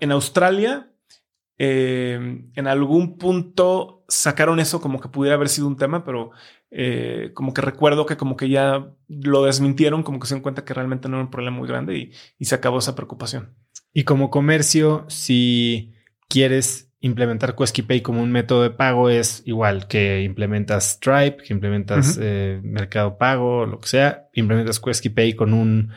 En 0.01 0.11
Australia, 0.11 0.91
eh, 1.59 2.49
en 2.55 2.67
algún 2.67 3.19
punto 3.19 3.98
sacaron 4.09 4.59
eso 4.59 4.81
como 4.81 5.01
que 5.01 5.09
pudiera 5.09 5.37
haber 5.37 5.51
sido 5.51 5.69
un 5.69 5.77
tema, 5.77 6.03
pero 6.03 6.31
eh, 6.71 7.31
como 7.35 7.53
que 7.53 7.61
recuerdo 7.61 8.07
que 8.07 8.17
como 8.17 8.37
que 8.37 8.49
ya 8.49 8.91
lo 9.07 9.45
desmintieron, 9.45 10.03
como 10.03 10.19
que 10.19 10.27
se 10.27 10.35
dan 10.35 10.43
cuenta 10.43 10.65
que 10.65 10.75
realmente 10.75 11.09
no 11.09 11.17
era 11.17 11.25
un 11.25 11.31
problema 11.31 11.59
muy 11.59 11.69
grande 11.69 12.13
y, 12.39 12.45
se 12.45 12.55
acabó 12.55 12.79
esa 12.79 12.97
preocupación. 12.97 13.55
Y 13.93 14.05
como 14.05 14.31
comercio, 14.31 15.05
si 15.09 15.95
quieres 16.29 16.91
implementar 17.01 17.55
Pay 17.55 18.01
como 18.01 18.23
un 18.23 18.33
método 18.33 18.63
de 18.63 18.71
pago, 18.71 19.11
es 19.11 19.43
igual 19.45 19.87
que 19.87 20.23
implementas 20.23 20.97
Stripe, 20.97 21.45
que 21.45 21.53
implementas 21.53 22.19
eh, 22.21 22.61
Mercado 22.65 23.19
Pago, 23.19 23.67
lo 23.67 23.79
que 23.79 23.89
sea, 23.89 24.29
implementas 24.33 24.81
Pay 24.81 25.35
con 25.35 25.53
un, 25.53 25.93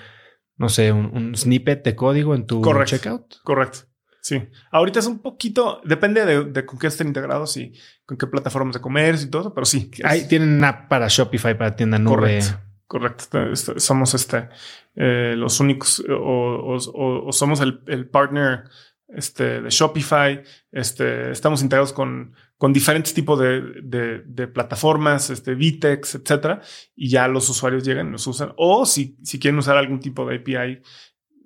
no 0.58 0.68
sé, 0.68 0.92
un, 0.92 1.36
snippet 1.36 1.84
de 1.84 1.96
código 1.96 2.36
en 2.36 2.46
tu 2.46 2.62
checkout. 2.86 3.42
Correcto. 3.44 3.91
Sí, 4.22 4.40
ahorita 4.70 5.00
es 5.00 5.08
un 5.08 5.18
poquito, 5.18 5.82
depende 5.84 6.46
de, 6.46 6.66
con 6.66 6.78
qué 6.78 6.88
estén 6.88 7.08
integrados 7.08 7.58
y 7.58 7.74
con 8.06 8.18
qué 8.18 8.28
plataformas 8.28 8.76
de 8.76 8.80
comercio 8.80 9.28
y 9.28 9.32
todo, 9.32 9.52
pero 9.52 9.66
sí. 9.66 9.90
Ahí 10.04 10.28
tienen 10.28 10.58
una 10.58 10.70
app 10.70 10.90
para 10.90 11.08
Shopify, 11.08 11.58
para 11.58 11.76
tienda 11.76 11.98
nube. 11.98 12.40
Correcto, 12.86 13.26
correcto. 13.26 13.80
Somos 13.80 14.14
este, 14.14 14.48
eh, 14.96 15.34
los 15.36 15.60
únicos 15.60 16.04
o, 16.08 17.32
somos 17.32 17.62
el, 17.62 18.10
partner 18.10 18.66
este, 19.08 19.60
de 19.62 19.70
Shopify. 19.72 20.44
Este, 20.72 21.32
estamos 21.32 21.64
integrados 21.64 21.92
con, 21.92 22.36
con 22.58 22.74
diferentes 22.74 23.16
tipos 23.16 23.40
de, 23.40 23.82
de, 23.82 24.48
plataformas, 24.50 25.32
este, 25.32 25.56
Vitex, 25.56 26.14
etcétera, 26.14 26.62
y 26.96 27.10
ya 27.10 27.28
los 27.28 27.50
usuarios 27.50 27.84
llegan 27.84 28.10
y 28.10 28.12
nos 28.12 28.28
usan. 28.28 28.54
O 28.56 28.86
si, 28.86 29.18
si 29.24 29.40
quieren 29.40 29.58
usar 29.58 29.78
algún 29.78 30.00
tipo 30.00 30.28
de 30.28 30.36
API 30.36 30.84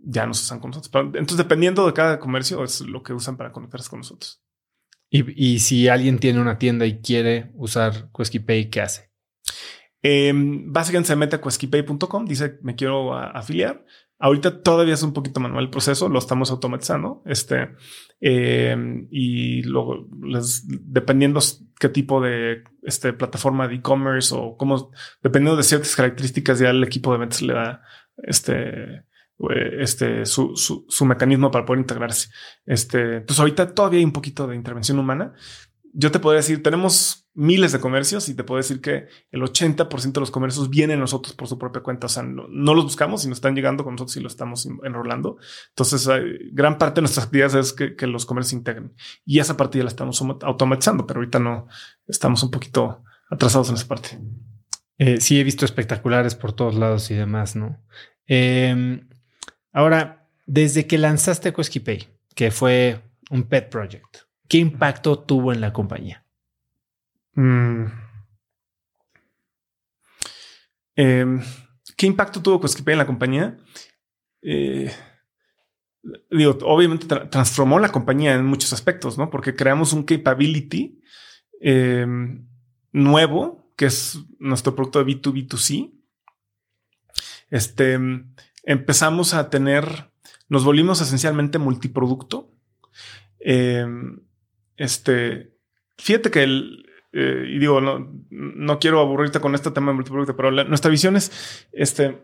ya 0.05 0.25
nos 0.25 0.41
usan 0.43 0.59
con 0.59 0.71
nosotros. 0.71 1.05
entonces, 1.07 1.37
dependiendo 1.37 1.85
de 1.85 1.93
cada 1.93 2.19
comercio, 2.19 2.63
es 2.63 2.81
lo 2.81 3.03
que 3.03 3.13
usan 3.13 3.37
para 3.37 3.51
conectarse 3.51 3.89
con 3.89 3.99
nosotros. 3.99 4.41
Y, 5.09 5.59
si 5.59 5.87
alguien 5.87 6.19
tiene 6.19 6.41
una 6.41 6.57
tienda 6.57 6.85
y 6.85 6.99
quiere 6.99 7.51
usar 7.53 8.09
Pay, 8.45 8.69
¿qué 8.69 8.81
hace? 8.81 9.11
Em, 10.01 10.71
básicamente 10.71 11.07
se 11.07 11.15
mete 11.15 11.37
a 11.37 11.41
queskipay.com, 11.41 12.25
dice 12.25 12.59
me 12.61 12.75
quiero 12.75 13.15
afiliar. 13.15 13.85
Ahorita 14.17 14.61
todavía 14.61 14.93
es 14.93 15.03
un 15.03 15.13
poquito 15.13 15.39
manual 15.39 15.65
el 15.65 15.69
proceso, 15.69 16.09
lo 16.09 16.19
estamos 16.19 16.51
automatizando. 16.51 17.21
Este 17.25 17.75
em, 18.19 19.07
y 19.09 19.63
luego 19.63 20.07
dependiendo 20.81 21.39
qué 21.79 21.89
tipo 21.89 22.21
de 22.21 22.63
este, 22.83 23.13
plataforma 23.13 23.67
de 23.67 23.75
e-commerce 23.75 24.33
o 24.35 24.57
cómo, 24.57 24.91
dependiendo 25.21 25.57
de 25.57 25.63
ciertas 25.63 25.95
características, 25.95 26.59
ya 26.59 26.71
el 26.71 26.83
equipo 26.83 27.11
de 27.11 27.19
ventas 27.19 27.41
le 27.41 27.53
da 27.53 27.81
este 28.23 29.05
este, 29.77 30.25
su, 30.25 30.53
su, 30.55 31.05
mecanismo 31.05 31.51
para 31.51 31.65
poder 31.65 31.81
integrarse. 31.81 32.29
Este, 32.65 33.17
entonces 33.17 33.39
ahorita 33.39 33.73
todavía 33.73 33.99
hay 33.99 34.05
un 34.05 34.13
poquito 34.13 34.47
de 34.47 34.55
intervención 34.55 34.97
humana. 34.97 35.33
Yo 35.93 36.11
te 36.11 36.19
puedo 36.19 36.35
decir, 36.35 36.61
tenemos 36.63 37.29
miles 37.33 37.73
de 37.73 37.79
comercios 37.79 38.29
y 38.29 38.33
te 38.33 38.43
puedo 38.43 38.57
decir 38.57 38.81
que 38.81 39.07
el 39.31 39.41
80% 39.41 40.13
de 40.13 40.19
los 40.19 40.31
comercios 40.31 40.69
vienen 40.69 40.99
nosotros 40.99 41.35
por 41.35 41.47
su 41.47 41.57
propia 41.57 41.83
cuenta. 41.83 42.07
O 42.07 42.09
sea, 42.09 42.23
no, 42.23 42.73
los 42.73 42.83
buscamos, 42.85 43.21
sino 43.21 43.33
están 43.33 43.55
llegando 43.55 43.83
con 43.83 43.93
nosotros 43.93 44.15
y 44.17 44.21
lo 44.21 44.27
estamos 44.27 44.67
enrolando. 44.83 45.37
Entonces, 45.69 46.07
gran 46.51 46.77
parte 46.77 46.95
de 46.95 47.03
nuestras 47.03 47.25
actividades 47.25 47.55
es 47.55 47.73
que, 47.73 48.07
los 48.07 48.25
comercios 48.25 48.53
integren 48.53 48.93
y 49.25 49.39
esa 49.39 49.57
parte 49.57 49.77
ya 49.77 49.83
la 49.83 49.89
estamos 49.89 50.21
automatizando, 50.21 51.05
pero 51.05 51.19
ahorita 51.19 51.39
no 51.39 51.67
estamos 52.07 52.41
un 52.43 52.51
poquito 52.51 53.03
atrasados 53.29 53.69
en 53.69 53.75
esa 53.75 53.87
parte. 53.87 54.19
Eh, 54.97 55.19
sí, 55.19 55.39
he 55.39 55.43
visto 55.43 55.65
espectaculares 55.65 56.35
por 56.35 56.53
todos 56.53 56.75
lados 56.75 57.11
y 57.11 57.15
demás, 57.15 57.55
¿no? 57.55 57.83
Eh, 58.27 59.01
Ahora, 59.75 60.25
desde 60.45 60.87
que 60.87 60.97
lanzaste 60.97 61.51
Pay, 61.51 62.07
que 62.33 62.49
fue 62.49 63.01
un 63.29 63.43
pet 63.43 63.69
project, 63.69 64.19
¿qué 64.47 64.57
impacto 64.57 65.19
tuvo 65.19 65.51
en 65.51 65.59
la 65.59 65.73
compañía? 65.73 66.23
Mm. 67.33 67.83
Em, 70.95 71.41
¿Qué 71.97 72.05
impacto 72.05 72.41
tuvo 72.41 72.61
Pay 72.61 72.93
en 72.93 72.97
la 72.97 73.05
compañía? 73.05 73.57
Eh, 74.41 74.89
digo, 76.31 76.57
obviamente 76.61 77.07
transformó 77.29 77.77
la 77.77 77.91
compañía 77.91 78.33
en 78.33 78.45
muchos 78.45 78.71
aspectos, 78.71 79.17
¿no? 79.17 79.29
Porque 79.29 79.57
creamos 79.57 79.91
un 79.91 80.03
capability 80.03 81.01
em, 81.59 82.47
nuevo, 82.93 83.73
que 83.75 83.87
es 83.87 84.19
nuestro 84.39 84.73
producto 84.73 85.03
de 85.03 85.13
B2B2C. 85.13 85.91
Este, 87.49 87.99
empezamos 88.65 89.33
a 89.33 89.49
tener, 89.49 90.11
nos 90.49 90.65
volvimos 90.65 90.99
esencialmente 91.01 91.59
multiproducto. 91.59 92.51
Em, 93.39 94.19
este, 94.75 95.55
fíjate 95.97 96.31
que 96.31 96.43
el, 96.43 96.85
eh, 97.13 97.45
y 97.47 97.59
digo, 97.59 97.79
no, 97.79 98.11
no 98.29 98.79
quiero 98.79 98.99
aburrirte 98.99 99.39
con 99.39 99.55
este 99.55 99.71
tema 99.71 99.91
de 99.91 99.95
multiproducto, 99.95 100.35
pero 100.35 100.51
nuestra 100.51 100.91
visión 100.91 101.15
es, 101.15 101.67
este, 101.71 102.21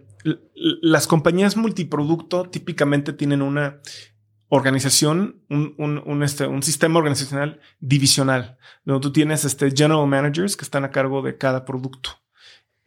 las 0.56 1.08
compañías 1.08 1.56
multiproducto 1.56 2.50
típicamente 2.50 3.14
tienen 3.14 3.42
una 3.42 3.80
organización, 4.50 5.44
un, 5.50 6.04
un, 6.06 6.24
este, 6.24 6.46
un 6.46 6.62
sistema 6.62 7.00
organizacional 7.00 7.62
divisional, 7.80 8.58
donde 8.84 9.02
tú 9.02 9.14
tienes 9.14 9.46
este 9.46 9.72
general 9.72 10.06
managers 10.08 10.58
que 10.58 10.66
están 10.66 10.84
a 10.84 10.92
cargo 10.92 11.22
de 11.22 11.38
cada 11.38 11.64
producto. 11.64 12.10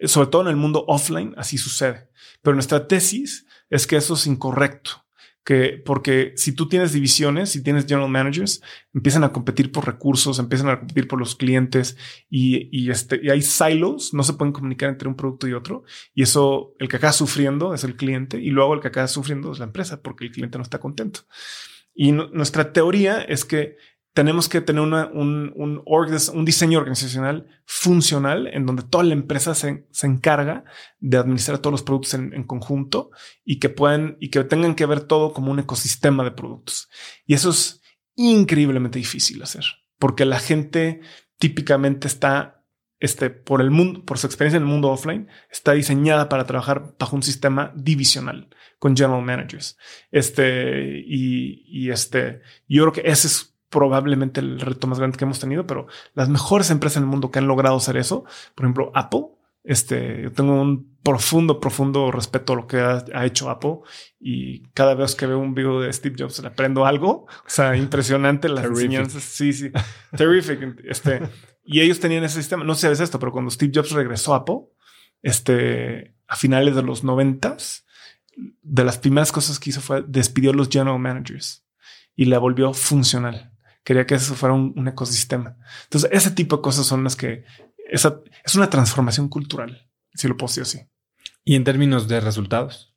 Sobre 0.01 0.29
todo 0.29 0.43
en 0.43 0.49
el 0.49 0.57
mundo 0.57 0.85
offline, 0.89 1.33
así 1.39 1.57
sucede. 1.57 2.11
Pero 2.45 2.55
nuestra 2.55 2.87
tesis 2.87 3.47
es 3.71 3.89
que 3.89 3.97
eso 3.97 4.15
es 4.15 4.29
incorrecto. 4.29 5.03
Que 5.43 5.83
porque 5.85 6.33
si 6.37 6.53
tú 6.53 6.69
tienes 6.69 6.93
divisiones, 6.93 7.51
si 7.51 7.63
tienes 7.63 7.87
general 7.87 8.09
managers, 8.09 8.63
empiezan 8.95 9.25
a 9.25 9.33
competir 9.33 9.73
por 9.73 9.87
recursos, 9.87 10.39
empiezan 10.39 10.71
a 10.71 10.79
competir 10.79 11.07
por 11.07 11.19
los 11.19 11.35
clientes 11.35 11.99
y, 12.31 12.69
y, 12.71 12.91
este, 12.91 13.21
y 13.23 13.29
hay 13.29 13.43
silos, 13.43 14.15
no 14.15 14.23
se 14.23 14.35
pueden 14.35 14.53
comunicar 14.53 14.89
entre 14.89 15.09
un 15.09 15.17
producto 15.17 15.47
y 15.47 15.53
otro. 15.53 15.85
Y 16.15 16.23
eso, 16.23 16.75
el 16.79 16.89
que 16.89 16.97
acaba 16.97 17.13
sufriendo 17.13 17.75
es 17.75 17.85
el 17.85 17.97
cliente 17.97 18.39
y 18.41 18.51
luego 18.51 18.75
el 18.75 18.81
que 18.81 18.89
acaba 18.89 19.09
sufriendo 19.09 19.53
es 19.53 19.59
la 19.59 19.67
empresa 19.67 20.03
porque 20.03 20.25
el 20.25 20.33
cliente 20.33 20.57
no 20.57 20.63
está 20.63 20.81
contento. 20.81 21.21
Y 21.95 22.13
nuestra 22.13 22.73
teoría 22.73 23.21
es 23.21 23.45
que 23.45 23.77
tenemos 24.15 24.49
que 24.49 24.61
tener 24.61 24.81
una, 24.81 25.07
un, 25.09 25.53
un, 25.57 25.83
un, 25.85 26.45
diseño 26.45 26.79
organizacional 26.79 27.47
funcional 27.67 28.47
en 28.47 28.65
donde 28.65 28.85
toda 28.85 29.05
la 29.05 29.13
empresa 29.13 29.55
se, 29.55 29.87
se 29.91 30.07
encarga 30.07 30.65
de 31.01 31.19
administrar 31.19 31.59
todos 31.59 31.73
los 31.73 31.83
productos 31.83 32.15
en, 32.15 32.33
en, 32.33 32.45
conjunto 32.45 33.11
y 33.45 33.59
que 33.59 33.69
puedan 33.69 34.17
y 34.21 34.31
que 34.31 34.43
tengan 34.45 34.75
que 34.75 34.87
ver 34.87 35.01
todo 35.01 35.33
como 35.33 35.51
un 35.51 35.59
ecosistema 35.59 36.25
de 36.25 36.31
productos. 36.31 36.89
Y 37.27 37.35
eso 37.35 37.51
es 37.51 37.83
increíblemente 38.15 38.99
difícil 38.99 39.43
hacer 39.43 39.65
porque 39.99 40.25
la 40.25 40.39
gente 40.39 41.01
típicamente 41.39 42.07
está 42.07 42.63
este, 43.01 43.31
por 43.31 43.61
el 43.61 43.71
mundo, 43.71 44.05
por 44.05 44.19
su 44.19 44.27
experiencia 44.27 44.59
en 44.59 44.65
el 44.65 44.69
mundo 44.69 44.91
offline, 44.91 45.29
está 45.51 45.73
diseñada 45.73 46.29
para 46.29 46.45
trabajar 46.45 46.95
bajo 46.99 47.17
un 47.17 47.23
sistema 47.23 47.73
divisional 47.75 48.49
con 48.79 48.97
general 48.97 49.23
managers. 49.23 49.77
Este, 50.11 51.03
y, 51.07 51.65
y 51.67 51.91
este, 51.91 52.41
yo 52.69 52.83
creo 52.83 52.93
que 52.93 53.11
ese 53.11 53.29
es 53.29 53.54
probablemente 53.75 54.39
el 54.39 54.61
reto 54.61 54.87
más 54.87 55.01
grande 55.01 55.19
que 55.19 55.25
hemos 55.25 55.41
tenido, 55.41 55.67
pero 55.67 55.89
las 56.15 56.29
mejores 56.29 56.71
empresas 56.71 56.99
en 56.99 57.03
el 57.03 57.09
mundo 57.09 57.33
que 57.33 57.41
han 57.41 57.49
logrado 57.49 57.77
hacer 57.77 57.97
eso, 57.97 58.25
por 58.55 58.65
ejemplo, 58.65 58.93
Apple, 58.95 59.27
este, 59.65 60.23
yo 60.23 60.33
tengo 60.33 60.61
un 60.61 60.97
profundo, 61.03 61.59
profundo 61.59 62.13
respeto 62.13 62.53
a 62.53 62.57
lo 62.57 62.67
que 62.69 62.79
ha, 62.79 63.27
hecho 63.27 63.51
Apple 63.51 63.79
y 64.21 64.63
cada 64.75 64.95
vez 64.95 65.17
que 65.17 65.27
veo 65.27 65.39
un 65.39 65.55
video 65.55 65.81
de 65.81 65.93
Steve 65.93 66.15
Jobs 66.17 66.41
le 66.41 66.49
aprendo 66.49 66.87
algo. 66.87 67.27
O 67.27 67.49
sea, 67.49 67.75
impresionante 67.75 68.49
las 68.49 68.67
enseñanzas. 68.67 69.23
Sí, 69.23 69.53
sí. 69.55 69.73
Terrific. 70.17 70.81
Este, 70.85 71.23
y 71.65 71.81
ellos 71.81 71.99
tenían 71.99 72.25
ese 72.25 72.41
sistema. 72.41 72.63
No 72.63 72.75
sé 72.75 72.81
si 72.81 72.83
sabes 72.83 73.01
esto, 73.01 73.19
pero 73.19 73.33
cuando 73.33 73.51
Steve 73.51 73.73
Jobs 73.75 73.93
regresó 73.93 74.35
a 74.35 74.39
Apple, 74.39 74.67
este, 75.23 76.15
a 76.29 76.37
finales 76.37 76.77
de 76.77 76.83
los 76.83 77.03
noventas, 77.03 77.87
de 78.37 78.85
las 78.85 78.99
primeras 78.99 79.33
cosas 79.33 79.59
que 79.59 79.71
hizo 79.71 79.81
fue 79.81 80.05
despidió 80.07 80.51
a 80.51 80.55
los 80.55 80.69
general 80.69 80.99
managers 80.99 81.65
y 82.15 82.27
la 82.27 82.39
volvió 82.39 82.75
funcional. 82.75 83.54
Quería 83.85 84.07
que 84.07 84.15
eso 84.15 84.35
fuera 84.35 84.55
un, 84.55 84.73
un 84.77 84.89
ecosistema. 84.89 85.57
Entonces, 85.85 86.11
ese 86.13 86.31
tipo 86.31 86.57
de 86.57 86.63
cosas 86.63 86.87
son 86.87 87.05
las 87.05 87.17
que 87.17 87.45
esa 87.87 88.21
es 88.45 88.55
una 88.55 88.71
transformación 88.71 89.29
cultural, 89.29 89.89
si 90.15 90.27
lo 90.27 90.37
puedo 90.37 90.49
decir 90.49 90.63
así. 90.63 90.81
¿Y 91.45 91.55
en 91.57 91.65
términos 91.65 92.09
de 92.09 92.21
resultados? 92.21 92.95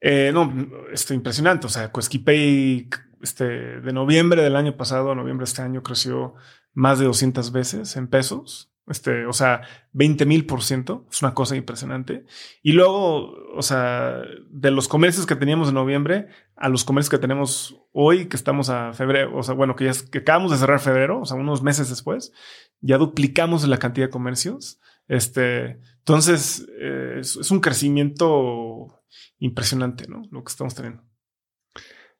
Eh, 0.00 0.30
no, 0.32 0.52
esto 0.92 1.14
impresionante. 1.14 1.66
O 1.66 1.70
sea, 1.70 1.90
Pay 1.92 2.88
este, 3.22 3.80
de 3.80 3.92
noviembre 3.92 4.42
del 4.42 4.56
año 4.56 4.76
pasado 4.76 5.10
a 5.10 5.14
noviembre 5.14 5.44
de 5.44 5.48
este 5.48 5.62
año 5.62 5.82
creció 5.82 6.34
más 6.72 6.98
de 6.98 7.06
200 7.06 7.52
veces 7.52 7.96
en 7.96 8.08
pesos. 8.08 8.72
Este, 8.86 9.24
o 9.26 9.32
sea, 9.32 9.62
20 9.92 10.26
mil 10.26 10.46
por 10.46 10.62
ciento. 10.62 11.06
Es 11.10 11.22
una 11.22 11.34
cosa 11.34 11.56
impresionante. 11.56 12.26
Y 12.62 12.72
luego, 12.72 13.32
o 13.54 13.62
sea, 13.62 14.20
de 14.50 14.70
los 14.70 14.88
comercios 14.88 15.26
que 15.26 15.36
teníamos 15.36 15.68
en 15.68 15.74
noviembre 15.74 16.28
a 16.56 16.68
los 16.68 16.84
comercios 16.84 17.10
que 17.10 17.18
tenemos 17.18 17.80
hoy, 17.92 18.26
que 18.26 18.36
estamos 18.36 18.68
a 18.70 18.92
febrero, 18.92 19.36
o 19.36 19.42
sea, 19.42 19.54
bueno, 19.54 19.74
que 19.74 19.84
ya 19.84 19.92
acabamos 20.18 20.52
de 20.52 20.58
cerrar 20.58 20.80
febrero, 20.80 21.20
o 21.20 21.24
sea, 21.24 21.36
unos 21.36 21.62
meses 21.62 21.88
después, 21.88 22.32
ya 22.80 22.98
duplicamos 22.98 23.66
la 23.66 23.78
cantidad 23.78 24.06
de 24.06 24.12
comercios. 24.12 24.80
Este, 25.08 25.80
entonces, 25.98 26.66
eh, 26.80 27.16
es, 27.20 27.50
un 27.50 27.60
crecimiento 27.60 29.02
impresionante, 29.38 30.06
¿no? 30.08 30.22
Lo 30.30 30.44
que 30.44 30.50
estamos 30.50 30.74
teniendo. 30.74 31.02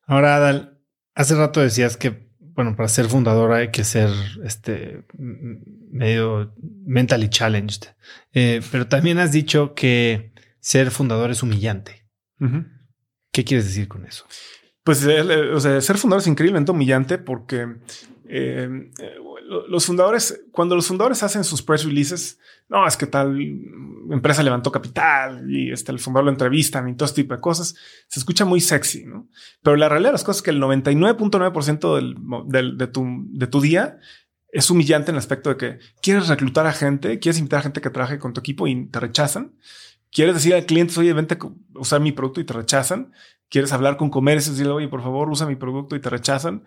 Ahora, 0.07 0.37
Adal, 0.37 0.81
hace 1.15 1.35
rato 1.35 1.61
decías 1.61 1.97
que, 1.97 2.31
bueno, 2.55 2.77
para 2.77 2.89
ser 2.89 3.07
fundador 3.07 3.53
hay 3.53 3.71
que 3.71 3.85
ser 3.85 4.11
este 4.45 5.05
medio 5.19 6.55
mentally 6.87 7.29
challenged. 7.29 7.89
Eh, 8.33 8.61
pero 8.71 8.87
también 8.87 9.19
has 9.19 9.33
dicho 9.33 9.75
que 9.75 10.33
ser 10.61 10.91
fundador 10.91 11.31
es 11.31 11.43
humillante. 11.43 12.05
¿Qué 13.33 13.45
quieres 13.45 13.67
decir 13.67 13.89
con 13.89 14.05
eso? 14.07 14.27
Pues, 14.85 15.05
eh, 15.07 15.21
o 15.21 15.61
sea, 15.61 15.81
ser 15.81 15.97
fundador 15.97 16.21
es 16.21 16.27
increíblemente 16.27 16.71
humillante 16.71 17.19
porque 17.19 17.77
los 19.69 19.87
fundadores, 19.87 20.45
cuando 20.53 20.75
los 20.75 20.87
fundadores 20.87 21.23
hacen 21.23 21.45
sus 21.45 21.63
press 21.63 21.85
releases, 21.85 22.39
no, 22.69 22.87
es 22.87 22.97
que 22.97 23.07
tal 23.07 23.39
empresa 24.11 24.43
levantó 24.43 24.73
capital 24.73 25.51
y 25.51 25.71
este, 25.71 25.93
el 25.93 25.99
fundador 25.99 26.27
lo 26.27 26.31
entrevistan 26.31 26.89
y 26.89 26.95
todo 26.95 27.07
este 27.07 27.23
tipo 27.23 27.35
de 27.35 27.41
cosas, 27.41 27.75
se 28.09 28.21
escucha 28.21 28.45
muy 28.45 28.61
sexy, 28.61 29.05
¿no? 29.05 29.29
Pero 29.63 29.77
la 29.77 29.89
realidad 29.89 30.11
de 30.11 30.15
las 30.15 30.25
cosas 30.25 30.39
es 30.39 30.43
que 30.43 30.51
el 30.51 30.61
99.9% 30.63 32.49
del, 32.49 32.79
de, 32.79 32.87
tu, 32.87 33.05
de 33.29 33.47
tu 33.47 33.61
día 33.61 33.99
es 34.51 34.71
humillante 34.71 35.11
en 35.11 35.17
el 35.17 35.19
aspecto 35.19 35.51
de 35.51 35.57
que 35.57 35.79
quieres 36.01 36.29
reclutar 36.29 36.67
a 36.67 36.73
gente, 36.73 37.19
quieres 37.19 37.39
invitar 37.39 37.61
a 37.61 37.63
gente 37.63 37.81
que 37.81 37.91
trabaje 37.91 38.19
con 38.19 38.33
tu 38.33 38.41
equipo 38.41 38.67
y 38.67 38.87
te 38.87 39.01
rechazan. 39.01 39.53
Quieres 40.13 40.35
decir 40.35 40.55
al 40.55 40.65
cliente, 40.65 40.99
oye, 41.01 41.13
vente 41.13 41.35
a 41.35 41.79
usar 41.81 42.01
mi 42.01 42.13
producto 42.13 42.41
y 42.41 42.45
te 42.45 42.53
rechazan. 42.53 43.13
Quieres 43.49 43.73
hablar 43.73 43.97
con 43.97 44.11
comercios 44.11 44.55
y 44.55 44.59
decirle, 44.59 44.73
oye, 44.73 44.89
por 44.89 45.03
favor, 45.03 45.29
usa 45.29 45.47
mi 45.47 45.57
producto 45.57 45.97
y 45.97 46.01
te 46.01 46.09
rechazan 46.09 46.65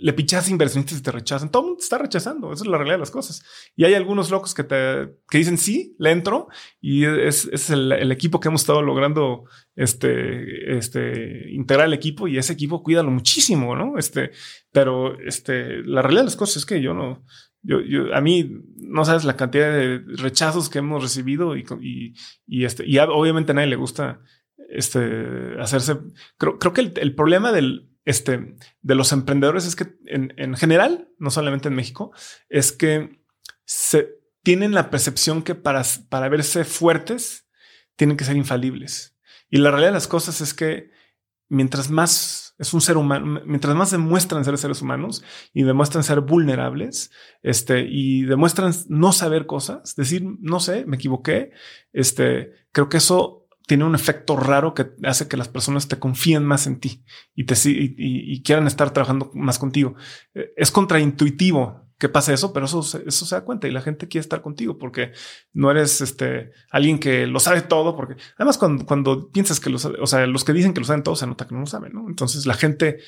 le 0.00 0.12
pichas 0.12 0.50
inversionistas 0.50 0.98
y 0.98 1.02
te 1.02 1.12
rechazan. 1.12 1.50
Todo 1.50 1.62
el 1.62 1.66
mundo 1.66 1.78
te 1.78 1.84
está 1.84 1.98
rechazando. 1.98 2.52
Esa 2.52 2.64
es 2.64 2.70
la 2.70 2.76
realidad 2.76 2.96
de 2.96 3.00
las 3.00 3.10
cosas. 3.10 3.42
Y 3.76 3.84
hay 3.84 3.94
algunos 3.94 4.30
locos 4.30 4.54
que 4.54 4.64
te 4.64 5.16
que 5.28 5.38
dicen 5.38 5.58
sí, 5.58 5.94
le 5.98 6.10
entro 6.10 6.48
y 6.80 7.04
es, 7.04 7.48
es 7.52 7.70
el, 7.70 7.92
equipo 8.10 8.40
que 8.40 8.48
hemos 8.48 8.62
estado 8.62 8.82
logrando 8.82 9.44
este, 9.76 10.76
este, 10.76 11.50
integrar 11.52 11.86
el 11.86 11.94
equipo 11.94 12.28
y 12.28 12.38
ese 12.38 12.52
equipo 12.52 12.82
cuídalo 12.82 13.10
muchísimo, 13.10 13.76
no? 13.76 13.98
Este, 13.98 14.32
pero 14.72 15.18
este, 15.20 15.82
la 15.84 16.02
realidad 16.02 16.22
de 16.22 16.26
las 16.26 16.36
cosas 16.36 16.58
es 16.58 16.66
que 16.66 16.80
yo 16.80 16.94
no, 16.94 17.24
yo, 17.62 17.80
yo, 17.80 18.14
a 18.14 18.20
mí 18.20 18.50
no 18.76 19.04
sabes 19.04 19.24
la 19.24 19.36
cantidad 19.36 19.70
de 19.72 20.02
rechazos 20.16 20.68
que 20.70 20.78
hemos 20.78 21.02
recibido 21.02 21.56
y, 21.56 21.64
y, 22.46 22.64
este, 22.64 22.84
y 22.86 22.98
obviamente 22.98 23.52
a 23.52 23.54
nadie 23.54 23.68
le 23.68 23.76
gusta 23.76 24.20
este, 24.70 25.60
hacerse. 25.60 25.98
Creo, 26.38 26.58
creo 26.58 26.72
que 26.72 26.92
el 27.00 27.14
problema 27.14 27.52
del, 27.52 27.89
este, 28.10 28.56
de 28.82 28.94
los 28.94 29.12
emprendedores 29.12 29.66
es 29.66 29.76
que 29.76 29.94
en, 30.06 30.54
general, 30.56 31.08
no 31.18 31.30
solamente 31.30 31.68
en 31.68 31.74
México, 31.74 32.12
es 32.48 32.72
que 32.72 33.22
se 33.64 34.18
tienen 34.42 34.72
la 34.72 34.90
percepción 34.90 35.42
que 35.42 35.54
para, 35.54 35.82
para 36.08 36.28
verse 36.28 36.64
fuertes 36.64 37.46
tienen 37.96 38.16
que 38.16 38.24
ser 38.24 38.36
infalibles. 38.36 39.16
Y 39.48 39.58
la 39.58 39.70
realidad 39.70 39.90
de 39.90 39.94
las 39.94 40.08
cosas 40.08 40.40
es 40.40 40.54
que 40.54 40.90
mientras 41.48 41.90
más 41.90 42.54
es 42.58 42.74
un 42.74 42.80
ser 42.80 42.96
humano, 42.96 43.40
mientras 43.46 43.74
más 43.74 43.90
demuestran 43.90 44.44
ser 44.44 44.58
seres 44.58 44.82
humanos 44.82 45.24
y 45.54 45.62
demuestran 45.62 46.04
ser 46.04 46.20
vulnerables, 46.20 47.10
este, 47.42 47.86
y 47.88 48.22
demuestran 48.22 48.74
no 48.88 49.12
saber 49.12 49.46
cosas, 49.46 49.94
decir, 49.96 50.24
no 50.40 50.60
sé, 50.60 50.84
me 50.84 50.96
equivoqué, 50.96 51.52
este, 51.92 52.52
creo 52.72 52.88
que 52.88 52.98
eso 52.98 53.39
tiene 53.70 53.84
un 53.84 53.94
efecto 53.94 54.36
raro 54.36 54.74
que 54.74 54.90
hace 55.04 55.28
que 55.28 55.36
las 55.36 55.46
personas 55.46 55.86
te 55.86 55.96
confíen 55.96 56.44
más 56.44 56.66
en 56.66 56.80
ti 56.80 57.04
y 57.36 57.44
te 57.44 57.54
y, 57.66 58.42
quieran 58.42 58.66
estar 58.66 58.92
trabajando 58.92 59.30
más 59.32 59.60
contigo. 59.60 59.94
Eh, 60.34 60.52
es 60.56 60.72
contraintuitivo 60.72 61.88
que 61.96 62.08
pase 62.08 62.34
eso, 62.34 62.52
pero 62.52 62.66
eso, 62.66 62.80
eso 62.80 63.26
se 63.26 63.34
da 63.36 63.44
cuenta 63.44 63.68
y 63.68 63.70
la 63.70 63.80
gente 63.80 64.08
quiere 64.08 64.22
estar 64.22 64.42
contigo 64.42 64.76
porque 64.76 65.12
no 65.52 65.70
eres 65.70 66.00
este 66.00 66.50
alguien 66.72 66.98
que 66.98 67.28
lo 67.28 67.38
sabe 67.38 67.62
todo. 67.62 67.94
Porque 67.94 68.16
además, 68.38 68.58
cuando, 68.58 68.84
cuando 68.84 69.30
piensas 69.30 69.60
que 69.60 69.70
los, 69.70 69.84
o 69.84 70.06
sea, 70.08 70.26
los 70.26 70.42
que 70.42 70.52
dicen 70.52 70.74
que 70.74 70.80
lo 70.80 70.86
saben 70.86 71.04
todo 71.04 71.14
se 71.14 71.28
nota 71.28 71.46
que 71.46 71.54
no 71.54 71.60
lo 71.60 71.66
saben. 71.66 71.92
¿no? 71.92 72.08
Entonces 72.08 72.46
la 72.46 72.54
gente, 72.54 72.98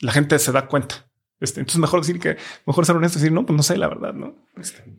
la 0.00 0.10
gente 0.10 0.36
se 0.40 0.50
da 0.50 0.66
cuenta. 0.66 1.08
Este, 1.38 1.60
entonces, 1.60 1.78
mejor 1.78 2.00
decir 2.00 2.18
que 2.18 2.36
mejor 2.66 2.84
ser 2.84 2.96
honesto 2.96 3.18
y 3.18 3.20
decir 3.20 3.32
no, 3.32 3.46
pues 3.46 3.56
no 3.56 3.62
sé 3.62 3.76
la 3.76 3.86
verdad. 3.86 4.12
No, 4.12 4.44
este. 4.56 4.92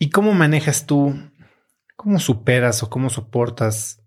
¿Y 0.00 0.10
cómo 0.10 0.34
manejas 0.34 0.84
tú 0.84 1.14
¿Cómo 1.96 2.18
superas 2.18 2.82
o 2.82 2.90
cómo 2.90 3.10
soportas 3.10 4.02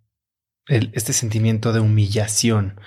este 0.68 1.14
sentimiento 1.14 1.74
de 1.74 1.80
humillación? 1.80 2.80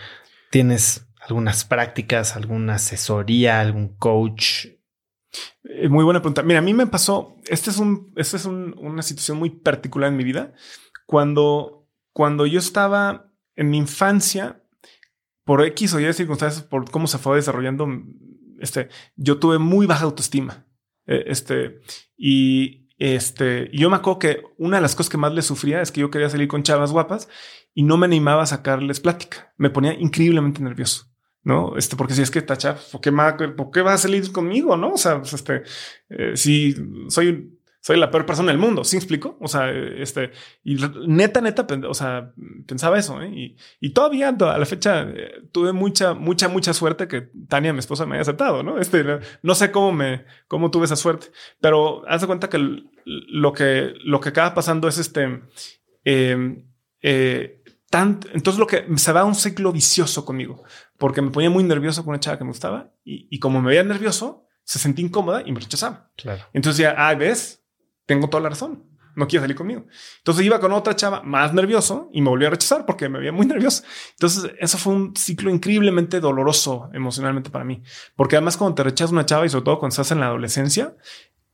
¿Tienes 0.51 1.09
algunas 1.21 1.65
prácticas, 1.65 2.37
alguna 2.37 2.75
asesoría, 2.75 3.61
algún 3.61 3.97
coach? 3.97 4.67
Eh, 5.65 5.89
muy 5.89 6.05
buena 6.05 6.21
pregunta. 6.21 6.43
Mira, 6.43 6.59
a 6.59 6.63
mí 6.63 6.75
me 6.75 6.87
pasó, 6.87 7.37
esta 7.49 7.71
es, 7.71 7.79
un, 7.79 8.13
esta 8.17 8.37
es 8.37 8.47
una 8.47 9.03
situación 9.03 9.39
muy 9.39 9.51
particular 9.51 10.11
en 10.11 10.17
mi 10.17 10.25
vida. 10.25 10.53
Cuando, 11.07 11.89
cuando 12.13 12.47
yo 12.47 12.59
estaba 12.59 13.33
en 13.57 13.71
mi 13.71 13.79
infancia, 13.79 14.63
por 15.45 15.65
X 15.65 15.95
o 15.95 16.01
Y 16.01 16.13
circunstancias, 16.13 16.63
por 16.63 16.91
cómo 16.91 17.07
se 17.07 17.19
fue 17.19 17.37
desarrollando, 17.37 17.89
este, 18.61 18.89
yo 19.17 19.39
tuve 19.39 19.59
muy 19.59 19.87
baja 19.87 20.05
autoestima. 20.05 20.67
Eh, 21.07 21.25
este, 21.27 21.81
y, 22.17 22.89
este, 23.01 23.71
yo 23.73 23.89
me 23.89 23.97
acuerdo 23.97 24.19
que 24.19 24.43
una 24.59 24.77
de 24.77 24.83
las 24.83 24.95
cosas 24.95 25.11
que 25.11 25.17
más 25.17 25.33
le 25.33 25.41
sufría 25.41 25.81
es 25.81 25.91
que 25.91 26.03
yo 26.03 26.11
quería 26.11 26.29
salir 26.29 26.49
con 26.49 26.63
chavas 26.63 26.93
guapas 26.93 27.29
y 27.75 27.83
no 27.83 27.97
me 27.97 28.05
animaba 28.05 28.43
a 28.43 28.47
sacarles 28.47 29.01
plática. 29.01 29.55
Me 29.57 29.71
ponía 29.71 29.95
increíblemente 29.95 30.63
nervioso. 30.63 31.07
¿no? 31.43 31.77
Este, 31.79 31.97
porque 31.97 32.13
si 32.13 32.21
es 32.21 32.31
que 32.31 32.43
tacha, 32.43 32.77
¿por 32.93 33.01
qué, 33.01 33.11
¿por 33.11 33.71
qué 33.71 33.81
va 33.81 33.95
a 33.95 33.99
salir 33.99 34.31
conmigo? 34.31 34.77
No, 34.77 34.93
o 34.93 34.99
sea, 34.99 35.19
pues, 35.19 35.33
este, 35.33 35.63
eh, 36.11 36.33
si 36.35 36.75
soy 37.09 37.59
soy 37.81 37.99
la 37.99 38.11
peor 38.11 38.27
persona 38.27 38.53
del 38.53 38.59
mundo. 38.59 38.85
¿Sí 38.85 38.97
explico? 38.97 39.39
O 39.41 39.49
sea, 39.49 39.71
este, 39.71 40.33
y 40.63 40.77
neta, 41.07 41.41
neta, 41.41 41.67
o 41.89 41.95
sea, 41.95 42.33
pensaba 42.67 42.99
eso. 42.99 43.21
¿eh? 43.23 43.31
Y, 43.31 43.57
y, 43.81 43.91
todavía 43.91 44.29
a 44.29 44.59
la 44.59 44.67
fecha 44.67 45.03
eh, 45.03 45.43
tuve 45.51 45.73
mucha, 45.73 46.13
mucha, 46.13 46.49
mucha 46.49 46.75
suerte 46.75 47.09
que 47.09 47.31
Tania, 47.49 47.73
mi 47.73 47.79
esposa, 47.79 48.05
me 48.05 48.17
haya 48.17 48.23
aceptado. 48.23 48.63
No, 48.63 48.79
este, 48.79 49.05
no 49.43 49.55
sé 49.55 49.71
cómo 49.71 49.93
me, 49.93 50.27
cómo 50.47 50.71
tuve 50.71 50.85
esa 50.85 50.97
suerte, 50.97 51.29
pero 51.61 52.07
haz 52.07 52.21
de 52.21 52.27
cuenta 52.27 52.51
que 52.51 52.59
lo 53.05 53.53
que, 53.53 53.95
lo 54.05 54.21
que 54.21 54.29
acaba 54.29 54.55
pasando 54.55 54.87
es 54.87 54.99
este, 54.99 55.41
em, 56.05 56.67
eh, 57.01 57.63
tanto, 57.89 58.29
entonces 58.35 58.61
lo 58.61 58.67
que 58.67 58.87
se 58.97 59.13
va 59.13 59.21
a 59.21 59.25
un 59.25 59.35
ciclo 59.35 59.73
vicioso 59.73 60.27
conmigo, 60.27 60.63
porque 60.99 61.23
me 61.23 61.31
ponía 61.31 61.51
muy 61.51 61.65
nervioso 61.65 62.05
con 62.05 62.11
una 62.11 62.21
chava 62.21 62.37
que 62.37 62.45
me 62.45 62.51
gustaba 62.51 62.93
y, 63.05 63.27
y 63.35 63.39
como 63.39 63.63
me 63.63 63.69
veía 63.69 63.83
nervioso, 63.83 64.47
se 64.65 64.79
sentía 64.79 65.05
incómoda 65.05 65.43
y 65.45 65.51
me 65.51 65.59
rechazaba. 65.61 66.13
Claro. 66.17 66.45
Entonces 66.53 66.79
ya, 66.79 66.95
ah, 66.97 67.15
ves, 67.15 67.60
tengo 68.11 68.29
toda 68.29 68.43
la 68.43 68.49
razón. 68.49 68.83
No 69.15 69.29
quiere 69.29 69.45
salir 69.45 69.57
conmigo. 69.57 69.87
Entonces 70.19 70.45
iba 70.45 70.59
con 70.59 70.73
otra 70.73 70.97
chava 70.97 71.23
más 71.23 71.55
nervioso 71.55 72.11
y 72.13 72.21
me 72.23 72.29
volvió 72.29 72.49
a 72.49 72.51
rechazar 72.51 72.85
porque 72.85 73.09
me 73.09 73.21
veía 73.21 73.31
muy 73.31 73.47
nervioso. 73.47 73.85
Entonces 74.15 74.51
eso 74.59 74.79
fue 74.79 74.95
un 74.95 75.15
ciclo 75.15 75.49
increíblemente 75.49 76.19
doloroso 76.19 76.91
emocionalmente 76.93 77.51
para 77.51 77.65
mí. 77.65 77.85
Porque 78.17 78.35
además 78.35 78.57
cuando 78.57 78.75
te 78.75 78.83
rechazas 78.83 79.13
una 79.13 79.27
chava 79.27 79.47
y 79.47 79.49
sobre 79.49 79.65
todo 79.65 79.79
cuando 79.79 79.93
estás 79.93 80.11
en 80.11 80.19
la 80.19 80.27
adolescencia, 80.27 80.97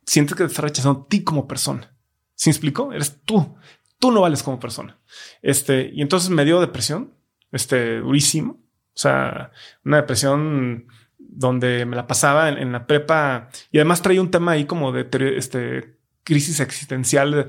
sientes 0.07 0.35
que 0.35 0.45
te 0.45 0.49
está 0.49 0.63
rechazando 0.63 1.03
a 1.03 1.09
ti 1.09 1.25
como 1.25 1.47
persona. 1.47 1.95
¿Sí 2.35 2.49
me 2.49 2.53
explico? 2.53 2.91
Eres 2.91 3.21
tú. 3.27 3.59
Tú 3.99 4.11
no 4.11 4.23
vales 4.23 4.43
como 4.43 4.59
persona. 4.59 4.99
Este, 5.43 5.91
y 5.93 6.01
entonces 6.01 6.31
me 6.31 6.47
dio 6.47 6.59
depresión, 6.59 7.13
este, 7.53 7.99
durísimo. 7.99 8.53
O 8.95 8.99
sea, 8.99 9.51
una 9.85 9.99
depresión 9.99 10.87
donde 11.19 11.85
me 11.85 11.97
la 11.97 12.07
pasaba 12.07 12.49
en, 12.49 12.73
la 12.73 12.87
prepa 12.87 13.51
y 13.71 13.77
además 13.77 14.01
traía 14.01 14.23
un 14.23 14.31
tema 14.31 14.53
ahí 14.53 14.65
como 14.65 14.93
de 14.93 15.07
este, 15.37 15.96
crisis 16.27 16.59
existencial. 16.59 17.47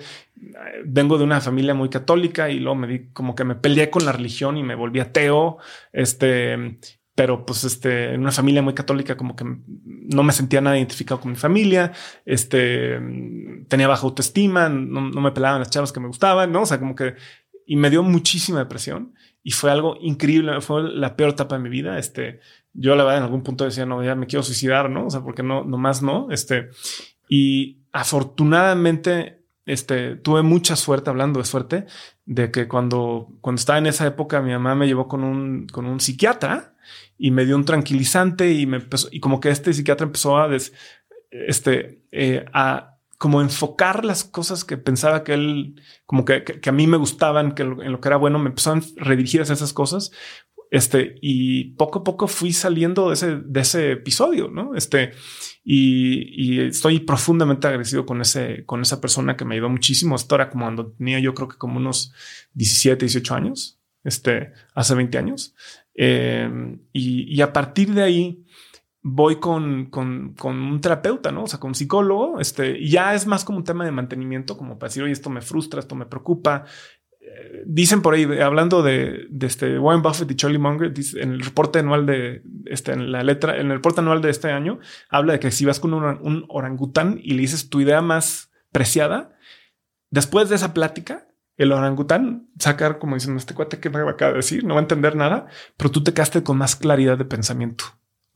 Vengo 0.85 1.17
de 1.17 1.23
una 1.23 1.41
familia 1.41 1.73
muy 1.73 1.89
católica 1.89 2.49
y 2.49 2.59
luego 2.59 2.75
me 2.75 2.87
di 2.87 3.07
como 3.11 3.33
que 3.33 3.43
me 3.43 3.55
peleé 3.55 3.89
con 3.89 4.05
la 4.05 4.11
religión 4.11 4.55
y 4.55 4.63
me 4.63 4.75
volví 4.75 4.99
ateo. 4.99 5.57
Este, 5.91 6.77
pero 7.15 7.43
pues 7.43 7.63
este, 7.63 8.13
en 8.13 8.21
una 8.21 8.31
familia 8.31 8.61
muy 8.61 8.75
católica 8.75 9.17
como 9.17 9.35
que 9.35 9.43
no 9.43 10.21
me 10.21 10.31
sentía 10.31 10.61
nada 10.61 10.77
identificado 10.77 11.19
con 11.19 11.31
mi 11.31 11.37
familia, 11.37 11.91
este, 12.25 12.99
tenía 13.67 13.87
baja 13.87 14.03
autoestima, 14.03 14.69
no, 14.69 15.01
me 15.01 15.31
pelaban 15.31 15.59
las 15.59 15.71
chavas 15.71 15.91
que 15.91 15.99
me 15.99 16.07
gustaban, 16.07 16.51
¿no? 16.51 16.61
O 16.61 16.65
sea, 16.67 16.77
como 16.77 16.93
que, 16.93 17.15
y 17.65 17.75
me 17.75 17.89
dio 17.89 18.03
muchísima 18.03 18.59
depresión 18.59 19.15
y 19.41 19.49
fue 19.49 19.71
algo 19.71 19.97
increíble, 19.99 20.61
fue 20.61 20.83
la 20.83 21.15
peor 21.15 21.31
etapa 21.31 21.57
de 21.57 21.63
mi 21.63 21.69
vida, 21.69 21.97
este, 21.97 22.39
yo 22.73 22.95
la 22.95 23.03
verdad 23.03 23.17
en 23.17 23.23
algún 23.23 23.41
punto 23.41 23.65
decía, 23.65 23.87
no, 23.87 24.03
ya 24.03 24.13
me 24.13 24.27
quiero 24.27 24.43
suicidar, 24.43 24.91
¿no? 24.91 25.07
O 25.07 25.09
sea, 25.09 25.21
porque 25.21 25.41
no, 25.41 25.63
nomás 25.63 26.03
no, 26.03 26.27
este, 26.29 26.69
y 27.27 27.86
afortunadamente, 27.97 29.41
este, 29.65 30.17
tuve 30.17 30.43
mucha 30.43 30.75
suerte, 30.75 31.09
hablando 31.09 31.39
de 31.39 31.45
suerte, 31.45 31.87
de 32.25 32.51
que 32.51 32.67
cuando, 32.67 33.29
cuando 33.41 33.59
estaba 33.59 33.79
en 33.79 33.87
esa 33.87 34.05
época, 34.05 34.39
mi 34.39 34.51
mamá 34.51 34.75
me 34.75 34.85
llevó 34.85 35.07
con 35.07 35.23
un, 35.23 35.67
con 35.67 35.87
un 35.87 35.99
psiquiatra, 35.99 36.75
y 37.17 37.31
me 37.31 37.43
dio 37.43 37.55
un 37.55 37.65
tranquilizante 37.65 38.51
y 38.53 38.67
me 38.67 38.77
empezó, 38.77 39.07
y 39.11 39.19
como 39.19 39.39
que 39.39 39.49
este 39.49 39.73
psiquiatra 39.73 40.05
empezó 40.05 40.37
a, 40.37 40.47
este, 41.31 42.03
eh, 42.11 42.45
a 42.53 42.97
como 43.17 43.41
enfocar 43.41 44.05
las 44.05 44.23
cosas 44.23 44.63
que 44.63 44.77
pensaba 44.77 45.23
que 45.23 45.33
él, 45.33 45.81
como 46.05 46.23
que, 46.23 46.43
que, 46.43 46.69
a 46.69 46.71
mí 46.71 46.85
me 46.85 46.97
gustaban, 46.97 47.55
que 47.55 47.63
en 47.63 47.91
lo 47.91 47.99
que 47.99 48.09
era 48.09 48.17
bueno, 48.17 48.37
me 48.37 48.49
empezó 48.49 48.73
a 48.73 48.81
redirigir 48.97 49.41
hacia 49.41 49.53
esas 49.53 49.73
cosas. 49.73 50.11
Este, 50.69 51.15
y 51.22 51.72
poco 51.76 51.99
a 51.99 52.03
poco 52.03 52.27
fui 52.27 52.52
saliendo 52.52 53.07
de 53.07 53.14
ese, 53.14 53.38
de 53.38 53.60
ese 53.61 53.91
episodio, 53.94 54.49
¿no? 54.49 54.76
Este, 54.76 55.11
y, 55.64 56.31
y, 56.35 56.60
estoy 56.61 56.99
profundamente 56.99 57.68
agradecido 57.68 58.06
con 58.06 58.22
ese, 58.22 58.65
con 58.65 58.81
esa 58.81 58.99
persona 58.99 59.38
que 59.38 59.45
me 59.45 59.56
ayudó 59.56 59.69
muchísimo. 59.69 60.15
Esto 60.15 60.35
era 60.35 60.49
como 60.49 60.65
cuando 60.65 60.91
tenía 60.91 61.19
yo 61.19 61.34
creo 61.34 61.48
que 61.48 61.57
como 61.57 61.77
unos 61.77 62.14
17, 62.53 63.06
18 63.06 63.35
años, 63.35 63.80
este, 64.03 64.53
hace 64.73 64.95
20 64.95 65.18
años. 65.18 65.56
Em, 65.94 66.80
y, 66.94 67.41
a 67.41 67.52
partir 67.52 67.94
de 67.94 68.03
ahí 68.03 68.45
voy 69.02 69.39
con, 69.39 69.88
con, 69.88 70.35
un 70.45 70.81
terapeuta, 70.81 71.31
¿no? 71.31 71.44
O 71.44 71.48
sea, 71.48 71.60
con 71.60 71.69
un 71.69 71.76
psicólogo, 71.76 72.39
este, 72.39 72.77
y 72.80 72.89
ya 72.89 73.14
es 73.15 73.26
más 73.26 73.44
como 73.44 73.57
un 73.57 73.64
tema 73.64 73.84
de 73.84 73.91
mantenimiento, 73.91 74.57
como 74.57 74.77
para 74.77 74.89
decir, 74.89 75.03
oye, 75.03 75.14
esto 75.14 75.30
me 75.30 75.41
frustra, 75.41 75.80
esto 75.80 75.95
me 75.95 76.06
preocupa. 76.06 76.65
Dicen 77.65 78.01
por 78.01 78.14
ahí, 78.14 78.23
hablando 78.39 78.84
de, 78.84 79.27
de, 79.30 79.47
este 79.47 79.77
Warren 79.80 80.01
Buffett 80.01 80.31
y 80.31 80.35
Charlie 80.35 80.57
Munger, 80.57 80.93
en 81.15 81.31
el 81.34 81.41
reporte 81.41 81.80
anual 81.80 82.05
de 82.05 82.41
este, 82.65 82.93
en 82.93 83.11
la 83.11 83.23
letra, 83.23 83.57
en 83.57 83.68
el 83.68 83.77
reporte 83.77 84.01
anual 84.01 84.22
de 84.22 84.30
este 84.30 84.51
año, 84.51 84.80
habla 85.09 85.34
de 85.34 85.39
que 85.39 85.51
si 85.51 85.65
vas 85.65 85.80
con 85.80 85.93
un, 85.93 86.03
un 86.03 86.45
orangután 86.49 87.19
y 87.22 87.34
le 87.34 87.41
dices 87.41 87.69
tu 87.69 87.81
idea 87.81 88.01
más 88.01 88.51
preciada, 88.72 89.35
después 90.09 90.49
de 90.49 90.55
esa 90.55 90.73
plática, 90.73 91.27
el 91.57 91.72
orangután 91.72 92.49
sacar 92.59 92.99
como 92.99 93.15
diciendo 93.15 93.39
este 93.39 93.53
cuate 93.53 93.80
que 93.80 93.89
me 93.89 93.99
acaba 93.99 94.31
de 94.31 94.38
decir, 94.38 94.64
no 94.64 94.76
va 94.76 94.80
a 94.80 94.84
entender 94.84 95.15
nada, 95.15 95.47
pero 95.76 95.91
tú 95.91 96.03
te 96.03 96.14
quedaste 96.14 96.43
con 96.43 96.57
más 96.57 96.76
claridad 96.76 97.18
de 97.18 97.26
pensamiento 97.26 97.85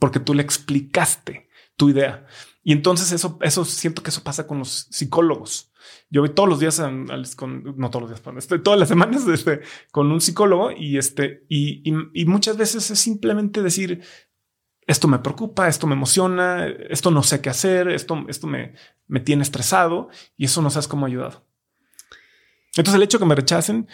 porque 0.01 0.19
tú 0.19 0.33
le 0.33 0.41
explicaste 0.41 1.47
tu 1.77 1.89
idea. 1.89 2.25
Y 2.63 2.73
entonces 2.73 3.11
eso, 3.11 3.37
eso 3.41 3.63
siento 3.65 4.01
que 4.01 4.09
eso 4.09 4.23
pasa 4.23 4.47
con 4.47 4.57
los 4.57 4.87
psicólogos. 4.89 5.70
Yo 6.09 6.21
voy 6.21 6.29
todos 6.29 6.49
los 6.49 6.59
días 6.59 6.81
con, 7.35 7.63
no 7.77 7.89
todos 7.89 8.09
los 8.09 8.23
días, 8.23 8.37
estoy 8.37 8.61
todas 8.61 8.79
las 8.79 8.89
semanas 8.89 9.27
este, 9.33 9.61
con 9.91 10.11
un 10.11 10.21
psicólogo 10.21 10.71
y 10.71 10.97
este, 10.97 11.45
y, 11.49 11.81
y, 12.13 12.25
muchas 12.25 12.57
veces 12.57 12.89
es 12.91 12.99
simplemente 12.99 13.61
decir, 13.61 14.01
esto 14.87 15.07
me 15.07 15.19
preocupa, 15.19 15.67
esto 15.67 15.87
me 15.87 15.93
emociona, 15.93 16.67
esto 16.67 17.11
no 17.11 17.23
sé 17.23 17.41
qué 17.41 17.49
hacer, 17.49 17.87
esto, 17.87 18.25
esto 18.27 18.47
me, 18.47 18.73
me 19.07 19.19
tiene 19.19 19.43
estresado 19.43 20.09
y 20.37 20.45
eso 20.45 20.61
no 20.61 20.69
sabes 20.69 20.87
cómo 20.87 21.05
ha 21.05 21.09
ayudado. 21.09 21.45
Entonces 22.75 22.95
el 22.95 23.03
hecho 23.03 23.19
que 23.19 23.25
me 23.25 23.35
rechacen 23.35 23.87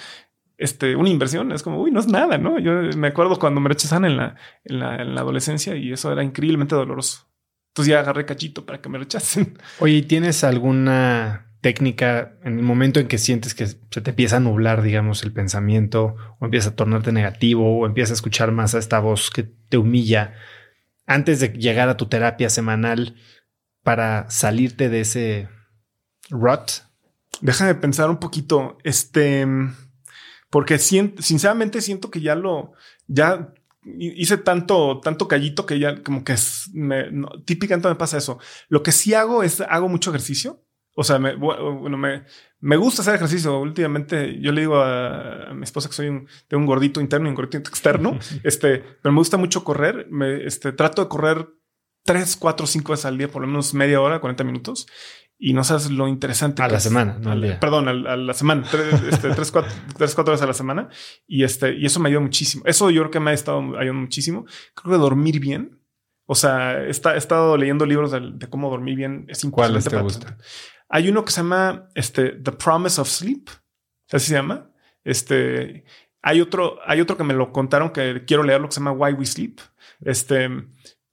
este, 0.58 0.96
una 0.96 1.10
inversión 1.10 1.52
es 1.52 1.62
como, 1.62 1.82
uy, 1.82 1.92
no 1.92 2.00
es 2.00 2.08
nada, 2.08 2.38
¿no? 2.38 2.60
Yo 2.60 2.72
me 2.98 3.08
acuerdo 3.08 3.38
cuando 3.38 3.62
me 3.62 3.70
rechazan 3.70 4.06
en 4.06 4.18
la, 4.18 4.36
en 4.64 4.80
la, 4.80 4.96
en 4.96 5.16
la 5.16 5.22
adolescencia 5.22 5.76
y 5.76 5.92
eso 5.94 6.12
era 6.12 6.24
increíblemente 6.24 6.76
doloroso. 6.76 7.28
Entonces 7.70 7.92
ya 7.92 8.00
agarré 8.00 8.26
cachito 8.26 8.66
para 8.66 8.82
que 8.82 8.90
me 8.90 8.98
rechacen. 8.98 9.58
Oye, 9.80 10.02
¿tienes 10.02 10.44
alguna 10.44 11.47
técnica 11.62 12.38
en 12.44 12.58
el 12.58 12.64
momento 12.64 13.00
en 13.00 13.08
que 13.08 13.18
sientes 13.18 13.56
que 13.56 13.68
se 13.68 14.02
te 14.02 14.10
empieza 14.10 14.38
a 14.38 14.40
nublar, 14.40 14.82
digamos, 14.82 15.24
el 15.24 15.34
pensamiento 15.34 16.16
o 16.40 16.46
empieza 16.46 16.70
a 16.70 16.76
tornarte 16.76 17.12
negativo 17.12 17.80
o 17.80 17.86
empieza 17.86 18.14
a 18.14 18.16
escuchar 18.16 18.52
más 18.52 18.76
a 18.76 18.80
esta 18.80 19.00
voz 19.00 19.30
que 19.30 19.44
te 19.44 19.78
humilla 19.78 20.34
antes 21.06 21.40
de 21.40 21.50
llegar 21.50 21.90
a 21.90 21.98
tu 21.98 22.08
terapia 22.08 22.50
semanal 22.50 23.16
para 23.84 24.30
salirte 24.30 24.90
de 24.90 25.02
ese 25.02 25.50
rut 26.30 26.88
Déjame 27.42 27.76
pensar 27.76 28.10
un 28.10 28.18
poquito. 28.18 28.78
Este, 28.84 29.46
porque 30.50 30.80
sinceramente 30.80 31.82
siento 31.82 32.10
que 32.10 32.22
ya 32.22 32.36
lo, 32.36 32.74
ya 33.08 33.54
hice 33.84 34.38
tanto, 34.38 35.00
tanto 35.02 35.28
callito 35.28 35.66
que 35.66 35.80
ya 35.80 36.04
como 36.04 36.24
que 36.24 36.34
es, 36.34 36.70
me, 36.74 37.06
típicamente 37.46 37.88
me 37.90 37.96
pasa 37.96 38.18
eso. 38.18 38.40
Lo 38.70 38.84
que 38.84 38.92
sí 38.92 39.14
hago 39.14 39.44
es 39.44 39.62
hago 39.62 39.90
mucho 39.90 40.10
ejercicio. 40.10 40.64
O 41.00 41.04
sea, 41.04 41.20
me, 41.20 41.36
bueno, 41.36 41.98
me, 41.98 42.24
me 42.60 42.76
gusta 42.76 43.04
hacer 43.04 43.16
ejercicio. 43.16 43.60
Últimamente 43.60 44.40
yo 44.42 44.52
le 44.52 44.62
digo 44.62 44.82
a, 44.82 45.54
mi 45.54 45.64
esposa 45.64 45.90
que 45.90 45.96
soy 45.96 46.08
un, 46.08 46.28
de 46.50 46.58
un 46.58 46.66
gordito 46.66 47.00
interno 47.00 47.28
y 47.28 47.30
un 47.30 47.36
gordito 47.36 47.60
externo. 47.60 48.18
este, 48.44 48.80
pero 49.02 49.14
me 49.14 49.20
gusta 49.20 49.38
mucho 49.38 49.64
correr. 49.64 50.08
Me, 50.10 50.44
este, 50.44 50.72
trato 50.72 51.04
de 51.04 51.08
correr 51.08 51.48
tres, 52.04 52.36
cuatro, 52.36 52.66
cinco 52.66 52.94
veces 52.94 53.06
al 53.06 53.18
día, 53.18 53.28
por 53.28 53.44
lo 53.44 53.48
menos 53.48 53.74
media 53.74 54.02
hora, 54.02 54.20
40 54.20 54.44
minutos 54.44 54.88
y 55.40 55.54
no 55.54 55.64
sabes 55.64 55.92
lo 55.92 56.08
interesante. 56.08 56.62
A 56.64 56.68
la 56.68 56.80
semana, 56.80 57.18
no 57.22 57.32
al 57.32 57.42
día. 57.42 57.60
Perdón, 57.60 57.88
a, 57.88 57.94
la 57.94 58.34
semana, 58.34 58.64
tres, 58.70 59.02
este, 59.04 59.30
tres, 59.30 59.52
cuatro, 59.52 59.72
tres, 59.98 60.16
cuatro 60.16 60.32
veces 60.32 60.44
a 60.44 60.48
la 60.48 60.54
semana. 60.54 60.90
Y 61.28 61.44
este, 61.44 61.76
y 61.76 61.86
eso 61.86 62.00
me 62.00 62.10
ayudó 62.10 62.22
muchísimo. 62.22 62.64
Eso 62.66 62.90
yo 62.90 63.02
creo 63.02 63.12
que 63.12 63.20
me 63.20 63.32
ha 63.32 63.34
estado 63.34 63.60
ayudando 63.78 64.02
muchísimo. 64.02 64.46
Creo 64.74 64.94
que 64.94 65.00
dormir 65.00 65.40
bien. 65.40 65.80
O 66.26 66.36
sea, 66.36 66.84
está, 66.84 67.16
he 67.16 67.18
estado 67.18 67.56
leyendo 67.56 67.86
libros 67.86 68.12
de, 68.12 68.50
cómo 68.50 68.70
dormir 68.70 68.96
bien. 68.96 69.26
Es 69.30 69.44
importante. 69.44 69.90
¿Cuál 69.90 69.98
te 69.98 70.04
gusta? 70.04 70.38
Hay 70.90 71.10
uno 71.10 71.26
que 71.26 71.32
se 71.32 71.42
llama 71.42 71.90
este, 71.96 72.32
The 72.32 72.52
Promise 72.52 73.02
of 73.02 73.10
Sleep. 73.10 73.50
Así 74.12 74.28
se 74.28 74.34
llama. 74.34 74.70
Este, 75.04 75.86
hay 76.22 76.42
otro, 76.42 76.80
hay 76.86 77.02
otro 77.02 77.18
que 77.18 77.24
me 77.24 77.34
lo 77.34 77.52
contaron 77.52 77.92
que 77.92 78.24
quiero 78.26 78.44
leer 78.44 78.62
lo 78.62 78.68
que 78.68 78.74
se 78.74 78.80
llama 78.80 78.92
Why 78.92 79.14
We 79.14 79.26
Sleep. 79.26 79.60
Este, 80.02 80.50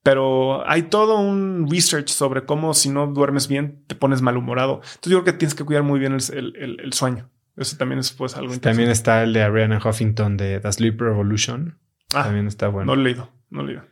pero 0.03 0.69
hay 0.69 0.83
todo 0.83 1.19
un 1.19 1.67
research 1.71 2.09
sobre 2.09 2.45
cómo 2.45 2.75
si 2.75 2.91
no 2.91 3.07
duermes 3.07 3.49
bien 3.49 3.85
te 3.87 3.95
pones 3.95 4.21
malhumorado. 4.21 4.75
Entonces 4.77 5.13
yo 5.13 5.23
creo 5.23 5.25
que 5.25 5.39
tienes 5.39 5.55
que 5.55 5.65
cuidar 5.65 5.83
muy 5.83 5.99
bien 5.99 6.13
el, 6.13 6.93
sueño. 6.93 7.31
Eso 7.57 7.77
también 7.77 8.01
es 8.01 8.13
pues 8.13 8.35
algo 8.35 8.53
interesante. 8.53 8.69
También 8.69 8.91
está 8.91 9.23
el 9.23 9.33
de 9.33 9.43
Ariana 9.43 9.81
Huffington 9.83 10.37
de 10.37 10.61
The 10.61 10.73
Sleep 10.73 11.01
Revolution. 11.01 11.79
Ah, 12.13 12.25
también 12.25 12.47
está 12.47 12.69
bueno. 12.69 12.87
No 12.87 12.97
lo 12.97 13.01
he 13.01 13.05
leído, 13.05 13.31
no 13.51 13.63
lo 13.63 13.69
he 13.69 13.73
leído. 13.73 13.87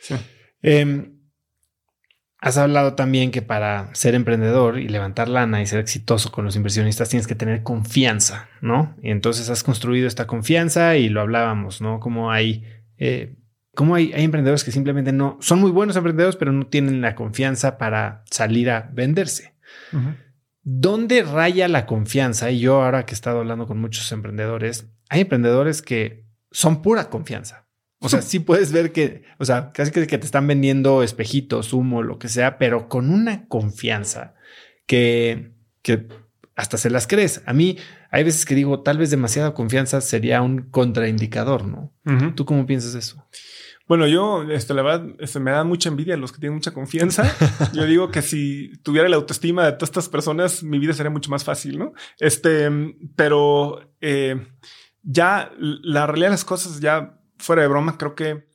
Sí. 0.00 0.16
Em, 0.60 1.13
has 2.44 2.58
hablado 2.58 2.92
también 2.92 3.30
que 3.30 3.40
para 3.40 3.88
ser 3.94 4.14
emprendedor 4.14 4.78
y 4.78 4.86
levantar 4.86 5.30
lana 5.30 5.62
y 5.62 5.66
ser 5.66 5.80
exitoso 5.80 6.30
con 6.30 6.44
los 6.44 6.56
inversionistas 6.56 7.08
tienes 7.08 7.26
que 7.26 7.34
tener 7.34 7.62
confianza, 7.62 8.50
¿no? 8.60 8.94
Y 9.02 9.12
entonces 9.12 9.48
has 9.48 9.62
construido 9.62 10.06
esta 10.06 10.26
confianza 10.26 10.98
y 10.98 11.08
lo 11.08 11.22
hablábamos, 11.22 11.80
¿no? 11.80 12.00
Como 12.00 12.30
hay 12.30 12.62
eh, 12.98 13.34
cómo 13.74 13.94
hay, 13.94 14.12
emprendedores 14.12 14.62
que 14.62 14.72
simplemente 14.72 15.10
no 15.10 15.38
son 15.40 15.58
muy 15.58 15.70
buenos 15.70 15.96
emprendedores, 15.96 16.36
pero 16.36 16.52
no 16.52 16.66
tienen 16.66 17.00
la 17.00 17.14
confianza 17.14 17.78
para 17.78 18.24
salir 18.30 18.68
a 18.68 18.90
venderse. 18.92 19.54
¿Dónde 20.62 21.22
raya 21.22 21.66
la 21.68 21.86
confianza? 21.86 22.50
Y 22.50 22.60
yo 22.60 22.82
ahora 22.82 23.06
que 23.06 23.12
he 23.12 23.16
estado 23.16 23.38
hablando 23.38 23.66
con 23.66 23.80
muchos 23.80 24.12
emprendedores, 24.12 24.90
hay 25.08 25.22
emprendedores 25.22 25.80
que 25.80 26.26
son 26.50 26.82
pura 26.82 27.08
confianza. 27.08 27.63
O 28.04 28.08
sea, 28.08 28.22
sí 28.22 28.38
puedes 28.38 28.70
ver 28.70 28.92
que, 28.92 29.22
o 29.38 29.44
sea, 29.44 29.72
casi 29.72 29.90
que, 29.90 30.06
te 30.06 30.26
están 30.26 30.46
vendiendo 30.46 31.02
espejitos, 31.02 31.72
humo, 31.72 32.02
lo 32.02 32.18
que 32.18 32.28
sea, 32.28 32.58
pero 32.58 32.88
con 32.88 33.10
una 33.10 33.48
confianza 33.48 34.34
que, 34.86 35.52
que 35.82 36.06
hasta 36.54 36.76
se 36.76 36.90
las 36.90 37.06
crees. 37.06 37.42
A 37.46 37.52
mí 37.52 37.78
hay 38.10 38.22
veces 38.22 38.44
que 38.44 38.54
digo, 38.54 38.82
tal 38.82 38.98
vez 38.98 39.10
demasiada 39.10 39.54
confianza 39.54 40.00
sería 40.00 40.42
un 40.42 40.70
contraindicador, 40.70 41.66
¿no? 41.66 41.92
¿Tú 42.34 42.44
cómo 42.44 42.66
piensas 42.66 42.94
eso? 42.94 43.26
Bueno, 43.86 44.06
yo, 44.06 44.44
este, 44.50 44.72
la 44.72 44.82
verdad, 44.82 45.06
este, 45.18 45.40
me 45.40 45.50
da 45.50 45.62
mucha 45.62 45.90
envidia 45.90 46.14
a 46.14 46.16
los 46.16 46.32
que 46.32 46.38
tienen 46.38 46.54
mucha 46.54 46.72
confianza. 46.72 47.30
yo 47.74 47.84
digo 47.84 48.10
que 48.10 48.22
si 48.22 48.72
tuviera 48.82 49.08
la 49.08 49.16
autoestima 49.16 49.66
de 49.66 49.72
todas 49.72 49.90
estas 49.90 50.08
personas, 50.08 50.62
mi 50.62 50.78
vida 50.78 50.94
sería 50.94 51.10
mucho 51.10 51.30
más 51.30 51.44
fácil, 51.44 51.78
¿no? 51.78 51.92
Este, 52.18 52.70
pero 53.14 53.94
eh, 54.00 54.46
ya 55.02 55.50
la 55.58 56.06
realidad 56.06 56.28
de 56.28 56.32
las 56.32 56.44
cosas, 56.46 56.80
ya 56.80 57.18
fuera 57.38 57.62
de 57.62 57.68
broma, 57.68 57.98
creo 57.98 58.14
que, 58.14 58.54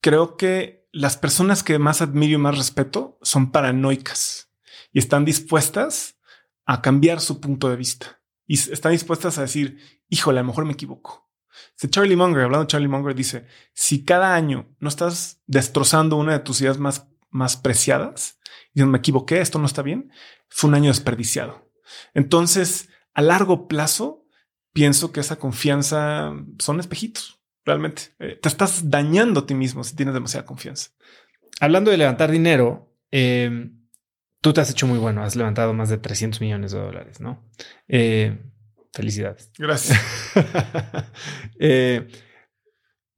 creo 0.00 0.36
que 0.36 0.86
las 0.92 1.16
personas 1.16 1.62
que 1.62 1.78
más 1.78 2.02
admiro 2.02 2.34
y 2.34 2.38
más 2.38 2.56
respeto 2.56 3.18
son 3.22 3.50
paranoicas. 3.50 4.50
y 4.94 4.98
están 4.98 5.24
dispuestas 5.24 6.18
a 6.66 6.82
cambiar 6.82 7.20
su 7.20 7.40
punto 7.40 7.70
de 7.70 7.76
vista 7.76 8.20
y 8.46 8.54
están 8.54 8.92
dispuestas 8.92 9.38
a 9.38 9.42
decir, 9.42 9.78
híjole, 10.10 10.40
a 10.40 10.42
lo 10.42 10.48
mejor 10.48 10.66
me 10.66 10.74
equivoco. 10.74 11.30
Si 11.76 11.88
Charlie 11.88 12.16
Munger, 12.16 12.44
hablando 12.44 12.64
de 12.64 12.68
Charlie 12.68 12.88
Munger, 12.88 13.14
dice, 13.14 13.46
si 13.72 14.04
cada 14.04 14.34
año 14.34 14.68
no 14.78 14.88
estás 14.88 15.40
destrozando 15.46 16.16
una 16.16 16.32
de 16.32 16.38
tus 16.40 16.60
ideas 16.60 16.78
más, 16.78 17.08
más 17.30 17.56
preciadas, 17.56 18.38
y 18.74 18.82
me 18.82 18.98
equivoqué, 18.98 19.40
esto 19.40 19.58
no 19.58 19.66
está 19.66 19.82
bien, 19.82 20.12
fue 20.48 20.68
un 20.68 20.74
año 20.74 20.88
desperdiciado. 20.88 21.70
Entonces, 22.14 22.88
a 23.14 23.22
largo 23.22 23.68
plazo, 23.68 24.26
pienso 24.72 25.12
que 25.12 25.20
esa 25.20 25.36
confianza 25.36 26.32
son 26.58 26.80
espejitos. 26.80 27.41
Realmente 27.64 28.14
eh, 28.18 28.38
te 28.40 28.48
estás 28.48 28.90
dañando 28.90 29.40
a 29.40 29.46
ti 29.46 29.54
mismo 29.54 29.84
si 29.84 29.94
tienes 29.94 30.14
demasiada 30.14 30.44
confianza. 30.44 30.90
Hablando 31.60 31.90
de 31.90 31.96
levantar 31.96 32.30
dinero, 32.30 32.92
eh, 33.12 33.70
tú 34.40 34.52
te 34.52 34.60
has 34.60 34.70
hecho 34.70 34.86
muy 34.86 34.98
bueno. 34.98 35.22
Has 35.22 35.36
levantado 35.36 35.72
más 35.72 35.88
de 35.88 35.98
300 35.98 36.40
millones 36.40 36.72
de 36.72 36.80
dólares, 36.80 37.20
no? 37.20 37.48
Eh, 37.86 38.38
felicidades. 38.92 39.52
Gracias. 39.56 40.00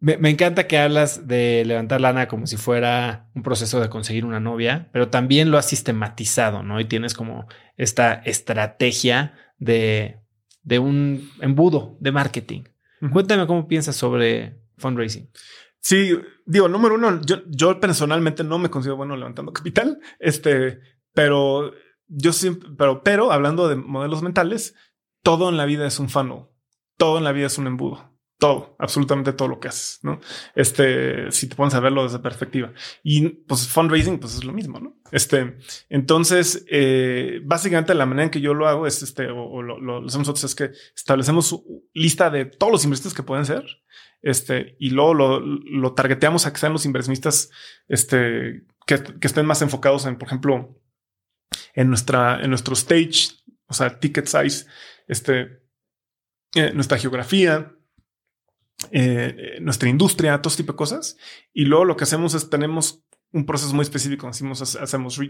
me, 0.01 0.19
me, 0.19 0.29
encanta 0.29 0.67
que 0.67 0.79
hablas 0.79 1.27
de 1.27 1.65
levantar 1.65 2.03
lana 2.03 2.29
como 2.29 2.47
si 2.47 2.59
fuera 2.59 3.31
un 3.35 3.43
proceso 3.43 3.81
de 3.81 3.89
conseguir 3.89 4.27
una 4.27 4.41
novia, 4.41 4.91
pero 4.93 5.09
también 5.09 5.51
lo 5.51 5.57
has 5.57 5.67
sistematizado, 5.67 6.63
¿no? 6.63 6.81
Y 6.81 6.85
tienes 6.85 7.15
como 7.15 7.47
esta 7.79 8.13
estrategia 8.13 9.33
de, 9.59 10.21
de 10.63 10.79
un 10.79 11.31
embudo 11.41 11.97
de 12.01 12.13
marketing. 12.13 12.65
Cuéntame 13.13 13.47
cómo 13.47 13.69
piensas 13.69 13.97
sobre 13.97 14.61
fundraising. 14.79 15.31
Sí, 15.81 16.19
digo, 16.47 16.69
número 16.69 16.95
uno, 16.95 17.21
yo, 17.23 17.43
yo 17.47 17.79
personalmente 17.79 18.43
no 18.43 18.59
me 18.59 18.71
considero 18.71 18.97
bueno 18.97 19.17
levantando 19.17 19.53
capital, 19.53 20.01
este, 20.19 20.81
pero 21.13 21.73
yo 22.07 22.33
siempre, 22.33 22.71
pero, 22.79 23.03
pero 23.03 23.33
hablando 23.33 23.69
de 23.69 23.77
modelos 23.77 24.23
mentales, 24.23 24.75
todo 25.23 25.51
en 25.51 25.59
la 25.59 25.67
vida 25.67 25.87
es 25.87 25.99
un 25.99 26.09
funnel, 26.09 26.47
todo 26.97 27.19
en 27.19 27.25
la 27.25 27.33
vida 27.33 27.47
es 27.49 27.59
un 27.59 27.67
embudo 27.67 28.14
todo, 28.39 28.77
absolutamente 28.79 29.33
todo 29.33 29.49
lo 29.49 29.61
que 29.61 29.69
haces, 29.69 30.01
¿no? 30.03 30.21
Este, 30.55 31.31
si 31.31 31.49
te 31.49 31.55
pones 31.55 31.75
a 31.75 31.81
verlo 31.81 32.03
desde 32.03 32.19
perspectiva. 32.19 32.73
Y 33.03 33.29
pues 33.29 33.69
fundraising, 33.69 34.19
pues 34.19 34.35
es 34.35 34.45
lo 34.45 34.53
mismo, 34.53 34.81
¿no? 34.81 34.97
Este, 35.13 35.57
entonces, 35.89 36.65
eh, 36.69 37.41
básicamente 37.45 37.95
la 37.95 38.07
manera 38.07 38.25
en 38.25 38.31
que 38.31 38.41
yo 38.41 38.53
lo 38.55 38.67
hago 38.67 38.87
es 38.87 39.03
este, 39.03 39.29
o, 39.31 39.63
lo, 39.63 39.81
lo, 39.81 39.99
hacemos 39.99 40.29
nosotros 40.29 40.45
es 40.45 40.55
que 40.55 40.71
establecemos 40.97 41.63
lista 41.93 42.31
de 42.31 42.47
todos 42.47 42.73
los 42.73 42.85
inversionistas 42.85 43.15
que 43.15 43.23
pueden 43.23 43.47
ser, 43.47 43.65
este, 44.23 44.77
y 44.79 44.91
luego 44.91 45.15
lo, 45.15 45.41
lo 45.41 45.95
targeteamos 45.95 46.47
a 46.47 46.53
que 46.53 46.59
sean 46.59 46.73
los 46.73 46.87
inversionistas, 46.87 47.51
este, 47.89 48.65
que, 48.87 49.03
que 49.03 49.27
estén 49.27 49.47
más 49.47 49.63
enfocados 49.63 50.07
en, 50.07 50.19
por 50.19 50.29
ejemplo, 50.29 50.81
en 51.75 51.89
nuestra, 51.89 52.43
en 52.43 52.51
nuestro 52.51 52.75
stage, 52.75 53.31
o 53.67 53.75
sea, 53.75 53.99
ticket 54.01 54.27
size, 54.27 54.67
este, 55.07 55.63
eh, 56.55 56.73
nuestra 56.73 56.99
geografía, 56.99 57.75
eh, 58.91 59.59
nuestra 59.61 59.89
industria, 59.89 60.41
todo 60.41 60.51
este 60.51 60.63
tipo 60.63 60.73
de 60.73 60.79
cosas. 60.79 61.17
Y 61.53 61.65
luego 61.65 61.85
lo 61.85 61.97
que 61.97 62.05
hacemos 62.05 62.35
es 62.35 62.51
tenemos 62.51 63.05
un 63.33 63.47
proceso 63.47 63.75
muy 63.75 63.83
específico. 63.83 64.27
Decimos, 64.27 64.77
hacemos 64.77 65.21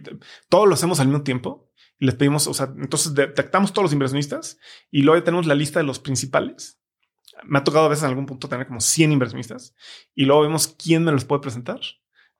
todo 0.49 0.67
lo 0.67 0.75
hacemos 0.75 1.01
al 1.01 1.09
mismo 1.09 1.23
tiempo 1.23 1.71
y 1.99 2.07
les 2.07 2.15
pedimos, 2.15 2.47
o 2.47 2.55
sea, 2.55 2.73
entonces 2.79 3.15
detectamos 3.15 3.73
todos 3.73 3.85
los 3.85 3.93
inversionistas 3.93 4.59
y 4.91 5.03
luego 5.03 5.19
ya 5.19 5.25
tenemos 5.25 5.47
la 5.47 5.55
lista 5.55 5.81
de 5.81 5.87
los 5.87 5.99
principales. 5.99 6.81
Me 7.45 7.59
ha 7.59 7.65
tocado 7.65 7.87
a 7.87 7.89
veces 7.89 8.05
en 8.05 8.11
algún 8.11 8.27
punto 8.27 8.49
tener 8.49 8.67
como 8.67 8.81
100 8.81 9.13
inversionistas 9.13 9.75
y 10.15 10.27
luego 10.27 10.43
vemos 10.43 10.69
quién 10.69 11.03
me 11.05 11.13
los 11.13 11.25
puede 11.25 11.41
presentar. 11.41 11.81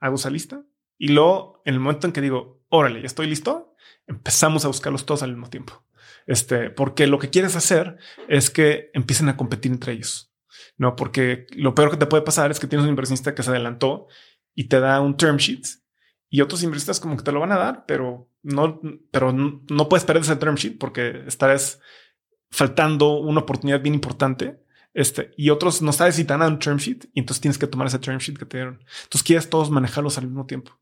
Hago 0.01 0.17
esa 0.17 0.31
lista 0.31 0.63
y 0.99 1.09
luego 1.09 1.63
en 1.65 1.75
el 1.75 1.81
momento 1.81 2.07
en 2.07 2.13
que 2.13 2.21
digo, 2.21 2.63
órale, 2.69 3.01
ya 3.01 3.07
estoy 3.07 3.27
listo, 3.27 3.75
empezamos 4.07 4.65
a 4.65 4.69
buscarlos 4.69 5.07
todos 5.07 5.23
al 5.23 5.31
mismo 5.31 5.49
tiempo. 5.49 5.85
Este, 6.27 6.71
porque 6.71 7.07
lo 7.07 7.19
que 7.19 7.31
quieres 7.31 7.57
hacer 7.57 7.97
es 8.29 8.51
que 8.51 8.91
empiecen 8.93 9.29
a 9.29 9.37
competir 9.37 9.73
entre 9.73 9.93
ellos. 9.93 10.34
No, 10.77 10.97
porque 10.97 11.47
lo 11.53 11.75
peor 11.75 11.91
que 11.91 11.97
te 11.97 12.07
puede 12.07 12.23
pasar 12.23 12.51
es 12.51 12.59
que 12.59 12.67
tienes 12.67 12.85
un 12.85 12.91
inversionista 12.91 13.35
que 13.35 13.43
se 13.43 13.51
adelantó 13.51 14.09
y 14.55 14.65
te 14.69 14.81
da 14.81 15.01
un 15.01 15.17
term 15.17 15.37
sheet 15.37 15.65
y 16.35 16.41
otros 16.41 16.65
inversionistas 16.65 16.99
como 16.99 17.17
que 17.17 17.23
te 17.23 17.31
lo 17.31 17.41
van 17.41 17.53
a 17.53 17.59
dar, 17.59 17.85
pero 17.87 18.29
no, 18.43 18.81
pero 19.13 19.33
no 19.33 19.89
puedes 19.89 20.05
perder 20.05 20.25
ese 20.25 20.35
term 20.35 20.57
sheet 20.57 20.79
porque 20.79 21.23
estarás 21.27 21.81
faltando 22.51 23.21
una 23.21 23.43
oportunidad 23.43 23.81
bien 23.81 23.95
importante. 23.95 24.61
Este 24.93 25.33
y 25.37 25.51
otros 25.51 25.83
no 25.83 25.93
sabes 25.93 26.17
si 26.17 26.25
te 26.25 26.37
dan 26.37 26.43
un 26.43 26.59
term 26.59 26.79
sheet 26.79 27.07
y 27.15 27.21
entonces 27.21 27.41
tienes 27.41 27.59
que 27.59 27.67
tomar 27.67 27.87
ese 27.87 28.01
term 28.01 28.19
sheet 28.19 28.39
que 28.39 28.47
te 28.47 28.57
dieron. 28.57 28.81
Entonces 29.05 29.23
quieres 29.23 29.49
todos 29.49 29.71
manejarlos 29.71 30.19
al 30.19 30.27
mismo 30.27 30.45
tiempo. 30.47 30.79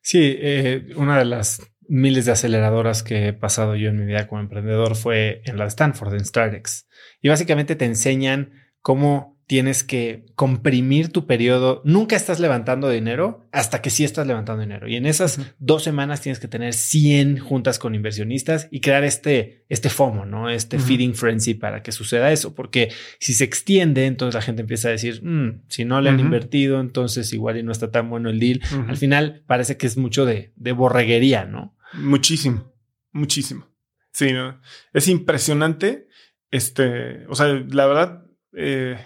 Sí, 0.00 0.36
eh, 0.38 0.88
una 0.96 1.18
de 1.18 1.24
las 1.24 1.60
miles 1.88 2.26
de 2.26 2.32
aceleradoras 2.32 3.02
que 3.02 3.28
he 3.28 3.32
pasado 3.32 3.76
yo 3.76 3.90
en 3.90 3.98
mi 3.98 4.04
vida 4.04 4.26
como 4.26 4.40
emprendedor 4.40 4.96
fue 4.96 5.42
en 5.44 5.58
la 5.58 5.64
de 5.64 5.68
Stanford, 5.68 6.14
en 6.14 6.24
StartX. 6.24 6.86
Y 7.20 7.28
básicamente 7.28 7.76
te 7.76 7.84
enseñan 7.84 8.52
cómo 8.88 9.38
tienes 9.46 9.84
que 9.84 10.24
comprimir 10.34 11.12
tu 11.12 11.26
periodo. 11.26 11.82
Nunca 11.84 12.16
estás 12.16 12.40
levantando 12.40 12.88
dinero 12.88 13.46
hasta 13.52 13.82
que 13.82 13.90
sí 13.90 14.02
estás 14.02 14.26
levantando 14.26 14.62
dinero. 14.62 14.88
Y 14.88 14.96
en 14.96 15.04
esas 15.04 15.38
dos 15.58 15.82
semanas 15.82 16.22
tienes 16.22 16.40
que 16.40 16.48
tener 16.48 16.72
100 16.72 17.38
juntas 17.38 17.78
con 17.78 17.94
inversionistas 17.94 18.66
y 18.70 18.80
crear 18.80 19.04
este, 19.04 19.66
este 19.68 19.90
FOMO, 19.90 20.24
¿no? 20.24 20.48
Este 20.48 20.78
feeding 20.78 21.14
frenzy 21.14 21.52
para 21.52 21.82
que 21.82 21.92
suceda 21.92 22.32
eso. 22.32 22.54
Porque 22.54 22.90
si 23.20 23.34
se 23.34 23.44
extiende, 23.44 24.06
entonces 24.06 24.34
la 24.34 24.40
gente 24.40 24.62
empieza 24.62 24.88
a 24.88 24.92
decir, 24.92 25.22
mm, 25.22 25.64
si 25.68 25.84
no 25.84 26.00
le 26.00 26.08
han 26.08 26.18
invertido, 26.18 26.80
entonces 26.80 27.30
igual 27.34 27.58
y 27.58 27.62
no 27.62 27.72
está 27.72 27.90
tan 27.90 28.08
bueno 28.08 28.30
el 28.30 28.40
deal. 28.40 28.62
Al 28.88 28.96
final 28.96 29.42
parece 29.46 29.76
que 29.76 29.86
es 29.86 29.98
mucho 29.98 30.24
de, 30.24 30.54
de 30.56 30.72
borreguería, 30.72 31.44
¿no? 31.44 31.76
Muchísimo, 31.92 32.72
muchísimo. 33.12 33.68
Sí, 34.12 34.32
¿no? 34.32 34.58
es 34.94 35.08
impresionante. 35.08 36.08
Este, 36.50 37.26
o 37.28 37.34
sea, 37.34 37.48
la 37.48 37.86
verdad, 37.86 38.27
eh, 38.52 38.98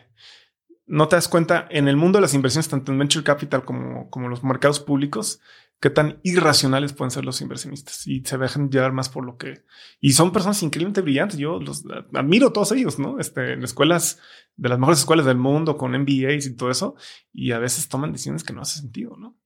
no 0.86 1.08
te 1.08 1.16
das 1.16 1.28
cuenta 1.28 1.66
en 1.70 1.88
el 1.88 1.96
mundo 1.96 2.18
de 2.18 2.22
las 2.22 2.34
inversiones, 2.34 2.68
tanto 2.68 2.92
en 2.92 2.98
venture 2.98 3.24
capital 3.24 3.64
como, 3.64 4.10
como 4.10 4.28
los 4.28 4.44
mercados 4.44 4.80
públicos, 4.80 5.40
qué 5.82 5.90
tan 5.90 6.20
irracionales 6.22 6.92
pueden 6.92 7.10
ser 7.10 7.24
los 7.24 7.40
inversionistas 7.40 8.06
y 8.06 8.22
se 8.24 8.38
dejan 8.38 8.70
llevar 8.70 8.92
más 8.92 9.08
por 9.08 9.24
lo 9.24 9.36
que. 9.36 9.64
Y 10.00 10.12
son 10.12 10.30
personas 10.32 10.62
increíblemente 10.62 11.00
brillantes. 11.00 11.38
Yo 11.38 11.58
los 11.58 11.82
admiro 12.14 12.52
todos 12.52 12.70
ellos, 12.70 13.00
¿no? 13.00 13.18
Este, 13.18 13.54
en 13.54 13.64
escuelas 13.64 14.20
de 14.54 14.68
las 14.68 14.78
mejores 14.78 15.00
escuelas 15.00 15.26
del 15.26 15.38
mundo 15.38 15.76
con 15.76 15.90
MBAs 15.90 16.46
y 16.46 16.54
todo 16.54 16.70
eso. 16.70 16.94
Y 17.32 17.50
a 17.50 17.58
veces 17.58 17.88
toman 17.88 18.12
decisiones 18.12 18.44
que 18.44 18.52
no 18.52 18.60
hace 18.60 18.78
sentido, 18.78 19.16
¿no? 19.16 19.36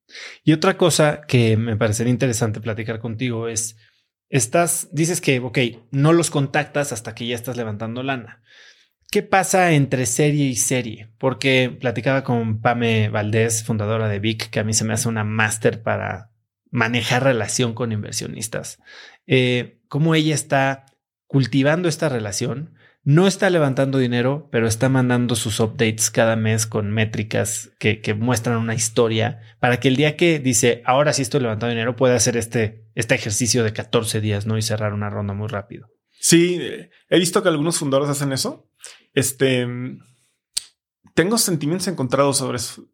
Y 0.44 0.52
otra 0.52 0.76
cosa 0.76 1.22
que 1.22 1.56
me 1.56 1.76
parecería 1.76 2.12
interesante 2.12 2.60
platicar 2.60 3.00
contigo 3.00 3.48
es, 3.48 3.78
estás, 4.28 4.88
dices 4.92 5.22
que, 5.22 5.40
ok, 5.40 5.58
no 5.90 6.12
los 6.12 6.30
contactas 6.30 6.92
hasta 6.92 7.14
que 7.14 7.26
ya 7.26 7.34
estás 7.34 7.56
levantando 7.56 8.02
lana. 8.02 8.42
¿Qué 9.10 9.22
pasa 9.22 9.72
entre 9.72 10.06
serie 10.06 10.46
y 10.46 10.56
serie? 10.56 11.08
Porque 11.18 11.76
platicaba 11.80 12.24
con 12.24 12.60
Pame 12.60 13.08
Valdés, 13.08 13.62
fundadora 13.62 14.08
de 14.08 14.18
Vic, 14.18 14.50
que 14.50 14.60
a 14.60 14.64
mí 14.64 14.72
se 14.74 14.84
me 14.84 14.94
hace 14.94 15.08
una 15.08 15.24
máster 15.24 15.82
para 15.82 16.32
manejar 16.70 17.24
relación 17.24 17.72
con 17.72 17.92
inversionistas. 17.92 18.80
Eh, 19.26 19.80
cómo 19.88 20.14
ella 20.14 20.34
está 20.34 20.86
cultivando 21.26 21.88
esta 21.88 22.08
relación, 22.08 22.74
no 23.02 23.28
está 23.28 23.48
levantando 23.50 23.98
dinero, 23.98 24.48
pero 24.50 24.66
está 24.66 24.88
mandando 24.88 25.36
sus 25.36 25.60
updates 25.60 26.10
cada 26.10 26.34
mes 26.34 26.66
con 26.66 26.90
métricas 26.90 27.70
que, 27.78 28.00
que, 28.00 28.14
muestran 28.14 28.56
una 28.56 28.74
historia 28.74 29.40
para 29.60 29.78
que 29.78 29.86
el 29.86 29.94
día 29.94 30.16
que 30.16 30.40
dice, 30.40 30.82
ahora 30.84 31.12
sí 31.12 31.22
estoy 31.22 31.40
levantando 31.40 31.70
dinero, 31.70 31.94
pueda 31.94 32.16
hacer 32.16 32.36
este, 32.36 32.84
este 32.96 33.14
ejercicio 33.14 33.62
de 33.62 33.72
14 33.72 34.20
días, 34.20 34.46
¿no? 34.46 34.58
Y 34.58 34.62
cerrar 34.62 34.92
una 34.92 35.08
ronda 35.08 35.34
muy 35.34 35.46
rápido. 35.46 35.88
Sí, 36.18 36.60
he 37.08 37.18
visto 37.20 37.42
que 37.44 37.48
algunos 37.48 37.78
fundadores 37.78 38.10
hacen 38.10 38.32
eso. 38.32 38.68
Este, 39.16 39.66
tengo 41.14 41.38
sentimientos 41.38 41.88
encontrados 41.88 42.36
sobre 42.36 42.58
eso. 42.58 42.86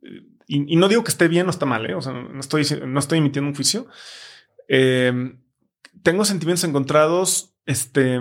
Y, 0.47 0.77
no 0.77 0.89
digo 0.89 1.03
que 1.03 1.11
esté 1.11 1.27
bien 1.27 1.49
o 1.49 1.51
está 1.51 1.67
mal, 1.67 1.85
¿eh? 1.91 1.95
o 1.95 2.01
sea, 2.01 2.13
no 2.13 2.39
estoy, 2.39 2.65
no 2.87 3.01
estoy 3.01 3.19
emitiendo 3.19 3.49
un 3.49 3.57
juicio. 3.57 3.89
Em, 4.69 5.43
tengo 6.05 6.25
sentimientos 6.25 6.63
encontrados, 6.63 7.57
este, 7.67 8.21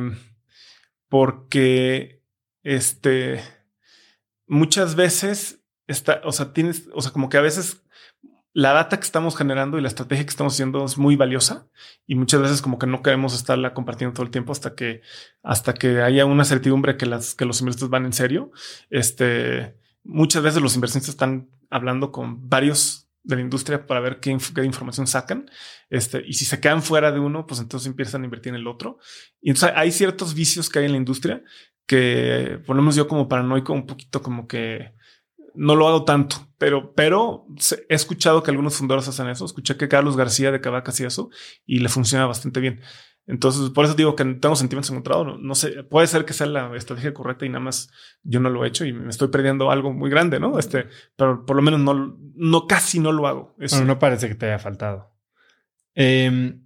porque, 1.09 2.23
este, 2.63 3.43
muchas 4.47 4.95
veces 4.95 5.63
está, 5.85 6.21
o 6.23 6.31
sea, 6.31 6.53
tienes, 6.53 6.89
o 6.93 7.01
sea, 7.01 7.11
como 7.11 7.29
que 7.29 7.37
a 7.37 7.41
veces 7.41 7.83
la 8.53 8.73
data 8.73 8.97
que 8.99 9.05
estamos 9.05 9.37
generando 9.37 9.77
y 9.77 9.81
la 9.81 9.87
estrategia 9.87 10.25
que 10.25 10.29
estamos 10.29 10.53
haciendo 10.53 10.83
es 10.83 10.97
muy 10.97 11.15
valiosa 11.15 11.67
y 12.05 12.15
muchas 12.15 12.41
veces 12.41 12.61
como 12.61 12.79
que 12.79 12.87
no 12.87 13.01
queremos 13.01 13.33
estarla 13.33 13.73
compartiendo 13.73 14.13
todo 14.13 14.25
el 14.25 14.31
tiempo 14.31 14.51
hasta 14.51 14.75
que 14.75 15.01
hasta 15.41 15.73
que 15.73 16.01
haya 16.01 16.25
una 16.25 16.43
certidumbre 16.43 16.97
que 16.97 17.05
las 17.05 17.35
que 17.35 17.45
los 17.45 17.61
inversionistas 17.61 17.89
van 17.89 18.05
en 18.05 18.13
serio. 18.13 18.51
Este 18.89 19.75
muchas 20.03 20.43
veces 20.43 20.61
los 20.61 20.75
inversionistas 20.75 21.13
están 21.13 21.49
hablando 21.69 22.11
con 22.11 22.49
varios 22.49 23.07
de 23.23 23.35
la 23.35 23.41
industria 23.41 23.85
para 23.85 23.99
ver 23.99 24.19
qué, 24.19 24.31
información 24.31 25.07
sacan. 25.07 25.49
Este, 25.89 26.23
y 26.25 26.33
si 26.33 26.45
se 26.45 26.59
quedan 26.59 26.81
fuera 26.81 27.11
de 27.11 27.19
uno, 27.19 27.45
pues 27.45 27.59
entonces 27.59 27.87
empiezan 27.87 28.23
a 28.23 28.25
invertir 28.25 28.49
en 28.49 28.59
el 28.59 28.67
otro. 28.67 28.97
Y 29.41 29.51
entonces 29.51 29.77
hay 29.77 29.91
ciertos 29.91 30.33
vicios 30.33 30.69
que 30.69 30.79
hay 30.79 30.85
en 30.85 30.91
la 30.91 30.97
industria 30.97 31.43
que 31.85 32.59
ponemos 32.65 32.95
yo 32.95 33.07
como 33.07 33.27
paranoico 33.27 33.73
un 33.73 33.85
poquito 33.85 34.21
como 34.21 34.47
que 34.47 34.93
no 35.55 35.75
lo 35.75 35.87
hago 35.87 36.05
tanto, 36.05 36.47
pero, 36.57 36.93
pero 36.93 37.45
he 37.89 37.95
escuchado 37.95 38.43
que 38.43 38.51
algunos 38.51 38.75
fundadores 38.75 39.07
hacen 39.07 39.27
eso. 39.27 39.45
Escuché 39.45 39.77
que 39.77 39.87
Carlos 39.87 40.17
García 40.17 40.51
de 40.51 40.61
Cavaca 40.61 40.91
hacía 40.91 41.07
eso 41.07 41.29
y 41.65 41.79
le 41.79 41.89
funciona 41.89 42.25
bastante 42.25 42.59
bien. 42.59 42.81
Entonces, 43.27 43.69
por 43.69 43.85
eso 43.85 43.93
digo 43.93 44.15
que 44.15 44.25
tengo 44.25 44.55
sentimientos 44.55 44.89
encontrados. 44.89 45.25
No, 45.25 45.37
no, 45.37 45.55
sé, 45.55 45.83
puede 45.83 46.07
ser 46.07 46.25
que 46.25 46.33
sea 46.33 46.47
la 46.47 46.75
estrategia 46.75 47.13
correcta 47.13 47.45
y 47.45 47.49
nada 47.49 47.61
más 47.61 47.89
yo 48.23 48.39
no 48.39 48.49
lo 48.49 48.65
he 48.65 48.67
hecho 48.67 48.83
y 48.85 48.93
me 48.93 49.09
estoy 49.09 49.29
perdiendo 49.29 49.71
algo 49.71 49.93
muy 49.93 50.09
grande, 50.09 50.39
¿no? 50.39 50.57
Este, 50.57 50.87
pero 51.15 51.45
por 51.45 51.55
lo 51.55 51.61
menos 51.61 51.79
no, 51.79 52.17
no 52.35 52.67
casi 52.67 52.99
no 52.99 53.11
lo 53.11 53.27
hago. 53.27 53.55
Eso. 53.59 53.85
no 53.85 53.99
parece 53.99 54.27
que 54.27 54.35
te 54.35 54.47
haya 54.47 54.59
faltado. 54.59 55.11
Em, 55.93 56.61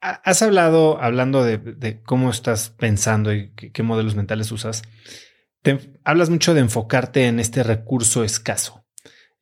has 0.00 0.42
hablado, 0.42 1.00
hablando 1.00 1.44
de, 1.44 2.02
cómo 2.04 2.30
estás 2.30 2.70
pensando 2.70 3.32
y 3.32 3.52
qué, 3.52 3.82
modelos 3.82 4.16
mentales 4.16 4.50
usas. 4.50 4.82
Te, 5.62 5.78
hablas 6.04 6.30
mucho 6.30 6.54
de 6.54 6.60
enfocarte 6.60 7.26
en 7.26 7.40
este 7.40 7.62
recurso 7.62 8.24
escaso. 8.24 8.82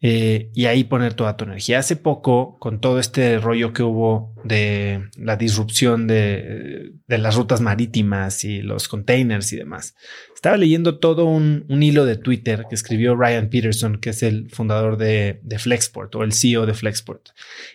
Eh, 0.03 0.51
y 0.55 0.65
ahí 0.65 0.85
poner 0.85 1.13
toda 1.13 1.37
tu 1.37 1.45
energía. 1.45 1.79
Hace 1.79 1.95
poco, 1.95 2.59
con 2.59 2.81
todo 2.81 2.99
este 2.99 3.39
rollo 3.39 3.75
que 3.75 3.83
hubo 3.83 4.35
de 4.45 5.11
la 5.19 5.37
disrupción 5.37 6.07
de, 6.07 6.95
las 7.07 7.37
rutas 7.37 7.61
marítimas 7.61 8.45
y 8.45 8.63
los 8.63 8.89
containers 8.89 9.53
y 9.53 9.57
demás, 9.57 9.95
estaba 10.35 10.57
leyendo 10.57 10.99
todo 10.99 11.27
un, 11.27 11.67
hilo 11.69 12.07
de 12.07 12.17
Twitter 12.17 12.65
que 12.67 12.75
escribió 12.75 13.15
Ryan 13.15 13.51
Peterson, 13.51 14.01
que 14.01 14.11
es 14.11 14.23
el 14.23 14.49
fundador 14.51 14.97
de, 14.97 15.41
de 15.43 15.59
Flexport 15.59 16.15
o 16.15 16.23
el 16.23 16.33
CEO 16.33 16.65
de 16.65 16.73
Flexport, 16.73 17.29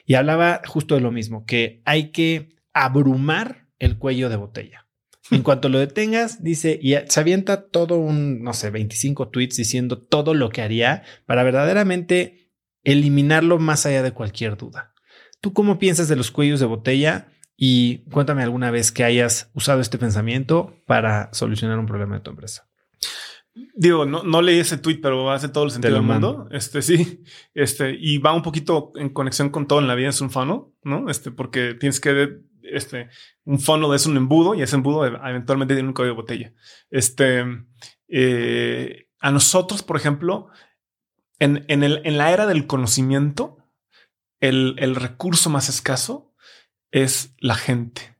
y 0.08 0.16
hablaba 0.16 0.62
justo 0.66 0.96
de 0.96 1.02
lo 1.02 1.12
mismo, 1.12 1.46
que 1.46 1.84
hay 1.86 2.10
que 2.12 2.56
abrumar 2.74 3.68
el 3.78 4.00
cuello 4.00 4.30
de 4.30 4.36
botella. 4.38 4.85
En 5.32 5.42
cuanto 5.42 5.70
lo 5.70 5.80
detengas, 5.80 6.44
dice, 6.44 6.80
y 6.82 6.96
se 7.08 7.20
avienta 7.20 7.68
todo 7.68 7.98
un, 7.98 8.44
no 8.44 8.54
sé, 8.54 8.70
25 8.70 9.30
tweets 9.30 9.58
diciendo 9.58 9.98
todo 9.98 10.34
lo 10.34 10.50
que 10.50 10.62
haría 10.62 11.04
para 11.26 11.44
verdaderamente 11.44 12.52
eliminarlo 12.84 13.58
más 13.58 13.86
allá 13.86 14.04
de 14.04 14.12
cualquier 14.12 14.56
duda. 14.56 14.94
¿Tú 15.42 15.54
cómo 15.54 15.80
piensas 15.80 16.08
de 16.08 16.16
los 16.16 16.32
cuellos 16.32 16.60
de 16.60 16.68
botella? 16.68 17.28
Y 17.58 18.00
cuéntame 18.12 18.44
alguna 18.44 18.70
vez 18.70 18.92
que 18.92 19.04
hayas 19.04 19.50
usado 19.54 19.82
este 19.82 19.98
pensamiento 19.98 20.76
para 20.86 21.34
solucionar 21.34 21.80
un 21.80 21.86
problema 21.86 22.16
de 22.16 22.22
tu 22.22 22.32
empresa. 22.32 22.68
Digo, 23.74 24.06
no, 24.06 24.24
no 24.24 24.42
leí 24.42 24.60
ese 24.60 24.78
tweet, 24.78 25.00
pero 25.02 25.32
hace 25.32 25.48
todo 25.48 25.64
el 25.64 25.72
sentido 25.72 25.94
del 25.94 26.04
mundo. 26.04 26.50
Este 26.52 26.82
sí, 26.82 27.24
este 27.54 27.96
y 27.98 28.18
va 28.18 28.34
un 28.34 28.42
poquito 28.42 28.92
en 28.96 29.10
conexión 29.10 29.50
con 29.50 29.66
todo 29.66 29.80
en 29.80 29.88
la 29.88 29.96
vida. 29.96 30.10
Es 30.10 30.20
un 30.20 30.30
fano, 30.30 30.74
no? 30.84 31.10
Este, 31.10 31.32
porque 31.32 31.74
tienes 31.74 32.02
que 32.02 32.42
este, 32.72 33.10
un 33.44 33.60
fono 33.60 33.94
es 33.94 34.06
un 34.06 34.18
embudo 34.18 34.56
y 34.56 34.62
ese 34.62 34.76
embudo 34.76 35.06
eventualmente 35.06 35.74
tiene 35.74 35.90
un 35.90 35.94
código 35.94 36.14
de 36.14 36.22
botella. 36.22 36.54
Este, 36.90 37.44
eh, 38.08 39.08
a 39.20 39.32
nosotros, 39.32 39.84
por 39.84 39.98
ejemplo, 39.98 40.50
en, 41.40 41.66
en, 41.68 41.84
el, 41.84 42.02
en 42.06 42.18
la 42.18 42.32
era 42.32 42.46
del 42.46 42.68
conocimiento, 42.68 43.58
el, 44.40 44.76
el, 44.80 44.96
recurso 44.96 45.50
más 45.50 45.70
escaso 45.70 46.34
es 46.92 47.34
la 47.40 47.56
gente, 47.56 48.18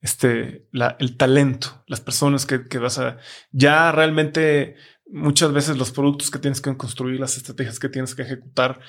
este, 0.00 0.68
el 0.98 1.16
talento, 1.16 1.84
las 1.86 2.00
personas 2.00 2.46
que, 2.46 2.66
que 2.68 2.78
vas 2.78 2.98
a... 2.98 3.18
Ya 3.52 3.92
realmente 3.92 4.76
muchas 5.12 5.52
veces 5.52 5.76
los 5.76 5.92
productos 5.92 6.30
que 6.30 6.38
tienes 6.38 6.60
que 6.60 6.76
construir, 6.76 7.20
las 7.20 7.36
estrategias 7.36 7.78
que 7.78 7.88
tienes 7.88 8.14
que 8.14 8.22
ejecutar, 8.22 8.80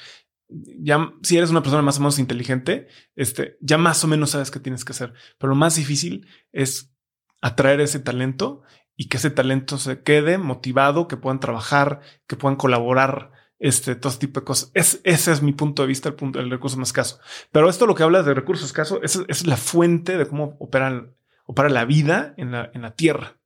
ya 0.50 1.14
si 1.24 1.38
eres 1.38 1.50
una 1.50 1.62
persona 1.62 1.82
más 1.82 1.98
o 1.98 2.02
menos 2.02 2.20
inteligente, 2.20 2.88
este, 3.16 3.58
ya 3.62 3.78
más 3.78 4.04
o 4.04 4.08
menos 4.08 4.32
sabes 4.32 4.52
qué 4.52 4.60
tienes 4.60 4.86
que 4.86 4.92
hacer. 4.92 5.14
Pero 5.38 5.52
lo 5.52 5.56
más 5.56 5.76
difícil 5.76 6.28
es 6.52 6.94
atraer 7.42 7.82
ese 7.82 8.00
talento 8.00 8.62
y 8.96 9.08
que 9.08 9.18
ese 9.18 9.32
talento 9.32 9.78
se 9.78 10.04
quede 10.04 10.38
motivado, 10.38 11.08
que 11.08 11.18
puedan 11.18 11.40
trabajar, 11.40 12.02
que 12.28 12.36
puedan 12.36 12.56
colaborar, 12.56 13.32
este, 13.64 13.96
todo 13.96 14.12
tipo 14.18 14.42
de 14.42 14.46
cosas. 14.46 14.72
Es, 14.74 15.00
ese 15.06 15.32
es 15.32 15.42
mi 15.42 15.54
punto 15.54 15.84
de 15.84 15.88
vista, 15.88 16.10
el 16.10 16.16
punto 16.16 16.40
del 16.40 16.52
recurso 16.52 16.78
más 16.78 16.90
escaso. 16.90 17.20
Pero 17.52 17.70
esto 17.70 17.88
lo 17.88 17.96
que 17.96 18.04
habla 18.04 18.22
de 18.22 18.34
recursos 18.34 18.66
escasos 18.66 19.00
es, 19.04 19.24
es 19.28 19.48
la 19.48 19.56
fuente 19.56 20.18
de 20.18 20.28
cómo 20.28 20.58
opera, 20.60 21.08
opera 21.46 21.70
la 21.70 21.86
vida 21.86 22.34
en 22.38 22.52
la, 22.52 22.70
en 22.74 22.82
la 22.82 22.96
tierra. 22.96 23.38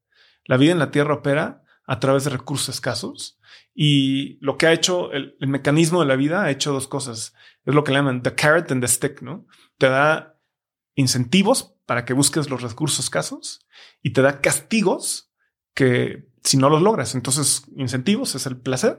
La 0.46 0.58
vida 0.58 0.72
en 0.72 0.80
la 0.80 0.90
tierra 0.90 1.14
opera 1.14 1.64
a 1.86 2.00
través 2.00 2.24
de 2.24 2.32
recursos 2.32 2.70
escasos 2.74 3.37
y 3.80 4.40
lo 4.44 4.58
que 4.58 4.66
ha 4.66 4.74
hecho 4.74 5.12
el, 5.12 5.36
mecanismo 5.40 6.00
de 6.00 6.08
la 6.08 6.16
vida 6.16 6.42
ha 6.44 6.50
hecho 6.50 6.74
dos 6.74 6.88
cosas. 6.88 7.36
Es 7.64 7.76
lo 7.76 7.84
que 7.84 7.92
le 7.92 8.00
llaman 8.00 8.24
the 8.24 8.34
carrot 8.34 8.72
and 8.72 8.82
the 8.82 8.88
stick, 8.88 9.22
¿no? 9.22 9.46
Te 9.78 9.88
da 9.88 10.36
incentivos 10.96 11.76
para 11.86 12.04
que 12.04 12.14
busques 12.14 12.50
los 12.50 12.64
recursos 12.64 12.98
escasos 12.98 13.68
y 14.02 14.14
te 14.14 14.24
da 14.24 14.42
castigos 14.42 15.32
que 15.76 16.28
si 16.44 16.58
no 16.58 16.72
los 16.72 16.82
logras, 16.82 17.14
entonces 17.14 17.66
incentivos 17.76 18.34
es 18.34 18.48
el 18.48 18.58
placer 18.58 18.98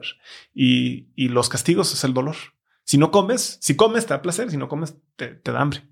y, 0.54 1.08
los 1.16 1.48
castigos 1.48 1.92
es 1.92 2.04
el 2.04 2.14
dolor. 2.14 2.36
Si 2.84 2.98
no 2.98 3.10
comes, 3.10 3.58
si 3.60 3.74
comes 3.74 4.06
te 4.06 4.14
da 4.14 4.22
placer, 4.22 4.48
si 4.48 4.58
no 4.58 4.68
comes 4.68 4.94
te, 5.16 5.34
te 5.34 5.50
da 5.50 5.60
hambre. 5.60 5.88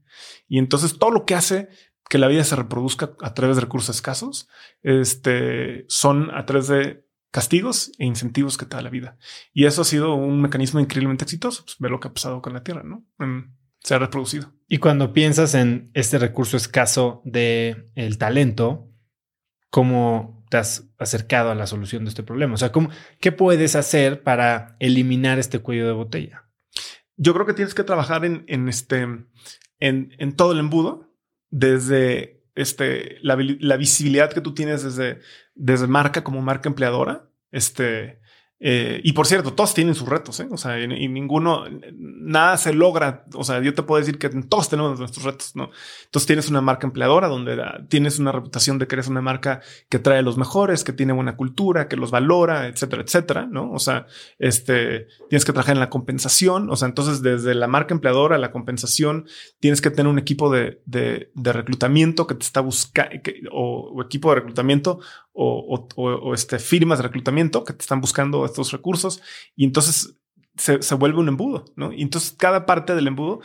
Y 0.46 0.58
entonces 0.60 0.96
todo 0.96 1.10
lo 1.10 1.24
que 1.24 1.34
hace 1.34 1.70
que 2.08 2.18
la 2.18 2.28
vida 2.28 2.44
se 2.44 2.54
reproduzca 2.54 3.16
a 3.20 3.34
través 3.34 3.56
de 3.56 3.62
recursos 3.62 3.96
escasos, 3.96 4.48
este, 4.82 5.86
son 5.88 6.30
a 6.32 6.46
través 6.46 6.68
de 6.68 7.05
castigos 7.30 7.92
e 7.98 8.06
incentivos 8.06 8.56
que 8.56 8.66
te 8.66 8.76
da 8.76 8.82
la 8.82 8.90
vida. 8.90 9.18
Y 9.52 9.66
eso 9.66 9.82
ha 9.82 9.84
sido 9.84 10.14
un 10.14 10.40
mecanismo 10.40 10.80
increíblemente 10.80 11.24
exitoso. 11.24 11.64
Pues, 11.64 11.76
ver 11.78 11.90
lo 11.90 12.00
que 12.00 12.08
ha 12.08 12.14
pasado 12.14 12.40
con 12.42 12.54
la 12.54 12.62
Tierra, 12.62 12.82
¿no? 12.82 13.04
se 13.86 13.94
ha 13.94 13.98
reproducido. 14.00 14.52
Y 14.68 14.78
cuando 14.78 15.12
piensas 15.12 15.54
en 15.54 15.90
este 15.94 16.18
recurso 16.18 16.56
escaso 16.56 17.22
de 17.24 17.88
el 17.94 18.18
talento, 18.18 18.90
¿cómo 19.70 20.44
te 20.50 20.56
has 20.56 20.90
acercado 20.98 21.52
a 21.52 21.54
la 21.54 21.68
solución 21.68 22.04
de 22.04 22.08
este 22.08 22.24
problema? 22.24 22.54
O 22.54 22.56
sea, 22.56 22.72
¿cómo, 22.72 22.90
¿qué 23.20 23.30
puedes 23.30 23.76
hacer 23.76 24.24
para 24.24 24.76
eliminar 24.80 25.38
este 25.38 25.60
cuello 25.60 25.86
de 25.86 25.92
botella? 25.92 26.48
Yo 27.16 27.32
creo 27.32 27.46
que 27.46 27.54
tienes 27.54 27.74
que 27.74 27.84
trabajar 27.84 28.24
en, 28.24 28.44
en 28.48 28.68
este, 28.68 29.02
en, 29.78 30.14
en 30.18 30.32
todo 30.34 30.50
el 30.50 30.58
embudo, 30.58 31.14
desde 31.50 32.35
este, 32.56 33.18
la, 33.22 33.36
la, 33.60 33.76
visibilidad 33.76 34.32
que 34.32 34.40
tú 34.40 34.54
tienes 34.54 34.82
desde, 34.82 35.20
desde 35.54 35.86
marca 35.86 36.24
como 36.24 36.42
marca 36.42 36.68
empleadora, 36.68 37.28
este, 37.52 38.20
eh, 38.58 39.00
y 39.04 39.12
por 39.12 39.26
cierto, 39.26 39.52
todos 39.52 39.74
tienen 39.74 39.94
sus 39.94 40.08
retos, 40.08 40.40
¿eh? 40.40 40.48
o 40.50 40.56
sea, 40.56 40.80
y, 40.80 41.08
ninguno, 41.08 41.64
nada 41.94 42.56
se 42.56 42.72
logra. 42.72 43.24
O 43.34 43.44
sea, 43.44 43.60
yo 43.60 43.74
te 43.74 43.82
puedo 43.82 44.00
decir 44.00 44.18
que 44.18 44.30
todos 44.30 44.70
tenemos 44.70 44.98
nuestros 44.98 45.24
retos, 45.26 45.54
¿no? 45.54 45.70
Entonces 46.06 46.26
tienes 46.26 46.48
una 46.48 46.62
marca 46.62 46.86
empleadora 46.86 47.28
donde 47.28 47.62
tienes 47.88 48.18
una 48.18 48.32
reputación 48.32 48.78
de 48.78 48.86
que 48.86 48.94
eres 48.94 49.08
una 49.08 49.20
marca 49.20 49.60
que 49.90 49.98
trae 49.98 50.22
los 50.22 50.38
mejores, 50.38 50.84
que 50.84 50.94
tiene 50.94 51.12
buena 51.12 51.36
cultura, 51.36 51.86
que 51.86 51.96
los 51.96 52.10
valora, 52.10 52.66
etcétera, 52.66 53.02
etcétera, 53.02 53.46
¿no? 53.46 53.70
O 53.72 53.78
sea, 53.78 54.06
este, 54.38 55.06
tienes 55.28 55.44
que 55.44 55.52
trabajar 55.52 55.76
en 55.76 55.80
la 55.80 55.90
compensación. 55.90 56.70
O 56.70 56.76
sea, 56.76 56.88
entonces 56.88 57.20
desde 57.20 57.54
la 57.54 57.66
marca 57.66 57.92
empleadora, 57.92 58.38
la 58.38 58.52
compensación, 58.52 59.26
tienes 59.60 59.82
que 59.82 59.90
tener 59.90 60.10
un 60.10 60.18
equipo 60.18 60.50
de, 60.50 60.80
de, 60.86 61.30
de 61.34 61.52
reclutamiento 61.52 62.26
que 62.26 62.34
te 62.34 62.44
está 62.44 62.62
buscando, 62.62 63.20
o 63.52 64.02
equipo 64.02 64.30
de 64.30 64.36
reclutamiento 64.36 65.00
o, 65.36 66.34
este, 66.34 66.58
firmas 66.58 66.98
de 66.98 67.04
reclutamiento 67.04 67.64
que 67.64 67.74
te 67.74 67.82
están 67.82 68.00
buscando 68.00 68.44
estos 68.44 68.72
recursos 68.72 69.20
y 69.54 69.64
entonces 69.64 70.16
se, 70.56 70.80
se, 70.80 70.94
vuelve 70.94 71.18
un 71.18 71.28
embudo, 71.28 71.66
¿no? 71.76 71.92
Y 71.92 72.00
entonces 72.00 72.32
cada 72.32 72.64
parte 72.64 72.94
del 72.94 73.08
embudo, 73.08 73.40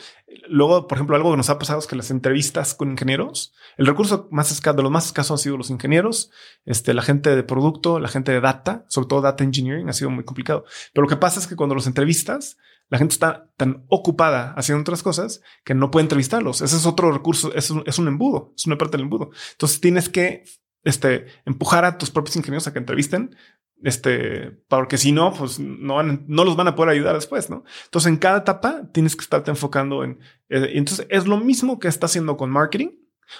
luego, 0.47 0.87
por 0.87 0.97
ejemplo, 0.97 1.17
algo 1.17 1.31
que 1.31 1.37
nos 1.37 1.49
ha 1.49 1.59
pasado 1.59 1.79
es 1.79 1.87
que 1.87 1.97
las 1.97 2.09
entrevistas 2.09 2.73
con 2.73 2.91
ingenieros, 2.91 3.53
el 3.75 3.85
recurso 3.85 4.29
más 4.31 4.49
escaso, 4.51 4.77
de 4.77 4.83
los 4.83 4.91
más 4.91 5.07
escasos 5.07 5.31
han 5.31 5.43
sido 5.43 5.57
los 5.57 5.69
ingenieros, 5.69 6.31
este, 6.63 6.93
la 6.93 7.01
gente 7.01 7.35
de 7.35 7.43
producto, 7.43 7.99
la 7.99 8.07
gente 8.07 8.31
de 8.31 8.39
data, 8.39 8.85
sobre 8.87 9.09
todo 9.09 9.19
data 9.19 9.43
engineering, 9.43 9.89
ha 9.89 9.93
sido 9.93 10.09
muy 10.09 10.23
complicado. 10.23 10.63
Pero 10.93 11.03
lo 11.03 11.09
que 11.09 11.17
pasa 11.17 11.41
es 11.41 11.47
que 11.47 11.57
cuando 11.57 11.75
los 11.75 11.87
entrevistas, 11.87 12.57
la 12.87 12.97
gente 12.97 13.13
está 13.13 13.49
tan 13.57 13.85
ocupada 13.89 14.53
haciendo 14.55 14.81
otras 14.81 15.03
cosas 15.03 15.41
que 15.65 15.73
no 15.73 15.91
puede 15.91 16.03
entrevistarlos. 16.03 16.61
Ese 16.61 16.77
es 16.77 16.85
otro 16.85 17.11
recurso, 17.11 17.53
es 17.53 17.69
un, 17.71 17.83
es 17.85 17.99
un 17.99 18.07
embudo, 18.07 18.53
es 18.55 18.65
una 18.65 18.77
parte 18.77 18.95
del 18.95 19.03
embudo. 19.03 19.31
Entonces 19.51 19.81
tienes 19.81 20.07
que 20.07 20.45
este, 20.83 21.27
empujar 21.45 21.85
a 21.85 21.97
tus 21.97 22.09
propios 22.11 22.35
ingenieros 22.35 22.67
a 22.67 22.73
que 22.73 22.79
entrevisten, 22.79 23.35
este, 23.83 24.51
porque 24.67 24.97
si 24.97 25.11
no, 25.11 25.33
pues 25.33 25.59
no, 25.59 26.03
no 26.03 26.43
los 26.43 26.55
van 26.55 26.67
a 26.67 26.75
poder 26.75 26.91
ayudar 26.91 27.15
después, 27.15 27.49
¿no? 27.49 27.63
Entonces, 27.85 28.09
en 28.09 28.17
cada 28.17 28.39
etapa 28.39 28.83
tienes 28.91 29.15
que 29.15 29.23
estarte 29.23 29.49
enfocando 29.49 30.03
en, 30.03 30.19
eh, 30.49 30.71
entonces 30.73 31.07
es 31.09 31.27
lo 31.27 31.37
mismo 31.37 31.79
que 31.79 31.87
está 31.87 32.05
haciendo 32.05 32.37
con 32.37 32.51
marketing. 32.51 32.89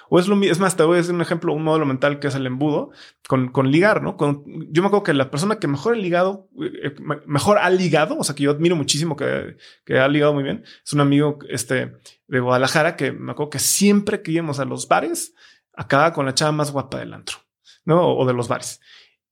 O 0.08 0.20
es 0.20 0.28
lo 0.30 0.38
mismo, 0.38 0.54
es 0.54 0.60
más, 0.60 0.78
te 0.78 0.84
voy 0.84 0.94
a 0.94 0.98
decir 1.00 1.14
un 1.14 1.22
ejemplo, 1.22 1.54
un 1.54 1.66
modelo 1.66 1.86
mental 1.86 2.20
que 2.20 2.28
es 2.28 2.36
el 2.36 2.46
embudo 2.46 2.92
con, 3.28 3.50
con 3.50 3.72
ligar, 3.72 4.02
¿no? 4.02 4.16
Con, 4.16 4.46
yo 4.72 4.82
me 4.82 4.88
acuerdo 4.88 5.04
que 5.04 5.14
la 5.14 5.30
persona 5.30 5.60
que 5.60 5.68
mejor 5.68 5.96
ha 5.96 5.98
ligado, 5.98 6.48
eh, 6.62 6.96
mejor 7.26 7.58
ha 7.58 7.70
ligado, 7.70 8.18
o 8.18 8.24
sea, 8.24 8.34
que 8.34 8.44
yo 8.44 8.52
admiro 8.52 8.78
muchísimo 8.78 9.18
que, 9.18 9.58
que 9.84 10.00
ha 10.00 10.08
ligado 10.08 10.34
muy 10.34 10.44
bien, 10.44 10.64
es 10.86 10.94
un 10.94 11.02
amigo 11.02 11.40
este, 11.50 11.98
de 12.28 12.40
Guadalajara 12.40 12.96
que 12.96 13.12
me 13.12 13.34
acuerdo 13.34 13.50
que 13.50 13.60
siempre 13.60 14.22
que 14.22 14.32
íbamos 14.32 14.62
a 14.62 14.66
los 14.66 14.88
bares, 14.88 15.34
acaba 15.74 16.14
con 16.14 16.26
la 16.26 16.34
chava 16.34 16.52
más 16.52 16.72
guapa 16.72 17.00
del 17.00 17.14
antro, 17.14 17.38
¿no? 17.86 18.16
O, 18.16 18.26
de 18.26 18.34
los 18.34 18.48
bares. 18.48 18.82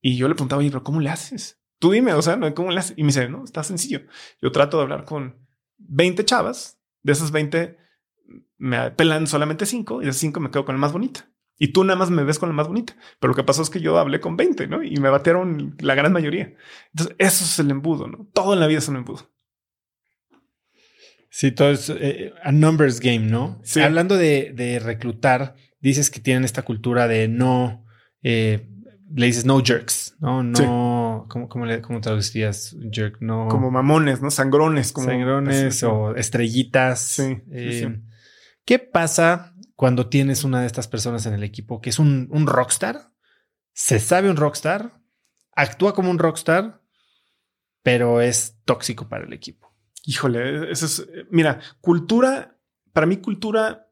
Y 0.00 0.16
yo 0.16 0.28
le 0.28 0.34
preguntaba, 0.34 0.60
oye, 0.60 0.70
pero 0.70 0.82
¿cómo 0.82 1.00
le 1.00 1.10
haces? 1.10 1.60
Tú 1.78 1.90
dime, 1.92 2.12
o 2.14 2.22
sea, 2.22 2.38
¿cómo 2.54 2.70
le 2.70 2.80
haces? 2.80 2.94
Y 2.96 3.02
me 3.02 3.08
dice, 3.08 3.28
no, 3.28 3.44
está 3.44 3.62
sencillo. 3.62 4.02
Yo 4.40 4.52
trato 4.52 4.76
de 4.76 4.84
hablar 4.84 5.04
con 5.04 5.46
20 5.78 6.24
chavas, 6.24 6.78
de 7.02 7.12
esas 7.12 7.30
20 7.30 7.78
me 8.58 8.90
pelan 8.90 9.26
solamente 9.26 9.66
5 9.66 10.02
y 10.02 10.04
de 10.04 10.10
esas 10.10 10.20
5 10.20 10.38
me 10.40 10.50
quedo 10.50 10.64
con 10.64 10.74
la 10.74 10.80
más 10.80 10.92
bonita. 10.92 11.30
Y 11.58 11.68
tú 11.68 11.84
nada 11.84 11.98
más 11.98 12.10
me 12.10 12.24
ves 12.24 12.38
con 12.38 12.48
la 12.48 12.54
más 12.54 12.68
bonita. 12.68 12.96
Pero 13.18 13.32
lo 13.32 13.36
que 13.36 13.44
pasó 13.44 13.62
es 13.62 13.68
que 13.68 13.80
yo 13.80 13.98
hablé 13.98 14.20
con 14.20 14.36
20, 14.36 14.66
¿no? 14.66 14.82
Y 14.82 14.96
me 14.96 15.10
batearon 15.10 15.76
la 15.80 15.94
gran 15.94 16.10
mayoría. 16.12 16.54
Entonces, 16.92 17.16
eso 17.18 17.44
es 17.44 17.58
el 17.58 17.70
embudo, 17.70 18.08
¿no? 18.08 18.26
Todo 18.32 18.54
en 18.54 18.60
la 18.60 18.66
vida 18.66 18.78
es 18.78 18.88
un 18.88 18.96
embudo. 18.96 19.30
Sí, 21.28 21.52
todo 21.52 21.70
es 21.70 21.90
eh, 21.90 22.32
a 22.42 22.50
numbers 22.50 22.98
game, 22.98 23.26
¿no? 23.26 23.60
Sí. 23.62 23.80
Hablando 23.80 24.16
de, 24.16 24.52
de, 24.54 24.78
reclutar, 24.78 25.54
dices 25.80 26.10
que 26.10 26.20
tienen 26.20 26.44
esta 26.44 26.62
cultura 26.62 27.08
de 27.08 27.28
no, 27.28 27.84
eh, 28.22 28.68
le 29.14 29.26
dices 29.26 29.44
no 29.44 29.62
jerks, 29.62 30.16
¿no? 30.20 30.42
No, 30.42 30.56
sí. 30.56 30.62
¿cómo, 31.28 31.48
cómo, 31.48 31.66
le, 31.66 31.80
¿cómo 31.80 32.00
traducirías 32.00 32.76
jerk? 32.90 33.18
No. 33.20 33.48
Como 33.48 33.70
mamones, 33.70 34.22
¿no? 34.22 34.30
Sangrones, 34.30 34.92
como. 34.92 35.08
Sangrones 35.08 35.82
o 35.82 36.14
estrellitas. 36.14 37.00
Sí, 37.00 37.38
eh, 37.50 37.86
sí, 37.86 38.02
¿Qué 38.64 38.78
pasa 38.78 39.54
cuando 39.74 40.08
tienes 40.08 40.44
una 40.44 40.60
de 40.60 40.66
estas 40.66 40.86
personas 40.86 41.26
en 41.26 41.34
el 41.34 41.42
equipo 41.42 41.80
que 41.80 41.90
es 41.90 41.98
un, 41.98 42.28
un 42.30 42.46
rockstar? 42.46 43.10
Se 43.72 43.98
sabe 43.98 44.30
un 44.30 44.36
rockstar, 44.36 45.00
actúa 45.52 45.94
como 45.94 46.10
un 46.10 46.18
rockstar, 46.18 46.80
pero 47.82 48.20
es 48.20 48.58
tóxico 48.64 49.08
para 49.08 49.24
el 49.24 49.32
equipo. 49.32 49.74
Híjole, 50.04 50.70
eso 50.70 50.86
es. 50.86 51.06
Mira, 51.30 51.60
cultura, 51.80 52.58
para 52.92 53.06
mí, 53.06 53.18
cultura, 53.18 53.89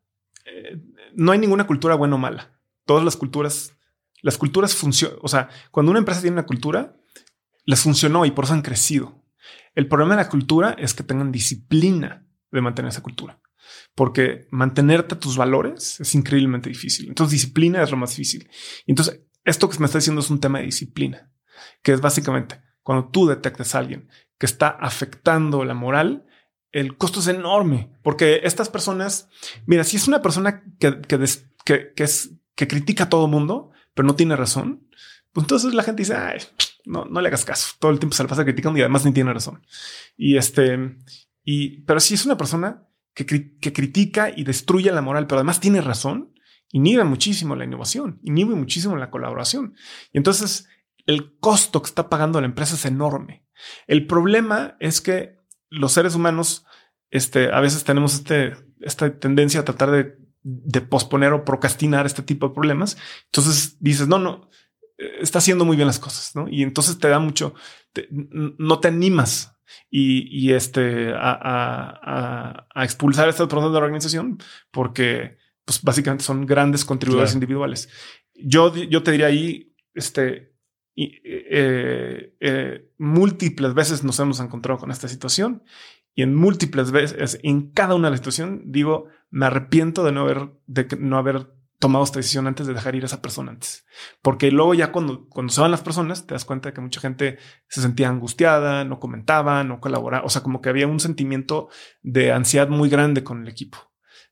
eh, 0.53 0.81
no 1.15 1.33
hay 1.33 1.39
ninguna 1.39 1.67
cultura 1.67 1.95
buena 1.95 2.17
o 2.17 2.19
mala. 2.19 2.61
Todas 2.85 3.05
las 3.05 3.17
culturas, 3.17 3.77
las 4.23 4.39
culturas 4.39 4.75
funcionan. 4.75 5.19
O 5.23 5.29
sea, 5.29 5.49
cuando 5.71 5.91
una 5.91 5.99
empresa 5.99 6.21
tiene 6.21 6.35
una 6.35 6.47
cultura, 6.47 6.97
les 7.65 7.81
funcionó 7.81 8.25
y 8.25 8.31
por 8.31 8.45
eso 8.45 8.55
han 8.55 8.63
crecido. 8.63 9.25
El 9.75 9.89
problema 9.89 10.17
de 10.17 10.23
la 10.23 10.29
cultura 10.29 10.75
es 10.79 10.95
que 10.95 11.03
tengan 11.03 11.33
disciplina 11.33 12.27
de 12.51 12.61
mantener 12.61 12.91
esa 12.91 13.03
cultura, 13.03 13.41
porque 13.95 14.49
mantenerte 14.51 15.17
tus 15.17 15.37
valores 15.37 16.01
es 16.01 16.15
increíblemente 16.15 16.69
difícil. 16.69 17.09
Entonces, 17.09 17.33
disciplina 17.33 17.83
es 17.83 17.91
lo 17.91 17.97
más 17.97 18.11
difícil. 18.11 18.49
Y 18.87 18.93
entonces, 18.93 19.23
esto 19.45 19.69
que 19.69 19.79
me 19.79 19.87
está 19.87 19.99
diciendo 19.99 20.21
es 20.21 20.31
un 20.31 20.41
tema 20.41 20.59
de 20.59 20.65
disciplina, 20.65 21.31
que 21.83 21.93
es 21.93 22.01
básicamente 22.01 22.61
cuando 22.89 23.11
tú 23.11 23.27
detectas 23.27 23.75
a 23.75 23.81
alguien 23.81 24.09
que 24.39 24.47
está 24.47 24.69
afectando 24.69 25.63
la 25.63 25.75
moral, 25.75 26.25
el 26.73 26.97
costo 26.97 27.21
es 27.21 27.29
enorme 27.29 27.91
porque 28.03 28.41
estas 28.45 28.69
personas, 28.69 29.29
mira, 29.67 29.85
si 29.85 29.97
es 29.97 30.09
una 30.09 30.23
persona 30.23 30.63
que, 30.79 31.01
que, 31.01 31.19
que, 31.95 32.05
es, 32.05 32.31
que 32.55 32.69
critica 32.69 33.05
a 33.05 33.09
todo 33.09 33.29
mundo, 33.29 33.71
pero 33.95 34.07
no 34.07 34.15
tiene 34.15 34.37
razón, 34.37 34.89
pues 35.33 35.45
entonces 35.45 35.75
la 35.75 35.83
gente 35.83 36.03
dice, 36.03 36.17
no, 36.85 37.05
no 37.05 37.21
le 37.21 37.29
hagas 37.29 37.45
caso. 37.45 37.75
Todo 37.79 37.91
el 37.91 37.99
tiempo 37.99 38.17
se 38.17 38.23
le 38.23 38.29
pasa 38.29 38.45
criticando 38.45 38.79
y 38.79 38.83
además 38.83 39.05
ni 39.05 39.13
tiene 39.13 39.33
razón. 39.33 39.65
Y 40.17 40.37
este, 40.37 40.97
y, 41.45 41.83
pero 41.83 42.01
si 42.01 42.15
es 42.15 42.25
una 42.25 42.37
persona 42.37 42.89
que, 43.15 43.27
que 43.27 43.73
critica 43.73 44.31
y 44.35 44.45
destruye 44.45 44.91
la 44.93 45.03
moral, 45.03 45.27
pero 45.27 45.39
además 45.39 45.61
tiene 45.61 45.81
razón, 45.81 46.33
inhibe 46.71 47.05
muchísimo 47.05 47.57
la 47.57 47.65
innovación, 47.65 48.21
inhibe 48.23 48.55
muchísimo 48.55 48.97
la 48.97 49.11
colaboración. 49.11 49.75
Y 50.13 50.19
entonces 50.19 50.69
el 51.07 51.39
costo 51.39 51.83
que 51.83 51.89
está 51.89 52.09
pagando 52.09 52.41
la 52.41 52.47
empresa 52.47 52.75
es 52.75 52.85
enorme. 52.85 53.45
El 53.87 54.07
problema 54.07 54.77
es 54.79 55.01
que 55.01 55.38
los 55.71 55.93
seres 55.93 56.15
humanos 56.15 56.65
este, 57.11 57.53
a 57.53 57.61
veces 57.61 57.85
tenemos 57.85 58.15
este, 58.15 58.55
esta 58.81 59.19
tendencia 59.19 59.61
a 59.61 59.65
tratar 59.65 59.91
de, 59.91 60.19
de, 60.43 60.81
posponer 60.81 61.33
o 61.33 61.45
procrastinar 61.45 62.07
este 62.07 62.23
tipo 62.23 62.49
de 62.49 62.55
problemas. 62.55 62.99
Entonces 63.27 63.77
dices, 63.81 64.09
no, 64.09 64.19
no, 64.19 64.51
está 65.21 65.39
haciendo 65.39 65.65
muy 65.65 65.77
bien 65.77 65.87
las 65.87 65.99
cosas, 65.99 66.35
¿no? 66.35 66.49
Y 66.49 66.63
entonces 66.63 66.99
te 66.99 67.09
da 67.09 67.19
mucho, 67.19 67.55
te, 67.93 68.09
no 68.11 68.81
te 68.81 68.89
animas 68.89 69.57
y, 69.91 70.29
y 70.29 70.53
este, 70.53 71.13
a, 71.13 71.33
a, 71.41 72.67
a, 72.75 72.85
expulsar 72.85 73.29
estas 73.29 73.49
personas 73.49 73.71
de 73.71 73.79
la 73.79 73.85
organización 73.85 74.39
porque 74.71 75.39
pues 75.65 75.83
básicamente 75.83 76.25
son 76.25 76.47
grandes 76.47 76.85
contribuidores 76.85 77.31
claro. 77.31 77.37
individuales. 77.37 77.89
Yo, 78.35 78.75
yo 78.75 79.03
te 79.03 79.11
diría 79.13 79.27
ahí, 79.27 79.75
este, 79.95 80.55
y, 81.01 81.21
eh, 81.23 82.35
eh, 82.41 82.91
múltiples 82.99 83.73
veces 83.73 84.03
nos 84.03 84.19
hemos 84.19 84.41
encontrado 84.41 84.81
con 84.81 84.91
esta 84.91 85.07
situación 85.07 85.63
y 86.13 86.23
en 86.23 86.35
múltiples 86.35 86.91
veces, 86.91 87.39
en 87.45 87.71
cada 87.71 87.95
una 87.95 88.09
de 88.09 88.11
las 88.11 88.19
situaciones, 88.19 88.63
digo, 88.65 89.07
me 89.31 89.47
arrepiento 89.47 90.03
de 90.03 90.11
no 90.11 90.23
haber, 90.23 90.51
de 90.67 90.89
no 90.99 91.17
haber 91.17 91.55
tomado 91.79 92.05
esta 92.05 92.19
decisión 92.19 92.49
antes 92.49 92.67
de 92.67 92.75
dejar 92.75 92.97
ir 92.97 93.05
a 93.05 93.07
esa 93.07 93.23
persona 93.23 93.53
antes. 93.53 93.87
Porque 94.23 94.51
luego 94.51 94.75
ya 94.75 94.91
cuando, 94.91 95.29
cuando 95.29 95.53
se 95.53 95.61
van 95.61 95.71
las 95.71 95.83
personas, 95.83 96.27
te 96.27 96.35
das 96.35 96.45
cuenta 96.45 96.71
de 96.71 96.73
que 96.73 96.81
mucha 96.81 97.01
gente 97.01 97.39
se 97.69 97.81
sentía 97.81 98.09
angustiada, 98.09 98.85
no 98.85 98.99
comentaba, 98.99 99.63
no 99.63 99.79
colaboraba, 99.79 100.27
o 100.27 100.31
sea, 100.31 100.43
como 100.43 100.61
que 100.61 100.69
había 100.69 100.89
un 100.89 100.99
sentimiento 100.99 101.69
de 102.03 102.33
ansiedad 102.33 102.69
muy 102.69 102.89
grande 102.89 103.23
con 103.23 103.43
el 103.43 103.49
equipo. 103.49 103.79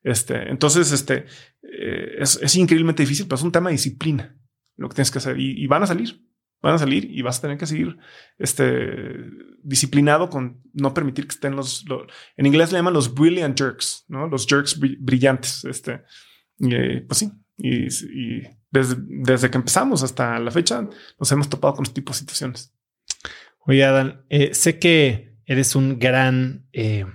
Este, 0.02 0.50
entonces, 0.50 0.90
este, 0.90 1.26
eh, 1.62 2.16
es, 2.18 2.56
increíblemente 2.56 3.04
difícil, 3.04 3.26
pero 3.26 3.36
es 3.36 3.42
un 3.44 3.52
tema 3.52 3.68
de 3.68 3.74
disciplina 3.74 4.36
lo 4.74 4.88
que 4.88 4.96
tienes 4.96 5.12
que 5.12 5.18
hacer 5.18 5.38
y 5.38 5.64
van 5.68 5.84
a 5.84 5.86
salir 5.86 6.25
van 6.66 6.74
a 6.74 6.78
salir 6.78 7.08
y 7.10 7.22
vas 7.22 7.38
a 7.38 7.42
tener 7.42 7.58
que 7.58 7.66
seguir 7.66 7.96
este 8.38 8.84
disciplinado 9.62 10.28
con 10.28 10.62
no 10.72 10.92
permitir 10.92 11.26
que 11.26 11.34
estén 11.34 11.54
los, 11.56 11.84
los 11.88 12.02
en 12.36 12.46
inglés 12.46 12.72
le 12.72 12.78
llaman 12.78 12.94
los 12.94 13.14
brilliant 13.14 13.58
jerks, 13.58 14.04
¿no? 14.08 14.26
Los 14.26 14.46
jerks 14.46 14.78
brillantes. 14.78 15.64
Este, 15.64 16.02
y, 16.58 17.00
pues 17.00 17.18
sí, 17.18 17.30
y, 17.56 17.86
y 17.86 18.42
desde, 18.70 18.96
desde, 18.98 19.50
que 19.50 19.58
empezamos 19.58 20.02
hasta 20.02 20.38
la 20.38 20.50
fecha 20.50 20.88
nos 21.18 21.32
hemos 21.32 21.48
topado 21.48 21.74
con 21.74 21.84
este 21.84 21.94
tipo 21.94 22.12
de 22.12 22.18
situaciones. 22.18 22.74
Oye, 23.60 23.84
Adán, 23.84 24.24
eh, 24.28 24.54
sé 24.54 24.78
que 24.78 25.38
eres 25.44 25.76
un 25.76 25.98
gran 25.98 26.68
eh, 26.72 27.06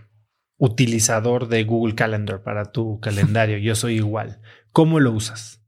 utilizador 0.57 1.49
de 1.49 1.63
Google 1.65 1.95
Calendar 1.95 2.41
para 2.41 2.71
tu 2.71 2.99
calendario. 3.01 3.57
Yo 3.57 3.75
soy 3.75 3.95
igual. 3.95 4.41
¿Cómo 4.71 4.99
lo 5.01 5.11
usas? 5.11 5.61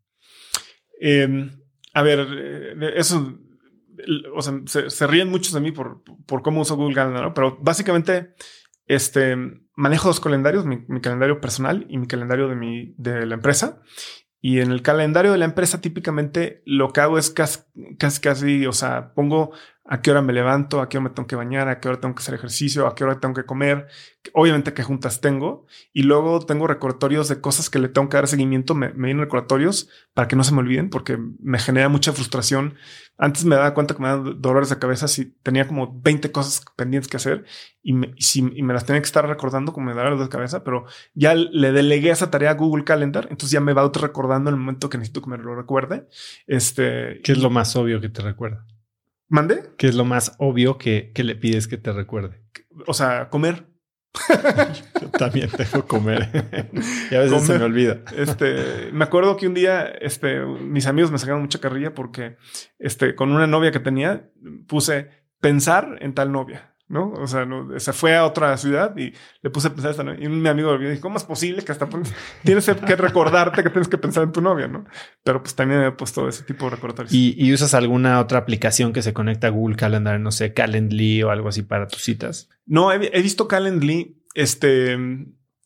Eh, 1.02 1.50
a 1.94 2.02
ver, 2.02 2.74
eso 2.96 3.43
o 4.36 4.42
sea, 4.42 4.54
se, 4.66 5.08
ríen 5.08 5.30
muchos 5.30 5.54
de 5.54 5.60
mí 5.60 5.72
por, 5.72 6.04
por 6.26 6.42
cómo 6.42 6.62
uso 6.62 6.76
Google 6.76 6.96
Calendar, 6.96 7.34
pero 7.34 7.58
básicamente 7.62 8.34
este, 8.86 9.36
manejo 9.76 10.10
dos 10.10 10.20
calendarios, 10.20 10.66
mi, 10.66 10.84
mi, 10.88 11.02
calendario 11.02 11.40
personal 11.42 11.86
y 11.90 11.98
mi 11.98 12.08
calendario 12.08 12.48
de, 12.48 12.56
mi, 12.56 12.94
de 12.98 13.26
la 13.26 13.36
empresa. 13.36 13.82
Y 14.42 14.60
en 14.60 14.72
el 14.72 14.82
calendario 14.82 15.32
de 15.32 15.38
la 15.38 15.46
empresa 15.46 15.80
típicamente 15.80 16.62
lo 16.66 16.92
que 16.92 17.00
hago 17.00 17.18
es 17.18 17.30
casi, 17.30 17.62
casi, 17.98 18.20
casi, 18.20 18.66
o 18.66 18.74
sea, 18.74 19.14
pongo 19.14 19.54
a 19.86 20.02
qué 20.02 20.12
hora 20.12 20.22
me 20.22 20.32
levanto, 20.32 20.80
a 20.80 20.88
qué 20.88 20.98
hora 20.98 21.10
me 21.10 21.10
tengo 21.10 21.28
que 21.28 21.36
bañar, 21.36 21.68
a 21.68 21.80
qué 21.80 21.90
hora 21.90 22.00
tengo 22.00 22.16
que 22.16 22.22
hacer 22.22 22.36
ejercicio, 22.36 22.88
a 22.88 22.96
qué 22.96 23.04
hora 23.04 23.20
tengo 23.20 23.34
que 23.34 23.44
comer, 23.44 23.88
obviamente 24.34 24.74
qué 24.74 24.82
juntas 24.82 25.20
tengo. 25.20 25.66
Y 25.92 26.04
luego 26.04 26.40
tengo 26.46 26.68
recordatorios 26.68 27.28
de 27.28 27.42
cosas 27.42 27.70
que 27.70 27.80
le 27.80 27.90
tengo 27.90 28.08
que 28.08 28.16
dar 28.16 28.28
seguimiento, 28.28 28.76
me, 28.76 28.90
me 28.94 29.08
vienen 29.08 29.20
recordatorios 29.20 29.90
para 30.14 30.28
que 30.28 30.38
no 30.38 30.44
se 30.46 30.54
me 30.54 30.60
olviden, 30.60 30.90
porque 30.90 31.18
me 31.18 31.60
genera 31.60 31.90
mucha 31.90 32.14
frustración. 32.14 32.76
Antes 33.18 33.44
me 33.44 33.56
daba 33.56 33.74
cuenta 33.74 33.94
que 33.94 34.02
me 34.02 34.08
daban 34.08 34.42
dolores 34.42 34.70
de 34.70 34.80
cabeza 34.80 35.08
si 35.08 35.26
tenía 35.26 35.68
como 35.68 36.00
20 36.02 36.32
cosas 36.32 36.64
pendientes 36.76 37.10
que 37.10 37.18
hacer 37.18 37.46
y 37.84 37.94
me, 37.94 38.14
y 38.16 38.24
si, 38.24 38.40
y 38.40 38.64
me 38.64 38.74
las 38.74 38.86
tenía 38.86 39.02
que 39.02 39.06
estar 39.06 39.28
recordando 39.28 39.74
como 39.74 39.88
me 39.88 39.94
daba 39.94 40.06
dolores 40.10 40.28
de 40.28 40.32
cabeza, 40.32 40.64
pero 40.64 40.86
ya 41.14 41.36
le 41.36 41.72
delegué 41.74 42.10
esa 42.10 42.32
tarea 42.32 42.52
a 42.52 42.56
Google 42.56 42.86
Calendar, 42.86 43.28
entonces 43.30 43.52
ya 43.52 43.60
me 43.60 43.74
va 43.74 43.82
auto 43.82 44.00
recordando 44.00 44.50
en 44.50 44.56
el 44.56 44.62
momento 44.62 44.90
que 44.90 44.98
necesito 44.98 45.22
que 45.22 45.30
me 45.30 45.38
lo 45.38 45.56
recuerde. 45.56 46.08
Este, 46.48 47.20
¿Qué 47.24 47.34
es 47.34 47.38
lo 47.38 47.50
más 47.50 47.76
obvio 47.76 48.00
que 48.02 48.10
te 48.10 48.22
recuerda? 48.22 48.66
¿Mande? 49.30 49.72
¿Qué 49.78 49.88
es 49.88 49.96
lo 49.96 50.06
más 50.06 50.36
obvio 50.38 50.78
que, 50.78 51.12
que 51.14 51.24
le 51.24 51.36
pides 51.36 51.68
que 51.68 51.78
te 51.78 51.92
recuerde? 51.92 52.42
O 52.88 52.94
sea, 52.94 53.30
comer. 53.30 53.68
Yo 55.02 55.10
también 55.10 55.50
tengo 55.50 55.88
comer. 55.88 56.30
y 57.12 57.16
a 57.16 57.20
veces 57.20 57.32
comer. 57.32 57.48
se 57.48 57.60
me 57.60 57.66
olvida. 57.66 58.02
Este, 58.16 58.92
me 58.92 59.04
acuerdo 59.04 59.38
que 59.38 59.48
un 59.48 59.54
día, 59.54 59.86
este, 59.86 60.42
mis 60.46 60.86
amigos 60.86 61.12
me 61.12 61.18
sacaron 61.18 61.42
mucha 61.42 61.60
carrilla 61.60 61.94
porque, 61.94 62.38
este, 62.78 63.16
con 63.16 63.32
una 63.32 63.48
novia 63.48 63.72
que 63.72 63.80
tenía, 63.80 64.30
puse 64.68 65.10
pensar 65.40 65.98
en 66.02 66.14
tal 66.14 66.32
novia. 66.32 66.73
¿No? 66.88 67.12
O 67.14 67.28
sea, 67.28 67.46
no, 67.46 67.80
se 67.80 67.94
fue 67.94 68.16
a 68.16 68.26
otra 68.26 68.56
ciudad 68.58 68.96
y 68.98 69.14
le 69.42 69.50
puse 69.50 69.68
a 69.68 69.74
pensar 69.74 69.92
esta 69.92 70.04
novia. 70.04 70.26
Y 70.26 70.30
mi 70.30 70.48
amigo 70.48 70.78
me 70.78 70.90
dijo, 70.90 71.02
¿cómo 71.02 71.18
es 71.18 71.24
posible 71.24 71.64
que 71.64 71.72
hasta 71.72 71.88
tienes 72.44 72.66
que 72.66 72.96
recordarte 72.96 73.64
que 73.64 73.70
tienes 73.70 73.88
que 73.88 73.98
pensar 73.98 74.24
en 74.24 74.32
tu 74.32 74.42
novia, 74.42 74.68
¿no? 74.68 74.86
Pero 75.24 75.42
pues 75.42 75.56
también 75.56 75.82
me 75.82 75.88
he 75.88 75.92
puesto 75.92 76.28
ese 76.28 76.44
tipo 76.44 76.66
de 76.66 76.72
recordatorios. 76.72 77.14
¿Y, 77.14 77.36
¿Y, 77.38 77.54
usas 77.54 77.74
alguna 77.74 78.20
otra 78.20 78.40
aplicación 78.40 78.94
que 78.94 79.02
se 79.02 79.14
conecta 79.14 79.48
a 79.48 79.52
Google 79.52 79.76
Calendar, 79.76 80.20
no 80.20 80.32
sé, 80.32 80.54
Calendly 80.54 81.24
o 81.24 81.32
algo 81.32 81.50
así 81.50 81.64
para 81.64 81.88
tus 81.88 82.04
citas? 82.04 82.50
No, 82.66 82.92
he, 82.92 83.10
he 83.14 83.22
visto 83.22 83.48
Calendly, 83.48 84.24
este... 84.34 84.98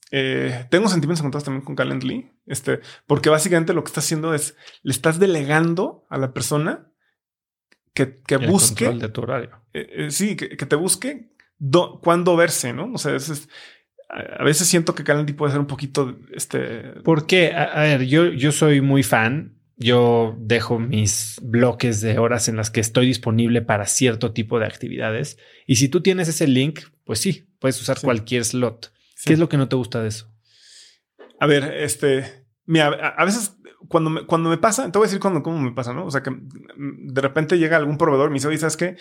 Eh, 0.09 0.65
tengo 0.69 0.87
sentimientos 0.87 1.19
encontrados 1.19 1.43
también 1.43 1.65
con 1.65 1.75
Calendly, 1.75 2.31
este, 2.45 2.79
porque 3.07 3.29
básicamente 3.29 3.73
lo 3.73 3.83
que 3.83 3.89
está 3.89 3.99
haciendo 3.99 4.33
es 4.33 4.55
le 4.81 4.91
estás 4.91 5.19
delegando 5.19 6.05
a 6.09 6.17
la 6.17 6.33
persona 6.33 6.86
que, 7.97 8.19
que 8.27 8.35
el 8.35 8.47
busque. 8.47 8.85
Control 8.85 9.01
de 9.01 9.09
tu 9.09 9.21
horario. 9.21 9.49
Eh, 9.73 9.89
eh, 9.91 10.11
sí, 10.11 10.35
que, 10.35 10.49
que, 10.49 10.65
te 10.67 10.75
busque 10.75 11.31
do, 11.57 11.99
cuándo 11.99 12.35
verse, 12.35 12.71
¿no? 12.71 12.91
O 12.93 12.97
sea, 12.99 13.15
es, 13.15 13.29
es, 13.29 13.49
a 14.09 14.43
veces 14.43 14.67
siento 14.67 14.93
que 14.93 15.03
Calendly 15.03 15.33
puede 15.33 15.51
ser 15.51 15.59
un 15.59 15.65
poquito 15.65 16.15
este. 16.31 17.01
¿Por 17.03 17.25
qué? 17.25 17.53
A, 17.53 17.63
a, 17.63 17.81
ver, 17.81 18.05
yo, 18.05 18.27
yo 18.27 18.51
soy 18.51 18.81
muy 18.81 19.01
fan. 19.01 19.55
Yo 19.79 20.35
dejo 20.39 20.79
mis 20.79 21.39
bloques 21.43 22.01
de 22.01 22.17
horas 22.17 22.47
en 22.47 22.55
las 22.55 22.71
que 22.71 22.79
estoy 22.79 23.05
disponible 23.05 23.61
para 23.61 23.85
cierto 23.85 24.31
tipo 24.31 24.59
de 24.59 24.65
actividades. 24.65 25.37
Y 25.67 25.75
si 25.75 25.87
tú 25.87 26.01
tienes 26.01 26.27
ese 26.27 26.47
link, 26.47 26.81
pues 27.03 27.19
sí, 27.19 27.47
puedes 27.59 27.79
usar 27.81 27.97
sí. 27.97 28.05
cualquier 28.05 28.43
slot. 28.43 28.91
Sí. 29.15 29.25
¿Qué 29.27 29.33
es 29.33 29.39
lo 29.39 29.49
que 29.49 29.57
no 29.57 29.69
te 29.69 29.75
gusta 29.75 30.01
de 30.01 30.09
eso? 30.09 30.31
A 31.39 31.45
ver, 31.45 31.63
este, 31.75 32.45
mira, 32.65 32.87
a 32.87 33.23
veces 33.23 33.56
cuando 33.87 34.09
me, 34.09 34.25
cuando 34.25 34.49
me 34.49 34.57
pasa, 34.57 34.91
te 34.91 34.97
voy 34.97 35.05
a 35.05 35.09
decir 35.09 35.19
cuando, 35.19 35.43
cómo 35.43 35.59
me 35.59 35.71
pasa, 35.71 35.93
¿no? 35.93 36.05
O 36.05 36.11
sea, 36.11 36.23
que 36.23 36.31
mm, 36.31 37.07
de 37.07 37.21
repente 37.21 37.57
llega 37.57 37.77
algún 37.77 37.97
proveedor 37.97 38.27
y 38.27 38.31
me 38.31 38.35
dice, 38.35 38.47
oye, 38.47 38.57
¿sabes 38.57 38.77
qué? 38.77 38.97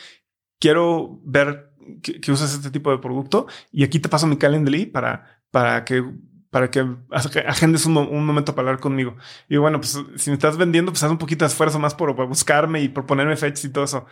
Quiero 0.58 1.20
ver 1.24 1.72
que, 2.02 2.20
que 2.20 2.32
usas 2.32 2.54
este 2.54 2.70
tipo 2.70 2.90
de 2.90 2.98
producto 2.98 3.46
y 3.70 3.84
aquí 3.84 4.00
te 4.00 4.08
paso 4.08 4.26
mi 4.26 4.36
Calendly 4.36 4.86
para, 4.86 5.42
para 5.50 5.84
que 5.84 6.04
para 6.50 6.70
que 6.70 6.80
agendes 7.46 7.84
un, 7.84 7.98
un, 7.98 8.24
momento 8.24 8.54
para 8.54 8.68
hablar 8.68 8.80
conmigo. 8.80 9.16
Y 9.46 9.58
bueno, 9.58 9.78
pues 9.78 9.98
si 10.16 10.30
me 10.30 10.34
estás 10.34 10.56
vendiendo, 10.56 10.90
pues 10.90 11.02
haz 11.02 11.10
un 11.10 11.18
poquito 11.18 11.44
de 11.44 11.48
esfuerzo 11.50 11.78
más 11.78 11.94
por, 11.94 12.16
por 12.16 12.26
buscarme 12.26 12.80
y 12.80 12.88
por 12.88 13.04
ponerme 13.04 13.36
fechas 13.36 13.62
y 13.66 13.68
todo 13.68 13.84
eso. 13.84 14.06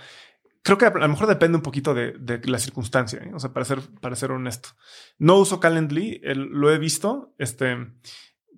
Creo 0.62 0.76
que 0.76 0.86
a 0.86 0.90
lo 0.90 1.08
mejor 1.08 1.26
depende 1.26 1.56
un 1.56 1.62
poquito 1.62 1.94
de, 1.94 2.12
de 2.12 2.40
la 2.46 2.58
circunstancia, 2.58 3.18
¿eh? 3.20 3.30
o 3.34 3.38
sea, 3.38 3.52
para 3.52 3.64
ser, 3.64 3.80
para 4.00 4.14
ser 4.14 4.30
honesto. 4.30 4.70
No 5.18 5.36
uso 5.36 5.60
Calendly, 5.60 6.20
lo 6.22 6.70
he 6.70 6.78
visto, 6.78 7.34
este, 7.38 7.76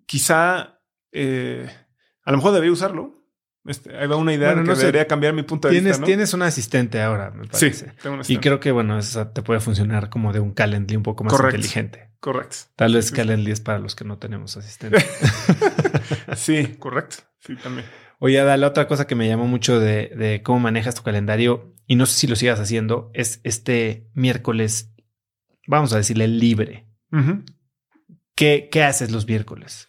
quizá, 0.06 0.80
eh, 1.12 1.68
a 2.27 2.31
lo 2.32 2.36
mejor 2.36 2.53
debería 2.53 2.73
usarlo, 2.73 3.27
este, 3.66 3.97
ahí 3.97 4.07
va 4.07 4.16
una 4.16 4.32
idea 4.32 4.55
que 4.55 4.74
debería 4.74 5.07
cambiar 5.07 5.32
mi 5.32 5.43
punto 5.43 5.69
de 5.69 5.74
tienes, 5.74 5.93
vista. 5.93 6.07
Tienes 6.07 6.35
un 6.35 6.43
asistente 6.43 7.01
ahora, 7.01 7.31
me 7.31 7.47
parece. 7.47 7.73
Sí, 7.73 7.85
tengo 8.03 8.16
un. 8.16 8.23
Y 8.28 8.39
creo 8.39 8.61
que, 8.61 8.70
bueno, 8.70 8.98
eso 8.98 9.27
te 9.28 9.43
puede 9.43 9.61
funcionar 9.61 10.09
como 10.09 10.32
de 10.32 10.40
un 10.40 10.53
Calendly 10.53 10.97
un 10.97 11.03
poco 11.03 11.24
más 11.24 11.32
inteligente. 11.32 12.11
Correcto. 12.20 12.57
Tal 12.77 12.94
vez 12.94 13.11
Calendly 13.11 13.51
es 13.51 13.61
para 13.61 13.78
los 13.78 13.94
que 13.94 14.05
no 14.05 14.19
tenemos 14.19 14.57
asistente. 14.57 15.05
sí, 16.36 16.77
correcto. 16.78 17.16
Sí, 17.40 17.57
también. 17.57 17.86
Oye, 18.19 18.40
Ada, 18.40 18.57
la 18.57 18.69
otra 18.69 18.89
cosa 18.89 19.07
que 19.07 19.15
me 19.15 19.28
llamó 19.28 19.47
mucho 19.47 19.78
de, 19.81 20.40
cómo 20.44 20.61
manejas 20.61 20.94
tu 20.94 21.03
calendario, 21.03 21.74
y 21.86 21.97
no 21.97 22.07
sé 22.07 22.19
si 22.19 22.27
lo 22.27 22.36
sigas 22.36 22.59
haciendo, 22.61 23.11
es 23.15 23.40
este 23.44 24.09
miércoles, 24.15 24.94
vamos 25.66 25.93
a 25.93 25.97
decirle 25.97 26.28
libre. 26.28 26.86
¿Qué, 28.35 28.69
¿Qué 28.70 28.82
haces 28.82 29.11
los 29.11 29.27
miércoles? 29.27 29.89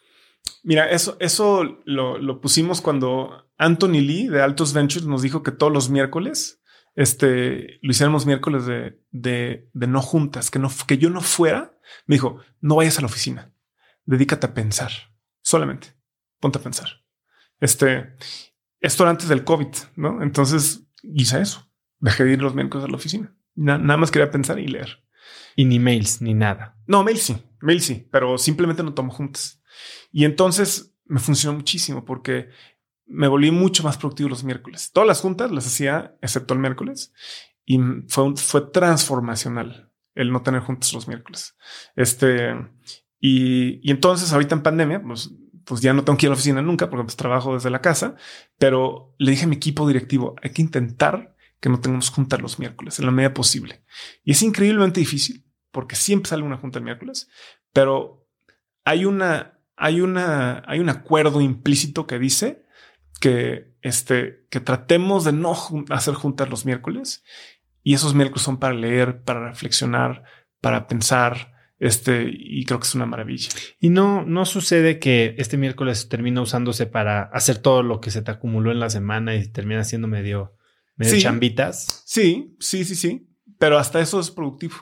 Mira, 0.63 0.89
eso, 0.89 1.17
eso 1.19 1.81
lo, 1.85 2.17
lo, 2.17 2.41
pusimos 2.41 2.81
cuando 2.81 3.49
Anthony 3.57 4.01
Lee 4.01 4.27
de 4.27 4.41
Altos 4.41 4.73
Ventures 4.73 5.07
nos 5.07 5.21
dijo 5.21 5.43
que 5.43 5.51
todos 5.51 5.71
los 5.71 5.89
miércoles, 5.89 6.61
este, 6.95 7.79
lo 7.81 7.91
hiciéramos 7.91 8.25
miércoles 8.25 8.65
de, 8.65 8.99
de, 9.11 9.69
de, 9.73 9.87
no 9.87 10.01
juntas, 10.01 10.51
que 10.51 10.59
no, 10.59 10.69
que 10.87 10.97
yo 10.97 11.09
no 11.09 11.21
fuera. 11.21 11.77
Me 12.05 12.15
dijo, 12.15 12.39
no 12.59 12.75
vayas 12.75 12.97
a 12.97 13.01
la 13.01 13.07
oficina, 13.07 13.53
dedícate 14.05 14.47
a 14.47 14.53
pensar, 14.53 14.91
solamente, 15.41 15.93
ponte 16.39 16.59
a 16.59 16.63
pensar. 16.63 16.87
Este, 17.59 18.15
esto 18.79 19.03
era 19.03 19.11
antes 19.11 19.29
del 19.29 19.43
COVID, 19.43 19.73
¿no? 19.95 20.21
Entonces 20.21 20.87
hice 21.01 21.41
eso, 21.41 21.71
dejé 21.99 22.23
de 22.23 22.33
ir 22.33 22.41
los 22.41 22.55
miércoles 22.55 22.85
a 22.85 22.89
la 22.89 22.97
oficina. 22.97 23.35
nada 23.55 23.97
más 23.97 24.11
quería 24.11 24.31
pensar 24.31 24.59
y 24.59 24.67
leer. 24.67 25.03
Y 25.55 25.65
ni 25.65 25.79
mails, 25.79 26.21
ni 26.21 26.33
nada. 26.33 26.77
No, 26.85 27.03
mail 27.03 27.17
sí, 27.17 27.35
mail 27.61 27.81
sí, 27.81 28.07
pero 28.11 28.37
simplemente 28.37 28.83
no 28.83 28.93
tomo 28.93 29.11
juntas. 29.11 29.56
Y 30.11 30.25
entonces 30.25 30.95
me 31.05 31.19
funcionó 31.19 31.57
muchísimo 31.57 32.05
porque 32.05 32.49
me 33.05 33.27
volví 33.27 33.51
mucho 33.51 33.83
más 33.83 33.97
productivo 33.97 34.29
los 34.29 34.43
miércoles. 34.43 34.91
Todas 34.91 35.07
las 35.07 35.21
juntas 35.21 35.51
las 35.51 35.65
hacía, 35.65 36.17
excepto 36.21 36.53
el 36.53 36.59
miércoles, 36.59 37.13
y 37.65 37.79
fue, 38.07 38.35
fue 38.35 38.61
transformacional 38.61 39.91
el 40.13 40.31
no 40.31 40.41
tener 40.41 40.61
juntas 40.61 40.93
los 40.93 41.07
miércoles. 41.07 41.55
Este, 41.95 42.55
y, 43.19 43.79
y, 43.87 43.91
entonces 43.91 44.33
ahorita 44.33 44.55
en 44.55 44.63
pandemia, 44.63 45.01
pues, 45.01 45.31
pues 45.63 45.81
ya 45.81 45.93
no 45.93 46.03
tengo 46.03 46.17
que 46.17 46.25
ir 46.25 46.29
a 46.29 46.31
la 46.31 46.35
oficina 46.35 46.61
nunca 46.61 46.89
porque 46.89 47.03
pues 47.03 47.15
trabajo 47.15 47.53
desde 47.53 47.69
la 47.69 47.81
casa, 47.81 48.15
pero 48.57 49.13
le 49.17 49.31
dije 49.31 49.45
a 49.45 49.47
mi 49.47 49.57
equipo 49.57 49.87
directivo, 49.87 50.35
hay 50.41 50.51
que 50.51 50.61
intentar 50.61 51.35
que 51.59 51.69
no 51.69 51.79
tengamos 51.79 52.09
juntas 52.09 52.41
los 52.41 52.59
miércoles 52.59 52.99
en 52.99 53.05
la 53.05 53.11
medida 53.11 53.33
posible. 53.33 53.83
Y 54.23 54.31
es 54.31 54.41
increíblemente 54.41 54.99
difícil 54.99 55.45
porque 55.71 55.95
siempre 55.95 56.29
sale 56.29 56.43
una 56.43 56.57
junta 56.57 56.79
el 56.79 56.85
miércoles, 56.85 57.29
pero 57.73 58.27
hay 58.85 59.05
una 59.05 59.56
hay, 59.77 60.01
una, 60.01 60.63
hay 60.67 60.79
un 60.79 60.89
acuerdo 60.89 61.39
implícito 61.39 62.07
que 62.07 62.19
dice 62.19 62.65
que, 63.21 63.73
este, 63.81 64.45
que 64.49 64.59
tratemos 64.59 65.23
de 65.23 65.31
no 65.31 65.55
hacer 65.89 66.15
juntas 66.15 66.49
los 66.49 66.65
miércoles 66.65 67.23
y 67.83 67.93
esos 67.93 68.15
miércoles 68.15 68.41
son 68.41 68.57
para 68.57 68.73
leer, 68.73 69.21
para 69.21 69.47
reflexionar, 69.47 70.23
para 70.59 70.87
pensar. 70.87 71.53
Este, 71.79 72.27
y 72.27 72.65
creo 72.65 72.79
que 72.79 72.87
es 72.87 72.95
una 72.95 73.05
maravilla. 73.05 73.49
Y 73.79 73.89
no, 73.89 74.25
no 74.25 74.45
sucede 74.45 74.97
que 74.97 75.35
este 75.37 75.57
miércoles 75.57 76.09
termina 76.09 76.41
usándose 76.41 76.87
para 76.87 77.21
hacer 77.21 77.59
todo 77.59 77.83
lo 77.83 78.01
que 78.01 78.09
se 78.09 78.23
te 78.23 78.31
acumuló 78.31 78.71
en 78.71 78.79
la 78.79 78.89
semana 78.89 79.35
y 79.35 79.47
termina 79.47 79.83
siendo 79.83 80.07
medio, 80.07 80.57
medio 80.95 81.19
chambitas. 81.19 82.03
Sí, 82.05 82.55
sí, 82.59 82.83
sí, 82.83 82.95
sí. 82.95 83.29
Pero 83.59 83.77
hasta 83.77 84.01
eso 84.01 84.19
es 84.19 84.31
productivo. 84.31 84.75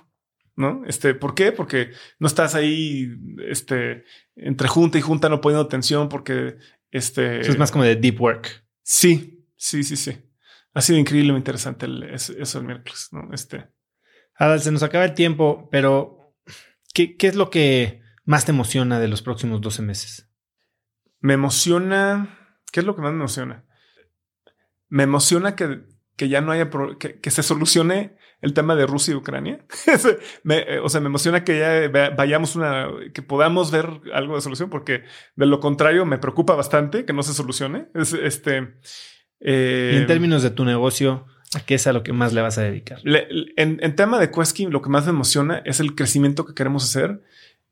¿No? 0.55 0.83
Este, 0.85 1.13
¿por 1.13 1.35
qué? 1.35 1.51
Porque 1.51 1.91
no 2.19 2.27
estás 2.27 2.55
ahí, 2.55 3.09
este, 3.47 4.05
entre 4.35 4.67
junta 4.67 4.97
y 4.97 5.01
junta 5.01 5.29
no 5.29 5.41
poniendo 5.41 5.65
atención 5.65 6.09
porque, 6.09 6.57
este... 6.91 7.41
es 7.41 7.57
más 7.57 7.71
como 7.71 7.83
de 7.83 7.95
deep 7.95 8.21
work. 8.21 8.65
Sí, 8.81 9.45
sí, 9.57 9.83
sí, 9.83 9.97
sí. 9.97 10.17
Ha 10.73 10.81
sido 10.81 10.99
increíblemente 10.99 11.51
interesante 11.51 11.87
eso 12.13 12.59
el 12.59 12.65
miércoles, 12.65 13.09
¿no? 13.11 13.33
Este... 13.33 13.67
Adal, 14.37 14.61
se 14.61 14.71
nos 14.71 14.83
acaba 14.83 15.05
el 15.05 15.13
tiempo, 15.13 15.69
pero 15.71 16.33
¿qué, 16.93 17.15
¿qué 17.15 17.27
es 17.27 17.35
lo 17.35 17.49
que 17.49 18.01
más 18.25 18.45
te 18.45 18.51
emociona 18.51 18.99
de 18.99 19.07
los 19.07 19.21
próximos 19.21 19.61
12 19.61 19.81
meses? 19.81 20.29
Me 21.19 21.33
emociona... 21.33 22.39
¿Qué 22.71 22.81
es 22.81 22.85
lo 22.85 22.95
que 22.95 23.01
más 23.01 23.11
me 23.11 23.19
emociona? 23.19 23.65
Me 24.89 25.03
emociona 25.03 25.55
que, 25.55 25.83
que 26.17 26.27
ya 26.27 26.41
no 26.41 26.51
haya... 26.51 26.69
que, 26.99 27.19
que 27.19 27.31
se 27.31 27.43
solucione 27.43 28.17
el 28.45 28.53
tema 28.53 28.75
de 28.75 28.85
Rusia 28.85 29.13
y 29.13 29.15
Ucrania. 29.15 29.65
Eh, 30.47 30.79
o 30.81 30.89
sea, 30.89 31.01
me 31.01 31.07
emociona 31.07 31.43
que 31.43 31.59
ya 31.59 32.09
vayamos 32.15 32.55
una, 32.55 32.87
que 33.13 33.21
podamos 33.21 33.71
ver 33.71 33.89
algo 34.13 34.35
de 34.35 34.41
solución, 34.41 34.69
porque 34.69 35.03
de 35.35 35.45
lo 35.45 35.59
contrario 35.59 36.05
me 36.05 36.19
preocupa 36.19 36.53
bastante 36.55 37.05
que 37.05 37.13
no 37.13 37.23
se 37.23 37.33
solucione. 37.33 37.87
este. 37.93 38.75
Eh, 39.39 39.91
y 39.93 39.97
en 39.97 40.07
términos 40.07 40.43
de 40.43 40.51
tu 40.51 40.63
negocio, 40.63 41.25
¿a 41.55 41.59
qué 41.61 41.75
es 41.75 41.87
a 41.87 41.93
lo 41.93 42.03
que 42.03 42.13
más 42.13 42.33
le 42.33 42.41
vas 42.41 42.57
a 42.57 42.61
dedicar? 42.61 42.99
en, 43.03 43.95
tema 43.95 44.19
de 44.19 44.31
Quesky, 44.31 44.67
lo 44.67 44.81
que 44.81 44.89
más 44.89 45.05
me 45.05 45.11
emociona 45.11 45.61
es 45.65 45.79
el 45.79 45.95
crecimiento 45.95 46.45
que 46.45 46.53
queremos 46.53 46.83
hacer 46.83 47.21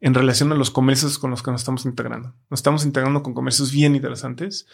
en 0.01 0.13
relación 0.13 0.51
a 0.51 0.55
los 0.55 0.71
comercios 0.71 1.19
con 1.19 1.29
los 1.29 1.43
que 1.43 1.51
nos 1.51 1.61
estamos 1.61 1.85
integrando. 1.85 2.35
Nos 2.49 2.59
estamos 2.59 2.83
integrando 2.85 3.21
con 3.21 3.33
comercios 3.33 3.71
bien 3.71 3.95
interesantes. 3.95 4.67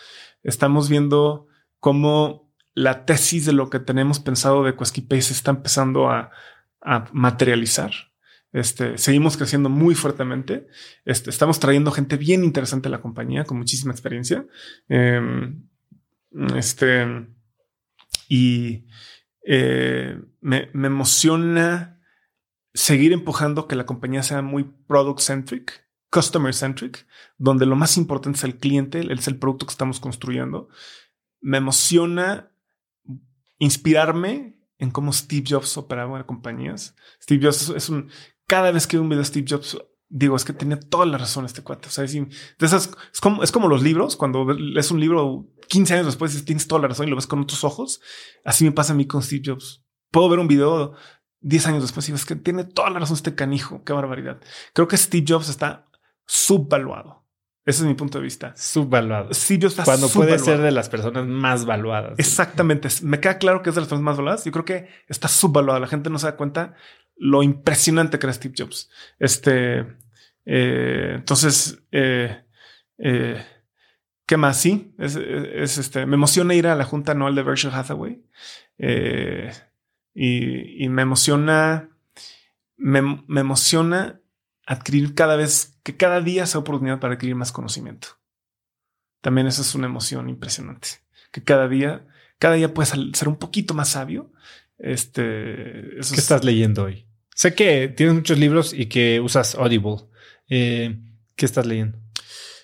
Estamos 0.43 0.89
viendo 0.89 1.47
cómo 1.79 2.48
la 2.73 3.05
tesis 3.05 3.45
de 3.45 3.53
lo 3.53 3.69
que 3.69 3.79
tenemos 3.79 4.19
pensado 4.19 4.63
de 4.63 4.75
Quesky 4.75 5.05
se 5.21 5.33
está 5.33 5.51
empezando 5.51 6.09
a, 6.09 6.31
materializar. 7.11 7.91
Este, 8.53 8.97
seguimos 8.97 9.35
creciendo 9.35 9.69
muy 9.69 9.95
fuertemente. 9.95 10.67
Este, 11.03 11.29
estamos 11.29 11.59
trayendo 11.59 11.91
gente 11.91 12.15
bien 12.15 12.43
interesante 12.45 12.87
a 12.87 12.91
la 12.91 13.01
compañía 13.01 13.43
con 13.43 13.57
muchísima 13.57 13.91
experiencia. 13.91 14.45
Em, 14.87 15.61
este, 16.55 17.27
y 18.29 18.85
eh, 19.45 20.17
me, 20.39 20.69
me, 20.71 20.87
emociona 20.87 21.99
seguir 22.73 23.11
empujando 23.11 23.67
que 23.67 23.75
la 23.75 23.85
compañía 23.85 24.23
sea 24.23 24.41
muy 24.41 24.63
product 24.63 25.19
centric, 25.19 25.85
customer 26.09 26.53
centric, 26.53 27.05
donde 27.37 27.65
lo 27.65 27.75
más 27.75 27.97
importante 27.97 28.37
es 28.37 28.43
el 28.45 28.57
cliente, 28.57 29.01
es 29.11 29.27
el 29.27 29.37
producto 29.37 29.65
que 29.65 29.71
estamos 29.71 29.99
construyendo. 29.99 30.69
Me 31.41 31.57
emociona 31.57 32.51
inspirarme 33.59 34.57
en 34.77 34.91
cómo 34.91 35.13
Steve 35.13 35.43
Jobs 35.47 35.77
operaba 35.77 36.17
en 36.17 36.23
compañías. 36.23 36.95
Steve 37.21 37.45
Jobs 37.45 37.69
es 37.69 37.89
un, 37.89 38.09
cada 38.47 38.71
vez 38.71 38.87
que 38.87 38.97
veo 38.97 39.03
un 39.03 39.09
video 39.09 39.21
de 39.21 39.25
Steve 39.25 39.45
Jobs, 39.47 39.77
digo, 40.07 40.35
es 40.35 40.43
que 40.43 40.53
tenía 40.53 40.79
toda 40.79 41.05
la 41.05 41.17
razón 41.17 41.45
este 41.45 41.61
cuate. 41.61 41.87
O 41.87 41.91
sea, 41.91 42.05
es, 42.05 42.89
como, 43.21 43.43
es 43.43 43.51
como 43.51 43.67
los 43.67 43.83
libros, 43.83 44.15
cuando 44.15 44.51
lees 44.53 44.89
un 44.89 44.99
libro 44.99 45.47
15 45.67 45.93
años 45.93 46.05
después 46.07 46.43
tienes 46.45 46.67
toda 46.67 46.81
la 46.81 46.87
razón 46.87 47.07
y 47.07 47.09
lo 47.11 47.15
ves 47.15 47.27
con 47.27 47.41
otros 47.41 47.63
ojos. 47.63 48.01
Así 48.43 48.63
me 48.63 48.71
pasa 48.71 48.93
a 48.93 48.95
mí 48.95 49.05
con 49.05 49.21
Steve 49.21 49.43
Jobs. 49.45 49.83
Puedo 50.09 50.29
ver 50.29 50.39
un 50.39 50.47
video 50.47 50.95
10 51.41 51.67
años 51.67 51.83
después 51.83 52.07
y 52.09 52.11
ves 52.11 52.25
que 52.25 52.35
tiene 52.35 52.63
toda 52.63 52.89
la 52.89 52.99
razón 52.99 53.15
este 53.15 53.35
canijo. 53.35 53.83
Qué 53.83 53.93
barbaridad. 53.93 54.41
Creo 54.73 54.87
que 54.87 54.97
Steve 54.97 55.25
Jobs 55.27 55.49
está 55.49 55.87
subvaluado. 56.25 57.18
Ese 57.69 57.83
es 57.83 57.87
mi 57.87 57.93
punto 57.93 58.17
de 58.17 58.23
vista. 58.23 58.51
Subvaluado. 58.57 59.31
Sí, 59.31 59.59
yo 59.59 59.67
está 59.67 59.83
Cuando 59.83 60.09
puede 60.09 60.39
ser 60.39 60.59
de 60.59 60.71
las 60.71 60.89
personas 60.89 61.27
más 61.27 61.65
valuadas. 61.65 62.17
Exactamente. 62.17 62.89
Me 63.03 63.19
queda 63.19 63.37
claro 63.37 63.61
que 63.61 63.69
es 63.69 63.75
de 63.75 63.81
las 63.81 63.87
personas 63.87 64.05
más 64.05 64.17
valuadas. 64.17 64.43
Yo 64.43 64.51
creo 64.51 64.65
que 64.65 64.87
está 65.07 65.27
subvaluado. 65.27 65.79
La 65.79 65.85
gente 65.85 66.09
no 66.09 66.17
se 66.17 66.25
da 66.25 66.35
cuenta 66.35 66.73
lo 67.15 67.43
impresionante 67.43 68.17
que 68.17 68.25
era 68.25 68.33
Steve 68.33 68.55
Jobs. 68.57 68.89
Este, 69.19 69.85
eh, 70.45 71.11
entonces, 71.13 71.79
eh, 71.91 72.43
eh, 72.97 73.45
¿qué 74.25 74.35
más? 74.35 74.59
Sí, 74.59 74.95
es, 74.97 75.15
este. 75.77 76.07
Me 76.07 76.15
emociona 76.15 76.55
ir 76.55 76.65
a 76.65 76.73
la 76.73 76.85
junta 76.85 77.11
anual 77.11 77.35
de 77.35 77.43
Berkshire 77.43 77.75
Hathaway 77.75 78.23
y, 80.15 80.85
y, 80.85 80.89
me 80.89 81.03
emociona, 81.03 81.91
me, 82.77 83.23
me 83.27 83.41
emociona 83.41 84.18
adquirir 84.69 85.15
cada 85.15 85.35
vez, 85.35 85.79
que 85.81 85.97
cada 85.97 86.21
día 86.21 86.45
sea 86.45 86.61
oportunidad 86.61 86.99
para 86.99 87.15
adquirir 87.15 87.35
más 87.35 87.51
conocimiento. 87.51 88.09
También 89.19 89.47
esa 89.47 89.63
es 89.63 89.73
una 89.73 89.87
emoción 89.87 90.29
impresionante. 90.29 90.89
Que 91.31 91.43
cada 91.43 91.67
día, 91.67 92.05
cada 92.37 92.53
día 92.53 92.71
puedes 92.71 92.93
ser 93.13 93.27
un 93.27 93.37
poquito 93.37 93.73
más 93.73 93.89
sabio. 93.89 94.31
Este, 94.77 95.23
¿Qué 95.23 96.15
estás 96.15 96.43
leyendo 96.43 96.83
hoy? 96.83 97.07
Sé 97.33 97.55
que 97.55 97.87
tienes 97.87 98.13
muchos 98.13 98.37
libros 98.37 98.73
y 98.73 98.85
que 98.85 99.19
usas 99.19 99.55
Audible. 99.55 100.03
Eh, 100.49 100.99
¿Qué 101.35 101.45
estás 101.47 101.65
leyendo? 101.65 101.97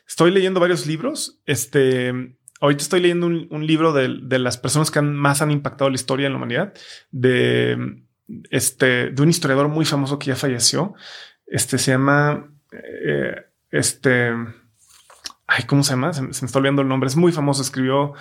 Estoy 0.08 0.30
leyendo 0.30 0.60
varios 0.60 0.86
libros. 0.86 1.42
Este, 1.48 2.14
ahorita 2.62 2.84
estoy 2.84 3.00
leyendo 3.00 3.26
un, 3.26 3.66
libro 3.66 3.94
de, 3.94 4.38
las 4.38 4.58
personas 4.58 4.92
que 4.92 5.02
más 5.02 5.42
han 5.42 5.50
impactado 5.50 5.90
la 5.90 5.96
historia 5.96 6.28
en 6.28 6.34
la 6.34 6.38
humanidad, 6.38 6.74
de, 7.10 8.04
este, 8.52 9.10
de 9.10 9.22
un 9.24 9.30
historiador 9.30 9.70
muy 9.70 9.86
famoso 9.86 10.20
que 10.20 10.28
ya 10.28 10.36
falleció. 10.36 10.94
Este 11.46 11.78
se 11.78 11.92
llama, 11.92 12.50
eh, 12.72 13.46
este, 13.72 14.32
ay, 15.48 15.64
¿cómo 15.66 15.84
se 15.84 15.92
llama? 15.92 16.14
Se, 16.14 16.22
me 16.22 16.30
está 16.30 16.58
olvidando 16.58 16.82
el 16.82 16.88
nombre. 16.88 17.08
Es 17.08 17.16
muy 17.16 17.32
famoso. 17.32 17.62
Escribió 17.62 18.14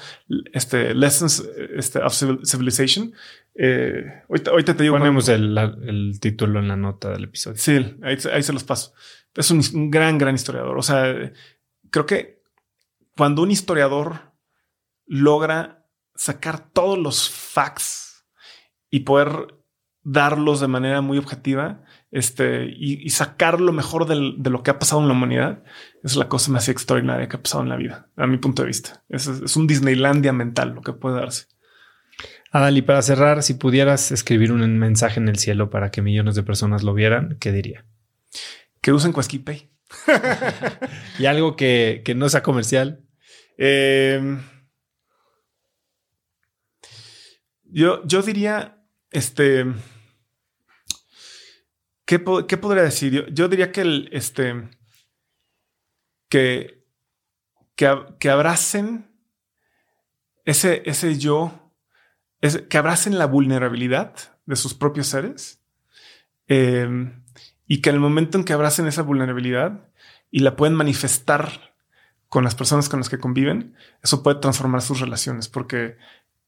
este 0.53 0.95
Lessons 0.95 1.49
este, 1.77 2.01
of 2.01 2.15
Civilization. 2.45 3.13
Eh, 3.55 4.23
ahorita, 4.29 4.77
te 4.77 4.83
digo. 4.83 4.99
Ponemos 4.99 5.29
el, 5.29 6.19
título 6.21 6.61
en 6.61 6.69
la 6.69 6.77
nota 6.77 7.11
del 7.11 7.25
episodio. 7.25 7.57
Sí, 7.57 7.97
ahí, 8.03 8.43
se 8.43 8.53
los 8.53 8.65
paso. 8.65 8.95
Es 9.35 9.51
un, 9.51 9.91
gran, 9.91 10.19
gran 10.19 10.35
historiador. 10.35 10.77
O 10.77 10.83
sea, 10.83 11.33
creo 11.91 12.07
que 12.07 12.43
cuando 13.17 13.43
un 13.43 13.51
historiador 13.51 14.33
logra 15.07 15.87
sacar 16.15 16.71
todos 16.71 16.99
los 16.99 17.29
facts 17.29 18.25
y 18.91 19.01
poder 19.01 19.55
darlos 20.03 20.61
de 20.61 20.69
manera 20.69 21.01
muy 21.01 21.19
objetiva, 21.19 21.83
este, 22.15 22.67
y, 22.67 23.11
sacar 23.11 23.61
lo 23.61 23.73
mejor 23.73 24.07
de 24.07 24.49
lo 24.51 24.63
que 24.63 24.71
ha 24.71 24.79
pasado 24.79 25.03
en 25.03 25.09
la 25.09 25.15
humanidad, 25.15 25.65
es 26.05 26.15
la 26.15 26.29
cosa 26.29 26.53
más 26.53 26.69
extraordinaria 26.69 27.29
que 27.29 27.35
ha 27.35 27.43
pasado 27.43 27.65
en 27.65 27.71
la 27.71 27.77
vida, 27.77 28.09
a 28.15 28.29
mi 28.29 28.37
punto 28.37 28.63
de 28.63 28.69
vista. 28.69 29.03
Es, 29.09 29.27
es 29.27 29.57
un 29.57 29.67
Disneylandia 29.67 30.33
mental 30.33 30.77
lo 30.77 30.81
que 30.81 30.93
puede 30.93 31.17
darse. 31.17 31.47
Adal, 32.53 32.79
y 32.79 32.83
para 32.83 33.03
cerrar, 33.03 33.43
si 33.43 33.55
pudieras 33.55 34.13
escribir 34.13 34.53
un 34.53 34.79
mensaje 34.79 35.19
en 35.19 35.27
el 35.27 35.39
cielo 35.39 35.71
para 35.71 35.91
que 35.91 36.03
millones 36.03 36.37
de 36.37 36.45
personas 36.45 36.85
lo 36.85 36.95
vieran, 36.95 37.37
¿qué 37.41 37.51
diría? 37.51 37.85
Que 38.81 38.93
usen 38.93 39.13
Pay. 39.13 39.73
y 41.19 41.27
algo 41.27 41.57
que, 41.57 42.05
no 42.15 42.29
sea 42.29 42.45
comercial. 42.45 43.05
Em, 43.59 44.41
yo, 47.65 48.07
yo 48.07 48.23
diría, 48.23 48.85
este, 49.11 49.67
¿qué, 52.47 52.57
podría 52.57 52.83
decir? 52.83 53.27
Yo, 53.33 53.49
diría 53.49 53.73
que 53.73 54.09
este, 54.13 54.69
que, 56.29 56.85
que, 57.77 58.31
abracen 58.31 59.11
ese, 60.45 60.83
ese 60.87 61.19
yo 61.19 61.73
que 62.69 62.79
abracen 62.79 63.19
la 63.19 63.27
vulnerabilidad 63.27 64.15
de 64.45 64.57
sus 64.57 64.75
propios 64.75 65.07
seres 65.07 65.63
eh, 66.49 67.13
y 67.67 67.81
que 67.81 67.91
en 67.91 67.97
el 67.97 68.01
momento 68.01 68.37
en 68.37 68.45
que 68.45 68.53
abracen 68.53 68.87
esa 68.87 69.03
vulnerabilidad 69.03 69.89
y 70.31 70.41
la 70.41 70.57
pueden 70.57 70.75
manifestar 70.75 71.75
con 72.29 72.45
las 72.45 72.55
personas 72.55 72.89
con 72.89 73.01
las 73.01 73.09
que 73.09 73.19
conviven, 73.19 73.75
eso 74.03 74.23
puede 74.23 74.41
transformar 74.41 74.83
sus 74.83 75.01
relaciones 75.01 75.49
porque 75.49 75.97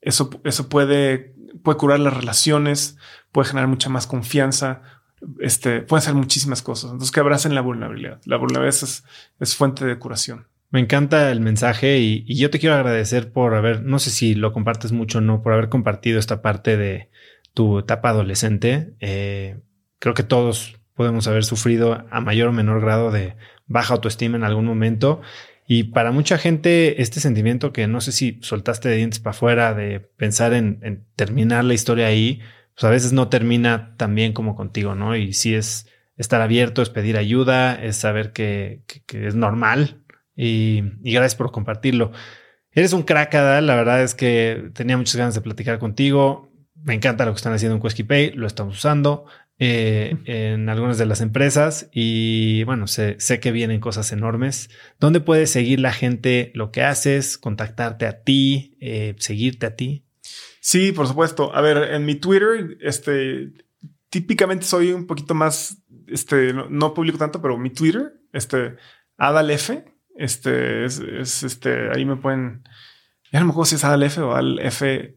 eso, 0.00 0.30
eso 0.44 0.68
puede, 0.68 1.34
puede 1.62 1.78
curar 1.78 2.00
las 2.00 2.14
relaciones, 2.14 2.98
puede 3.32 3.48
generar 3.48 3.68
mucha 3.68 3.88
más 3.88 4.06
confianza, 4.06 4.82
este, 5.40 5.80
puede 5.80 6.00
hacer 6.00 6.14
muchísimas 6.14 6.62
cosas. 6.62 6.90
Entonces 6.90 7.12
que 7.12 7.20
abracen 7.20 7.54
la 7.54 7.60
vulnerabilidad. 7.60 8.20
La 8.24 8.36
vulnerabilidad 8.36 8.88
es, 9.40 9.56
fuente 9.56 9.84
de 9.84 9.98
curación. 9.98 10.46
Me 10.70 10.80
encanta 10.80 11.30
el 11.30 11.40
mensaje 11.40 11.98
y, 11.98 12.24
yo 12.34 12.50
te 12.50 12.58
quiero 12.58 12.74
agradecer 12.74 13.32
por 13.32 13.54
haber, 13.54 13.82
no 13.82 13.98
sé 13.98 14.10
si 14.10 14.34
lo 14.34 14.52
compartes 14.52 14.92
mucho 14.92 15.18
o 15.18 15.20
no, 15.20 15.42
por 15.42 15.52
haber 15.52 15.68
compartido 15.68 16.18
esta 16.18 16.42
parte 16.42 16.76
de 16.76 17.08
tu 17.54 17.78
etapa 17.78 18.10
adolescente. 18.10 18.94
Eh, 19.00 19.58
creo 19.98 20.14
que 20.14 20.22
todos 20.22 20.76
podemos 20.94 21.28
haber 21.28 21.44
sufrido 21.44 22.04
a 22.10 22.20
mayor 22.20 22.48
o 22.48 22.52
menor 22.52 22.80
grado 22.80 23.10
de 23.10 23.36
baja 23.66 23.94
autoestima 23.94 24.36
en 24.36 24.44
algún 24.44 24.64
momento. 24.64 25.22
Y 25.68 25.84
para 25.84 26.12
mucha 26.12 26.38
gente, 26.38 27.02
este 27.02 27.20
sentimiento 27.20 27.72
que 27.72 27.86
no 27.88 28.00
sé 28.00 28.12
si 28.12 28.38
soltaste 28.40 28.88
de 28.88 28.96
dientes 28.96 29.18
para 29.18 29.32
afuera, 29.32 29.74
de 29.74 30.00
pensar 30.00 30.52
en, 30.52 31.04
terminar 31.16 31.64
la 31.64 31.74
historia 31.74 32.06
ahí, 32.06 32.40
pues 32.76 32.84
a 32.84 32.90
veces 32.90 33.12
no 33.12 33.28
termina 33.28 33.96
tan 33.96 34.14
bien 34.14 34.32
como 34.32 34.54
contigo, 34.54 34.94
¿no? 34.94 35.16
Y 35.16 35.32
sí 35.32 35.54
es 35.54 35.88
estar 36.16 36.40
abierto, 36.40 36.82
es 36.82 36.90
pedir 36.90 37.16
ayuda, 37.16 37.74
es 37.74 37.96
saber 37.96 38.32
que 38.32 38.84
es 39.08 39.34
normal 39.34 40.06
y, 40.36 40.82
gracias 41.02 41.34
por 41.34 41.50
compartirlo. 41.50 42.12
Eres 42.70 42.92
un 42.92 43.02
crack, 43.02 43.34
Adal. 43.34 43.66
La 43.66 43.74
verdad 43.74 44.02
es 44.02 44.14
que 44.14 44.70
tenía 44.74 44.98
muchas 44.98 45.16
ganas 45.16 45.34
de 45.34 45.40
platicar 45.40 45.78
contigo. 45.78 46.52
Me 46.74 46.94
encanta 46.94 47.24
lo 47.24 47.32
que 47.32 47.36
están 47.36 47.54
haciendo 47.54 47.76
en 47.76 47.82
Quesky 47.82 48.04
Pay. 48.04 48.32
Lo 48.32 48.46
estamos 48.46 48.76
usando 48.76 49.24
eh, 49.58 50.18
en 50.26 50.68
algunas 50.68 50.98
de 50.98 51.06
las 51.06 51.22
empresas 51.22 51.88
y 51.90 52.64
bueno, 52.64 52.86
sé, 52.86 53.16
que 53.40 53.50
vienen 53.50 53.80
cosas 53.80 54.12
enormes. 54.12 54.68
¿Dónde 55.00 55.20
puede 55.20 55.46
seguir 55.46 55.80
la 55.80 55.92
gente 55.92 56.52
lo 56.54 56.70
que 56.70 56.82
haces, 56.82 57.38
contactarte 57.38 58.06
a 58.06 58.22
ti, 58.22 58.76
eh, 58.80 59.14
seguirte 59.18 59.66
a 59.66 59.74
ti? 59.74 60.05
Sí, 60.66 60.90
por 60.90 61.06
supuesto. 61.06 61.54
A 61.54 61.60
ver, 61.60 61.94
en 61.94 62.04
mi 62.04 62.16
Twitter, 62.16 62.76
este, 62.80 63.52
típicamente 64.10 64.66
soy 64.66 64.90
un 64.90 65.06
poquito 65.06 65.32
más, 65.32 65.80
este, 66.08 66.52
no, 66.52 66.68
no 66.68 66.92
publico 66.92 67.18
tanto, 67.18 67.40
pero 67.40 67.56
mi 67.56 67.70
Twitter, 67.70 68.20
este, 68.32 68.74
Adal 69.16 69.52
F, 69.52 69.84
este 70.16 70.84
es, 70.84 70.98
este, 71.44 71.90
ahí 71.94 72.04
me 72.04 72.16
pueden, 72.16 72.64
ya 73.30 73.38
no 73.38 73.46
me 73.46 73.50
acuerdo 73.52 73.66
si 73.66 73.76
es 73.76 73.84
al 73.84 74.02
F 74.02 74.20
o 74.20 74.34
al 74.34 74.58
F 74.58 75.16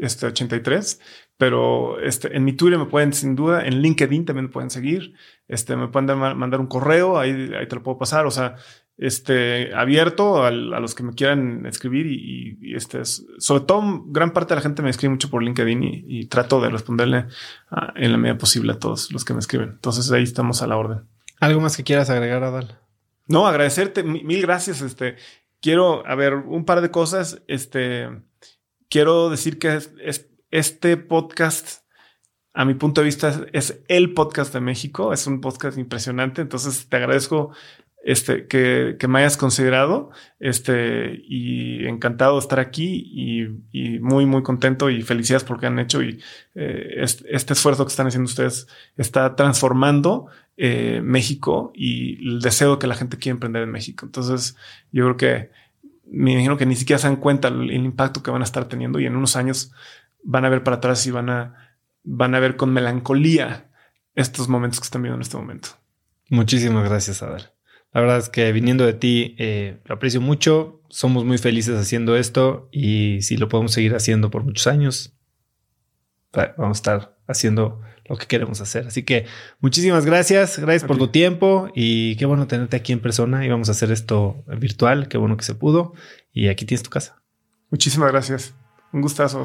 este 0.00 0.26
83, 0.26 1.00
pero 1.36 2.00
este, 2.00 2.36
en 2.36 2.42
mi 2.42 2.54
Twitter 2.54 2.80
me 2.80 2.86
pueden 2.86 3.12
sin 3.12 3.36
duda, 3.36 3.64
en 3.64 3.80
LinkedIn 3.80 4.24
también 4.24 4.46
me 4.46 4.52
pueden 4.52 4.70
seguir, 4.70 5.14
este, 5.46 5.76
me 5.76 5.86
pueden 5.86 6.18
mandar 6.18 6.58
un 6.58 6.66
correo, 6.66 7.20
ahí, 7.20 7.52
ahí 7.56 7.68
te 7.68 7.76
lo 7.76 7.84
puedo 7.84 7.98
pasar, 7.98 8.26
o 8.26 8.32
sea, 8.32 8.56
este, 8.98 9.72
abierto 9.74 10.44
a, 10.44 10.50
los 10.50 10.96
que 10.96 11.04
me 11.04 11.14
quieran 11.14 11.64
escribir 11.66 12.06
y, 12.06 12.74
este, 12.74 13.04
sobre 13.04 13.64
todo 13.64 14.02
gran 14.06 14.32
parte 14.32 14.54
de 14.54 14.56
la 14.56 14.62
gente 14.62 14.82
me 14.82 14.90
escribe 14.90 15.12
mucho 15.12 15.30
por 15.30 15.42
LinkedIn 15.42 16.04
y, 16.06 16.26
trato 16.26 16.60
de 16.60 16.68
responderle 16.68 17.26
en 17.94 18.12
la 18.12 18.18
medida 18.18 18.36
posible 18.36 18.72
a 18.72 18.78
todos 18.78 19.12
los 19.12 19.24
que 19.24 19.34
me 19.34 19.38
escriben. 19.38 19.70
Entonces 19.70 20.10
ahí 20.10 20.24
estamos 20.24 20.62
a 20.62 20.66
la 20.66 20.76
orden. 20.76 21.06
¿Algo 21.38 21.60
más 21.60 21.76
que 21.76 21.84
quieras 21.84 22.10
agregar, 22.10 22.42
Adal? 22.42 22.76
No, 23.28 23.46
agradecerte, 23.46 24.02
mil 24.02 24.42
gracias. 24.42 24.82
Este, 24.82 25.14
quiero, 25.60 26.04
a 26.04 26.16
ver, 26.16 26.34
un 26.34 26.64
par 26.64 26.80
de 26.80 26.90
cosas. 26.90 27.42
Este, 27.46 28.08
quiero 28.88 29.30
decir 29.30 29.60
que 29.60 29.76
es, 30.02 30.28
este 30.50 30.96
podcast, 30.96 31.84
a 32.52 32.64
mi 32.64 32.74
punto 32.74 33.02
de 33.02 33.04
vista, 33.04 33.46
es 33.52 33.80
el 33.86 34.12
podcast 34.14 34.52
de 34.52 34.60
México. 34.60 35.12
Es 35.12 35.28
un 35.28 35.40
podcast 35.40 35.78
impresionante. 35.78 36.42
Entonces, 36.42 36.88
te 36.88 36.96
agradezco 36.96 37.52
este, 38.08 38.46
que, 38.46 38.96
me 39.06 39.18
hayas 39.18 39.36
considerado, 39.36 40.10
este, 40.40 41.22
y 41.28 41.86
encantado 41.86 42.36
de 42.36 42.40
estar 42.40 42.58
aquí 42.58 43.04
y, 43.70 43.98
muy, 44.00 44.24
muy 44.24 44.42
contento 44.42 44.88
y 44.88 45.02
felicidades 45.02 45.44
por 45.44 45.58
lo 45.58 45.60
que 45.60 45.66
han 45.66 45.78
hecho 45.78 46.02
y 46.02 46.18
eh, 46.54 47.02
este, 47.02 47.52
esfuerzo 47.52 47.84
que 47.84 47.90
están 47.90 48.06
haciendo 48.06 48.26
ustedes 48.26 48.66
está 48.96 49.36
transformando 49.36 50.28
eh, 50.56 51.02
México 51.04 51.70
y 51.74 52.26
el 52.26 52.40
deseo 52.40 52.72
de 52.72 52.78
que 52.78 52.86
la 52.86 52.94
gente 52.94 53.18
quiera 53.18 53.34
emprender 53.34 53.64
en 53.64 53.72
México. 53.72 54.06
Entonces, 54.06 54.56
yo 54.90 55.04
creo 55.04 55.16
que 55.18 55.50
me 56.10 56.32
imagino 56.32 56.56
que 56.56 56.64
ni 56.64 56.76
siquiera 56.76 56.98
se 56.98 57.08
dan 57.08 57.16
cuenta 57.16 57.48
el, 57.48 57.70
impacto 57.72 58.22
que 58.22 58.30
van 58.30 58.40
a 58.40 58.46
estar 58.46 58.64
teniendo 58.68 59.00
y 59.00 59.04
en 59.04 59.16
unos 59.16 59.36
años 59.36 59.70
van 60.24 60.46
a 60.46 60.48
ver 60.48 60.64
para 60.64 60.78
atrás 60.78 61.06
y 61.06 61.10
van 61.10 61.28
a, 61.28 61.76
van 62.04 62.34
a 62.34 62.40
ver 62.40 62.56
con 62.56 62.72
melancolía 62.72 63.68
estos 64.14 64.48
momentos 64.48 64.80
que 64.80 64.84
están 64.84 65.02
viendo 65.02 65.16
en 65.16 65.22
este 65.22 65.36
momento. 65.36 65.68
Muchísimas 66.30 66.88
gracias, 66.88 67.22
Adel. 67.22 67.57
La 67.98 68.02
verdad 68.02 68.18
es 68.18 68.28
que 68.28 68.52
viniendo 68.52 68.86
de 68.86 68.92
ti, 68.92 69.34
eh, 69.38 69.80
lo 69.84 69.96
aprecio 69.96 70.20
mucho. 70.20 70.80
Somos 70.88 71.24
muy 71.24 71.36
felices 71.36 71.76
haciendo 71.76 72.16
esto 72.16 72.68
y 72.70 73.22
si 73.22 73.36
lo 73.36 73.48
podemos 73.48 73.72
seguir 73.72 73.96
haciendo 73.96 74.30
por 74.30 74.44
muchos 74.44 74.68
años, 74.68 75.16
vamos 76.32 76.78
a 76.78 76.78
estar 76.78 77.18
haciendo 77.26 77.80
lo 78.08 78.16
que 78.16 78.26
queremos 78.26 78.60
hacer. 78.60 78.86
Así 78.86 79.02
que 79.02 79.26
muchísimas 79.58 80.06
gracias. 80.06 80.60
Gracias 80.60 80.84
por 80.84 80.96
tu 80.96 81.08
tiempo 81.08 81.72
y 81.74 82.14
qué 82.18 82.24
bueno 82.24 82.46
tenerte 82.46 82.76
aquí 82.76 82.92
en 82.92 83.00
persona. 83.00 83.44
Y 83.44 83.48
vamos 83.48 83.68
a 83.68 83.72
hacer 83.72 83.90
esto 83.90 84.44
virtual. 84.46 85.08
Qué 85.08 85.18
bueno 85.18 85.36
que 85.36 85.44
se 85.44 85.56
pudo. 85.56 85.92
Y 86.32 86.46
aquí 86.46 86.66
tienes 86.66 86.84
tu 86.84 86.90
casa. 86.90 87.20
Muchísimas 87.68 88.12
gracias. 88.12 88.54
Un 88.92 89.00
gustazo. 89.00 89.42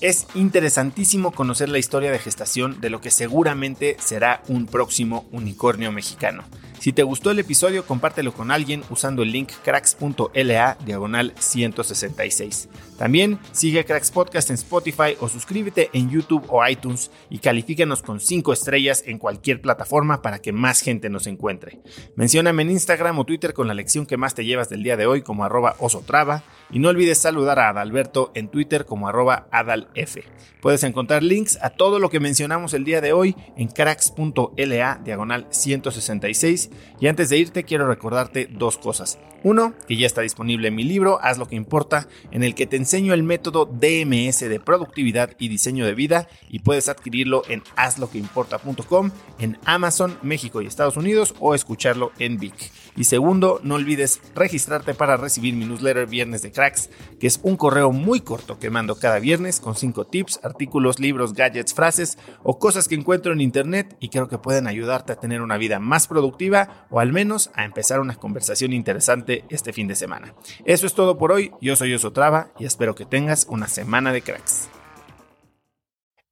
Es 0.00 0.28
interesantísimo 0.34 1.32
conocer 1.32 1.68
la 1.68 1.76
historia 1.76 2.10
de 2.10 2.18
gestación 2.18 2.80
de 2.80 2.88
lo 2.88 3.02
que 3.02 3.10
seguramente 3.10 3.98
será 4.00 4.42
un 4.48 4.64
próximo 4.64 5.28
unicornio 5.30 5.92
mexicano. 5.92 6.44
Si 6.84 6.92
te 6.92 7.02
gustó 7.02 7.30
el 7.30 7.38
episodio, 7.38 7.86
compártelo 7.86 8.34
con 8.34 8.50
alguien 8.50 8.84
usando 8.90 9.22
el 9.22 9.32
link 9.32 9.52
cracks.la 9.64 10.76
diagonal 10.84 11.32
166. 11.38 12.68
También 12.98 13.38
sigue 13.52 13.86
Cracks 13.86 14.10
Podcast 14.10 14.50
en 14.50 14.56
Spotify 14.56 15.16
o 15.18 15.30
suscríbete 15.30 15.88
en 15.94 16.10
YouTube 16.10 16.44
o 16.50 16.62
iTunes 16.68 17.10
y 17.30 17.38
califícanos 17.38 18.02
con 18.02 18.20
5 18.20 18.52
estrellas 18.52 19.02
en 19.06 19.18
cualquier 19.18 19.62
plataforma 19.62 20.20
para 20.20 20.40
que 20.40 20.52
más 20.52 20.80
gente 20.80 21.08
nos 21.08 21.26
encuentre. 21.26 21.80
Mencióname 22.16 22.60
en 22.60 22.72
Instagram 22.72 23.18
o 23.18 23.24
Twitter 23.24 23.54
con 23.54 23.66
la 23.66 23.72
lección 23.72 24.04
que 24.04 24.18
más 24.18 24.34
te 24.34 24.44
llevas 24.44 24.68
del 24.68 24.82
día 24.82 24.98
de 24.98 25.06
hoy 25.06 25.22
como 25.22 25.46
arroba 25.46 25.76
osotrava 25.78 26.44
y 26.70 26.80
no 26.80 26.90
olvides 26.90 27.16
saludar 27.16 27.60
a 27.60 27.70
Adalberto 27.70 28.30
en 28.34 28.48
Twitter 28.48 28.84
como 28.84 29.08
arroba 29.08 29.48
Adal 29.50 29.80
diagonal 29.80 29.88
F. 29.94 30.24
Puedes 30.60 30.82
encontrar 30.82 31.22
links 31.22 31.58
a 31.62 31.70
todo 31.70 31.98
lo 31.98 32.10
que 32.10 32.20
mencionamos 32.20 32.74
el 32.74 32.84
día 32.84 33.00
de 33.00 33.12
hoy 33.12 33.36
en 33.56 33.68
cracks.la 33.68 35.00
diagonal 35.04 35.46
166. 35.50 36.70
Y 37.00 37.08
antes 37.08 37.28
de 37.28 37.38
irte, 37.38 37.64
quiero 37.64 37.86
recordarte 37.86 38.48
dos 38.50 38.78
cosas. 38.78 39.18
Uno, 39.42 39.74
que 39.86 39.96
ya 39.96 40.06
está 40.06 40.22
disponible 40.22 40.70
mi 40.70 40.84
libro, 40.84 41.18
Haz 41.22 41.38
lo 41.38 41.46
que 41.46 41.56
importa, 41.56 42.08
en 42.30 42.42
el 42.42 42.54
que 42.54 42.66
te 42.66 42.76
enseño 42.76 43.12
el 43.12 43.22
método 43.22 43.66
DMS 43.66 44.40
de 44.40 44.60
productividad 44.60 45.36
y 45.38 45.48
diseño 45.48 45.84
de 45.84 45.94
vida 45.94 46.28
y 46.48 46.60
puedes 46.60 46.88
adquirirlo 46.88 47.42
en 47.48 47.62
hazloqueimporta.com, 47.76 49.10
en 49.38 49.58
Amazon, 49.64 50.18
México 50.22 50.62
y 50.62 50.66
Estados 50.66 50.96
Unidos 50.96 51.34
o 51.40 51.54
escucharlo 51.54 52.12
en 52.18 52.38
Vic. 52.38 52.72
Y 52.96 53.04
segundo, 53.04 53.60
no 53.62 53.74
olvides 53.74 54.20
registrarte 54.34 54.94
para 54.94 55.16
recibir 55.16 55.54
mi 55.54 55.64
newsletter 55.64 56.06
Viernes 56.06 56.42
de 56.42 56.52
Cracks, 56.52 56.90
que 57.18 57.26
es 57.26 57.40
un 57.42 57.56
correo 57.56 57.90
muy 57.90 58.20
corto 58.20 58.58
que 58.58 58.70
mando 58.70 58.96
cada 58.96 59.18
viernes 59.18 59.60
con 59.60 59.74
5 59.74 60.06
tips, 60.06 60.40
artículos, 60.42 61.00
libros, 61.00 61.32
gadgets, 61.32 61.74
frases 61.74 62.18
o 62.42 62.58
cosas 62.58 62.86
que 62.86 62.94
encuentro 62.94 63.32
en 63.32 63.40
internet 63.40 63.96
y 63.98 64.10
creo 64.10 64.28
que 64.28 64.38
pueden 64.38 64.66
ayudarte 64.66 65.12
a 65.12 65.16
tener 65.16 65.42
una 65.42 65.58
vida 65.58 65.80
más 65.80 66.06
productiva 66.06 66.86
o 66.90 67.00
al 67.00 67.12
menos 67.12 67.50
a 67.54 67.64
empezar 67.64 68.00
una 68.00 68.14
conversación 68.14 68.72
interesante 68.72 69.44
este 69.48 69.72
fin 69.72 69.88
de 69.88 69.96
semana. 69.96 70.34
Eso 70.64 70.86
es 70.86 70.94
todo 70.94 71.18
por 71.18 71.32
hoy, 71.32 71.52
yo 71.60 71.76
soy 71.76 71.94
Osotrava 71.94 72.52
y 72.58 72.64
espero 72.64 72.94
que 72.94 73.06
tengas 73.06 73.46
una 73.48 73.68
semana 73.68 74.12
de 74.12 74.22
cracks. 74.22 74.68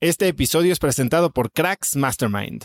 Este 0.01 0.27
episodio 0.27 0.73
es 0.73 0.81
presentado 0.81 1.31
por 1.31 1.53
Cracks 1.53 1.95
Mastermind. 1.95 2.65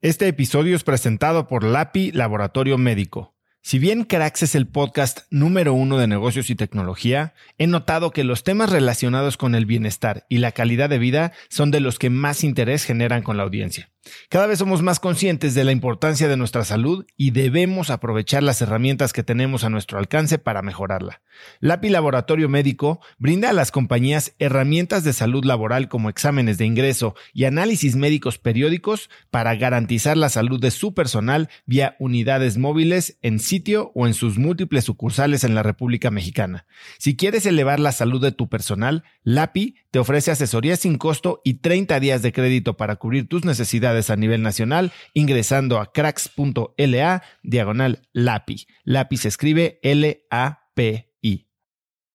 Este 0.00 0.28
episodio 0.28 0.76
es 0.76 0.84
presentado 0.84 1.48
por 1.48 1.64
LAPI 1.64 2.12
Laboratorio 2.12 2.78
Médico. 2.78 3.34
Si 3.60 3.78
bien 3.78 4.04
Cracks 4.04 4.44
es 4.44 4.54
el 4.54 4.66
podcast 4.66 5.20
número 5.30 5.74
uno 5.74 5.98
de 5.98 6.06
negocios 6.06 6.48
y 6.48 6.54
tecnología, 6.54 7.34
he 7.58 7.66
notado 7.66 8.12
que 8.12 8.24
los 8.24 8.44
temas 8.44 8.70
relacionados 8.70 9.36
con 9.36 9.54
el 9.54 9.66
bienestar 9.66 10.24
y 10.28 10.38
la 10.38 10.52
calidad 10.52 10.88
de 10.88 10.98
vida 10.98 11.32
son 11.50 11.70
de 11.70 11.80
los 11.80 11.98
que 11.98 12.08
más 12.08 12.44
interés 12.44 12.84
generan 12.84 13.22
con 13.22 13.36
la 13.36 13.42
audiencia. 13.42 13.90
Cada 14.28 14.46
vez 14.46 14.58
somos 14.58 14.82
más 14.82 15.00
conscientes 15.00 15.54
de 15.54 15.64
la 15.64 15.72
importancia 15.72 16.28
de 16.28 16.36
nuestra 16.36 16.64
salud 16.64 17.06
y 17.16 17.30
debemos 17.30 17.90
aprovechar 17.90 18.42
las 18.42 18.62
herramientas 18.62 19.12
que 19.12 19.22
tenemos 19.22 19.64
a 19.64 19.70
nuestro 19.70 19.98
alcance 19.98 20.38
para 20.38 20.62
mejorarla. 20.62 21.20
LAPI 21.60 21.90
Laboratorio 21.90 22.48
Médico 22.48 23.00
brinda 23.18 23.50
a 23.50 23.52
las 23.52 23.70
compañías 23.70 24.34
herramientas 24.38 25.04
de 25.04 25.12
salud 25.12 25.44
laboral 25.44 25.88
como 25.88 26.08
exámenes 26.08 26.58
de 26.58 26.66
ingreso 26.66 27.14
y 27.32 27.44
análisis 27.44 27.96
médicos 27.96 28.38
periódicos 28.38 29.10
para 29.30 29.54
garantizar 29.54 30.16
la 30.16 30.28
salud 30.28 30.60
de 30.60 30.70
su 30.70 30.94
personal 30.94 31.48
vía 31.66 31.96
unidades 31.98 32.56
móviles 32.56 33.18
en 33.22 33.38
sitio 33.48 33.90
o 33.94 34.06
en 34.06 34.14
sus 34.14 34.38
múltiples 34.38 34.84
sucursales 34.84 35.42
en 35.42 35.54
la 35.54 35.62
República 35.62 36.10
Mexicana. 36.10 36.66
Si 36.98 37.16
quieres 37.16 37.46
elevar 37.46 37.80
la 37.80 37.92
salud 37.92 38.22
de 38.22 38.32
tu 38.32 38.48
personal, 38.48 39.04
LAPI 39.24 39.76
te 39.90 39.98
ofrece 39.98 40.30
asesoría 40.30 40.76
sin 40.76 40.98
costo 40.98 41.40
y 41.44 41.54
30 41.54 41.98
días 41.98 42.22
de 42.22 42.32
crédito 42.32 42.76
para 42.76 42.96
cubrir 42.96 43.28
tus 43.28 43.44
necesidades 43.44 44.10
a 44.10 44.16
nivel 44.16 44.42
nacional 44.42 44.92
ingresando 45.14 45.80
a 45.80 45.92
cracks.la 45.92 47.22
diagonal 47.42 48.08
LAPI. 48.12 48.66
LAPI 48.84 49.16
se 49.16 49.28
escribe 49.28 49.80
L-A-P 49.82 51.07